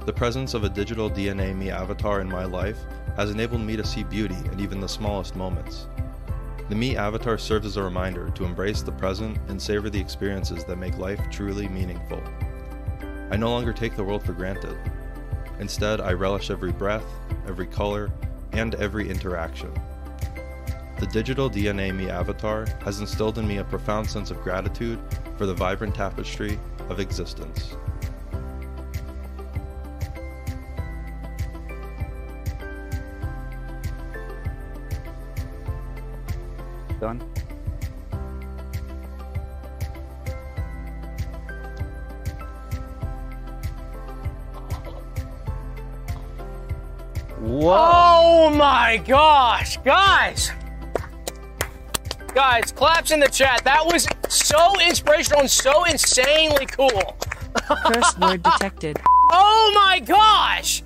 The 0.06 0.14
presence 0.14 0.54
of 0.54 0.64
a 0.64 0.70
digital 0.70 1.10
DNA 1.10 1.56
Me 1.56 1.70
avatar 1.70 2.20
in 2.20 2.28
my 2.28 2.46
life 2.46 2.80
has 3.16 3.32
enabled 3.32 3.62
me 3.62 3.76
to 3.76 3.86
see 3.86 4.04
beauty 4.04 4.38
in 4.52 4.60
even 4.60 4.80
the 4.80 4.90
smallest 4.90 5.36
moments. 5.36 5.88
The 6.68 6.76
Me 6.76 6.98
avatar 6.98 7.38
serves 7.38 7.66
as 7.66 7.78
a 7.78 7.84
reminder 7.84 8.30
to 8.32 8.46
embrace 8.46 8.82
the 8.82 8.92
present 8.92 9.38
and 9.48 9.62
savor 9.62 9.90
the 9.90 10.00
experiences 10.00 10.64
that 10.66 10.78
make 10.78 10.98
life 10.98 11.22
truly 11.32 11.68
meaningful. 11.68 12.22
I 13.32 13.38
no 13.38 13.50
longer 13.52 13.74
take 13.74 13.96
the 13.96 14.04
world 14.04 14.24
for 14.24 14.34
granted. 14.34 14.78
Instead, 15.60 16.02
I 16.02 16.14
relish 16.14 16.50
every 16.50 16.72
breath, 16.72 17.06
every 17.48 17.68
color, 17.68 18.12
and 18.54 18.76
every 18.76 19.10
interaction. 19.10 19.72
The 21.00 21.08
digital 21.08 21.50
DNA 21.50 21.96
Me 21.96 22.10
avatar 22.10 22.66
has 22.84 23.00
instilled 23.00 23.38
in 23.38 23.48
me 23.48 23.58
a 23.58 23.64
profound 23.64 24.10
sense 24.10 24.32
of 24.32 24.42
gratitude 24.42 25.00
for 25.38 25.46
the 25.46 25.54
vibrant 25.54 25.96
tapestry 25.96 26.60
of 26.90 27.00
existence. 27.00 27.76
Done. 37.00 37.39
Whoa! 47.50 47.76
Oh 47.76 48.50
my 48.52 48.98
gosh, 49.08 49.78
guys! 49.78 50.52
Guys, 52.36 52.72
claps 52.72 53.10
in 53.10 53.20
the 53.20 53.28
chat. 53.28 53.64
That 53.64 53.84
was 53.86 54.08
so 54.30 54.80
inspirational 54.80 55.40
and 55.42 55.50
so 55.50 55.84
insanely 55.86 56.68
cool. 56.68 57.18
Curse 57.86 58.18
word 58.20 58.44
detected. 58.44 59.00
Oh 59.32 59.72
my 59.76 60.00
gosh! 60.00 60.82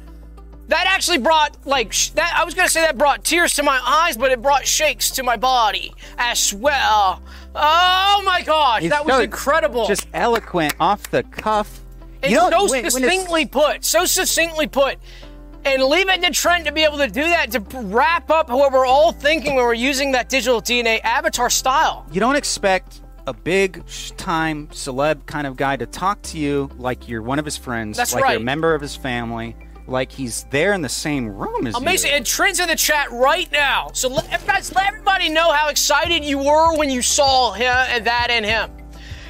That 0.68 0.86
actually 0.86 1.18
brought 1.20 1.56
like 1.66 1.94
sh- 1.94 2.10
that. 2.10 2.34
I 2.38 2.44
was 2.44 2.54
gonna 2.54 2.68
say 2.68 2.82
that 2.82 2.98
brought 2.98 3.24
tears 3.24 3.54
to 3.56 3.64
my 3.64 3.80
eyes, 3.86 4.18
but 4.18 4.32
it 4.34 4.42
brought 4.42 4.68
shakes 4.68 5.10
to 5.12 5.24
my 5.24 5.38
body 5.38 5.94
as 6.18 6.54
well. 6.54 7.22
Oh 7.56 8.22
my 8.26 8.42
gosh, 8.42 8.82
He's 8.82 8.92
that 8.92 9.06
was 9.06 9.16
so 9.16 9.22
incredible! 9.22 9.88
Just 9.88 10.08
eloquent, 10.14 10.74
off 10.82 11.10
the 11.10 11.24
cuff. 11.24 11.80
and 12.22 12.32
You 12.34 12.38
know, 12.38 12.50
so 12.50 12.62
when- 12.64 12.70
when 12.72 12.80
it's- 12.80 12.94
succinctly 12.94 13.46
put, 13.46 13.86
so 13.86 14.04
succinctly 14.04 14.68
put. 14.68 14.98
And 15.66 15.84
leave 15.84 16.10
it 16.10 16.22
to 16.22 16.32
Trent 16.32 16.66
to 16.66 16.72
be 16.72 16.84
able 16.84 16.98
to 16.98 17.08
do 17.08 17.24
that 17.24 17.52
to 17.52 17.60
wrap 17.84 18.30
up 18.30 18.50
what 18.50 18.72
we're 18.72 18.86
all 18.86 19.12
thinking 19.12 19.56
when 19.56 19.64
we're 19.64 19.74
using 19.74 20.12
that 20.12 20.30
digital 20.30 20.62
DNA 20.62 21.00
avatar 21.04 21.50
style. 21.50 22.06
you 22.12 22.20
don't 22.20 22.36
expect 22.36 23.02
a 23.26 23.34
big 23.34 23.86
time 24.18 24.68
celeb 24.68 25.26
kind 25.26 25.48
of 25.48 25.56
guy 25.56 25.78
to 25.78 25.86
talk 25.86 26.22
to 26.24 26.38
you 26.38 26.70
like 26.78 27.08
you're 27.08 27.22
one 27.22 27.40
of 27.40 27.46
his 27.46 27.56
friends, 27.56 27.96
That's 27.98 28.14
like 28.14 28.24
you're 28.30 28.42
a 28.42 28.44
member 28.44 28.76
of 28.76 28.82
his 28.82 28.96
family, 28.98 29.56
like 29.88 30.12
he's 30.12 30.44
there 30.52 30.74
in 30.74 30.82
the 30.82 30.90
same 30.90 31.28
room 31.30 31.66
as 31.68 31.76
Amazing. 31.76 32.12
you. 32.12 32.18
And 32.18 32.26
Trent's 32.26 32.60
in 32.60 32.68
the 32.68 32.76
chat 32.76 33.10
right 33.12 33.50
now. 33.52 33.90
So 33.94 34.10
let, 34.10 34.46
guys, 34.46 34.74
let 34.76 34.88
everybody 34.88 35.30
know 35.30 35.52
how 35.54 35.70
excited 35.70 36.26
you 36.26 36.38
were 36.38 36.78
when 36.78 36.90
you 36.90 37.02
saw 37.02 37.54
him 37.54 37.74
and 37.74 38.06
that 38.06 38.28
in 38.30 38.44
him. 38.44 38.70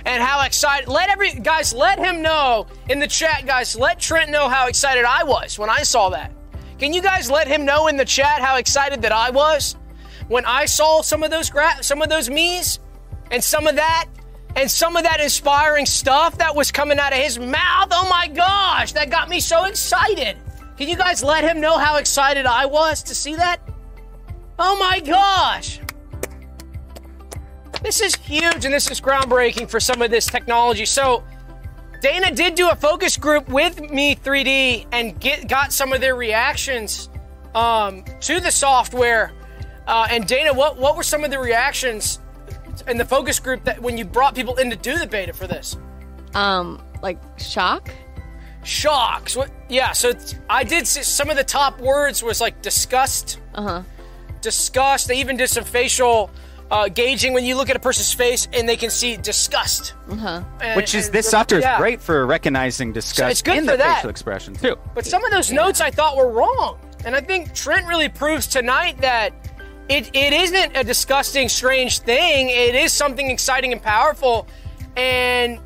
And 0.06 0.22
how 0.22 0.46
excited 0.46 0.90
let 0.90 1.10
every 1.10 1.34
guys 1.34 1.74
let 1.74 1.98
him 1.98 2.22
know 2.22 2.68
in 2.90 3.00
the 3.00 3.08
chat, 3.08 3.46
guys. 3.46 3.76
Let 3.76 4.00
Trent 4.00 4.30
know 4.30 4.50
how 4.50 4.68
excited 4.68 5.06
I 5.06 5.24
was 5.24 5.58
when 5.58 5.70
I 5.70 5.84
saw 5.84 6.10
that. 6.10 6.32
Can 6.78 6.94
you 6.94 7.02
guys 7.02 7.32
let 7.32 7.48
him 7.48 7.64
know 7.64 7.88
in 7.88 7.96
the 7.96 8.06
chat 8.06 8.42
how 8.42 8.58
excited 8.58 9.02
that 9.04 9.14
I 9.14 9.30
was 9.30 9.78
when 10.28 10.46
I 10.46 10.66
saw 10.66 11.02
some 11.02 11.24
of 11.24 11.32
those 11.32 11.50
gra- 11.50 11.82
some 11.82 12.02
of 12.02 12.10
those 12.10 12.30
me's 12.30 12.80
and 13.32 13.42
some 13.44 13.68
of 13.68 13.76
that 13.76 14.08
and 14.56 14.70
some 14.70 14.96
of 14.96 15.04
that 15.04 15.20
inspiring 15.20 15.86
stuff 15.86 16.38
that 16.38 16.56
was 16.56 16.72
coming 16.72 17.00
out 17.00 17.14
of 17.14 17.20
his 17.20 17.40
mouth. 17.40 17.88
Oh 17.92 18.08
my 18.10 18.28
gosh, 18.28 18.92
that 18.94 19.10
got 19.10 19.30
me 19.30 19.40
so 19.40 19.66
excited. 19.66 20.38
Can 20.78 20.90
you 20.90 20.98
guys 20.98 21.24
let 21.24 21.44
him 21.44 21.62
know 21.62 21.78
how 21.78 21.98
excited 21.98 22.46
I 22.46 22.66
was 22.66 23.04
to 23.04 23.16
see 23.16 23.36
that? 23.36 23.62
Oh 24.60 24.78
my 24.78 25.00
gosh. 25.00 25.80
This 27.84 28.02
is 28.02 28.16
huge 28.16 28.66
and 28.66 28.74
this 28.74 28.90
is 28.90 29.02
groundbreaking 29.02 29.70
for 29.70 29.80
some 29.80 30.02
of 30.02 30.10
this 30.10 30.26
technology. 30.26 30.86
So, 30.86 31.24
Dana 32.02 32.32
did 32.32 32.56
do 32.56 32.70
a 32.70 32.76
focus 32.76 33.18
group 33.18 33.48
with 33.50 33.80
me 33.80 34.16
3D 34.16 34.88
and 34.92 35.20
get 35.20 35.48
got 35.48 35.72
some 35.72 35.94
of 35.94 36.02
their 36.02 36.16
reactions 36.16 37.10
um, 37.56 38.04
to 38.22 38.40
the 38.40 38.52
software. 38.52 39.32
Uh, 39.88 40.08
and 40.10 40.26
Dana, 40.28 40.54
what 40.54 40.78
what 40.78 40.96
were 40.96 41.04
some 41.04 41.24
of 41.24 41.32
the 41.32 41.40
reactions 41.40 42.20
in 42.88 42.98
the 42.98 43.06
focus 43.06 43.40
group 43.40 43.64
that 43.66 43.82
when 43.82 43.98
you 43.98 44.06
brought 44.06 44.34
people 44.36 44.56
in 44.56 44.70
to 44.70 44.76
do 44.76 44.98
the 44.98 45.08
beta 45.08 45.34
for 45.34 45.48
this? 45.48 45.78
Um, 46.34 46.82
like 47.02 47.20
shock. 47.38 47.90
Shocks. 48.64 49.36
What? 49.36 49.52
Yeah. 49.70 49.92
So 49.92 50.14
I 50.50 50.64
did 50.64 50.88
see 50.88 51.04
some 51.04 51.30
of 51.30 51.36
the 51.36 51.44
top 51.44 51.80
words 51.80 52.24
was 52.24 52.40
like 52.40 52.62
disgust, 52.62 53.40
Uh 53.56 53.62
huh. 53.62 53.84
disgust. 54.42 55.08
They 55.10 55.20
even 55.20 55.36
did 55.38 55.50
some 55.50 55.66
facial 55.66 56.32
uh, 56.74 56.88
gauging 56.90 57.34
when 57.34 57.46
you 57.46 57.56
look 57.56 57.70
at 57.70 57.76
a 57.76 57.80
person's 57.80 58.12
face 58.12 58.48
and 58.52 58.68
they 58.68 58.76
can 58.76 58.90
see 58.90 59.16
disgust. 59.16 59.94
Uh 60.10 60.16
huh. 60.16 60.44
And- 60.60 60.76
Which 60.76 60.96
is 60.96 61.06
and- 61.06 61.14
this 61.16 61.30
software 61.30 61.60
is 61.60 61.64
yeah. 61.64 61.78
great 61.78 62.02
for 62.02 62.26
recognizing 62.26 62.92
disgust 62.92 63.32
it's 63.32 63.42
good 63.42 63.58
in 63.58 63.66
for 63.66 63.72
the 63.72 63.78
that. 63.78 63.98
facial 63.98 64.10
expression 64.10 64.56
too. 64.56 64.76
But 64.96 65.06
some 65.06 65.24
of 65.24 65.32
those 65.32 65.52
notes 65.52 65.80
I 65.82 65.92
thought 65.92 66.18
were 66.18 66.30
wrong. 66.32 66.80
And 67.06 67.16
I 67.16 67.22
think 67.22 67.54
Trent 67.54 67.86
really 67.86 68.10
proves 68.10 68.48
tonight 68.48 68.98
that 69.02 69.34
it, 69.90 70.10
it 70.16 70.34
isn't 70.34 70.76
a 70.76 70.84
disgusting, 70.84 71.48
strange 71.50 72.00
thing. 72.00 72.50
It 72.50 72.74
is 72.76 72.92
something 72.92 73.30
exciting 73.30 73.72
and 73.74 73.82
powerful. 73.82 74.48
And 74.96 75.60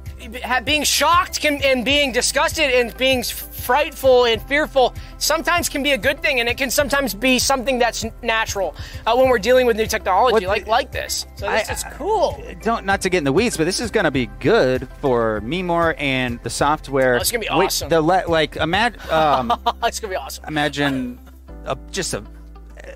being 0.65 0.83
shocked 0.83 1.39
can, 1.41 1.61
and 1.63 1.85
being 1.85 2.11
disgusted 2.11 2.69
and 2.71 2.95
being 2.97 3.23
frightful 3.67 4.23
and 4.25 4.41
fearful 4.43 4.93
sometimes 5.17 5.67
can 5.69 5.83
be 5.83 5.91
a 5.91 5.97
good 5.97 6.21
thing. 6.21 6.39
And 6.39 6.47
it 6.49 6.57
can 6.57 6.71
sometimes 6.71 7.13
be 7.13 7.37
something 7.37 7.77
that's 7.77 8.05
natural 8.23 8.73
uh, 9.05 9.13
when 9.15 9.27
we're 9.29 9.39
dealing 9.39 9.67
with 9.67 9.75
new 9.77 9.85
technology 9.87 10.33
What- 10.45 10.57
like, 10.57 10.67
like 10.67 10.91
this. 10.91 11.25
So 11.35 11.51
this 11.51 11.69
I- 11.69 11.73
is 11.73 11.83
cool. 11.97 12.41
Don't 12.61 12.85
not 12.85 13.01
to 13.01 13.09
get 13.09 13.19
in 13.19 13.23
the 13.25 13.33
weeds, 13.33 13.57
but 13.57 13.65
this 13.65 13.79
is 13.81 13.91
going 13.91 14.05
to 14.05 14.11
be 14.11 14.27
good 14.39 14.87
for 15.01 15.41
Memore 15.41 15.95
and 15.99 16.39
the 16.43 16.49
software. 16.49 17.15
Oh, 17.15 17.17
it's 17.17 17.31
gonna 17.31 17.41
be 17.41 17.49
Wait, 17.51 17.65
awesome. 17.65 17.89
The 17.89 18.01
le- 18.01 18.23
like 18.27 18.55
imagine 18.55 19.01
um, 19.11 19.51
it's 19.83 19.99
going 19.99 20.09
to 20.11 20.15
be 20.15 20.15
awesome. 20.15 20.45
imagine 20.47 21.19
a, 21.65 21.77
just 21.91 22.13
a 22.13 22.23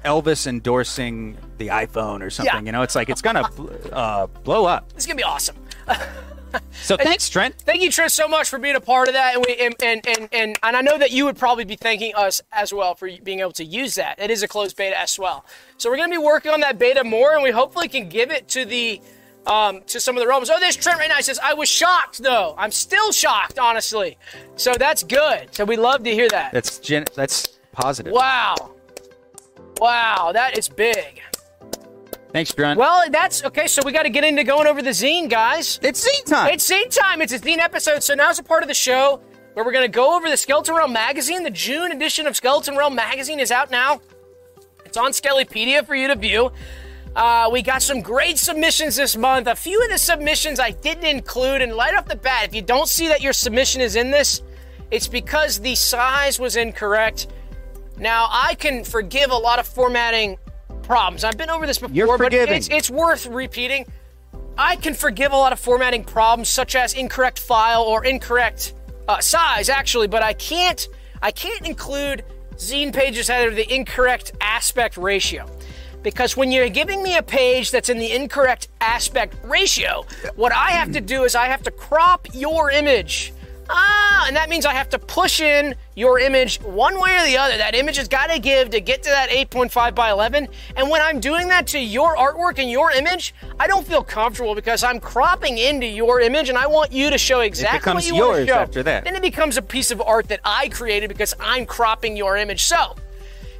Elvis 0.05 0.47
endorsing 0.47 1.37
the 1.57 1.67
iPhone 1.67 2.21
or 2.21 2.29
something. 2.29 2.55
Yeah. 2.55 2.61
You 2.65 2.71
know, 2.71 2.81
it's 2.81 2.95
like 2.95 3.09
it's 3.09 3.21
gonna 3.21 3.43
uh, 3.91 4.27
blow 4.27 4.65
up. 4.65 4.89
It's 4.95 5.05
going 5.05 5.17
to 5.17 5.21
be 5.21 5.25
awesome. 5.25 5.57
So 6.81 6.97
thanks, 6.97 7.29
Trent. 7.29 7.55
Thank 7.59 7.81
you, 7.81 7.91
Trent, 7.91 8.11
so 8.11 8.27
much 8.27 8.49
for 8.49 8.57
being 8.57 8.75
a 8.75 8.81
part 8.81 9.07
of 9.07 9.13
that, 9.13 9.35
and 9.35 9.45
we 9.45 9.55
and 9.55 9.75
and 9.83 10.05
and, 10.07 10.29
and, 10.33 10.57
and 10.63 10.75
I 10.75 10.81
know 10.81 10.97
that 10.97 11.11
you 11.11 11.25
would 11.25 11.37
probably 11.37 11.63
be 11.63 11.75
thanking 11.75 12.13
us 12.15 12.41
as 12.51 12.73
well 12.73 12.95
for 12.95 13.09
being 13.23 13.39
able 13.39 13.51
to 13.53 13.63
use 13.63 13.95
that. 13.95 14.19
It 14.19 14.31
is 14.31 14.43
a 14.43 14.47
closed 14.47 14.75
beta 14.75 14.99
as 14.99 15.17
well, 15.19 15.45
so 15.77 15.89
we're 15.89 15.97
going 15.97 16.09
to 16.09 16.19
be 16.19 16.23
working 16.23 16.51
on 16.51 16.61
that 16.61 16.79
beta 16.79 17.03
more, 17.03 17.33
and 17.33 17.43
we 17.43 17.51
hopefully 17.51 17.87
can 17.87 18.09
give 18.09 18.31
it 18.31 18.47
to 18.49 18.65
the 18.65 19.01
um, 19.45 19.81
to 19.87 19.99
some 19.99 20.17
of 20.17 20.21
the 20.21 20.27
realms. 20.27 20.49
Oh, 20.49 20.59
there's 20.59 20.75
Trent 20.75 20.99
right 20.99 21.09
now. 21.09 21.17
He 21.17 21.23
says, 21.23 21.39
"I 21.41 21.53
was 21.53 21.69
shocked, 21.69 22.21
though. 22.21 22.55
I'm 22.57 22.71
still 22.71 23.11
shocked, 23.11 23.59
honestly." 23.59 24.17
So 24.55 24.73
that's 24.73 25.03
good. 25.03 25.53
So 25.53 25.65
we 25.65 25.77
love 25.77 26.03
to 26.03 26.11
hear 26.11 26.29
that. 26.29 26.51
That's 26.51 26.79
gen- 26.79 27.05
that's 27.15 27.59
positive. 27.71 28.11
Wow, 28.11 28.55
wow, 29.77 30.31
that 30.33 30.57
is 30.57 30.67
big. 30.67 31.21
Thanks, 32.33 32.53
Trent. 32.53 32.79
Well, 32.79 33.09
that's 33.09 33.43
okay. 33.43 33.67
So 33.67 33.81
we 33.83 33.91
got 33.91 34.03
to 34.03 34.09
get 34.09 34.23
into 34.23 34.43
going 34.43 34.67
over 34.67 34.81
the 34.81 34.91
zine, 34.91 35.29
guys. 35.29 35.79
it's 35.83 36.07
zine 36.07 36.25
time. 36.25 36.53
It's 36.53 36.63
scene 36.63 36.89
time. 36.89 37.21
It's 37.21 37.33
a 37.33 37.39
zine 37.39 37.57
episode. 37.57 38.03
So 38.03 38.13
now's 38.13 38.39
a 38.39 38.43
part 38.43 38.63
of 38.63 38.67
the 38.67 38.73
show 38.73 39.21
where 39.53 39.65
we're 39.65 39.73
going 39.73 39.85
to 39.85 39.91
go 39.91 40.15
over 40.15 40.29
the 40.29 40.37
Skeleton 40.37 40.75
Realm 40.75 40.93
magazine. 40.93 41.43
The 41.43 41.49
June 41.49 41.91
edition 41.91 42.27
of 42.27 42.35
Skeleton 42.35 42.77
Realm 42.77 42.95
magazine 42.95 43.39
is 43.39 43.51
out 43.51 43.69
now. 43.69 44.01
It's 44.85 44.97
on 44.97 45.11
Skelepedia 45.11 45.85
for 45.85 45.95
you 45.95 46.07
to 46.07 46.15
view. 46.15 46.51
Uh, 47.15 47.49
we 47.51 47.61
got 47.61 47.81
some 47.81 48.01
great 48.01 48.37
submissions 48.37 48.95
this 48.95 49.17
month. 49.17 49.47
A 49.47 49.55
few 49.55 49.81
of 49.83 49.89
the 49.89 49.97
submissions 49.97 50.59
I 50.59 50.71
didn't 50.71 51.03
include, 51.05 51.61
and 51.61 51.73
right 51.75 51.93
off 51.93 52.07
the 52.07 52.15
bat, 52.15 52.45
if 52.45 52.55
you 52.55 52.61
don't 52.61 52.87
see 52.87 53.09
that 53.09 53.21
your 53.21 53.33
submission 53.33 53.81
is 53.81 53.97
in 53.97 54.11
this, 54.11 54.41
it's 54.91 55.07
because 55.07 55.59
the 55.59 55.75
size 55.75 56.39
was 56.39 56.55
incorrect. 56.55 57.27
Now 57.97 58.27
I 58.29 58.55
can 58.55 58.85
forgive 58.85 59.31
a 59.31 59.35
lot 59.35 59.59
of 59.59 59.67
formatting 59.67 60.37
problems. 60.83 61.23
I've 61.23 61.37
been 61.37 61.49
over 61.49 61.65
this 61.65 61.79
before, 61.79 61.95
You're 61.95 62.17
but 62.17 62.33
it's, 62.33 62.69
it's 62.69 62.89
worth 62.89 63.25
repeating. 63.27 63.85
I 64.57 64.75
can 64.75 64.93
forgive 64.93 65.31
a 65.31 65.37
lot 65.37 65.53
of 65.53 65.59
formatting 65.59 66.03
problems, 66.03 66.49
such 66.49 66.75
as 66.75 66.93
incorrect 66.93 67.39
file 67.39 67.83
or 67.83 68.05
incorrect 68.05 68.73
uh, 69.07 69.19
size, 69.19 69.69
actually, 69.69 70.07
but 70.07 70.21
I 70.21 70.33
can't. 70.33 70.87
I 71.21 71.31
can't 71.31 71.67
include 71.67 72.23
zine 72.55 72.93
pages 72.93 73.27
that 73.27 73.47
are 73.47 73.53
the 73.53 73.71
incorrect 73.73 74.31
aspect 74.41 74.97
ratio. 74.97 75.45
Because 76.03 76.35
when 76.35 76.51
you're 76.51 76.69
giving 76.69 77.03
me 77.03 77.15
a 77.17 77.21
page 77.21 77.69
that's 77.69 77.89
in 77.89 77.99
the 77.99 78.11
incorrect 78.11 78.69
aspect 78.81 79.35
ratio, 79.43 80.05
what 80.35 80.51
I 80.51 80.71
have 80.71 80.91
to 80.93 81.01
do 81.01 81.23
is 81.25 81.35
I 81.35 81.45
have 81.45 81.61
to 81.63 81.71
crop 81.71 82.27
your 82.33 82.71
image. 82.71 83.33
Ah, 83.69 84.10
and 84.27 84.35
that 84.35 84.49
means 84.49 84.65
I 84.65 84.73
have 84.73 84.89
to 84.89 84.99
push 84.99 85.41
in 85.41 85.75
your 85.95 86.19
image 86.19 86.61
one 86.61 86.99
way 86.99 87.17
or 87.17 87.25
the 87.25 87.37
other. 87.37 87.57
That 87.57 87.75
image 87.75 87.97
has 87.97 88.07
got 88.07 88.29
to 88.29 88.39
give 88.39 88.69
to 88.71 88.79
get 88.79 89.03
to 89.03 89.09
that 89.09 89.29
8.5 89.29 89.95
by 89.95 90.11
11. 90.11 90.47
And 90.75 90.89
when 90.89 91.01
I'm 91.01 91.19
doing 91.19 91.47
that 91.49 91.67
to 91.67 91.79
your 91.79 92.15
artwork 92.15 92.59
and 92.59 92.69
your 92.69 92.91
image, 92.91 93.33
I 93.59 93.67
don't 93.67 93.85
feel 93.85 94.03
comfortable 94.03 94.55
because 94.55 94.83
I'm 94.83 94.99
cropping 94.99 95.57
into 95.57 95.85
your 95.85 96.21
image 96.21 96.49
and 96.49 96.57
I 96.57 96.67
want 96.67 96.91
you 96.91 97.09
to 97.09 97.17
show 97.17 97.41
exactly 97.41 97.93
what 97.93 98.05
you 98.05 98.15
want 98.15 98.33
to 98.33 98.37
yours 98.39 98.47
show. 98.47 98.55
after 98.55 98.83
that. 98.83 99.03
Then 99.03 99.15
it 99.15 99.21
becomes 99.21 99.57
a 99.57 99.61
piece 99.61 99.91
of 99.91 100.01
art 100.01 100.27
that 100.29 100.39
I 100.43 100.69
created 100.69 101.09
because 101.09 101.33
I'm 101.39 101.65
cropping 101.65 102.17
your 102.17 102.37
image. 102.37 102.63
So, 102.63 102.95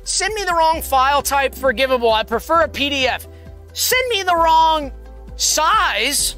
send 0.03 0.33
me 0.33 0.43
the 0.43 0.53
wrong 0.53 0.81
file 0.81 1.21
type, 1.21 1.55
forgivable. 1.55 2.11
I 2.11 2.23
prefer 2.23 2.61
a 2.61 2.69
PDF. 2.69 3.27
Send 3.73 4.09
me 4.09 4.23
the 4.23 4.35
wrong 4.35 4.91
size. 5.35 6.35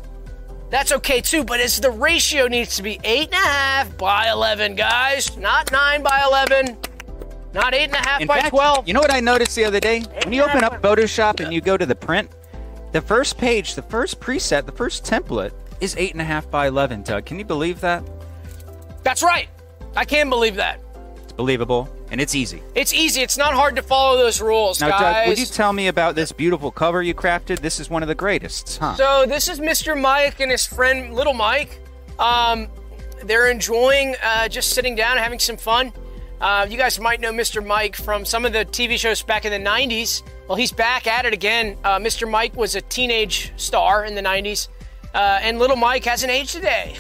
That's 0.74 0.92
okay 0.92 1.22
too, 1.22 1.44
but 1.44 1.60
it's 1.60 1.80
the 1.80 1.92
ratio 1.92 2.48
needs 2.48 2.78
to 2.78 2.82
be 2.82 3.00
eight 3.04 3.26
and 3.26 3.36
a 3.36 3.48
half 3.48 3.96
by 3.96 4.32
eleven, 4.32 4.74
guys, 4.74 5.38
not 5.38 5.72
nine 5.72 6.02
by 6.02 6.24
eleven. 6.26 6.76
Not 7.54 7.76
eight 7.76 7.84
and 7.84 7.94
a 7.94 7.98
half 7.98 8.22
In 8.22 8.28
by 8.28 8.40
fact, 8.40 8.50
12. 8.50 8.88
you 8.88 8.96
know 8.96 9.00
what 9.00 9.14
I 9.14 9.20
noticed 9.20 9.56
the 9.56 9.66
other 9.66 9.80
day? 9.80 10.02
When 10.24 10.34
you 10.34 10.42
open 10.42 10.64
up 10.64 10.82
Photoshop 10.82 11.40
and 11.42 11.54
you 11.54 11.62
go 11.62 11.78
to 11.78 11.86
the 11.86 11.94
print, 11.94 12.32
the 12.92 13.02
first 13.02 13.38
page, 13.38 13.76
the 13.76 13.84
first 13.84 14.20
preset, 14.20 14.66
the 14.66 14.72
first 14.72 15.06
template 15.06 15.52
is 15.80 15.96
eight 15.96 16.14
and 16.14 16.22
a 16.22 16.26
half 16.26 16.50
by 16.50 16.66
eleven. 16.66 17.04
Doug, 17.04 17.26
can 17.28 17.38
you 17.38 17.46
believe 17.46 17.80
that? 17.82 18.04
That's 19.04 19.22
right. 19.22 19.50
I 19.96 20.06
can't 20.06 20.32
believe 20.32 20.56
that. 20.56 20.80
Believable 21.36 21.90
and 22.12 22.22
it's 22.22 22.36
easy. 22.36 22.62
It's 22.76 22.94
easy. 22.94 23.22
It's 23.22 23.38
not 23.40 23.56
hard 23.56 23.76
to 23.76 23.82
follow 23.82 24.18
those 24.18 24.40
rules, 24.40 24.80
Now, 24.80 24.90
guys. 24.90 25.02
Doug, 25.02 25.28
would 25.30 25.40
you 25.40 25.48
tell 25.48 25.74
me 25.74 25.88
about 25.88 26.14
this 26.14 26.32
beautiful 26.32 26.70
cover 26.70 27.02
you 27.02 27.16
crafted? 27.16 27.60
This 27.60 27.80
is 27.80 27.90
one 27.90 28.04
of 28.04 28.08
the 28.08 28.14
greatest, 28.14 28.78
huh? 28.78 28.94
So 28.96 29.26
this 29.28 29.50
is 29.50 29.60
Mr. 29.60 30.00
Mike 30.00 30.40
and 30.40 30.52
his 30.52 30.64
friend 30.64 31.16
Little 31.16 31.34
Mike. 31.34 31.80
Um, 32.20 32.68
they're 33.24 33.50
enjoying 33.50 34.16
uh, 34.24 34.48
just 34.48 34.74
sitting 34.74 34.96
down 34.96 35.14
and 35.14 35.22
having 35.22 35.40
some 35.40 35.58
fun. 35.58 35.92
Uh, 36.40 36.68
you 36.70 36.78
guys 36.78 37.00
might 37.00 37.20
know 37.20 37.32
Mr. 37.32 37.66
Mike 37.66 37.96
from 37.96 38.26
some 38.26 38.46
of 38.46 38.54
the 38.54 38.66
TV 38.66 38.98
shows 39.00 39.24
back 39.24 39.46
in 39.46 39.52
the 39.52 39.70
90s. 39.70 40.22
Well, 40.48 40.58
he's 40.58 40.72
back 40.72 41.08
at 41.08 41.26
it 41.26 41.34
again. 41.34 41.78
Uh, 41.84 41.98
Mr. 41.98 42.30
Mike 42.30 42.56
was 42.56 42.76
a 42.76 42.82
teenage 42.82 43.54
star 43.56 44.06
in 44.06 44.14
the 44.14 44.22
90s, 44.22 44.68
uh, 45.16 45.40
and 45.42 45.58
Little 45.58 45.78
Mike 45.78 46.04
hasn't 46.04 46.32
aged 46.32 46.52
today. 46.52 46.96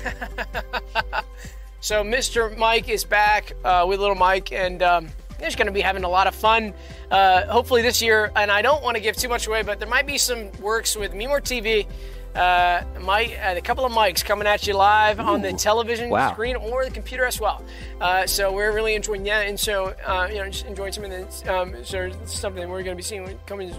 so 1.83 2.01
Mr. 2.03 2.55
Mike 2.57 2.87
is 2.87 3.03
back 3.03 3.53
uh, 3.65 3.85
with 3.87 3.99
Little 3.99 4.15
Mike, 4.15 4.51
and 4.53 4.81
um, 4.81 5.07
they're 5.37 5.47
just 5.47 5.57
going 5.57 5.67
to 5.67 5.73
be 5.73 5.81
having 5.81 6.05
a 6.05 6.09
lot 6.09 6.27
of 6.27 6.33
fun. 6.33 6.73
Uh, 7.11 7.45
hopefully 7.47 7.81
this 7.81 8.01
year, 8.01 8.31
and 8.37 8.49
I 8.49 8.61
don't 8.61 8.81
want 8.81 8.95
to 8.95 9.03
give 9.03 9.17
too 9.17 9.27
much 9.27 9.47
away, 9.47 9.63
but 9.63 9.79
there 9.79 9.89
might 9.89 10.07
be 10.07 10.17
some 10.17 10.49
works 10.61 10.95
with 10.95 11.13
Me 11.13 11.27
More 11.27 11.41
TV. 11.41 11.85
Uh, 12.33 12.81
Mike, 13.01 13.37
a 13.43 13.61
couple 13.61 13.85
of 13.85 13.91
mics 13.91 14.23
coming 14.23 14.47
at 14.47 14.65
you 14.65 14.73
live 14.73 15.19
on 15.19 15.41
the 15.41 15.51
television 15.53 16.09
Wow. 16.09 16.31
screen 16.31 16.55
or 16.55 16.85
the 16.85 16.89
computer 16.89 17.25
as 17.25 17.39
well. 17.39 17.61
Uh, 18.01 18.25
so 18.25 18.51
we're 18.51 18.71
really 18.71 18.95
enjoying 18.95 19.23
that, 19.23 19.45
and 19.47 19.59
so 19.59 19.93
uh, 20.07 20.27
you 20.31 20.37
know, 20.37 20.49
just 20.49 20.65
enjoying 20.65 20.93
some 20.93 21.03
of 21.03 21.11
the 21.11 21.53
um, 21.53 21.75
so 21.83 22.09
something 22.25 22.67
we're 22.69 22.81
going 22.81 22.95
to 22.95 22.95
be 22.95 23.03
seeing 23.03 23.37
coming. 23.45 23.71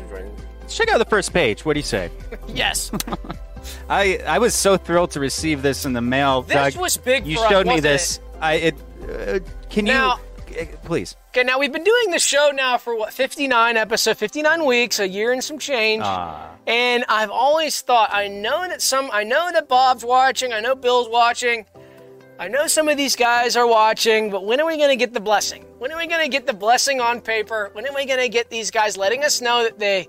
Check 0.69 0.89
out 0.91 0.99
the 0.99 1.05
first 1.07 1.33
page. 1.33 1.65
What 1.65 1.73
do 1.73 1.81
you 1.81 1.85
say? 1.85 2.11
Yes, 2.49 2.93
I 3.89 4.19
I 4.27 4.39
was 4.39 4.55
so 4.55 4.77
thrilled 4.77 5.11
to 5.13 5.21
receive 5.21 5.63
this 5.63 5.85
in 5.85 5.93
the 5.93 6.01
mail. 6.03 6.43
This 6.43 6.75
Doug. 6.75 6.77
was 6.77 6.97
big 6.97 7.27
You 7.27 7.37
for 7.37 7.45
us, 7.45 7.51
showed 7.51 7.67
me 7.67 7.81
this. 7.81 8.21
I 8.41 8.55
it. 8.55 8.75
Uh, 9.03 9.39
can 9.71 9.85
Now- 9.85 10.19
you 10.49 10.61
uh, 10.61 10.65
please? 10.85 11.17
Okay, 11.31 11.43
now 11.43 11.59
we've 11.59 11.73
been 11.73 11.83
doing 11.85 12.11
the 12.11 12.19
show 12.19 12.53
now 12.55 12.79
for 12.79 12.95
what 12.97 13.13
59 13.13 13.77
episodes, 13.77 14.21
59 14.21 14.65
weeks, 14.67 15.01
a 15.01 15.09
year 15.09 15.33
and 15.33 15.43
some 15.43 15.59
change. 15.59 16.03
Ah. 16.05 16.51
And 16.67 17.05
I've 17.09 17.31
always 17.31 17.81
thought 17.81 18.11
I 18.13 18.29
know 18.29 18.67
that 18.69 18.81
some 18.81 19.11
I 19.13 19.25
know 19.25 19.51
that 19.53 19.69
Bob's 19.69 20.05
watching, 20.05 20.53
I 20.53 20.61
know 20.61 20.75
Bill's 20.75 21.09
watching. 21.09 21.67
I 22.39 22.49
know 22.49 22.67
some 22.67 22.89
of 22.89 22.97
these 22.97 23.15
guys 23.15 23.55
are 23.57 23.67
watching, 23.67 24.31
but 24.31 24.45
when 24.45 24.61
are 24.61 24.67
we 24.67 24.77
going 24.77 24.89
to 24.89 24.97
get 24.97 25.13
the 25.13 25.21
blessing? 25.21 25.65
When 25.79 25.93
are 25.93 25.99
we 25.99 26.09
going 26.09 26.23
to 26.25 26.29
get 26.29 26.47
the 26.47 26.53
blessing 26.53 27.01
on 27.01 27.21
paper? 27.21 27.71
When 27.75 27.87
are 27.87 27.95
we 27.95 28.07
going 28.07 28.19
to 28.19 28.29
get 28.29 28.51
these 28.51 28.73
guys 28.73 28.97
letting 28.97 29.23
us 29.23 29.41
know 29.41 29.63
that 29.63 29.79
they 29.79 30.09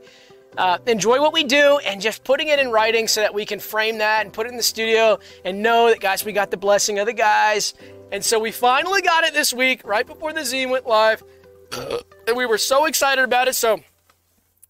uh, 0.57 0.77
enjoy 0.87 1.21
what 1.21 1.33
we 1.33 1.43
do 1.43 1.79
and 1.85 2.01
just 2.01 2.23
putting 2.23 2.47
it 2.47 2.59
in 2.59 2.71
writing 2.71 3.07
so 3.07 3.21
that 3.21 3.33
we 3.33 3.45
can 3.45 3.59
frame 3.59 3.97
that 3.99 4.25
and 4.25 4.33
put 4.33 4.45
it 4.47 4.51
in 4.51 4.57
the 4.57 4.63
studio 4.63 5.19
and 5.43 5.61
know 5.61 5.89
that, 5.89 5.99
guys, 5.99 6.23
we 6.23 6.31
got 6.31 6.51
the 6.51 6.57
blessing 6.57 6.99
of 6.99 7.05
the 7.05 7.13
guys. 7.13 7.73
And 8.11 8.23
so 8.23 8.39
we 8.39 8.51
finally 8.51 9.01
got 9.01 9.23
it 9.23 9.33
this 9.33 9.53
week, 9.53 9.81
right 9.85 10.05
before 10.05 10.33
the 10.33 10.41
zine 10.41 10.69
went 10.69 10.87
live. 10.87 11.23
and 12.27 12.37
we 12.37 12.45
were 12.45 12.57
so 12.57 12.85
excited 12.85 13.23
about 13.23 13.47
it. 13.47 13.55
So 13.55 13.81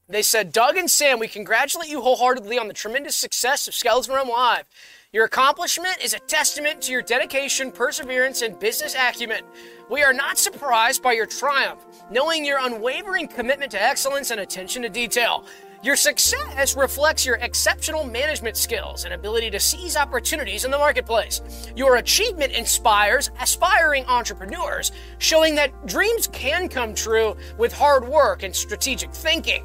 they 0.08 0.22
said, 0.22 0.52
Doug 0.52 0.78
and 0.78 0.90
Sam, 0.90 1.20
we 1.20 1.28
congratulate 1.28 1.90
you 1.90 2.02
wholeheartedly 2.02 2.60
on 2.60 2.68
the 2.68 2.74
tremendous 2.74 3.16
success 3.16 3.68
of 3.68 3.74
Skeleton 3.74 4.14
Realm 4.14 4.30
Live. 4.30 4.66
Your 5.12 5.26
accomplishment 5.26 5.98
is 6.04 6.14
a 6.14 6.20
testament 6.20 6.82
to 6.82 6.92
your 6.92 7.02
dedication, 7.02 7.72
perseverance, 7.72 8.42
and 8.42 8.60
business 8.60 8.96
acumen. 8.96 9.44
We 9.90 10.04
are 10.04 10.12
not 10.12 10.38
surprised 10.38 11.02
by 11.02 11.14
your 11.14 11.26
triumph, 11.26 11.86
knowing 12.12 12.44
your 12.44 12.60
unwavering 12.60 13.30
commitment 13.30 13.72
to 13.72 13.82
excellence 13.82 14.32
and 14.32 14.42
attention 14.42 14.82
to 14.82 14.90
detail. 14.90 15.46
Your 15.86 15.96
success 15.96 16.76
reflects 16.76 17.28
your 17.28 17.36
exceptional 17.36 18.06
management 18.06 18.58
skills 18.58 19.06
and 19.06 19.14
ability 19.14 19.52
to 19.52 19.60
seize 19.60 19.96
opportunities 19.96 20.66
in 20.66 20.72
the 20.72 20.80
marketplace. 20.80 21.44
Your 21.76 21.98
achievement 21.98 22.54
inspires 22.54 23.30
aspiring 23.40 24.04
entrepreneurs, 24.08 24.92
showing 25.20 25.54
that 25.56 25.86
dreams 25.86 26.26
can 26.34 26.70
come 26.70 26.96
true 26.96 27.38
with 27.60 27.72
hard 27.72 28.08
work 28.08 28.42
and 28.42 28.56
strategic 28.56 29.14
thinking. 29.14 29.64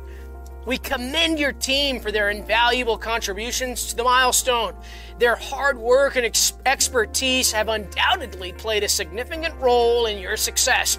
We 0.67 0.77
commend 0.77 1.39
your 1.39 1.53
team 1.53 2.01
for 2.01 2.13
their 2.13 2.29
invaluable 2.29 2.99
contributions 2.99 3.87
to 3.87 3.97
the 3.97 4.05
milestone. 4.05 4.75
Their 5.19 5.37
hard 5.37 5.79
work 5.79 6.17
and 6.17 6.27
ex- 6.27 6.53
expertise 6.67 7.51
have 7.51 7.71
undoubtedly 7.71 8.53
played 8.53 8.85
a 8.85 8.89
significant 8.91 9.55
role 9.55 10.05
in 10.05 10.19
your 10.19 10.37
success. 10.37 10.99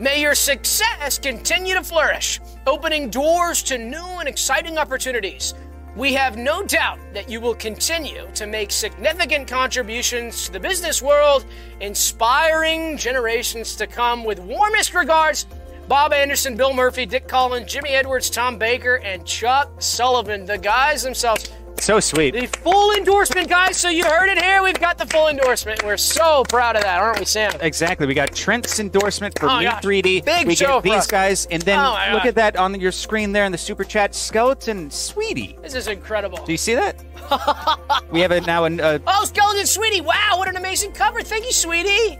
May 0.00 0.20
your 0.20 0.36
success 0.36 1.18
continue 1.18 1.74
to 1.74 1.82
flourish, 1.82 2.40
opening 2.68 3.10
doors 3.10 3.64
to 3.64 3.76
new 3.76 4.20
and 4.20 4.28
exciting 4.28 4.78
opportunities. 4.78 5.54
We 5.96 6.12
have 6.12 6.36
no 6.36 6.62
doubt 6.62 7.00
that 7.14 7.28
you 7.28 7.40
will 7.40 7.56
continue 7.56 8.28
to 8.34 8.46
make 8.46 8.70
significant 8.70 9.48
contributions 9.48 10.46
to 10.46 10.52
the 10.52 10.60
business 10.60 11.02
world, 11.02 11.46
inspiring 11.80 12.96
generations 12.96 13.74
to 13.74 13.88
come. 13.88 14.22
With 14.22 14.38
warmest 14.38 14.94
regards, 14.94 15.46
Bob 15.88 16.12
Anderson, 16.12 16.56
Bill 16.56 16.72
Murphy, 16.72 17.04
Dick 17.04 17.26
Collins, 17.26 17.66
Jimmy 17.66 17.90
Edwards, 17.90 18.30
Tom 18.30 18.56
Baker, 18.56 19.00
and 19.02 19.26
Chuck 19.26 19.68
Sullivan, 19.82 20.44
the 20.44 20.58
guys 20.58 21.02
themselves. 21.02 21.50
So 21.80 22.00
sweet. 22.00 22.34
The 22.34 22.46
full 22.58 22.92
endorsement, 22.92 23.48
guys. 23.48 23.76
So 23.76 23.88
you 23.88 24.04
heard 24.04 24.28
it 24.28 24.42
here. 24.42 24.62
We've 24.62 24.78
got 24.78 24.98
the 24.98 25.06
full 25.06 25.28
endorsement. 25.28 25.82
We're 25.84 25.96
so 25.96 26.44
proud 26.44 26.76
of 26.76 26.82
that, 26.82 27.00
aren't 27.00 27.18
we, 27.20 27.24
Sam? 27.24 27.52
Exactly. 27.60 28.06
We 28.06 28.14
got 28.14 28.34
Trent's 28.34 28.78
endorsement 28.78 29.38
for 29.38 29.48
Oh, 29.48 29.58
Me 29.60 29.66
3D. 29.66 30.24
Big 30.24 30.46
we 30.46 30.54
show 30.54 30.80
get 30.80 30.82
these 30.82 30.92
us. 30.94 31.06
guys, 31.06 31.46
and 31.46 31.62
then 31.62 31.78
Oh, 31.78 31.92
look 32.12 32.22
God. 32.24 32.26
at 32.26 32.34
that 32.34 32.56
on 32.56 32.78
your 32.78 32.92
screen 32.92 33.32
there 33.32 33.44
in 33.44 33.52
the 33.52 33.58
super 33.58 33.84
chat. 33.84 34.14
Skeleton 34.14 34.90
Sweetie. 34.90 35.56
This 35.62 35.74
is 35.74 35.86
incredible. 35.86 36.44
Do 36.44 36.52
you 36.52 36.58
see 36.58 36.74
that? 36.74 36.96
we 38.10 38.20
have 38.20 38.32
it 38.32 38.44
now. 38.46 38.64
In, 38.64 38.80
uh, 38.80 38.98
Oh, 39.06 39.24
Skeleton 39.24 39.64
Sweetie. 39.66 40.00
Wow, 40.02 40.34
what 40.36 40.48
an 40.48 40.56
amazing 40.56 40.92
cover. 40.92 41.22
Thank 41.22 41.44
you, 41.46 41.52
Sweetie. 41.52 42.18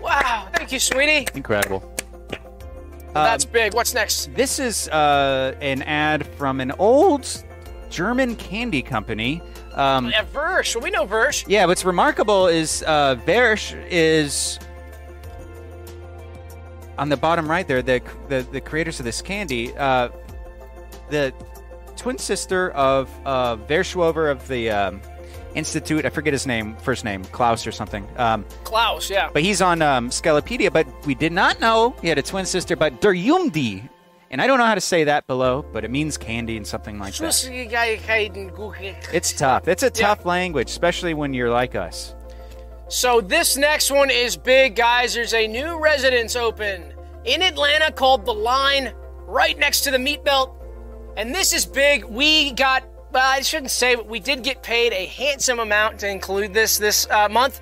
Wow, 0.00 0.48
thank 0.54 0.72
you, 0.72 0.80
Sweetie. 0.80 1.28
incredible. 1.34 1.92
That's 3.12 3.44
big. 3.46 3.72
What's 3.74 3.94
next? 3.94 4.34
This 4.34 4.58
is 4.58 4.88
uh, 4.88 5.54
an 5.62 5.82
ad 5.82 6.26
from 6.36 6.60
an 6.60 6.72
old 6.78 7.24
German 7.90 8.36
candy 8.36 8.82
company. 8.82 9.42
Um, 9.74 10.06
Yeah, 10.08 10.24
Versh. 10.24 10.74
Well, 10.74 10.82
we 10.84 10.90
know 10.90 11.06
Versh. 11.06 11.44
yeah, 11.48 11.66
what's 11.66 11.84
remarkable 11.84 12.46
is 12.46 12.82
uh, 12.86 13.16
Versh 13.26 13.74
is 13.90 14.58
on 16.98 17.08
the 17.08 17.16
bottom 17.16 17.48
right 17.50 17.66
there. 17.66 17.82
The 17.82 18.02
the, 18.28 18.46
the 18.52 18.60
creators 18.60 18.98
of 18.98 19.04
this 19.04 19.20
candy, 19.22 19.74
uh, 19.76 20.08
the 21.10 21.32
twin 21.96 22.18
sister 22.18 22.70
of 22.70 23.10
uh, 23.24 23.56
Verschwover 23.56 24.30
of 24.30 24.46
the 24.48 24.70
um, 24.70 25.00
Institute. 25.54 26.04
I 26.04 26.10
forget 26.10 26.32
his 26.34 26.46
name, 26.46 26.76
first 26.76 27.04
name, 27.04 27.24
Klaus 27.26 27.66
or 27.66 27.72
something. 27.72 28.06
Um, 28.18 28.44
Klaus, 28.64 29.08
yeah. 29.08 29.30
but 29.32 29.42
he's 29.42 29.62
on 29.62 29.80
um, 29.82 30.10
Skelepedia. 30.10 30.70
But 30.72 30.86
we 31.06 31.14
did 31.14 31.32
not 31.32 31.60
know 31.60 31.94
he 32.02 32.08
had 32.08 32.18
a 32.18 32.22
twin 32.22 32.44
sister. 32.44 32.76
But 32.76 33.00
Der 33.00 33.14
Jumdi, 33.14 33.88
and 34.30 34.42
I 34.42 34.46
don't 34.46 34.58
know 34.58 34.66
how 34.66 34.74
to 34.74 34.80
say 34.80 35.04
that 35.04 35.26
below, 35.26 35.64
but 35.72 35.84
it 35.84 35.90
means 35.90 36.16
candy 36.16 36.56
and 36.56 36.66
something 36.66 36.98
like 36.98 37.12
that. 37.12 37.16
It's 39.12 39.32
tough. 39.32 39.68
It's 39.68 39.82
a 39.82 39.90
tough 39.90 40.24
language, 40.24 40.68
especially 40.68 41.14
when 41.14 41.32
you're 41.34 41.50
like 41.50 41.74
us. 41.74 42.14
So 42.88 43.20
this 43.20 43.56
next 43.56 43.90
one 43.90 44.10
is 44.10 44.36
big, 44.36 44.76
guys. 44.76 45.14
There's 45.14 45.34
a 45.34 45.48
new 45.48 45.80
residence 45.80 46.36
open 46.36 46.94
in 47.24 47.42
Atlanta 47.42 47.90
called 47.90 48.24
The 48.24 48.34
Line, 48.34 48.92
right 49.26 49.58
next 49.58 49.80
to 49.82 49.90
the 49.90 49.98
Meat 49.98 50.22
Belt. 50.22 50.52
And 51.16 51.34
this 51.34 51.52
is 51.52 51.66
big. 51.66 52.04
We 52.04 52.52
got, 52.52 52.84
well, 53.10 53.28
I 53.28 53.40
shouldn't 53.40 53.72
say, 53.72 53.96
but 53.96 54.06
we 54.06 54.20
did 54.20 54.44
get 54.44 54.62
paid 54.62 54.92
a 54.92 55.06
handsome 55.06 55.58
amount 55.58 55.98
to 56.00 56.08
include 56.08 56.54
this 56.54 56.78
this 56.78 57.08
uh, 57.10 57.28
month. 57.28 57.60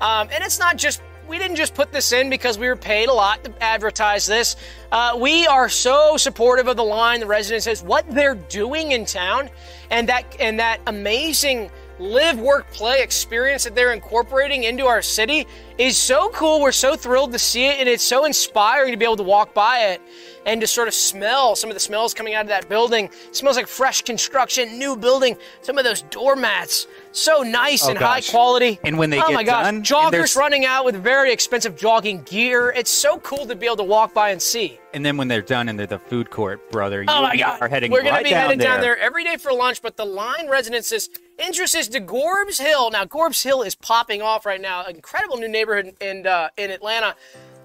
Um, 0.00 0.28
and 0.32 0.42
it's 0.42 0.58
not 0.58 0.76
just, 0.76 1.02
we 1.32 1.38
didn't 1.38 1.56
just 1.56 1.72
put 1.72 1.90
this 1.90 2.12
in 2.12 2.28
because 2.28 2.58
we 2.58 2.68
were 2.68 2.76
paid 2.76 3.08
a 3.08 3.12
lot 3.12 3.42
to 3.42 3.62
advertise 3.62 4.26
this. 4.26 4.54
Uh, 4.92 5.16
we 5.18 5.46
are 5.46 5.66
so 5.66 6.18
supportive 6.18 6.68
of 6.68 6.76
The 6.76 6.84
Line, 6.84 7.20
the 7.20 7.26
residences, 7.26 7.82
what 7.82 8.04
they're 8.10 8.34
doing 8.34 8.92
in 8.92 9.06
town, 9.06 9.48
and 9.90 10.06
that 10.10 10.26
and 10.38 10.60
that 10.60 10.82
amazing 10.86 11.70
live, 11.98 12.38
work, 12.38 12.70
play 12.72 13.00
experience 13.00 13.64
that 13.64 13.74
they're 13.74 13.92
incorporating 13.92 14.64
into 14.64 14.86
our 14.86 15.00
city 15.00 15.46
is 15.78 15.96
so 15.96 16.28
cool. 16.30 16.60
We're 16.60 16.72
so 16.72 16.96
thrilled 16.96 17.32
to 17.32 17.38
see 17.38 17.66
it, 17.66 17.78
and 17.78 17.88
it's 17.88 18.02
so 18.02 18.24
inspiring 18.24 18.92
to 18.92 18.98
be 18.98 19.04
able 19.04 19.16
to 19.16 19.22
walk 19.22 19.54
by 19.54 19.86
it 19.86 20.02
and 20.44 20.60
to 20.60 20.66
sort 20.66 20.88
of 20.88 20.94
smell 20.94 21.54
some 21.54 21.70
of 21.70 21.74
the 21.74 21.80
smells 21.80 22.12
coming 22.12 22.34
out 22.34 22.42
of 22.42 22.48
that 22.48 22.68
building. 22.68 23.06
It 23.06 23.36
smells 23.36 23.56
like 23.56 23.68
fresh 23.68 24.02
construction, 24.02 24.78
new 24.78 24.96
building. 24.96 25.36
Some 25.62 25.78
of 25.78 25.84
those 25.84 26.02
doormats, 26.02 26.86
so 27.12 27.42
nice 27.42 27.84
Oh, 27.86 27.90
and 27.90 27.98
gosh. 27.98 28.26
high 28.26 28.30
quality. 28.32 28.78
And 28.84 28.98
when 28.98 29.10
they 29.10 29.20
oh 29.20 29.28
get 29.28 29.34
my 29.34 29.44
gosh, 29.44 29.64
done, 29.64 29.82
joggers 29.82 30.36
running 30.36 30.64
out 30.64 30.84
with 30.84 30.96
very 30.96 31.32
expensive 31.32 31.76
jogging 31.76 32.22
gear. 32.22 32.70
It's 32.76 32.90
so 32.90 33.18
cool 33.18 33.46
to 33.46 33.54
be 33.54 33.66
able 33.66 33.76
to 33.76 33.84
walk 33.84 34.14
by 34.14 34.30
and 34.30 34.40
see. 34.40 34.78
And 34.94 35.04
then 35.04 35.16
when 35.16 35.28
they're 35.28 35.42
done 35.42 35.68
and 35.68 35.78
they're 35.78 35.86
the 35.86 35.98
food 35.98 36.30
court, 36.30 36.70
brother, 36.70 37.04
Oh 37.08 37.22
my 37.22 37.36
God. 37.36 37.60
are 37.60 37.68
heading 37.68 37.90
We're 37.92 38.02
gonna 38.02 38.22
be 38.22 38.30
down 38.30 38.42
headed 38.42 38.60
there. 38.60 38.68
down 38.68 38.80
there 38.80 38.98
every 38.98 39.24
day 39.24 39.36
for 39.36 39.52
lunch, 39.52 39.80
but 39.82 39.96
the 39.96 40.04
line 40.04 40.48
residences 40.48 41.08
interest 41.38 41.74
is 41.74 41.88
to 41.88 42.00
Gorbs 42.00 42.60
Hill. 42.60 42.90
Now, 42.90 43.04
Gorbs 43.04 43.42
Hill 43.42 43.62
is 43.62 43.74
popping 43.74 44.20
off 44.22 44.44
right 44.46 44.60
now. 44.60 44.84
Incredible 44.84 45.38
new 45.38 45.48
neighborhood 45.48 45.94
in 46.00 46.26
uh, 46.26 46.48
in 46.56 46.70
Atlanta. 46.70 47.14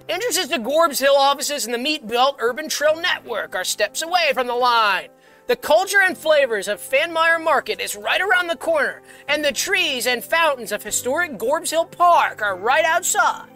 Entrances 0.10 0.48
to 0.48 0.58
Gorbs 0.58 1.02
Hill 1.02 1.16
offices 1.18 1.66
and 1.66 1.74
the 1.74 1.78
Meat 1.78 2.08
Belt 2.08 2.38
Urban 2.40 2.70
Trail 2.70 2.96
Network 2.96 3.56
are 3.56 3.66
steps 3.66 4.02
away 4.02 4.32
from 4.34 4.48
the 4.48 4.56
line. 4.56 5.10
The 5.48 5.56
culture 5.56 6.02
and 6.06 6.18
flavors 6.18 6.68
of 6.68 6.82
Fanmeyer 6.82 7.42
Market 7.42 7.80
is 7.80 7.96
right 7.96 8.20
around 8.20 8.48
the 8.48 8.58
corner, 8.58 9.02
and 9.30 9.46
the 9.46 9.54
trees 9.54 10.06
and 10.06 10.22
fountains 10.22 10.74
of 10.74 10.84
historic 10.84 11.38
Gorbs 11.38 11.70
Hill 11.70 11.86
Park 11.86 12.42
are 12.42 12.58
right 12.58 12.84
outside. 12.84 13.48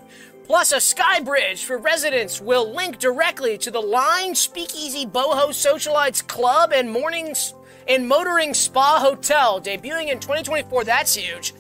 Plus, 0.45 0.71
a 0.71 0.79
sky 0.79 1.19
bridge 1.19 1.65
for 1.65 1.77
residents 1.77 2.39
will 2.39 2.73
link 2.73 2.97
directly 2.97 3.57
to 3.57 3.69
the 3.69 3.81
Line 3.81 4.33
Speakeasy 4.35 5.05
Boho 5.05 5.49
Socialites 5.49 6.25
Club 6.25 6.71
and 6.73 6.89
Mornings 6.89 7.55
and 7.89 8.07
Motoring 8.07 8.53
Spa 8.53 9.01
Hotel, 9.01 9.59
debuting 9.59 10.07
in 10.07 10.19
2024. 10.21 10.85
That's 10.85 11.13
huge. 11.13 11.53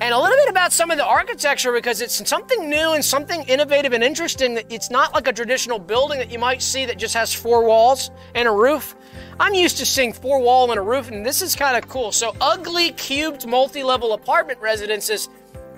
And 0.00 0.14
a 0.14 0.18
little 0.20 0.36
bit 0.36 0.50
about 0.50 0.72
some 0.72 0.92
of 0.92 0.98
the 0.98 1.06
architecture 1.06 1.72
because 1.72 2.00
it's 2.00 2.28
something 2.28 2.70
new 2.70 2.92
and 2.92 3.04
something 3.04 3.42
innovative 3.48 3.92
and 3.92 4.04
interesting. 4.04 4.60
It's 4.70 4.90
not 4.90 5.14
like 5.14 5.26
a 5.26 5.32
traditional 5.32 5.80
building 5.80 6.18
that 6.18 6.30
you 6.30 6.38
might 6.38 6.62
see 6.62 6.86
that 6.86 6.96
just 6.96 7.14
has 7.14 7.34
four 7.34 7.64
walls 7.64 8.12
and 8.36 8.46
a 8.46 8.52
roof. 8.52 8.94
I'm 9.40 9.54
used 9.54 9.78
to 9.78 9.86
seeing 9.86 10.12
four 10.12 10.40
wall 10.40 10.70
and 10.70 10.78
a 10.78 10.82
roof, 10.82 11.10
and 11.10 11.24
this 11.24 11.42
is 11.42 11.56
kind 11.56 11.76
of 11.76 11.88
cool. 11.88 12.12
So, 12.12 12.34
ugly 12.40 12.92
cubed 12.92 13.46
multi-level 13.46 14.12
apartment 14.12 14.60
residences 14.60 15.28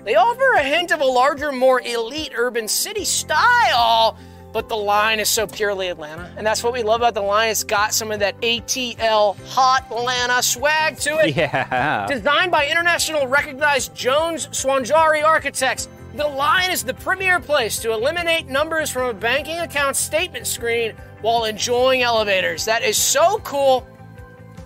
they 0.07 0.15
offer 0.15 0.53
a 0.53 0.63
hint 0.63 0.91
of 0.91 1.01
a 1.01 1.05
larger, 1.05 1.51
more 1.51 1.81
elite 1.81 2.31
urban 2.33 2.69
city 2.69 3.03
style, 3.03 4.17
but 4.53 4.69
the 4.69 4.77
line 4.77 5.19
is 5.19 5.27
so 5.27 5.45
purely 5.45 5.89
Atlanta. 5.89 6.33
And 6.37 6.47
that's 6.47 6.63
what 6.63 6.71
we 6.71 6.81
love 6.81 7.01
about 7.01 7.13
the 7.13 7.21
line. 7.21 7.49
It's 7.49 7.65
got 7.65 7.93
some 7.93 8.13
of 8.13 8.21
that 8.21 8.39
ATL 8.39 9.35
hot 9.49 9.85
Atlanta 9.91 10.41
swag 10.41 10.95
to 10.99 11.09
it. 11.19 11.35
Yeah. 11.35 12.05
Designed 12.07 12.53
by 12.53 12.67
international 12.67 13.27
recognized 13.27 13.93
Jones 13.93 14.47
Swanjari 14.47 15.25
architects, 15.25 15.89
the 16.15 16.25
line 16.25 16.71
is 16.71 16.85
the 16.85 16.93
premier 16.93 17.41
place 17.41 17.77
to 17.79 17.91
eliminate 17.91 18.47
numbers 18.47 18.89
from 18.89 19.09
a 19.09 19.13
banking 19.13 19.59
account 19.59 19.97
statement 19.97 20.47
screen 20.47 20.93
while 21.21 21.45
enjoying 21.45 22.01
elevators. 22.03 22.65
That 22.65 22.83
is 22.83 22.97
so 22.97 23.39
cool. 23.39 23.87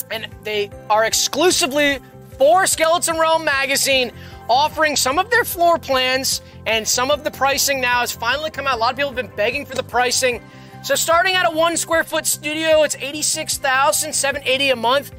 And 0.10 0.28
they 0.44 0.70
are 0.90 1.06
exclusively 1.06 2.00
for 2.38 2.66
Skeleton 2.68 3.18
Realm 3.18 3.46
magazine 3.46 4.12
offering 4.50 4.96
some 4.96 5.18
of 5.18 5.30
their 5.30 5.46
floor 5.46 5.78
plans 5.78 6.42
and 6.66 6.86
some 6.86 7.10
of 7.10 7.24
the 7.24 7.32
pricing 7.32 7.80
now 7.80 8.02
has 8.02 8.12
finally 8.12 8.50
come 8.50 8.68
out. 8.68 8.76
A 8.76 8.78
lot 8.78 8.92
of 8.92 8.98
people 8.98 9.12
have 9.12 9.16
been 9.16 9.36
begging 9.36 9.66
for 9.66 9.76
the 9.76 9.84
pricing. 9.84 10.42
So 10.84 10.96
starting 10.96 11.36
at 11.36 11.48
a 11.48 11.56
one 11.56 11.78
square 11.78 12.04
foot 12.04 12.26
studio, 12.26 12.84
it's 12.84 12.96
86,780 12.96 14.70
a 14.72 14.76
month. 14.76 15.12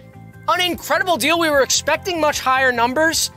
An 0.48 0.60
incredible 0.60 1.16
deal. 1.16 1.38
We 1.38 1.48
were 1.50 1.62
expecting 1.62 2.20
much 2.20 2.40
higher 2.40 2.72
numbers. 2.72 3.30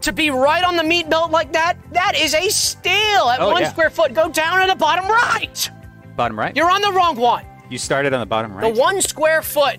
To 0.00 0.12
be 0.12 0.30
right 0.30 0.64
on 0.64 0.76
the 0.76 0.82
meat 0.82 1.08
belt 1.08 1.30
like 1.30 1.52
that, 1.52 1.76
that 1.92 2.14
is 2.16 2.34
a 2.34 2.48
steal 2.48 3.28
at 3.28 3.40
Oh, 3.40 3.52
one 3.52 3.62
yeah. 3.62 3.70
square 3.70 3.90
foot. 3.90 4.14
Go 4.14 4.28
down 4.28 4.60
to 4.62 4.66
the 4.66 4.74
bottom 4.74 5.04
right. 5.08 5.70
Bottom 6.16 6.38
right. 6.38 6.54
You're 6.56 6.70
on 6.70 6.82
the 6.82 6.92
wrong 6.92 7.16
one. 7.16 7.44
you 7.70 7.78
started 7.78 8.12
on 8.12 8.20
the 8.20 8.26
bottom 8.26 8.54
right. 8.54 8.72
The 8.74 8.80
one 8.80 9.00
square 9.00 9.42
foot. 9.42 9.78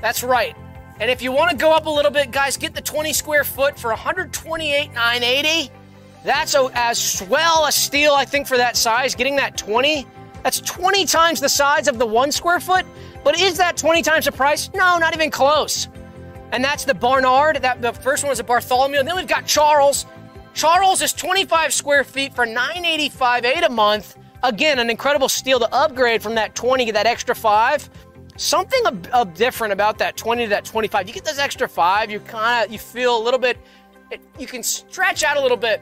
That's 0.00 0.22
right. 0.22 0.56
And 1.00 1.10
if 1.10 1.22
you 1.22 1.32
want 1.32 1.50
to 1.50 1.56
go 1.56 1.72
up 1.72 1.86
a 1.86 1.90
little 1.90 2.10
bit, 2.10 2.30
guys, 2.30 2.56
get 2.56 2.74
the 2.74 2.80
20 2.80 3.12
square 3.12 3.44
foot 3.44 3.78
for 3.78 3.90
128,980. 3.90 5.70
That's 6.24 6.54
a, 6.54 6.70
as 6.74 7.22
well 7.28 7.66
a 7.66 7.72
steal, 7.72 8.12
I 8.12 8.24
think, 8.24 8.46
for 8.46 8.56
that 8.56 8.76
size. 8.76 9.14
Getting 9.14 9.36
that 9.36 9.56
20, 9.58 10.06
that's 10.42 10.60
20 10.60 11.04
times 11.04 11.40
the 11.40 11.48
size 11.48 11.88
of 11.88 11.98
the 11.98 12.06
one 12.06 12.30
square 12.32 12.60
foot. 12.60 12.86
But 13.24 13.38
is 13.38 13.56
that 13.58 13.76
20 13.76 14.02
times 14.02 14.24
the 14.26 14.32
price? 14.32 14.70
No, 14.72 14.98
not 14.98 15.14
even 15.14 15.30
close. 15.30 15.88
And 16.52 16.62
that's 16.62 16.84
the 16.84 16.94
Barnard. 16.94 17.56
That 17.62 17.82
the 17.82 17.92
first 17.92 18.22
one 18.22 18.30
was 18.30 18.38
a 18.40 18.44
Bartholomew. 18.44 18.98
And 19.00 19.08
then 19.08 19.16
we've 19.16 19.26
got 19.26 19.46
Charles. 19.46 20.06
Charles 20.54 21.02
is 21.02 21.12
25 21.12 21.72
square 21.74 22.04
feet 22.04 22.32
for 22.32 22.46
985 22.46 23.44
a 23.44 23.68
month. 23.68 24.16
Again, 24.44 24.78
an 24.78 24.90
incredible 24.90 25.30
steal 25.30 25.58
to 25.58 25.74
upgrade 25.74 26.22
from 26.22 26.34
that 26.34 26.54
20 26.54 26.84
to 26.84 26.92
that 26.92 27.06
extra 27.06 27.34
five. 27.34 27.88
Something 28.36 28.82
different 29.32 29.72
about 29.72 29.96
that 29.98 30.18
20 30.18 30.44
to 30.44 30.50
that 30.50 30.66
25. 30.66 31.08
You 31.08 31.14
get 31.14 31.24
this 31.24 31.38
extra 31.38 31.66
five, 31.66 32.10
you 32.10 32.20
kind 32.20 32.66
of 32.66 32.70
you 32.70 32.78
feel 32.78 33.16
a 33.16 33.22
little 33.22 33.40
bit. 33.40 33.56
It, 34.10 34.20
you 34.38 34.46
can 34.46 34.62
stretch 34.62 35.24
out 35.24 35.38
a 35.38 35.40
little 35.40 35.56
bit, 35.56 35.80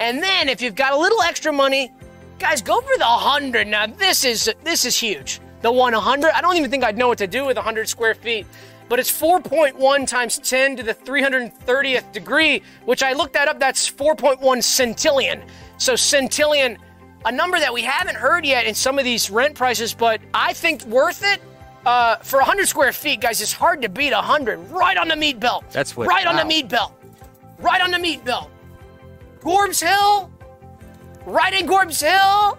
and 0.00 0.20
then 0.20 0.48
if 0.48 0.60
you've 0.60 0.74
got 0.74 0.92
a 0.92 0.98
little 0.98 1.22
extra 1.22 1.52
money, 1.52 1.92
guys, 2.40 2.62
go 2.62 2.80
for 2.80 2.98
the 2.98 3.04
100. 3.04 3.68
Now 3.68 3.86
this 3.86 4.24
is 4.24 4.52
this 4.64 4.84
is 4.84 4.96
huge. 4.96 5.40
The 5.62 5.70
100. 5.70 6.32
I 6.34 6.40
don't 6.40 6.56
even 6.56 6.68
think 6.68 6.82
I'd 6.82 6.98
know 6.98 7.06
what 7.06 7.18
to 7.18 7.28
do 7.28 7.46
with 7.46 7.58
100 7.58 7.88
square 7.88 8.16
feet. 8.16 8.44
But 8.88 8.98
it's 8.98 9.12
4.1 9.12 10.08
times 10.08 10.38
10 10.38 10.78
to 10.78 10.82
the 10.82 10.94
330th 10.94 12.10
degree, 12.10 12.60
which 12.86 13.04
I 13.04 13.12
looked 13.12 13.34
that 13.34 13.46
up. 13.46 13.60
That's 13.60 13.88
4.1 13.88 14.40
centillion. 14.40 15.46
So 15.78 15.92
centillion, 15.92 16.76
a 17.24 17.32
number 17.32 17.58
that 17.58 17.72
we 17.72 17.82
haven't 17.82 18.16
heard 18.16 18.44
yet 18.46 18.66
in 18.66 18.74
some 18.74 18.98
of 18.98 19.04
these 19.04 19.30
rent 19.30 19.54
prices, 19.54 19.92
but 19.94 20.20
I 20.34 20.52
think 20.52 20.84
worth 20.86 21.22
it. 21.24 21.40
Uh, 21.86 22.16
for 22.16 22.36
100 22.40 22.68
square 22.68 22.92
feet, 22.92 23.20
guys, 23.22 23.40
it's 23.40 23.52
hard 23.54 23.80
to 23.82 23.88
beat 23.88 24.12
100. 24.12 24.58
Right 24.70 24.96
on 24.98 25.08
the 25.08 25.16
meat 25.16 25.40
belt. 25.40 25.64
That's 25.70 25.96
what- 25.96 26.08
Right 26.08 26.26
on 26.26 26.36
the 26.36 26.44
meat 26.44 26.68
belt. 26.68 26.92
Right 27.58 27.80
on 27.80 27.90
the 27.90 27.98
meat 27.98 28.22
belt. 28.24 28.50
Gorbs 29.40 29.82
Hill. 29.82 30.30
Right 31.24 31.54
in 31.58 31.66
Gorbs 31.66 32.00
Hill. 32.02 32.58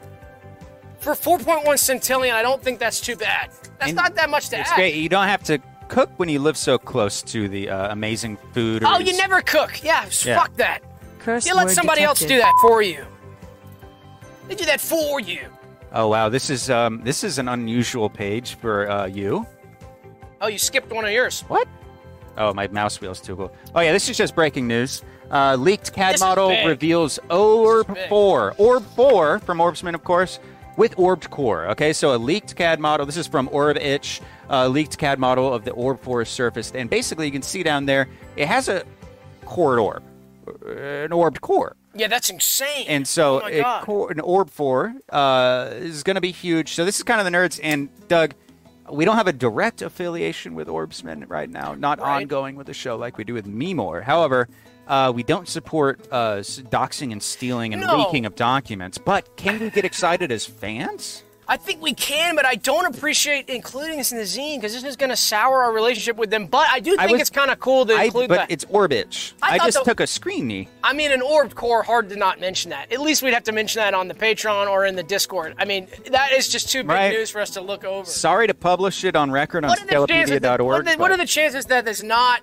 For 0.99 1.13
4.1 1.15 1.63
centillion, 1.77 2.33
I 2.33 2.41
don't 2.41 2.61
think 2.63 2.79
that's 2.79 2.99
too 3.01 3.15
bad. 3.15 3.49
That's 3.79 3.89
And 3.89 3.95
not 3.95 4.15
that 4.15 4.29
much 4.29 4.49
to 4.49 4.59
It's 4.59 4.69
add. 4.71 4.75
great. 4.75 4.95
You 4.95 5.09
don't 5.09 5.27
have 5.27 5.43
to 5.45 5.59
cook 5.88 6.09
when 6.17 6.29
you 6.29 6.39
live 6.39 6.57
so 6.57 6.77
close 6.77 7.21
to 7.23 7.47
the 7.47 7.69
uh, 7.69 7.91
amazing 7.91 8.38
food. 8.53 8.83
Oh, 8.85 8.99
you 8.99 9.15
never 9.17 9.41
cook. 9.41 9.83
Yeah, 9.83 10.05
Yeah. 10.23 10.39
fuck 10.39 10.55
that. 10.57 10.79
Curse 11.19 11.45
You 11.45 11.53
let 11.55 11.67
word 11.67 11.73
somebody 11.75 12.01
else 12.01 12.19
do 12.19 12.38
that 12.38 12.53
for 12.61 12.81
you. 12.81 13.05
They 14.51 14.57
do 14.57 14.65
that 14.65 14.81
for 14.81 15.21
you. 15.21 15.47
Oh 15.93 16.09
wow, 16.09 16.27
this 16.27 16.49
is 16.49 16.69
um, 16.69 17.01
this 17.05 17.23
is 17.23 17.37
an 17.37 17.47
unusual 17.47 18.09
page 18.09 18.55
for 18.55 18.91
uh, 18.91 19.05
you. 19.05 19.47
Oh, 20.41 20.47
you 20.47 20.57
skipped 20.57 20.91
one 20.91 21.05
of 21.05 21.11
yours. 21.11 21.45
What? 21.47 21.69
Oh, 22.35 22.53
my 22.53 22.67
mouse 22.67 22.99
wheel's 22.99 23.21
too 23.21 23.37
cool. 23.37 23.55
Oh 23.73 23.79
yeah, 23.79 23.93
this 23.93 24.09
is 24.09 24.17
just 24.17 24.35
breaking 24.35 24.67
news. 24.67 25.03
Uh, 25.29 25.55
leaked 25.55 25.93
CAD 25.93 26.15
This 26.15 26.19
model 26.19 26.49
reveals 26.65 27.17
Orb 27.29 27.95
This 27.95 28.09
4. 28.09 28.55
Orb 28.57 28.85
4 28.93 29.39
from 29.39 29.59
Orbsman, 29.59 29.95
of 29.95 30.03
course, 30.03 30.41
with 30.75 30.99
orbed 30.99 31.29
core. 31.29 31.67
Okay, 31.67 31.93
so 31.93 32.13
a 32.13 32.17
leaked 32.17 32.53
CAD 32.57 32.81
model. 32.81 33.05
This 33.05 33.15
is 33.15 33.27
from 33.27 33.47
Orb 33.53 33.77
Itch. 33.77 34.19
Uh, 34.49 34.67
leaked 34.67 34.97
CAD 34.97 35.17
model 35.17 35.53
of 35.53 35.63
the 35.63 35.71
Orb 35.71 36.01
4 36.01 36.23
is 36.23 36.29
surfaced, 36.29 36.75
and 36.75 36.89
basically 36.89 37.25
you 37.25 37.31
can 37.31 37.41
see 37.41 37.63
down 37.63 37.85
there 37.85 38.09
it 38.35 38.49
has 38.49 38.67
a 38.67 38.83
cored 39.45 39.79
orb, 39.79 40.03
uh, 40.45 40.71
an 40.71 41.13
orbed 41.13 41.39
core. 41.39 41.77
Yeah, 41.93 42.07
that's 42.07 42.30
insane. 42.30 42.85
And 42.88 43.07
so 43.07 43.39
oh 43.39 43.43
my 43.43 43.49
a 43.51 43.61
God. 43.61 43.84
core, 43.84 44.11
an 44.11 44.19
Orb 44.22 44.49
4 44.49 44.93
uh, 45.09 45.69
is 45.73 46.03
going 46.03 46.15
to 46.15 46.22
be 46.22 46.31
huge. 46.31 46.73
So 46.73 46.85
this 46.85 46.97
is 46.97 47.03
kind 47.03 47.19
of 47.19 47.26
the 47.26 47.38
nerds. 47.38 47.59
And 47.61 47.89
Doug, 48.07 48.34
we 48.89 49.03
don't 49.05 49.18
have 49.18 49.27
a 49.27 49.34
direct 49.34 49.81
affiliation 49.81 50.55
with 50.55 50.68
Orbsman 50.68 51.30
right 51.30 51.49
now, 51.49 51.73
not 51.76 51.99
Right. 51.99 52.22
ongoing 52.22 52.55
with 52.55 52.68
the 52.68 52.73
show 52.73 52.95
like 52.95 53.18
we 53.18 53.23
do 53.23 53.34
with 53.34 53.45
Memore. 53.45 54.01
However, 54.03 54.47
uh, 54.88 55.11
we 55.13 55.23
don't 55.23 55.47
support 55.47 55.99
uh, 56.11 56.38
doxing 56.38 57.11
and 57.11 57.22
stealing 57.22 57.73
and 57.73 57.81
No. 57.85 57.97
leaking 57.97 58.26
of 58.26 58.35
documents. 58.35 58.97
But 58.97 59.35
can 59.38 59.59
we 59.59 59.69
get 59.69 59.85
excited 59.85 60.31
as 60.31 60.45
fans? 60.45 61.23
I 61.51 61.57
think 61.57 61.81
we 61.81 61.93
can, 61.93 62.35
but 62.37 62.45
I 62.45 62.55
don't 62.55 62.85
appreciate 62.95 63.49
including 63.49 63.97
this 63.97 64.13
in 64.13 64.17
the 64.17 64.23
zine 64.23 64.55
because 64.55 64.73
this 64.73 64.85
is 64.85 64.95
going 64.95 65.09
to 65.09 65.17
sour 65.17 65.63
our 65.63 65.73
relationship 65.73 66.15
with 66.15 66.29
them. 66.29 66.45
But 66.47 66.67
I 66.71 66.79
do 66.79 66.95
I 66.97 67.01
think 67.07 67.11
was- 67.11 67.21
it's 67.21 67.29
kind 67.29 67.51
of 67.51 67.59
cool 67.59 67.85
to 67.87 67.93
I, 67.93 68.03
include 68.03 68.29
but 68.29 68.35
that. 68.35 68.51
it's 68.51 68.63
Orbitch. 68.65 69.33
I 69.41 69.55
I, 69.55 69.57
just 69.59 69.79
the- 69.79 69.83
took 69.83 69.99
a 69.99 70.03
screeny. 70.03 70.69
I 70.81 70.93
mean, 70.93 71.11
an 71.11 71.21
Orb 71.21 71.53
core, 71.53 71.83
hard 71.83 72.07
to 72.09 72.15
not 72.15 72.39
mention 72.39 72.69
that. 72.71 72.89
At 72.93 73.01
least 73.01 73.21
we'd 73.21 73.33
have 73.33 73.43
to 73.43 73.51
mention 73.51 73.79
that 73.81 73.93
on 73.93 74.07
the 74.07 74.13
Patreon 74.13 74.69
or 74.69 74.85
in 74.85 74.95
the 74.95 75.03
Discord. 75.03 75.55
I 75.59 75.65
mean, 75.65 75.87
that 76.11 76.31
is 76.31 76.47
just 76.47 76.69
too 76.71 76.83
big 76.83 76.89
Right. 76.89 77.11
news 77.11 77.29
for 77.29 77.41
us 77.41 77.49
to 77.51 77.61
look 77.61 77.83
over. 77.83 78.09
Sorry 78.09 78.47
to 78.47 78.53
publish 78.53 79.03
it 79.03 79.17
on 79.17 79.29
record 79.29 79.65
on 79.65 79.71
what, 79.71 79.81
are 79.81 79.85
the 79.85 80.07
chances 80.07 80.39
that, 80.39 80.59
Skelepedia.org. 80.59 80.61
what, 80.85 80.87
are 80.93 80.95
the, 80.95 81.01
what 81.01 81.11
are 81.11 81.17
the 81.17 81.25
chances 81.25 81.65
that 81.65 81.83
there's 81.83 82.01
not 82.01 82.39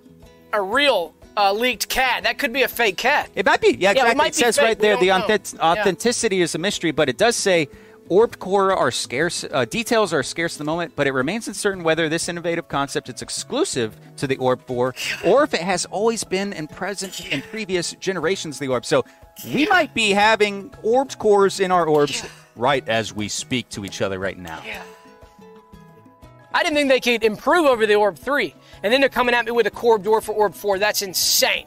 a 0.52 0.60
real 0.60 1.14
uh, 1.38 1.50
leaked 1.54 1.88
cat? 1.88 2.24
That 2.24 2.36
could 2.36 2.52
be 2.52 2.62
a 2.62 2.68
fake 2.68 2.98
cat. 2.98 3.30
It 3.34 3.46
might 3.46 3.62
be. 3.62 3.74
Yeah, 3.78 3.90
it 3.90 3.92
exactly. 3.92 4.14
might 4.16 4.26
it 4.34 4.36
be 4.36 4.42
says 4.42 4.56
fake, 4.58 4.64
right 4.66 4.78
there 4.78 4.96
the 4.98 5.06
know. 5.06 5.16
authentic- 5.24 5.58
Yeah. 5.58 5.64
authenticity 5.72 6.42
is 6.42 6.54
a 6.54 6.58
mystery, 6.58 6.90
but 6.90 7.08
it 7.08 7.16
does 7.16 7.36
say 7.36 7.70
orbed 8.08 8.38
core 8.38 8.72
are 8.72 8.90
scarce. 8.90 9.44
Uh, 9.44 9.64
details 9.64 10.12
are 10.12 10.22
scarce 10.22 10.54
at 10.54 10.58
the 10.58 10.64
moment, 10.64 10.94
but 10.96 11.06
it 11.06 11.12
remains 11.12 11.48
uncertain 11.48 11.82
whether 11.82 12.08
this 12.08 12.28
innovative 12.28 12.68
concept 12.68 13.08
is 13.08 13.22
exclusive 13.22 13.96
to 14.16 14.26
the 14.26 14.36
Orb 14.36 14.60
4 14.66 14.94
or 15.24 15.44
if 15.44 15.54
it 15.54 15.60
has 15.60 15.86
always 15.86 16.24
been 16.24 16.52
and 16.52 16.68
present 16.70 17.26
in 17.32 17.42
previous 17.42 17.92
generations 17.94 18.56
of 18.56 18.60
the 18.60 18.68
Orb. 18.68 18.84
So 18.84 19.04
we 19.44 19.66
might 19.66 19.94
be 19.94 20.10
having 20.10 20.72
orbed 20.82 21.18
cores 21.18 21.60
in 21.60 21.70
our 21.70 21.86
orbs 21.86 22.24
right 22.56 22.86
as 22.88 23.14
we 23.14 23.28
speak 23.28 23.68
to 23.70 23.84
each 23.84 24.02
other 24.02 24.18
right 24.18 24.38
now. 24.38 24.62
I 26.52 26.62
didn't 26.62 26.76
think 26.76 26.88
they 26.88 27.00
could 27.00 27.24
improve 27.24 27.66
over 27.66 27.86
the 27.86 27.94
Orb 27.94 28.16
3. 28.16 28.54
And 28.82 28.92
then 28.92 29.00
they're 29.00 29.10
coming 29.10 29.34
at 29.34 29.44
me 29.44 29.52
with 29.52 29.66
a 29.66 29.70
core 29.70 29.98
door 29.98 30.20
for 30.20 30.32
Orb 30.32 30.54
4. 30.54 30.78
That's 30.78 31.02
insane. 31.02 31.66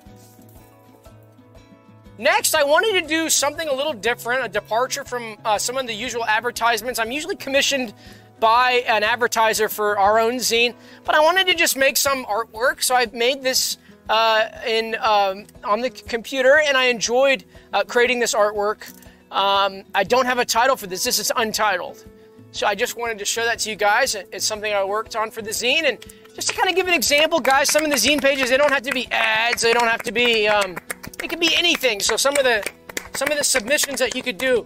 Next, 2.21 2.53
I 2.53 2.63
wanted 2.63 3.01
to 3.01 3.07
do 3.07 3.31
something 3.31 3.67
a 3.67 3.73
little 3.73 3.93
different, 3.93 4.45
a 4.45 4.47
departure 4.47 5.03
from 5.03 5.37
uh, 5.43 5.57
some 5.57 5.75
of 5.75 5.87
the 5.87 5.93
usual 5.95 6.23
advertisements. 6.23 6.99
I'm 6.99 7.09
usually 7.09 7.35
commissioned 7.35 7.95
by 8.39 8.83
an 8.85 9.01
advertiser 9.01 9.67
for 9.67 9.97
our 9.97 10.19
own 10.19 10.35
zine, 10.35 10.75
but 11.03 11.15
I 11.15 11.19
wanted 11.19 11.47
to 11.47 11.55
just 11.55 11.75
make 11.75 11.97
some 11.97 12.23
artwork. 12.25 12.83
So 12.83 12.93
I've 12.93 13.15
made 13.15 13.41
this 13.41 13.79
uh, 14.07 14.49
in 14.67 14.97
um, 15.01 15.47
on 15.63 15.81
the 15.81 15.89
computer, 15.89 16.59
and 16.59 16.77
I 16.77 16.85
enjoyed 16.85 17.43
uh, 17.73 17.85
creating 17.85 18.19
this 18.19 18.35
artwork. 18.35 18.87
Um, 19.31 19.81
I 19.95 20.03
don't 20.03 20.27
have 20.27 20.37
a 20.37 20.45
title 20.45 20.75
for 20.75 20.85
this. 20.85 21.03
This 21.03 21.17
is 21.17 21.31
untitled. 21.35 22.05
So 22.51 22.67
I 22.67 22.75
just 22.75 22.97
wanted 22.97 23.17
to 23.17 23.25
show 23.25 23.45
that 23.45 23.57
to 23.59 23.71
you 23.71 23.75
guys. 23.75 24.13
It's 24.13 24.45
something 24.45 24.71
I 24.71 24.83
worked 24.83 25.15
on 25.15 25.31
for 25.31 25.41
the 25.41 25.49
zine, 25.49 25.85
and 25.85 25.97
just 26.35 26.49
to 26.49 26.53
kind 26.55 26.69
of 26.69 26.75
give 26.75 26.87
an 26.87 26.93
example, 26.93 27.39
guys. 27.39 27.69
Some 27.69 27.83
of 27.83 27.91
the 27.91 27.97
zine 27.97 28.21
pages 28.21 28.49
they 28.49 28.57
don't 28.57 28.71
have 28.71 28.83
to 28.83 28.91
be 28.91 29.07
ads. 29.11 29.61
They 29.61 29.73
don't 29.73 29.87
have 29.87 30.03
to 30.03 30.11
be. 30.11 30.47
Um, 30.47 30.77
it 31.23 31.29
could 31.29 31.39
be 31.39 31.55
anything. 31.55 31.99
So 31.99 32.17
some 32.17 32.35
of 32.37 32.43
the 32.43 32.67
some 33.13 33.31
of 33.31 33.37
the 33.37 33.43
submissions 33.43 33.99
that 33.99 34.15
you 34.15 34.23
could 34.23 34.37
do 34.37 34.65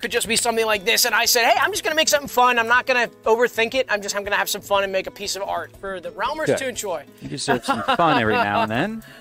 could 0.00 0.10
just 0.10 0.26
be 0.26 0.36
something 0.36 0.66
like 0.66 0.84
this. 0.84 1.04
And 1.04 1.14
I 1.14 1.26
said, 1.26 1.44
hey, 1.44 1.58
I'm 1.60 1.70
just 1.70 1.84
gonna 1.84 1.94
make 1.96 2.08
something 2.08 2.28
fun. 2.28 2.58
I'm 2.58 2.68
not 2.68 2.86
gonna 2.86 3.08
overthink 3.24 3.74
it. 3.74 3.86
I'm 3.88 4.02
just 4.02 4.16
I'm 4.16 4.24
gonna 4.24 4.36
have 4.36 4.48
some 4.48 4.62
fun 4.62 4.82
and 4.82 4.92
make 4.92 5.06
a 5.06 5.10
piece 5.10 5.36
of 5.36 5.42
art 5.42 5.76
for 5.76 6.00
the 6.00 6.10
Realmers 6.10 6.46
Good. 6.46 6.58
to 6.58 6.68
enjoy. 6.68 7.04
You 7.20 7.28
deserve 7.28 7.64
some 7.64 7.82
fun 7.82 8.20
every 8.20 8.34
now 8.34 8.62
and 8.62 8.70
then. 8.70 9.04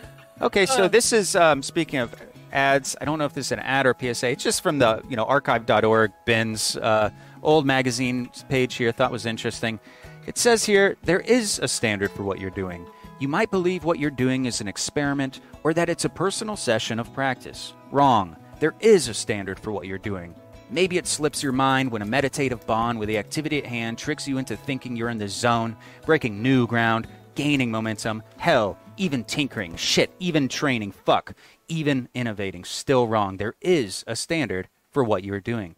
Okay, 0.41 0.65
so 0.65 0.88
this 0.88 1.11
is 1.11 1.35
um, 1.35 1.61
speaking 1.61 1.99
of 1.99 2.15
ads. 2.53 2.95
I 3.01 3.03
don't 3.03 3.19
know 3.19 3.26
if 3.26 3.34
this 3.34 3.47
is 3.47 3.51
an 3.51 3.60
ad 3.60 3.85
or 3.85 3.93
PSA. 3.93 4.30
It's 4.30 4.41
just 4.41 4.64
from 4.64 4.80
the 4.80 5.03
you 5.10 5.18
know 5.18 5.26
archive.org 5.26 6.14
Ben's 6.26 6.77
uh, 6.77 7.10
old 7.43 7.65
magazine 7.65 8.30
page 8.47 8.76
here. 8.76 8.93
Thought 8.93 9.11
was 9.11 9.26
interesting. 9.26 9.81
It 10.27 10.37
says 10.37 10.65
here 10.65 10.97
there 11.03 11.21
is 11.21 11.59
a 11.59 11.67
standard 11.67 12.11
for 12.11 12.23
what 12.23 12.39
you're 12.39 12.49
doing. 12.49 12.85
You 13.19 13.27
might 13.27 13.51
believe 13.51 13.83
what 13.83 13.99
you're 13.99 14.11
doing 14.11 14.45
is 14.45 14.61
an 14.61 14.67
experiment 14.67 15.41
or 15.63 15.73
that 15.73 15.89
it's 15.89 16.05
a 16.05 16.09
personal 16.09 16.55
session 16.55 16.99
of 16.99 17.13
practice. 17.13 17.73
Wrong. 17.91 18.35
There 18.59 18.75
is 18.79 19.07
a 19.07 19.13
standard 19.13 19.59
for 19.59 19.71
what 19.71 19.87
you're 19.87 19.97
doing. 19.97 20.35
Maybe 20.69 20.97
it 20.97 21.07
slips 21.07 21.41
your 21.41 21.51
mind 21.51 21.91
when 21.91 22.01
a 22.01 22.05
meditative 22.05 22.65
bond 22.67 22.99
with 22.99 23.07
the 23.07 23.17
activity 23.17 23.57
at 23.57 23.65
hand 23.65 23.97
tricks 23.97 24.27
you 24.27 24.37
into 24.37 24.55
thinking 24.55 24.95
you're 24.95 25.09
in 25.09 25.17
the 25.17 25.27
zone, 25.27 25.75
breaking 26.05 26.43
new 26.43 26.67
ground, 26.67 27.07
gaining 27.35 27.71
momentum. 27.71 28.21
Hell, 28.37 28.77
even 28.97 29.23
tinkering, 29.23 29.75
shit, 29.77 30.11
even 30.19 30.47
training, 30.47 30.91
fuck, 30.91 31.33
even 31.69 32.07
innovating. 32.13 32.63
Still 32.65 33.07
wrong. 33.07 33.37
There 33.37 33.55
is 33.61 34.03
a 34.05 34.15
standard 34.15 34.67
for 34.91 35.03
what 35.03 35.23
you're 35.23 35.39
doing. 35.39 35.75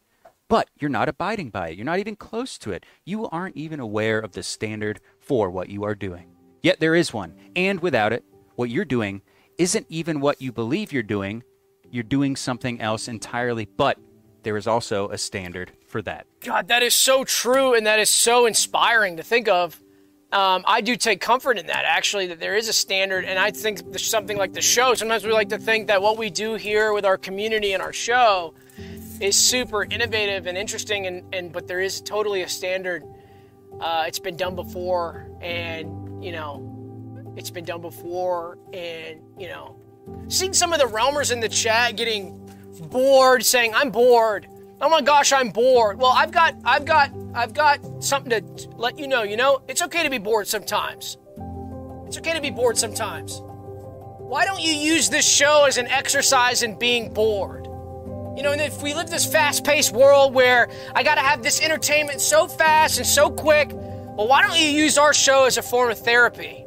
But 0.52 0.70
you're 0.78 0.90
not 0.90 1.08
abiding 1.08 1.50
by 1.50 1.70
it. 1.70 1.78
You're 1.78 1.86
not 1.86 2.00
even 2.00 2.18
close 2.18 2.58
to 2.58 2.74
it. 2.74 2.86
You 3.06 3.30
aren't 3.30 3.56
even 3.56 3.80
aware 3.80 4.20
of 4.20 4.34
the 4.34 4.44
standard 4.44 5.00
for 5.22 5.50
what 5.50 5.70
you 5.70 5.86
are 5.86 5.96
doing. 5.96 6.36
Yet 6.62 6.82
there 6.82 6.94
is 6.94 7.14
one. 7.14 7.36
And 7.56 7.80
without 7.80 8.12
it, 8.12 8.26
what 8.56 8.70
you're 8.70 8.84
doing 8.84 9.22
isn't 9.58 9.86
even 9.88 10.20
what 10.20 10.42
you 10.42 10.52
believe 10.52 10.92
you're 10.92 11.04
doing. 11.04 11.44
You're 11.90 12.04
doing 12.04 12.36
something 12.36 12.82
else 12.82 13.08
entirely. 13.08 13.64
But 13.64 13.98
there 14.44 14.58
is 14.58 14.68
also 14.68 15.08
a 15.08 15.18
standard 15.18 15.72
for 15.88 16.02
that. 16.02 16.28
God, 16.42 16.68
that 16.68 16.84
is 16.84 16.94
so 16.94 17.24
true, 17.24 17.74
and 17.74 17.86
that 17.88 18.00
is 18.00 18.10
so 18.10 18.46
inspiring 18.46 19.16
to 19.16 19.24
think 19.24 19.48
of. 19.48 19.82
Um, 20.34 20.66
I 20.68 20.82
do 20.82 20.98
take 20.98 21.22
comfort 21.22 21.60
in 21.60 21.68
that, 21.68 21.86
actually, 21.86 22.28
that 22.28 22.42
there 22.42 22.58
is 22.58 22.68
a 22.68 22.74
standard, 22.74 23.24
and 23.24 23.40
I 23.40 23.52
think 23.52 23.90
there's 23.90 24.06
something 24.06 24.36
like 24.36 24.52
the 24.52 24.62
show. 24.62 24.96
Sometimes 24.96 25.24
we 25.24 25.32
like 25.32 25.50
to 25.50 25.58
think 25.58 25.88
that 25.88 26.02
what 26.02 26.18
we 26.18 26.30
do 26.30 26.56
here 26.56 26.92
with 26.92 27.06
our 27.06 27.18
community 27.18 27.72
and 27.72 27.82
our 27.82 27.94
show 27.94 28.54
is 29.22 29.38
super 29.38 29.84
innovative 29.84 30.48
and 30.48 30.58
interesting, 30.58 31.06
and, 31.06 31.24
and 31.34 31.52
but 31.52 31.68
there 31.68 31.80
is 31.80 32.02
totally 32.02 32.42
a 32.42 32.50
standard. 32.50 33.04
Uh, 33.80 34.06
it's 34.08 34.20
been 34.20 34.36
done 34.36 34.56
before, 34.56 35.30
and 35.42 36.24
you 36.24 36.32
know, 36.32 37.34
it's 37.38 37.50
been 37.50 37.66
done 37.66 37.82
before, 37.82 38.58
and 38.74 39.22
you 39.38 39.48
know, 39.48 39.80
seeing 40.28 40.54
some 40.54 40.74
of 40.74 40.80
the 40.80 40.86
realmers 40.86 41.32
in 41.32 41.40
the 41.40 41.50
chat 41.50 41.96
getting 41.96 42.38
bored, 42.90 43.46
saying, 43.46 43.74
"I'm 43.76 43.92
bored." 43.92 44.48
Oh 44.84 44.90
my 44.90 45.02
gosh, 45.02 45.32
I'm 45.32 45.52
bored. 45.52 46.00
Well, 46.00 46.12
I've 46.12 46.32
got, 46.32 46.56
I've 46.66 46.86
got, 46.86 47.12
I've 47.36 47.54
got 47.54 48.04
something 48.04 48.32
to 48.32 48.70
let 48.78 48.98
you 48.98 49.08
know. 49.08 49.22
You 49.22 49.38
know, 49.38 49.62
it's 49.68 49.84
okay 49.84 50.02
to 50.02 50.10
be 50.10 50.18
bored 50.18 50.48
sometimes. 50.48 51.20
It's 52.08 52.18
okay 52.18 52.34
to 52.34 52.42
be 52.42 52.50
bored 52.50 52.80
sometimes. 52.80 53.42
Why 53.44 54.44
don't 54.44 54.60
you 54.60 54.74
use 54.74 55.08
this 55.08 55.28
show 55.28 55.66
as 55.66 55.78
an 55.78 55.86
exercise 55.86 56.64
in 56.64 56.80
being 56.80 57.14
bored? 57.14 57.61
You 58.36 58.44
know, 58.44 58.54
and 58.54 58.62
if 58.62 58.82
we 58.82 58.94
live 58.94 59.10
this 59.10 59.26
fast 59.26 59.66
paced 59.66 59.94
world 59.94 60.34
where 60.34 60.70
I 60.96 61.04
gotta 61.04 61.22
have 61.22 61.44
this 61.44 61.62
entertainment 61.62 62.22
so 62.22 62.48
fast 62.48 62.98
and 62.98 63.06
so 63.06 63.30
quick, 63.30 63.72
well, 63.74 64.28
why 64.28 64.42
don't 64.42 64.58
you 64.58 64.68
use 64.68 64.98
our 64.98 65.14
show 65.14 65.46
as 65.46 65.58
a 65.58 65.62
form 65.62 65.92
of 65.92 66.00
therapy? 66.00 66.66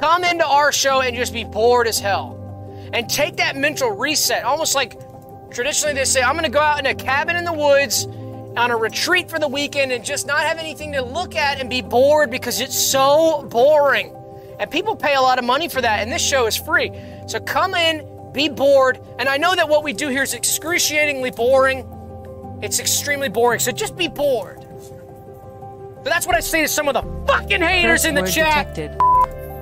Come 0.00 0.24
into 0.24 0.44
our 0.46 0.72
show 0.72 1.00
and 1.00 1.14
just 1.14 1.32
be 1.32 1.44
bored 1.44 1.86
as 1.86 1.98
hell. 1.98 2.36
And 2.92 3.08
take 3.08 3.36
that 3.36 3.56
mental 3.56 3.90
reset, 3.90 4.44
almost 4.44 4.74
like 4.74 4.98
traditionally 5.52 5.94
they 5.94 6.04
say, 6.04 6.22
I'm 6.22 6.34
gonna 6.34 6.48
go 6.48 6.60
out 6.60 6.80
in 6.80 6.86
a 6.86 6.94
cabin 6.94 7.36
in 7.36 7.44
the 7.44 7.52
woods 7.52 8.06
on 8.56 8.72
a 8.72 8.76
retreat 8.76 9.30
for 9.30 9.38
the 9.38 9.46
weekend 9.46 9.92
and 9.92 10.04
just 10.04 10.26
not 10.26 10.40
have 10.40 10.58
anything 10.58 10.92
to 10.92 11.02
look 11.02 11.36
at 11.36 11.60
and 11.60 11.70
be 11.70 11.82
bored 11.82 12.30
because 12.30 12.60
it's 12.60 12.76
so 12.76 13.46
boring. 13.48 14.16
And 14.58 14.70
people 14.70 14.96
pay 14.96 15.14
a 15.14 15.20
lot 15.20 15.38
of 15.38 15.44
money 15.44 15.68
for 15.68 15.80
that, 15.80 16.00
and 16.00 16.12
this 16.12 16.20
show 16.20 16.46
is 16.46 16.56
free. 16.56 16.92
So 17.26 17.40
come 17.40 17.74
in, 17.74 18.06
be 18.32 18.48
bored. 18.48 19.00
And 19.18 19.28
I 19.28 19.36
know 19.36 19.54
that 19.54 19.68
what 19.68 19.82
we 19.84 19.92
do 19.92 20.08
here 20.08 20.22
is 20.22 20.34
excruciatingly 20.34 21.30
boring. 21.32 21.86
It's 22.62 22.78
extremely 22.78 23.28
boring, 23.28 23.58
so 23.58 23.72
just 23.72 23.96
be 23.96 24.08
bored. 24.08 24.58
But 26.02 26.04
that's 26.10 26.26
what 26.26 26.36
I 26.36 26.40
say 26.40 26.62
to 26.62 26.68
some 26.68 26.88
of 26.88 26.94
the 26.94 27.02
fucking 27.26 27.60
haters 27.62 28.02
Curse 28.02 28.04
in 28.06 28.14
the 28.14 28.22
word 28.22 28.30
chat. 28.30 28.74
detected. 28.74 28.98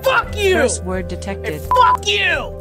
Fuck 0.03 0.35
you! 0.37 0.53
Curse 0.55 0.79
word 0.81 0.99
And 0.99 1.09
detected. 1.09 1.61
fuck 1.61 2.07
you! 2.07 2.55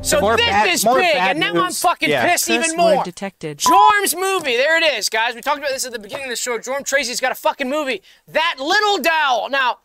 So 0.00 0.20
more 0.20 0.36
this 0.36 0.46
bad- 0.46 0.68
is 0.68 0.84
big, 0.84 1.16
and 1.16 1.40
now 1.40 1.52
I'm 1.54 1.72
fucking 1.72 2.08
Yeah. 2.08 2.24
pissed 2.30 2.46
Curse 2.46 2.66
even 2.68 2.78
word 2.82 2.94
more. 2.94 3.04
detected. 3.04 3.58
Jorm's 3.58 4.14
movie. 4.14 4.56
There 4.56 4.76
it 4.76 4.96
is, 4.96 5.08
guys. 5.08 5.34
We 5.34 5.40
talked 5.40 5.58
about 5.58 5.70
this 5.70 5.84
at 5.84 5.92
the 5.92 5.98
beginning 5.98 6.26
of 6.26 6.30
the 6.30 6.36
show. 6.36 6.56
Jorm 6.58 6.84
Tracy's 6.84 7.20
got 7.20 7.32
a 7.32 7.34
fucking 7.34 7.68
movie. 7.68 8.00
That 8.28 8.56
little 8.60 8.98
dowel. 8.98 9.48
Now, 9.50 9.78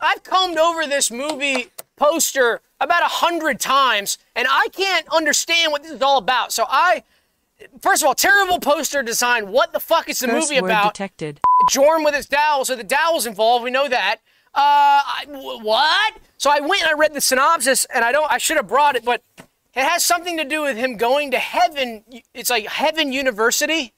I've 0.00 0.22
combed 0.22 0.58
over 0.58 0.86
this 0.86 1.10
movie 1.10 1.70
poster 1.98 2.60
about 2.80 3.02
a 3.02 3.06
hundred 3.08 3.60
times, 3.60 4.18
and 4.36 4.46
I 4.48 4.68
can't 4.72 5.06
understand 5.08 5.72
what 5.72 5.82
this 5.82 5.92
is 5.92 6.02
all 6.02 6.18
about. 6.18 6.52
So 6.52 6.64
I, 6.68 7.02
first 7.80 8.02
of 8.02 8.06
all, 8.06 8.14
terrible 8.14 8.60
poster 8.60 9.02
design. 9.02 9.50
What 9.50 9.72
the 9.72 9.80
fuck 9.80 10.08
is 10.08 10.20
the 10.20 10.28
movie 10.28 10.60
word 10.60 10.68
about? 10.68 10.94
detected. 10.94 11.40
Jorm 11.70 12.04
with 12.04 12.14
his 12.14 12.26
dowels. 12.26 12.68
So 12.68 12.76
the 12.76 12.84
dowels 12.84 13.26
involved. 13.26 13.64
We 13.64 13.70
know 13.70 13.88
that. 13.88 14.16
Uh, 14.54 15.02
I, 15.04 15.24
wh- 15.28 15.64
what? 15.64 16.14
So 16.38 16.50
I 16.50 16.60
went 16.60 16.82
and 16.82 16.90
I 16.90 16.94
read 16.98 17.14
the 17.14 17.20
synopsis, 17.20 17.84
and 17.92 18.04
I 18.04 18.12
don't. 18.12 18.30
I 18.30 18.38
should 18.38 18.56
have 18.56 18.68
brought 18.68 18.96
it, 18.96 19.04
but 19.04 19.22
it 19.38 19.84
has 19.84 20.04
something 20.04 20.36
to 20.36 20.44
do 20.44 20.62
with 20.62 20.76
him 20.76 20.96
going 20.96 21.30
to 21.32 21.38
heaven. 21.38 22.04
It's 22.32 22.50
like 22.50 22.66
heaven 22.66 23.12
university, 23.12 23.92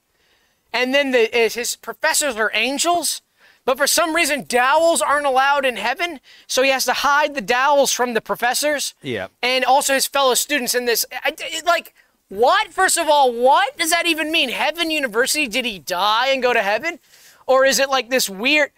and 0.73 0.93
then 0.93 1.11
the 1.11 1.29
his 1.31 1.75
professors 1.75 2.35
are 2.35 2.51
angels. 2.53 3.21
But 3.63 3.77
for 3.77 3.87
some 3.87 4.15
reason, 4.15 4.45
dowels 4.47 5.01
aren't 5.01 5.25
allowed 5.25 5.65
in 5.65 5.75
heaven, 5.75 6.19
so 6.47 6.63
he 6.63 6.71
has 6.71 6.85
to 6.85 6.93
hide 6.93 7.35
the 7.35 7.41
dowels 7.41 7.91
from 7.91 8.13
the 8.13 8.21
professors. 8.21 8.95
Yeah. 9.01 9.27
And 9.41 9.63
also 9.63 9.93
his 9.93 10.07
fellow 10.07 10.33
students 10.33 10.73
in 10.73 10.85
this. 10.85 11.05
I, 11.11 11.33
it, 11.37 11.65
like, 11.65 11.93
what? 12.29 12.73
First 12.73 12.97
of 12.97 13.07
all, 13.07 13.31
what 13.31 13.77
does 13.77 13.91
that 13.91 14.07
even 14.07 14.31
mean? 14.31 14.49
Heaven 14.49 14.89
University? 14.89 15.47
Did 15.47 15.65
he 15.65 15.79
die 15.79 16.29
and 16.29 16.41
go 16.41 16.53
to 16.53 16.61
heaven? 16.61 16.99
Or 17.45 17.65
is 17.65 17.79
it 17.79 17.89
like 17.89 18.09
this 18.09 18.29
weird. 18.29 18.71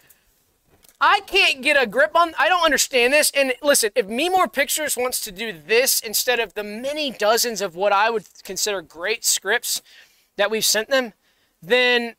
I 1.00 1.20
can't 1.28 1.62
get 1.62 1.82
a 1.82 1.86
grip 1.86 2.16
on. 2.16 2.34
I 2.40 2.48
don't 2.48 2.64
understand 2.64 3.12
this. 3.12 3.30
And 3.36 3.54
listen, 3.62 3.92
if 3.94 4.08
Me 4.08 4.30
More 4.30 4.48
Pictures 4.48 4.96
wants 4.96 5.20
to 5.26 5.34
do 5.34 5.52
this 5.52 6.00
instead 6.00 6.40
of 6.40 6.54
the 6.54 6.64
many 6.64 7.12
dozens 7.12 7.62
of 7.62 7.76
what 7.76 7.92
I 7.92 8.10
would 8.10 8.26
consider 8.44 8.82
great 8.82 9.26
scripts 9.26 9.82
that 10.38 10.50
we've 10.50 10.64
sent 10.64 10.90
them, 10.90 11.12
then 11.62 12.16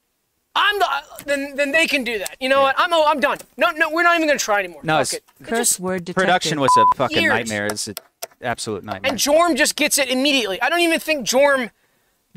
I'm 0.57 0.79
the, 0.79 0.87
then 1.27 1.57
then 1.57 1.73
they 1.73 1.87
can 1.87 2.05
do 2.05 2.19
that. 2.19 2.37
You 2.41 2.49
know 2.49 2.63
what? 2.63 2.75
I'm 2.79 2.93
I'm 2.93 3.21
done. 3.21 3.39
No 3.57 3.71
no, 3.71 3.91
we're 3.91 4.03
not 4.05 4.17
even 4.17 4.29
gonna 4.29 4.39
try 4.39 4.61
anymore. 4.61 4.81
No, 4.85 4.95
Fuck 5.05 5.15
it's- 5.15 5.15
it. 5.15 5.25
It 5.41 5.47
Curse 5.49 5.81
word 5.81 6.05
detected. 6.05 6.21
Production 6.21 6.61
was 6.61 6.71
a 6.77 6.85
fucking 6.97 7.23
Years. 7.23 7.33
nightmare. 7.33 7.67
It's 7.67 7.89
an 7.89 7.97
absolute 8.41 8.85
nightmare. 8.85 9.11
And 9.11 9.19
Jorm 9.21 9.57
just 9.57 9.75
gets 9.77 9.99
it 9.99 10.09
immediately. 10.11 10.61
I 10.63 10.69
don't 10.71 10.81
even 10.81 11.01
think 11.01 11.27
Jorm, 11.27 11.71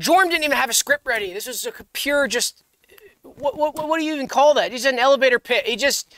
Jorm 0.00 0.24
didn't 0.30 0.44
even 0.44 0.56
have 0.56 0.70
a 0.70 0.74
script 0.74 1.06
ready. 1.06 1.32
This 1.32 1.46
was 1.46 1.64
a 1.66 1.72
pure 1.92 2.26
just, 2.26 2.64
what, 3.22 3.56
what, 3.56 3.74
what 3.88 3.98
do 3.98 4.04
you 4.04 4.14
even 4.14 4.26
call 4.28 4.54
that? 4.54 4.72
He's 4.72 4.84
an 4.84 4.98
elevator 4.98 5.38
pit. 5.38 5.66
He 5.66 5.76
just, 5.76 6.12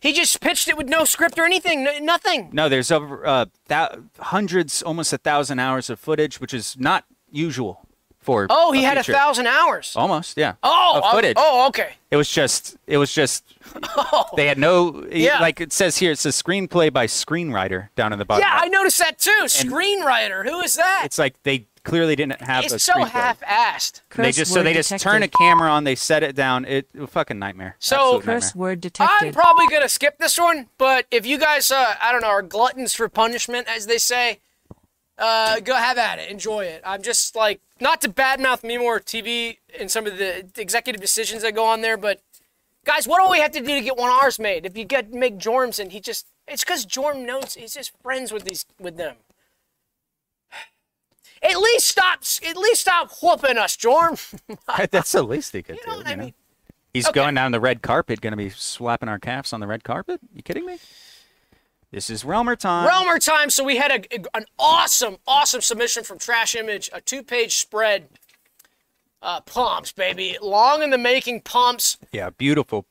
he 0.00 0.12
just 0.12 0.40
pitched 0.40 0.68
it 0.68 0.76
with 0.76 0.88
no 0.88 1.04
script 1.04 1.38
or 1.38 1.44
anything, 1.44 1.82
no, 1.84 1.98
nothing. 1.98 2.50
No, 2.52 2.68
there's 2.68 2.90
over 2.92 3.26
uh, 3.26 3.46
thou- 3.68 4.04
hundreds, 4.20 4.82
almost 4.82 5.12
a 5.12 5.18
thousand 5.18 5.58
hours 5.58 5.88
of 5.90 5.98
footage, 5.98 6.40
which 6.40 6.52
is 6.54 6.76
not 6.78 7.04
usual 7.30 7.86
for. 8.24 8.46
Oh, 8.50 8.72
he 8.72 8.82
had 8.82 8.98
a 8.98 9.04
thousand 9.04 9.46
hours. 9.46 9.94
Almost, 9.96 10.36
yeah. 10.36 10.54
Oh, 10.62 10.92
of 10.96 11.02
oh, 11.06 11.10
footage. 11.12 11.36
oh, 11.38 11.68
okay. 11.68 11.94
It 12.10 12.16
was 12.16 12.28
just. 12.28 12.76
It 12.86 12.98
was 12.98 13.12
just. 13.12 13.44
They 14.36 14.46
had 14.46 14.58
no. 14.58 15.04
Yeah. 15.10 15.40
Like 15.40 15.60
it 15.60 15.72
says 15.72 15.96
here, 15.96 16.10
it's 16.12 16.24
a 16.26 16.30
screenplay 16.30 16.92
by 16.92 17.06
screenwriter 17.06 17.88
down 17.96 18.12
in 18.12 18.18
the 18.18 18.24
bottom. 18.24 18.42
Yeah, 18.42 18.52
I 18.52 18.68
noticed 18.68 18.98
that 18.98 19.18
too. 19.18 19.44
Screenwriter. 19.44 20.44
Who 20.44 20.60
is 20.60 20.76
that? 20.76 21.02
It's 21.04 21.18
like 21.18 21.40
they 21.44 21.66
clearly 21.84 22.16
didn't 22.16 22.40
have 22.40 22.64
a 22.64 22.74
It's 22.74 22.84
so 22.84 22.94
screenplay. 22.94 23.08
half-assed. 23.10 24.00
They 24.16 24.24
Curse 24.24 24.36
just 24.36 24.52
so 24.52 24.60
word 24.60 24.64
they 24.64 24.74
just 24.74 24.98
turn 24.98 25.22
a 25.22 25.28
camera 25.28 25.70
on, 25.70 25.84
they 25.84 25.94
set 25.94 26.22
it 26.22 26.34
down. 26.34 26.64
It, 26.64 26.88
a 26.98 27.06
fucking 27.06 27.38
nightmare. 27.38 27.76
So- 27.78 27.96
Absolute 27.96 28.18
nightmare. 28.20 28.40
Curse 28.40 28.54
word 28.54 28.92
I'm 29.00 29.32
probably 29.32 29.66
gonna 29.68 29.88
skip 29.88 30.18
this 30.18 30.38
one, 30.38 30.68
but 30.78 31.06
if 31.10 31.26
you 31.26 31.38
guys, 31.38 31.70
uh, 31.70 31.94
I 32.00 32.10
don't 32.10 32.22
know, 32.22 32.28
are 32.28 32.42
gluttons 32.42 32.94
for 32.94 33.08
punishment, 33.08 33.68
as 33.68 33.86
they 33.86 33.98
say, 33.98 34.40
uh, 35.18 35.60
go 35.60 35.76
have 35.76 35.98
at 35.98 36.18
it, 36.18 36.30
enjoy 36.30 36.64
it. 36.64 36.82
I'm 36.84 37.02
just 37.02 37.36
like 37.36 37.60
not 37.80 38.00
to 38.02 38.08
badmouth 38.08 38.62
me 38.62 38.78
more 38.78 39.00
TV 39.00 39.58
and 39.78 39.90
some 39.90 40.06
of 40.06 40.16
the 40.18 40.46
executive 40.56 41.00
decisions 41.00 41.42
that 41.42 41.54
go 41.54 41.64
on 41.66 41.80
there, 41.80 41.96
but 41.96 42.20
guys, 42.84 43.06
what 43.08 43.22
do 43.24 43.30
we 43.30 43.38
have 43.40 43.50
to 43.52 43.60
do 43.60 43.66
to 43.66 43.80
get 43.80 43.96
one 43.96 44.10
of 44.10 44.16
ours 44.22 44.38
made? 44.38 44.64
If 44.66 44.76
you 44.76 44.84
get 44.84 45.12
make 45.12 45.38
Jorms 45.38 45.78
and 45.78 45.92
he 45.92 46.00
just, 46.00 46.26
it's 46.46 46.64
because 46.64 46.86
Jorm 46.86 47.24
knows 47.26 47.54
he's 47.54 47.74
just 47.74 47.92
friends 48.02 48.32
with 48.32 48.44
these 48.44 48.64
with 48.78 48.96
them. 48.96 49.16
At 51.42 51.58
least 51.58 51.88
stop. 51.88 52.22
At 52.48 52.56
least 52.56 52.80
stop 52.82 53.10
whooping 53.22 53.58
us, 53.58 53.76
Jorm. 53.76 54.18
That's 54.90 55.12
the 55.12 55.22
least 55.22 55.52
he 55.52 55.62
could 55.62 55.76
You 55.76 55.86
know 55.86 56.02
do. 56.02 56.06
I 56.06 56.10
you 56.10 56.16
know? 56.16 56.24
mean? 56.24 56.34
He's 56.94 57.06
Okay. 57.08 57.12
going 57.14 57.34
down 57.34 57.52
the 57.52 57.60
red 57.60 57.82
carpet, 57.82 58.20
going 58.20 58.30
to 58.32 58.36
be 58.36 58.48
slapping 58.50 59.08
our 59.08 59.18
calves 59.18 59.52
on 59.52 59.60
the 59.60 59.66
red 59.66 59.84
carpet. 59.84 60.20
You 60.32 60.42
kidding 60.42 60.64
me? 60.64 60.78
This 61.94 62.10
is 62.10 62.24
Realmer 62.24 62.58
time. 62.58 62.88
Realmer 62.88 63.24
time. 63.24 63.50
So 63.50 63.62
we 63.62 63.76
had 63.76 63.92
a, 63.92 64.36
an 64.36 64.46
awesome, 64.58 65.18
awesome 65.28 65.60
submission 65.60 66.02
from 66.02 66.18
Trash 66.18 66.56
Image, 66.56 66.90
a 66.92 67.00
two-page 67.00 67.54
spread. 67.54 68.08
Uh, 69.22 69.40
pumps, 69.40 69.92
baby, 69.92 70.36
long 70.42 70.82
in 70.82 70.90
the 70.90 70.98
making 70.98 71.40
pumps. 71.42 71.96
Yeah, 72.12 72.30
beautiful. 72.30 72.84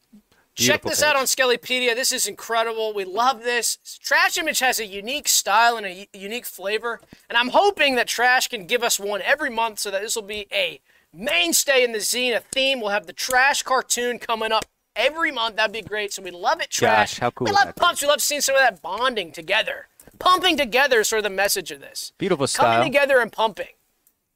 Check 0.56 0.82
beautiful 0.82 0.90
this 0.90 1.04
out 1.04 1.16
on 1.18 1.26
Skelepedia. 1.26 1.94
This 1.94 2.12
is 2.12 2.28
incredible. 2.28 2.94
We 2.94 3.04
love 3.04 3.44
this. 3.44 3.78
Trash 4.02 4.38
Image 4.38 4.60
has 4.60 4.80
a 4.80 4.86
unique 4.86 5.28
style 5.28 5.76
and 5.76 5.86
a 5.86 6.08
unique 6.14 6.46
flavor, 6.46 7.02
and 7.30 7.38
I'm 7.38 7.50
hoping 7.50 7.96
that 7.96 8.08
Trash 8.08 8.48
can 8.48 8.66
give 8.66 8.84
us 8.84 9.00
one 9.00 9.22
every 9.22 9.50
month 9.50 9.80
so 9.80 9.92
that 9.92 10.02
this 10.02 10.16
will 10.16 10.24
be 10.24 10.48
a 10.52 10.80
mainstay 11.14 11.84
in 11.84 11.92
the 11.92 12.00
zine, 12.00 12.36
a 12.36 12.40
theme. 12.40 12.80
We'll 12.80 12.90
have 12.90 13.06
the 13.06 13.14
Trash 13.14 13.64
cartoon 13.64 14.18
coming 14.18 14.52
up 14.52 14.66
every 14.95 15.32
month. 15.32 15.56
That'd 15.56 15.74
be 15.74 15.82
great. 15.82 16.14
So 16.14 16.22
we 16.22 16.32
love 16.32 16.61
it, 16.61 16.70
Trash. 16.70 17.14
Gosh, 17.14 17.20
how 17.20 17.32
cool 17.32 17.45
We 17.45 17.52
love 17.52 17.65
that 17.65 17.76
be? 17.76 17.80
pumps. 17.80 18.02
We 18.02 18.07
love 18.07 18.22
seeing 18.22 18.41
some 18.41 18.56
of 18.56 18.61
that 18.61 18.82
bonding 18.82 19.32
together. 19.32 19.88
Pumping 20.20 20.57
together 20.57 20.99
is 21.02 21.10
sort 21.10 21.20
of 21.20 21.24
the 21.24 21.30
message 21.30 21.72
of 21.72 21.80
this. 21.82 22.11
Beautiful 22.18 22.48
style. 22.48 22.76
Coming 22.78 22.91
together 22.91 23.20
and 23.20 23.32
pumping. 23.32 23.68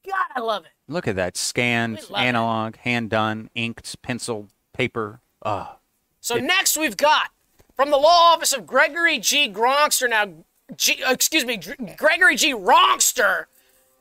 God, 0.06 0.16
I 0.36 0.40
love 0.40 0.66
it. 0.66 0.72
Look 0.88 1.08
at 1.08 1.16
that. 1.18 1.36
Scanned, 1.38 1.96
love 2.10 2.22
it. 2.22 2.26
analog, 2.26 2.78
hand 2.78 3.10
done, 3.10 3.50
inked, 3.56 4.02
pencil, 4.02 4.48
paper. 4.74 5.20
Oh, 5.46 5.76
So 6.22 6.36
next 6.36 6.78
we've 6.78 6.98
got 6.98 7.30
from 7.76 7.90
the 7.92 7.98
law 7.98 8.34
office 8.34 8.54
of 8.54 8.66
Gregory 8.66 9.20
G. 9.20 9.52
Gronkster. 9.52 10.10
Now, 10.10 10.28
G, 10.76 11.04
uh, 11.04 11.12
excuse 11.12 11.46
me, 11.46 11.58
Gr- 11.58 11.74
Gregory 11.98 12.36
G. 12.36 12.54
Ronkster. 12.54 13.46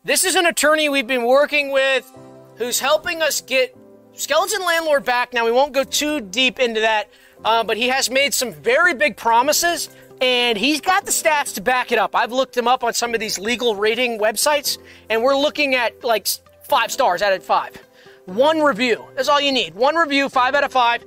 This 0.05 0.25
is 0.25 0.35
an 0.37 0.47
attorney 0.47 0.89
we've 0.89 1.07
been 1.07 1.25
working 1.27 1.73
with, 1.73 2.11
who's 2.57 2.79
helping 2.81 3.21
us 3.23 3.41
get 3.41 3.77
Skeleton 4.17 4.65
Landlord 4.65 5.05
back. 5.05 5.35
Now 5.35 5.45
we 5.45 5.53
won't 5.53 5.73
go 5.73 5.85
too 5.85 6.21
deep 6.21 6.59
into 6.59 6.81
that, 6.81 7.11
uh, 7.45 7.63
but 7.63 7.77
he 7.77 7.89
has 7.89 8.11
made 8.11 8.33
some 8.33 8.53
very 8.53 8.95
big 8.95 9.17
promises, 9.17 9.91
and 10.23 10.57
he's 10.57 10.81
got 10.81 11.05
the 11.05 11.13
stats 11.13 11.55
to 11.55 11.61
back 11.61 11.93
it 11.93 11.99
up. 11.99 12.17
I've 12.17 12.33
looked 12.33 12.57
him 12.57 12.67
up 12.67 12.83
on 12.83 12.95
some 12.95 13.13
of 13.13 13.21
these 13.21 13.39
legal 13.39 13.77
rating 13.77 14.19
websites, 14.19 14.79
and 15.11 15.23
we're 15.23 15.37
looking 15.37 15.75
at 15.75 16.03
like 16.03 16.27
five 16.63 16.91
stars 16.91 17.21
out 17.21 17.35
of 17.35 17.45
five. 17.45 17.77
One 18.25 18.61
review. 18.61 19.05
That's 19.15 19.29
all 19.29 19.41
you 19.41 19.53
need. 19.53 19.75
One 19.75 19.97
review, 19.97 20.29
five 20.31 20.55
out 20.55 20.65
of 20.65 20.73
five. 20.73 21.05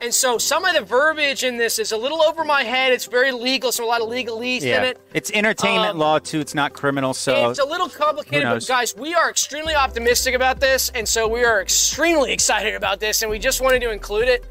And 0.00 0.14
so 0.14 0.38
some 0.38 0.64
of 0.64 0.74
the 0.74 0.82
verbiage 0.82 1.42
in 1.42 1.56
this 1.56 1.78
is 1.78 1.92
a 1.92 1.96
little 1.96 2.22
over 2.22 2.44
my 2.44 2.62
head. 2.62 2.92
It's 2.92 3.06
very 3.06 3.32
legal, 3.32 3.72
so 3.72 3.84
a 3.84 3.86
lot 3.86 4.00
of 4.00 4.08
legalese 4.08 4.62
in 4.62 4.68
yeah. 4.68 4.82
it. 4.84 5.00
It's 5.12 5.30
entertainment 5.32 5.92
Um, 5.92 5.98
law 5.98 6.18
too. 6.18 6.38
It's 6.40 6.54
not 6.54 6.72
criminal. 6.72 7.14
So 7.14 7.50
It's 7.50 7.58
a 7.58 7.64
little 7.64 7.88
complicated, 7.88 8.48
but 8.48 8.66
guys, 8.66 8.94
we 8.94 9.14
are 9.14 9.28
extremely 9.28 9.74
optimistic 9.74 10.34
about 10.34 10.60
this, 10.60 10.90
and 10.94 11.08
so 11.08 11.26
we 11.26 11.44
are 11.44 11.60
extremely 11.60 12.32
excited 12.38 12.74
about 12.74 13.00
this, 13.00 13.22
and 13.22 13.30
we 13.30 13.38
just 13.38 13.60
wanted 13.60 13.80
to 13.80 13.90
include 13.90 14.28
it. 14.28 14.44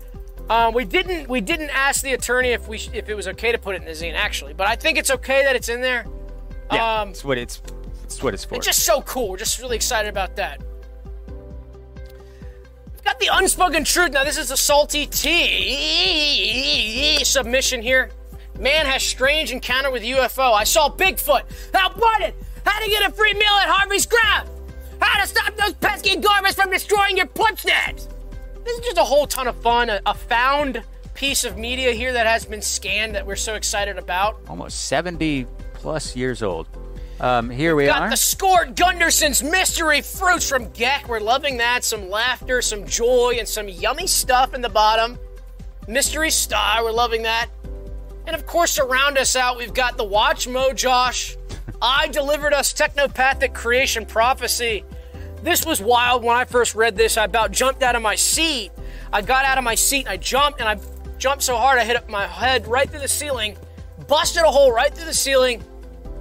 Um, 0.49 0.74
we 0.74 0.86
didn't 0.86 1.28
we 1.28 1.41
didn't 1.41 1.72
ask 1.72 2.02
the 2.02 2.14
attorney 2.14 2.49
if 2.49 2.68
we 2.68 2.78
if 2.94 3.10
it 3.10 3.15
was 3.15 3.28
okay 3.28 3.52
to 3.52 3.57
put 3.57 3.76
it 3.76 3.82
in 3.82 3.86
the 3.86 3.91
zine 3.91 4.14
actually, 4.14 4.53
but 4.53 4.68
I 4.68 4.76
think 4.76 4.98
it's 4.98 5.11
okay 5.11 5.44
that 5.44 5.56
it's 5.56 5.68
in 5.69 5.82
there. 5.82 6.06
yeah, 6.72 7.02
um, 7.02 7.10
it's 7.10 7.24
what 7.24 7.38
it's. 7.38 7.61
It's 8.03 8.24
what 8.24 8.34
it's 8.34 8.45
for. 8.45 8.56
It's 8.56 8.65
just 8.65 8.86
so 8.86 9.02
cool. 9.02 9.28
We're 9.28 9.38
just 9.38 9.60
really 9.60 9.76
excited 9.76 10.07
about 10.07 10.38
that. 10.38 10.61
The 13.19 13.30
unspoken 13.31 13.84
truth. 13.84 14.11
Now, 14.11 14.23
this 14.23 14.38
is 14.38 14.52
a 14.52 14.57
salty 14.57 15.07
tea 15.07 16.57
submission 17.23 17.81
here. 17.81 18.11
Man 18.60 18.85
has 18.85 19.02
strange 19.03 19.52
encounter 19.52 19.89
with 19.91 20.03
UFO. 20.03 20.53
I 20.53 20.64
saw 20.64 20.89
Bigfoot. 20.89 21.41
How 21.73 21.89
Outbutted. 21.89 22.34
How 22.65 22.84
to 22.84 22.89
get 22.89 23.10
a 23.10 23.11
free 23.11 23.34
meal 23.34 23.53
at 23.61 23.69
Harvey's 23.69 24.06
Grab. 24.06 24.48
How 24.99 25.22
to 25.22 25.27
stop 25.27 25.56
those 25.57 25.73
pesky 25.73 26.15
garbage 26.18 26.56
from 26.56 26.69
destroying 26.69 27.18
your 27.18 27.27
nets. 27.65 28.07
This 28.64 28.80
is 28.80 28.85
just 28.85 28.98
a 28.98 29.03
whole 29.03 29.26
ton 29.27 29.48
of 29.48 29.56
fun. 29.61 29.89
A, 29.89 30.02
a 30.06 30.14
found 30.14 30.84
piece 31.14 31.44
of 31.45 31.57
media 31.57 31.91
here 31.94 32.14
that 32.14 32.27
has 32.27 32.45
been 32.45 32.61
scanned 32.61 33.15
that 33.15 33.26
we're 33.26 33.35
so 33.35 33.56
excited 33.56 33.98
about. 33.98 34.39
almost 34.48 34.85
70 34.88 35.48
plus 35.73 36.15
years 36.15 36.44
old. 36.44 36.68
Um, 37.19 37.49
here 37.49 37.76
we 37.76 37.85
Got 37.85 38.03
are. 38.03 38.10
the 38.11 38.18
scored 38.18 38.76
Gunderson's 38.76 39.41
mystery 39.41 40.02
fruits 40.02 40.48
from 40.48 40.68
Geck. 40.69 41.07
We're 41.07 41.19
loving 41.19 41.57
that. 41.57 41.84
Some 41.84 42.10
laughter, 42.10 42.61
some 42.61 42.85
joy, 42.85 43.38
and 43.39 43.48
some 43.48 43.68
yummy 43.68 44.06
stuff 44.06 44.53
in 44.53 44.61
the 44.61 44.69
bottom. 44.69 45.18
Mystery 45.88 46.30
Star, 46.30 46.84
we're 46.84 46.91
loving 46.91 47.23
that. 47.23 47.48
And 48.27 48.35
of 48.35 48.45
course, 48.45 48.76
to 48.76 48.84
round 48.84 49.18
us 49.18 49.35
out, 49.35 49.57
we've 49.57 49.73
got 49.73 49.98
the 49.98 50.03
Watch 50.03 50.48
Mo 50.48 50.73
Josh. 50.73 51.38
I 51.81 52.07
delivered 52.10 52.53
us 52.53 52.73
technopathic 52.73 53.53
creation 53.53 54.06
prophecy. 54.06 54.84
This 55.41 55.65
was 55.65 55.81
wild 55.81 56.23
when 56.23 56.35
I 56.35 56.45
first 56.45 56.76
read 56.76 56.95
this. 56.95 57.18
I 57.18 57.26
about 57.26 57.52
jumped 57.52 57.81
out 57.81 57.95
of 57.95 58.02
my 58.02 58.15
seat. 58.15 58.72
I 59.11 59.22
got 59.22 59.45
out 59.45 59.57
of 59.57 59.64
my 59.64 59.76
seat 59.76 60.02
and 60.02 60.10
I 60.10 60.18
jumped, 60.18 60.60
and 60.60 60.69
I 60.69 60.77
jumped 61.18 61.44
so 61.44 61.56
hard 61.56 61.80
I 61.80 61.85
hit 61.85 61.95
up 61.95 62.10
my 62.10 62.27
head 62.27 62.68
right 62.68 62.89
through 62.89 62.99
the 62.99 63.07
ceiling, 63.07 63.57
busted 64.07 64.44
a 64.44 64.48
hole 64.48 64.72
right 64.72 64.94
through 64.94 65.06
the 65.06 65.14
ceiling. 65.14 65.64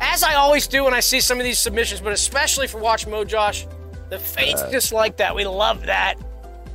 As 0.01 0.23
I 0.23 0.35
always 0.35 0.67
do 0.67 0.85
when 0.85 0.95
I 0.95 1.01
see 1.01 1.21
some 1.21 1.39
of 1.39 1.45
these 1.45 1.59
submissions, 1.59 2.01
but 2.01 2.13
especially 2.13 2.67
for 2.67 2.79
Watch 2.79 3.07
Mo 3.07 3.25
Josh, 3.25 3.67
the 4.11 4.19
fate's 4.19 4.63
uh. 4.63 4.71
just 4.71 4.93
like 4.93 5.17
that. 5.17 5.35
We 5.35 5.45
love 5.47 5.87
that. 5.87 6.17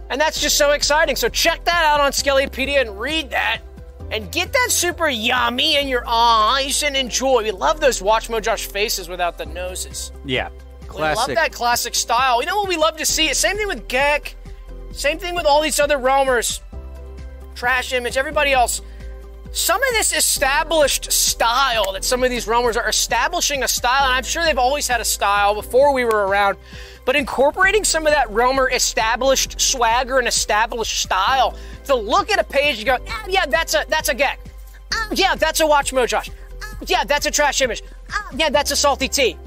And 0.09 0.19
that's 0.19 0.41
just 0.41 0.57
so 0.57 0.71
exciting. 0.71 1.15
So 1.15 1.29
check 1.29 1.63
that 1.65 1.85
out 1.85 2.01
on 2.01 2.11
Skelepedia 2.11 2.81
and 2.81 2.99
read 2.99 3.29
that. 3.29 3.61
And 4.11 4.29
get 4.29 4.51
that 4.51 4.67
super 4.69 5.07
yummy 5.07 5.77
in 5.77 5.87
your 5.87 6.03
eyes 6.05 6.83
and 6.83 6.97
enjoy. 6.97 7.43
We 7.43 7.51
love 7.51 7.79
those 7.79 8.01
Watch 8.01 8.29
Mo 8.29 8.41
Josh 8.41 8.65
faces 8.65 9.07
without 9.07 9.37
the 9.37 9.45
noses. 9.45 10.11
yeah, 10.25 10.49
We 10.93 10.99
love 10.99 11.27
that 11.35 11.53
classic 11.53 11.95
style. 11.95 12.41
You 12.41 12.47
know 12.47 12.57
what 12.57 12.67
we 12.67 12.75
love 12.75 12.97
to 12.97 13.05
see? 13.05 13.33
Same 13.33 13.55
thing 13.55 13.67
with 13.67 13.87
Geck. 13.87 14.33
Same 14.91 15.17
thing 15.17 15.33
with 15.33 15.45
all 15.45 15.61
these 15.61 15.79
other 15.79 15.97
Realmers. 15.97 16.59
Trash 17.55 17.93
Image, 17.93 18.17
everybody 18.17 18.51
else. 18.51 18.81
Some 19.53 19.83
of 19.83 19.89
this 19.91 20.15
established 20.15 21.11
style 21.11 21.91
that 21.91 22.05
some 22.05 22.23
of 22.23 22.29
these 22.29 22.45
Realmers 22.45 22.77
are 22.77 22.87
establishing 22.87 23.63
a 23.63 23.67
style, 23.67 24.05
and 24.05 24.13
I'm 24.13 24.23
sure 24.23 24.45
they've 24.45 24.57
always 24.57 24.87
had 24.87 25.01
a 25.01 25.05
style 25.05 25.55
before 25.55 25.93
we 25.93 26.05
were 26.05 26.25
around, 26.25 26.57
but 27.03 27.17
incorporating 27.17 27.83
some 27.83 28.07
of 28.07 28.13
that 28.13 28.29
Realmer 28.29 28.73
established 28.73 29.59
swagger 29.59 30.19
and 30.19 30.27
established 30.27 31.01
style 31.01 31.57
to 31.85 31.95
look 31.95 32.31
at 32.31 32.39
a 32.39 32.45
page 32.45 32.77
and 32.77 32.85
go, 32.85 32.97
"Ah, 33.09 33.25
yeah, 33.27 33.45
that's 33.45 33.73
a 33.73 33.83
that's 33.89 34.07
a 34.07 34.15
Geck. 34.15 34.39
Ah, 34.93 35.07
yeah, 35.11 35.35
that's 35.35 35.59
a 35.59 35.67
Watch 35.67 35.91
Mo 35.91 36.05
Josh. 36.05 36.29
Ah, 36.63 36.77
yeah, 36.87 37.03
that's 37.03 37.25
a 37.25 37.31
Trash 37.31 37.61
Image. 37.61 37.83
Ah, 38.09 38.29
yeah, 38.33 38.49
that's 38.49 38.71
a 38.71 38.75
Salty 38.75 39.09
T. 39.09 39.37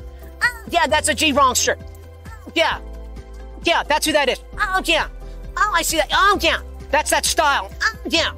Ah, 0.43 0.63
yeah, 0.69 0.87
that's 0.87 1.09
a 1.09 1.15
G 1.15 1.33
Wrongster. 1.33 1.79
Yeah. 2.55 2.79
Yeah, 3.63 3.83
that's 3.85 4.05
who 4.05 4.13
that 4.13 4.29
is. 4.29 4.41
Oh, 4.61 4.83
yeah. 4.85 5.09
Oh, 5.57 5.73
I 5.75 5.81
see 5.81 5.97
that. 5.97 6.09
Oh, 6.13 6.39
yeah. 6.43 6.59
That's 6.91 7.09
that 7.11 7.25
style. 7.25 7.71
Oh, 7.83 7.97
yeah. 8.07 8.33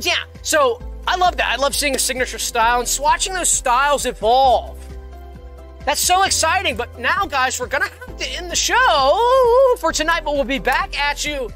Yeah. 0.00 0.14
So 0.42 0.80
I 1.06 1.16
love 1.16 1.36
that. 1.36 1.48
I 1.52 1.56
love 1.56 1.74
seeing 1.74 1.94
a 1.94 1.98
signature 1.98 2.38
style 2.38 2.80
and 2.80 2.98
watching 3.00 3.32
those 3.34 3.48
styles 3.48 4.06
evolve. 4.06 4.78
That's 5.84 6.00
so 6.00 6.24
exciting. 6.24 6.76
But 6.76 6.98
now, 6.98 7.26
guys, 7.26 7.60
we're 7.60 7.68
to 7.68 7.78
have 7.82 8.16
to 8.18 8.28
end 8.30 8.50
the 8.50 8.56
show 8.56 9.76
for 9.78 9.92
tonight, 9.92 10.22
but 10.24 10.34
we'll 10.34 10.44
be 10.44 10.58
back 10.58 10.98
at 10.98 11.24
you 11.24 11.50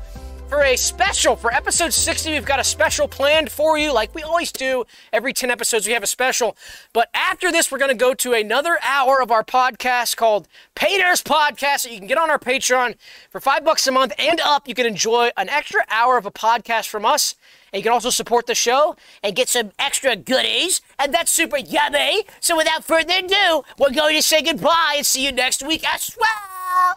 for 0.51 0.62
a 0.64 0.76
special. 0.76 1.36
For 1.36 1.52
episode 1.52 1.92
60, 1.92 2.32
we've 2.32 2.44
got 2.44 2.59
a 2.59 2.64
special 2.64 3.06
planned 3.06 3.52
for 3.52 3.78
you, 3.78 3.92
like 3.92 4.12
we 4.14 4.22
always 4.22 4.51
do. 4.51 4.84
Every 5.12 5.32
10 5.32 5.48
episodes, 5.51 5.86
we 5.86 5.92
have 5.92 6.02
a 6.02 6.09
special. 6.09 6.56
But 6.92 7.09
after 7.14 7.52
this, 7.52 7.70
we're 7.70 7.78
going 7.78 7.90
to 7.90 7.94
go 7.94 8.14
to 8.14 8.32
another 8.32 8.78
hour 8.82 9.22
of 9.22 9.30
our 9.30 9.44
podcast 9.44 10.16
called 10.16 10.48
Paydares 10.74 11.22
Podcast 11.22 11.84
that 11.84 11.92
you 11.92 11.98
can 11.98 12.09
get 12.09 12.18
on 12.18 12.30
our 12.30 12.38
Patreon 12.38 12.97
for 13.30 13.40
five 13.40 13.64
bucks 13.64 13.86
a 13.86 13.92
month 13.92 14.12
and 14.18 14.40
up. 14.40 14.66
You 14.66 14.74
can 14.74 14.86
enjoy 14.86 15.30
an 15.36 15.48
extra 15.48 15.82
hour 15.88 16.18
of 16.18 16.26
a 16.26 16.32
podcast 16.32 16.88
from 16.88 17.05
us. 17.05 17.36
And 17.72 17.80
you 17.80 17.82
can 17.82 17.92
also 17.92 18.10
support 18.10 18.47
the 18.47 18.55
show 18.55 18.97
and 19.22 19.34
get 19.36 19.48
some 19.48 19.72
extra 19.78 20.16
goodies. 20.16 20.80
And 20.98 21.14
that's 21.14 21.30
super 21.30 21.59
yummy. 21.59 22.24
So 22.40 22.56
without 22.56 22.84
further 22.84 23.14
ado, 23.18 23.62
we're 23.78 23.90
going 23.90 24.16
to 24.16 24.22
say 24.22 24.42
goodbye 24.42 24.94
and 24.97 25.06
see 25.06 25.24
you 25.24 25.32
next 25.32 25.62
week 25.66 25.86
as 25.88 26.16
well. 26.18 26.97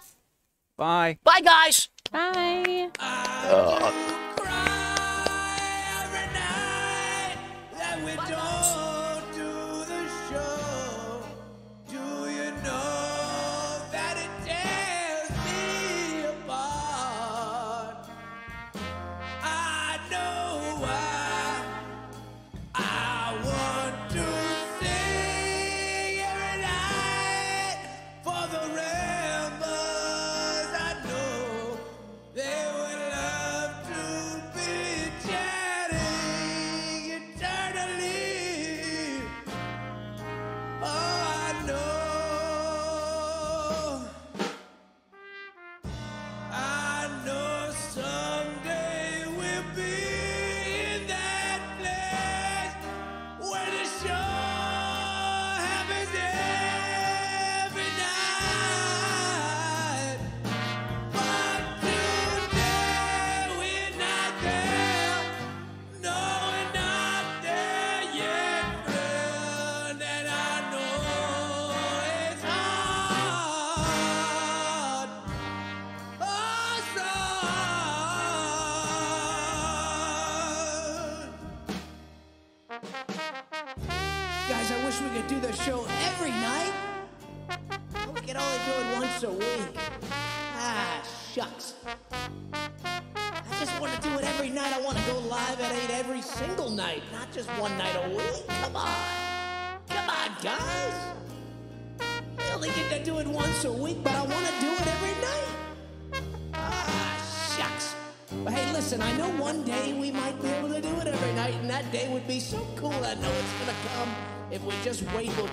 Bye. 0.78 1.18
Bye, 1.24 1.42
guys. 1.42 1.90
Bye. 2.12 2.90
They 2.94 4.33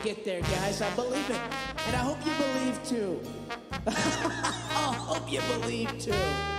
get 0.03 0.25
there, 0.25 0.41
guys. 0.41 0.81
I 0.81 0.91
believe 0.95 1.29
it. 1.31 1.41
And 1.87 1.97
I 1.97 1.99
hope 1.99 2.19
you 2.25 2.33
believe 2.33 2.83
too. 2.85 3.21
I 3.87 4.95
hope 4.99 5.31
you 5.31 5.41
believe 5.59 5.99
too. 5.99 6.50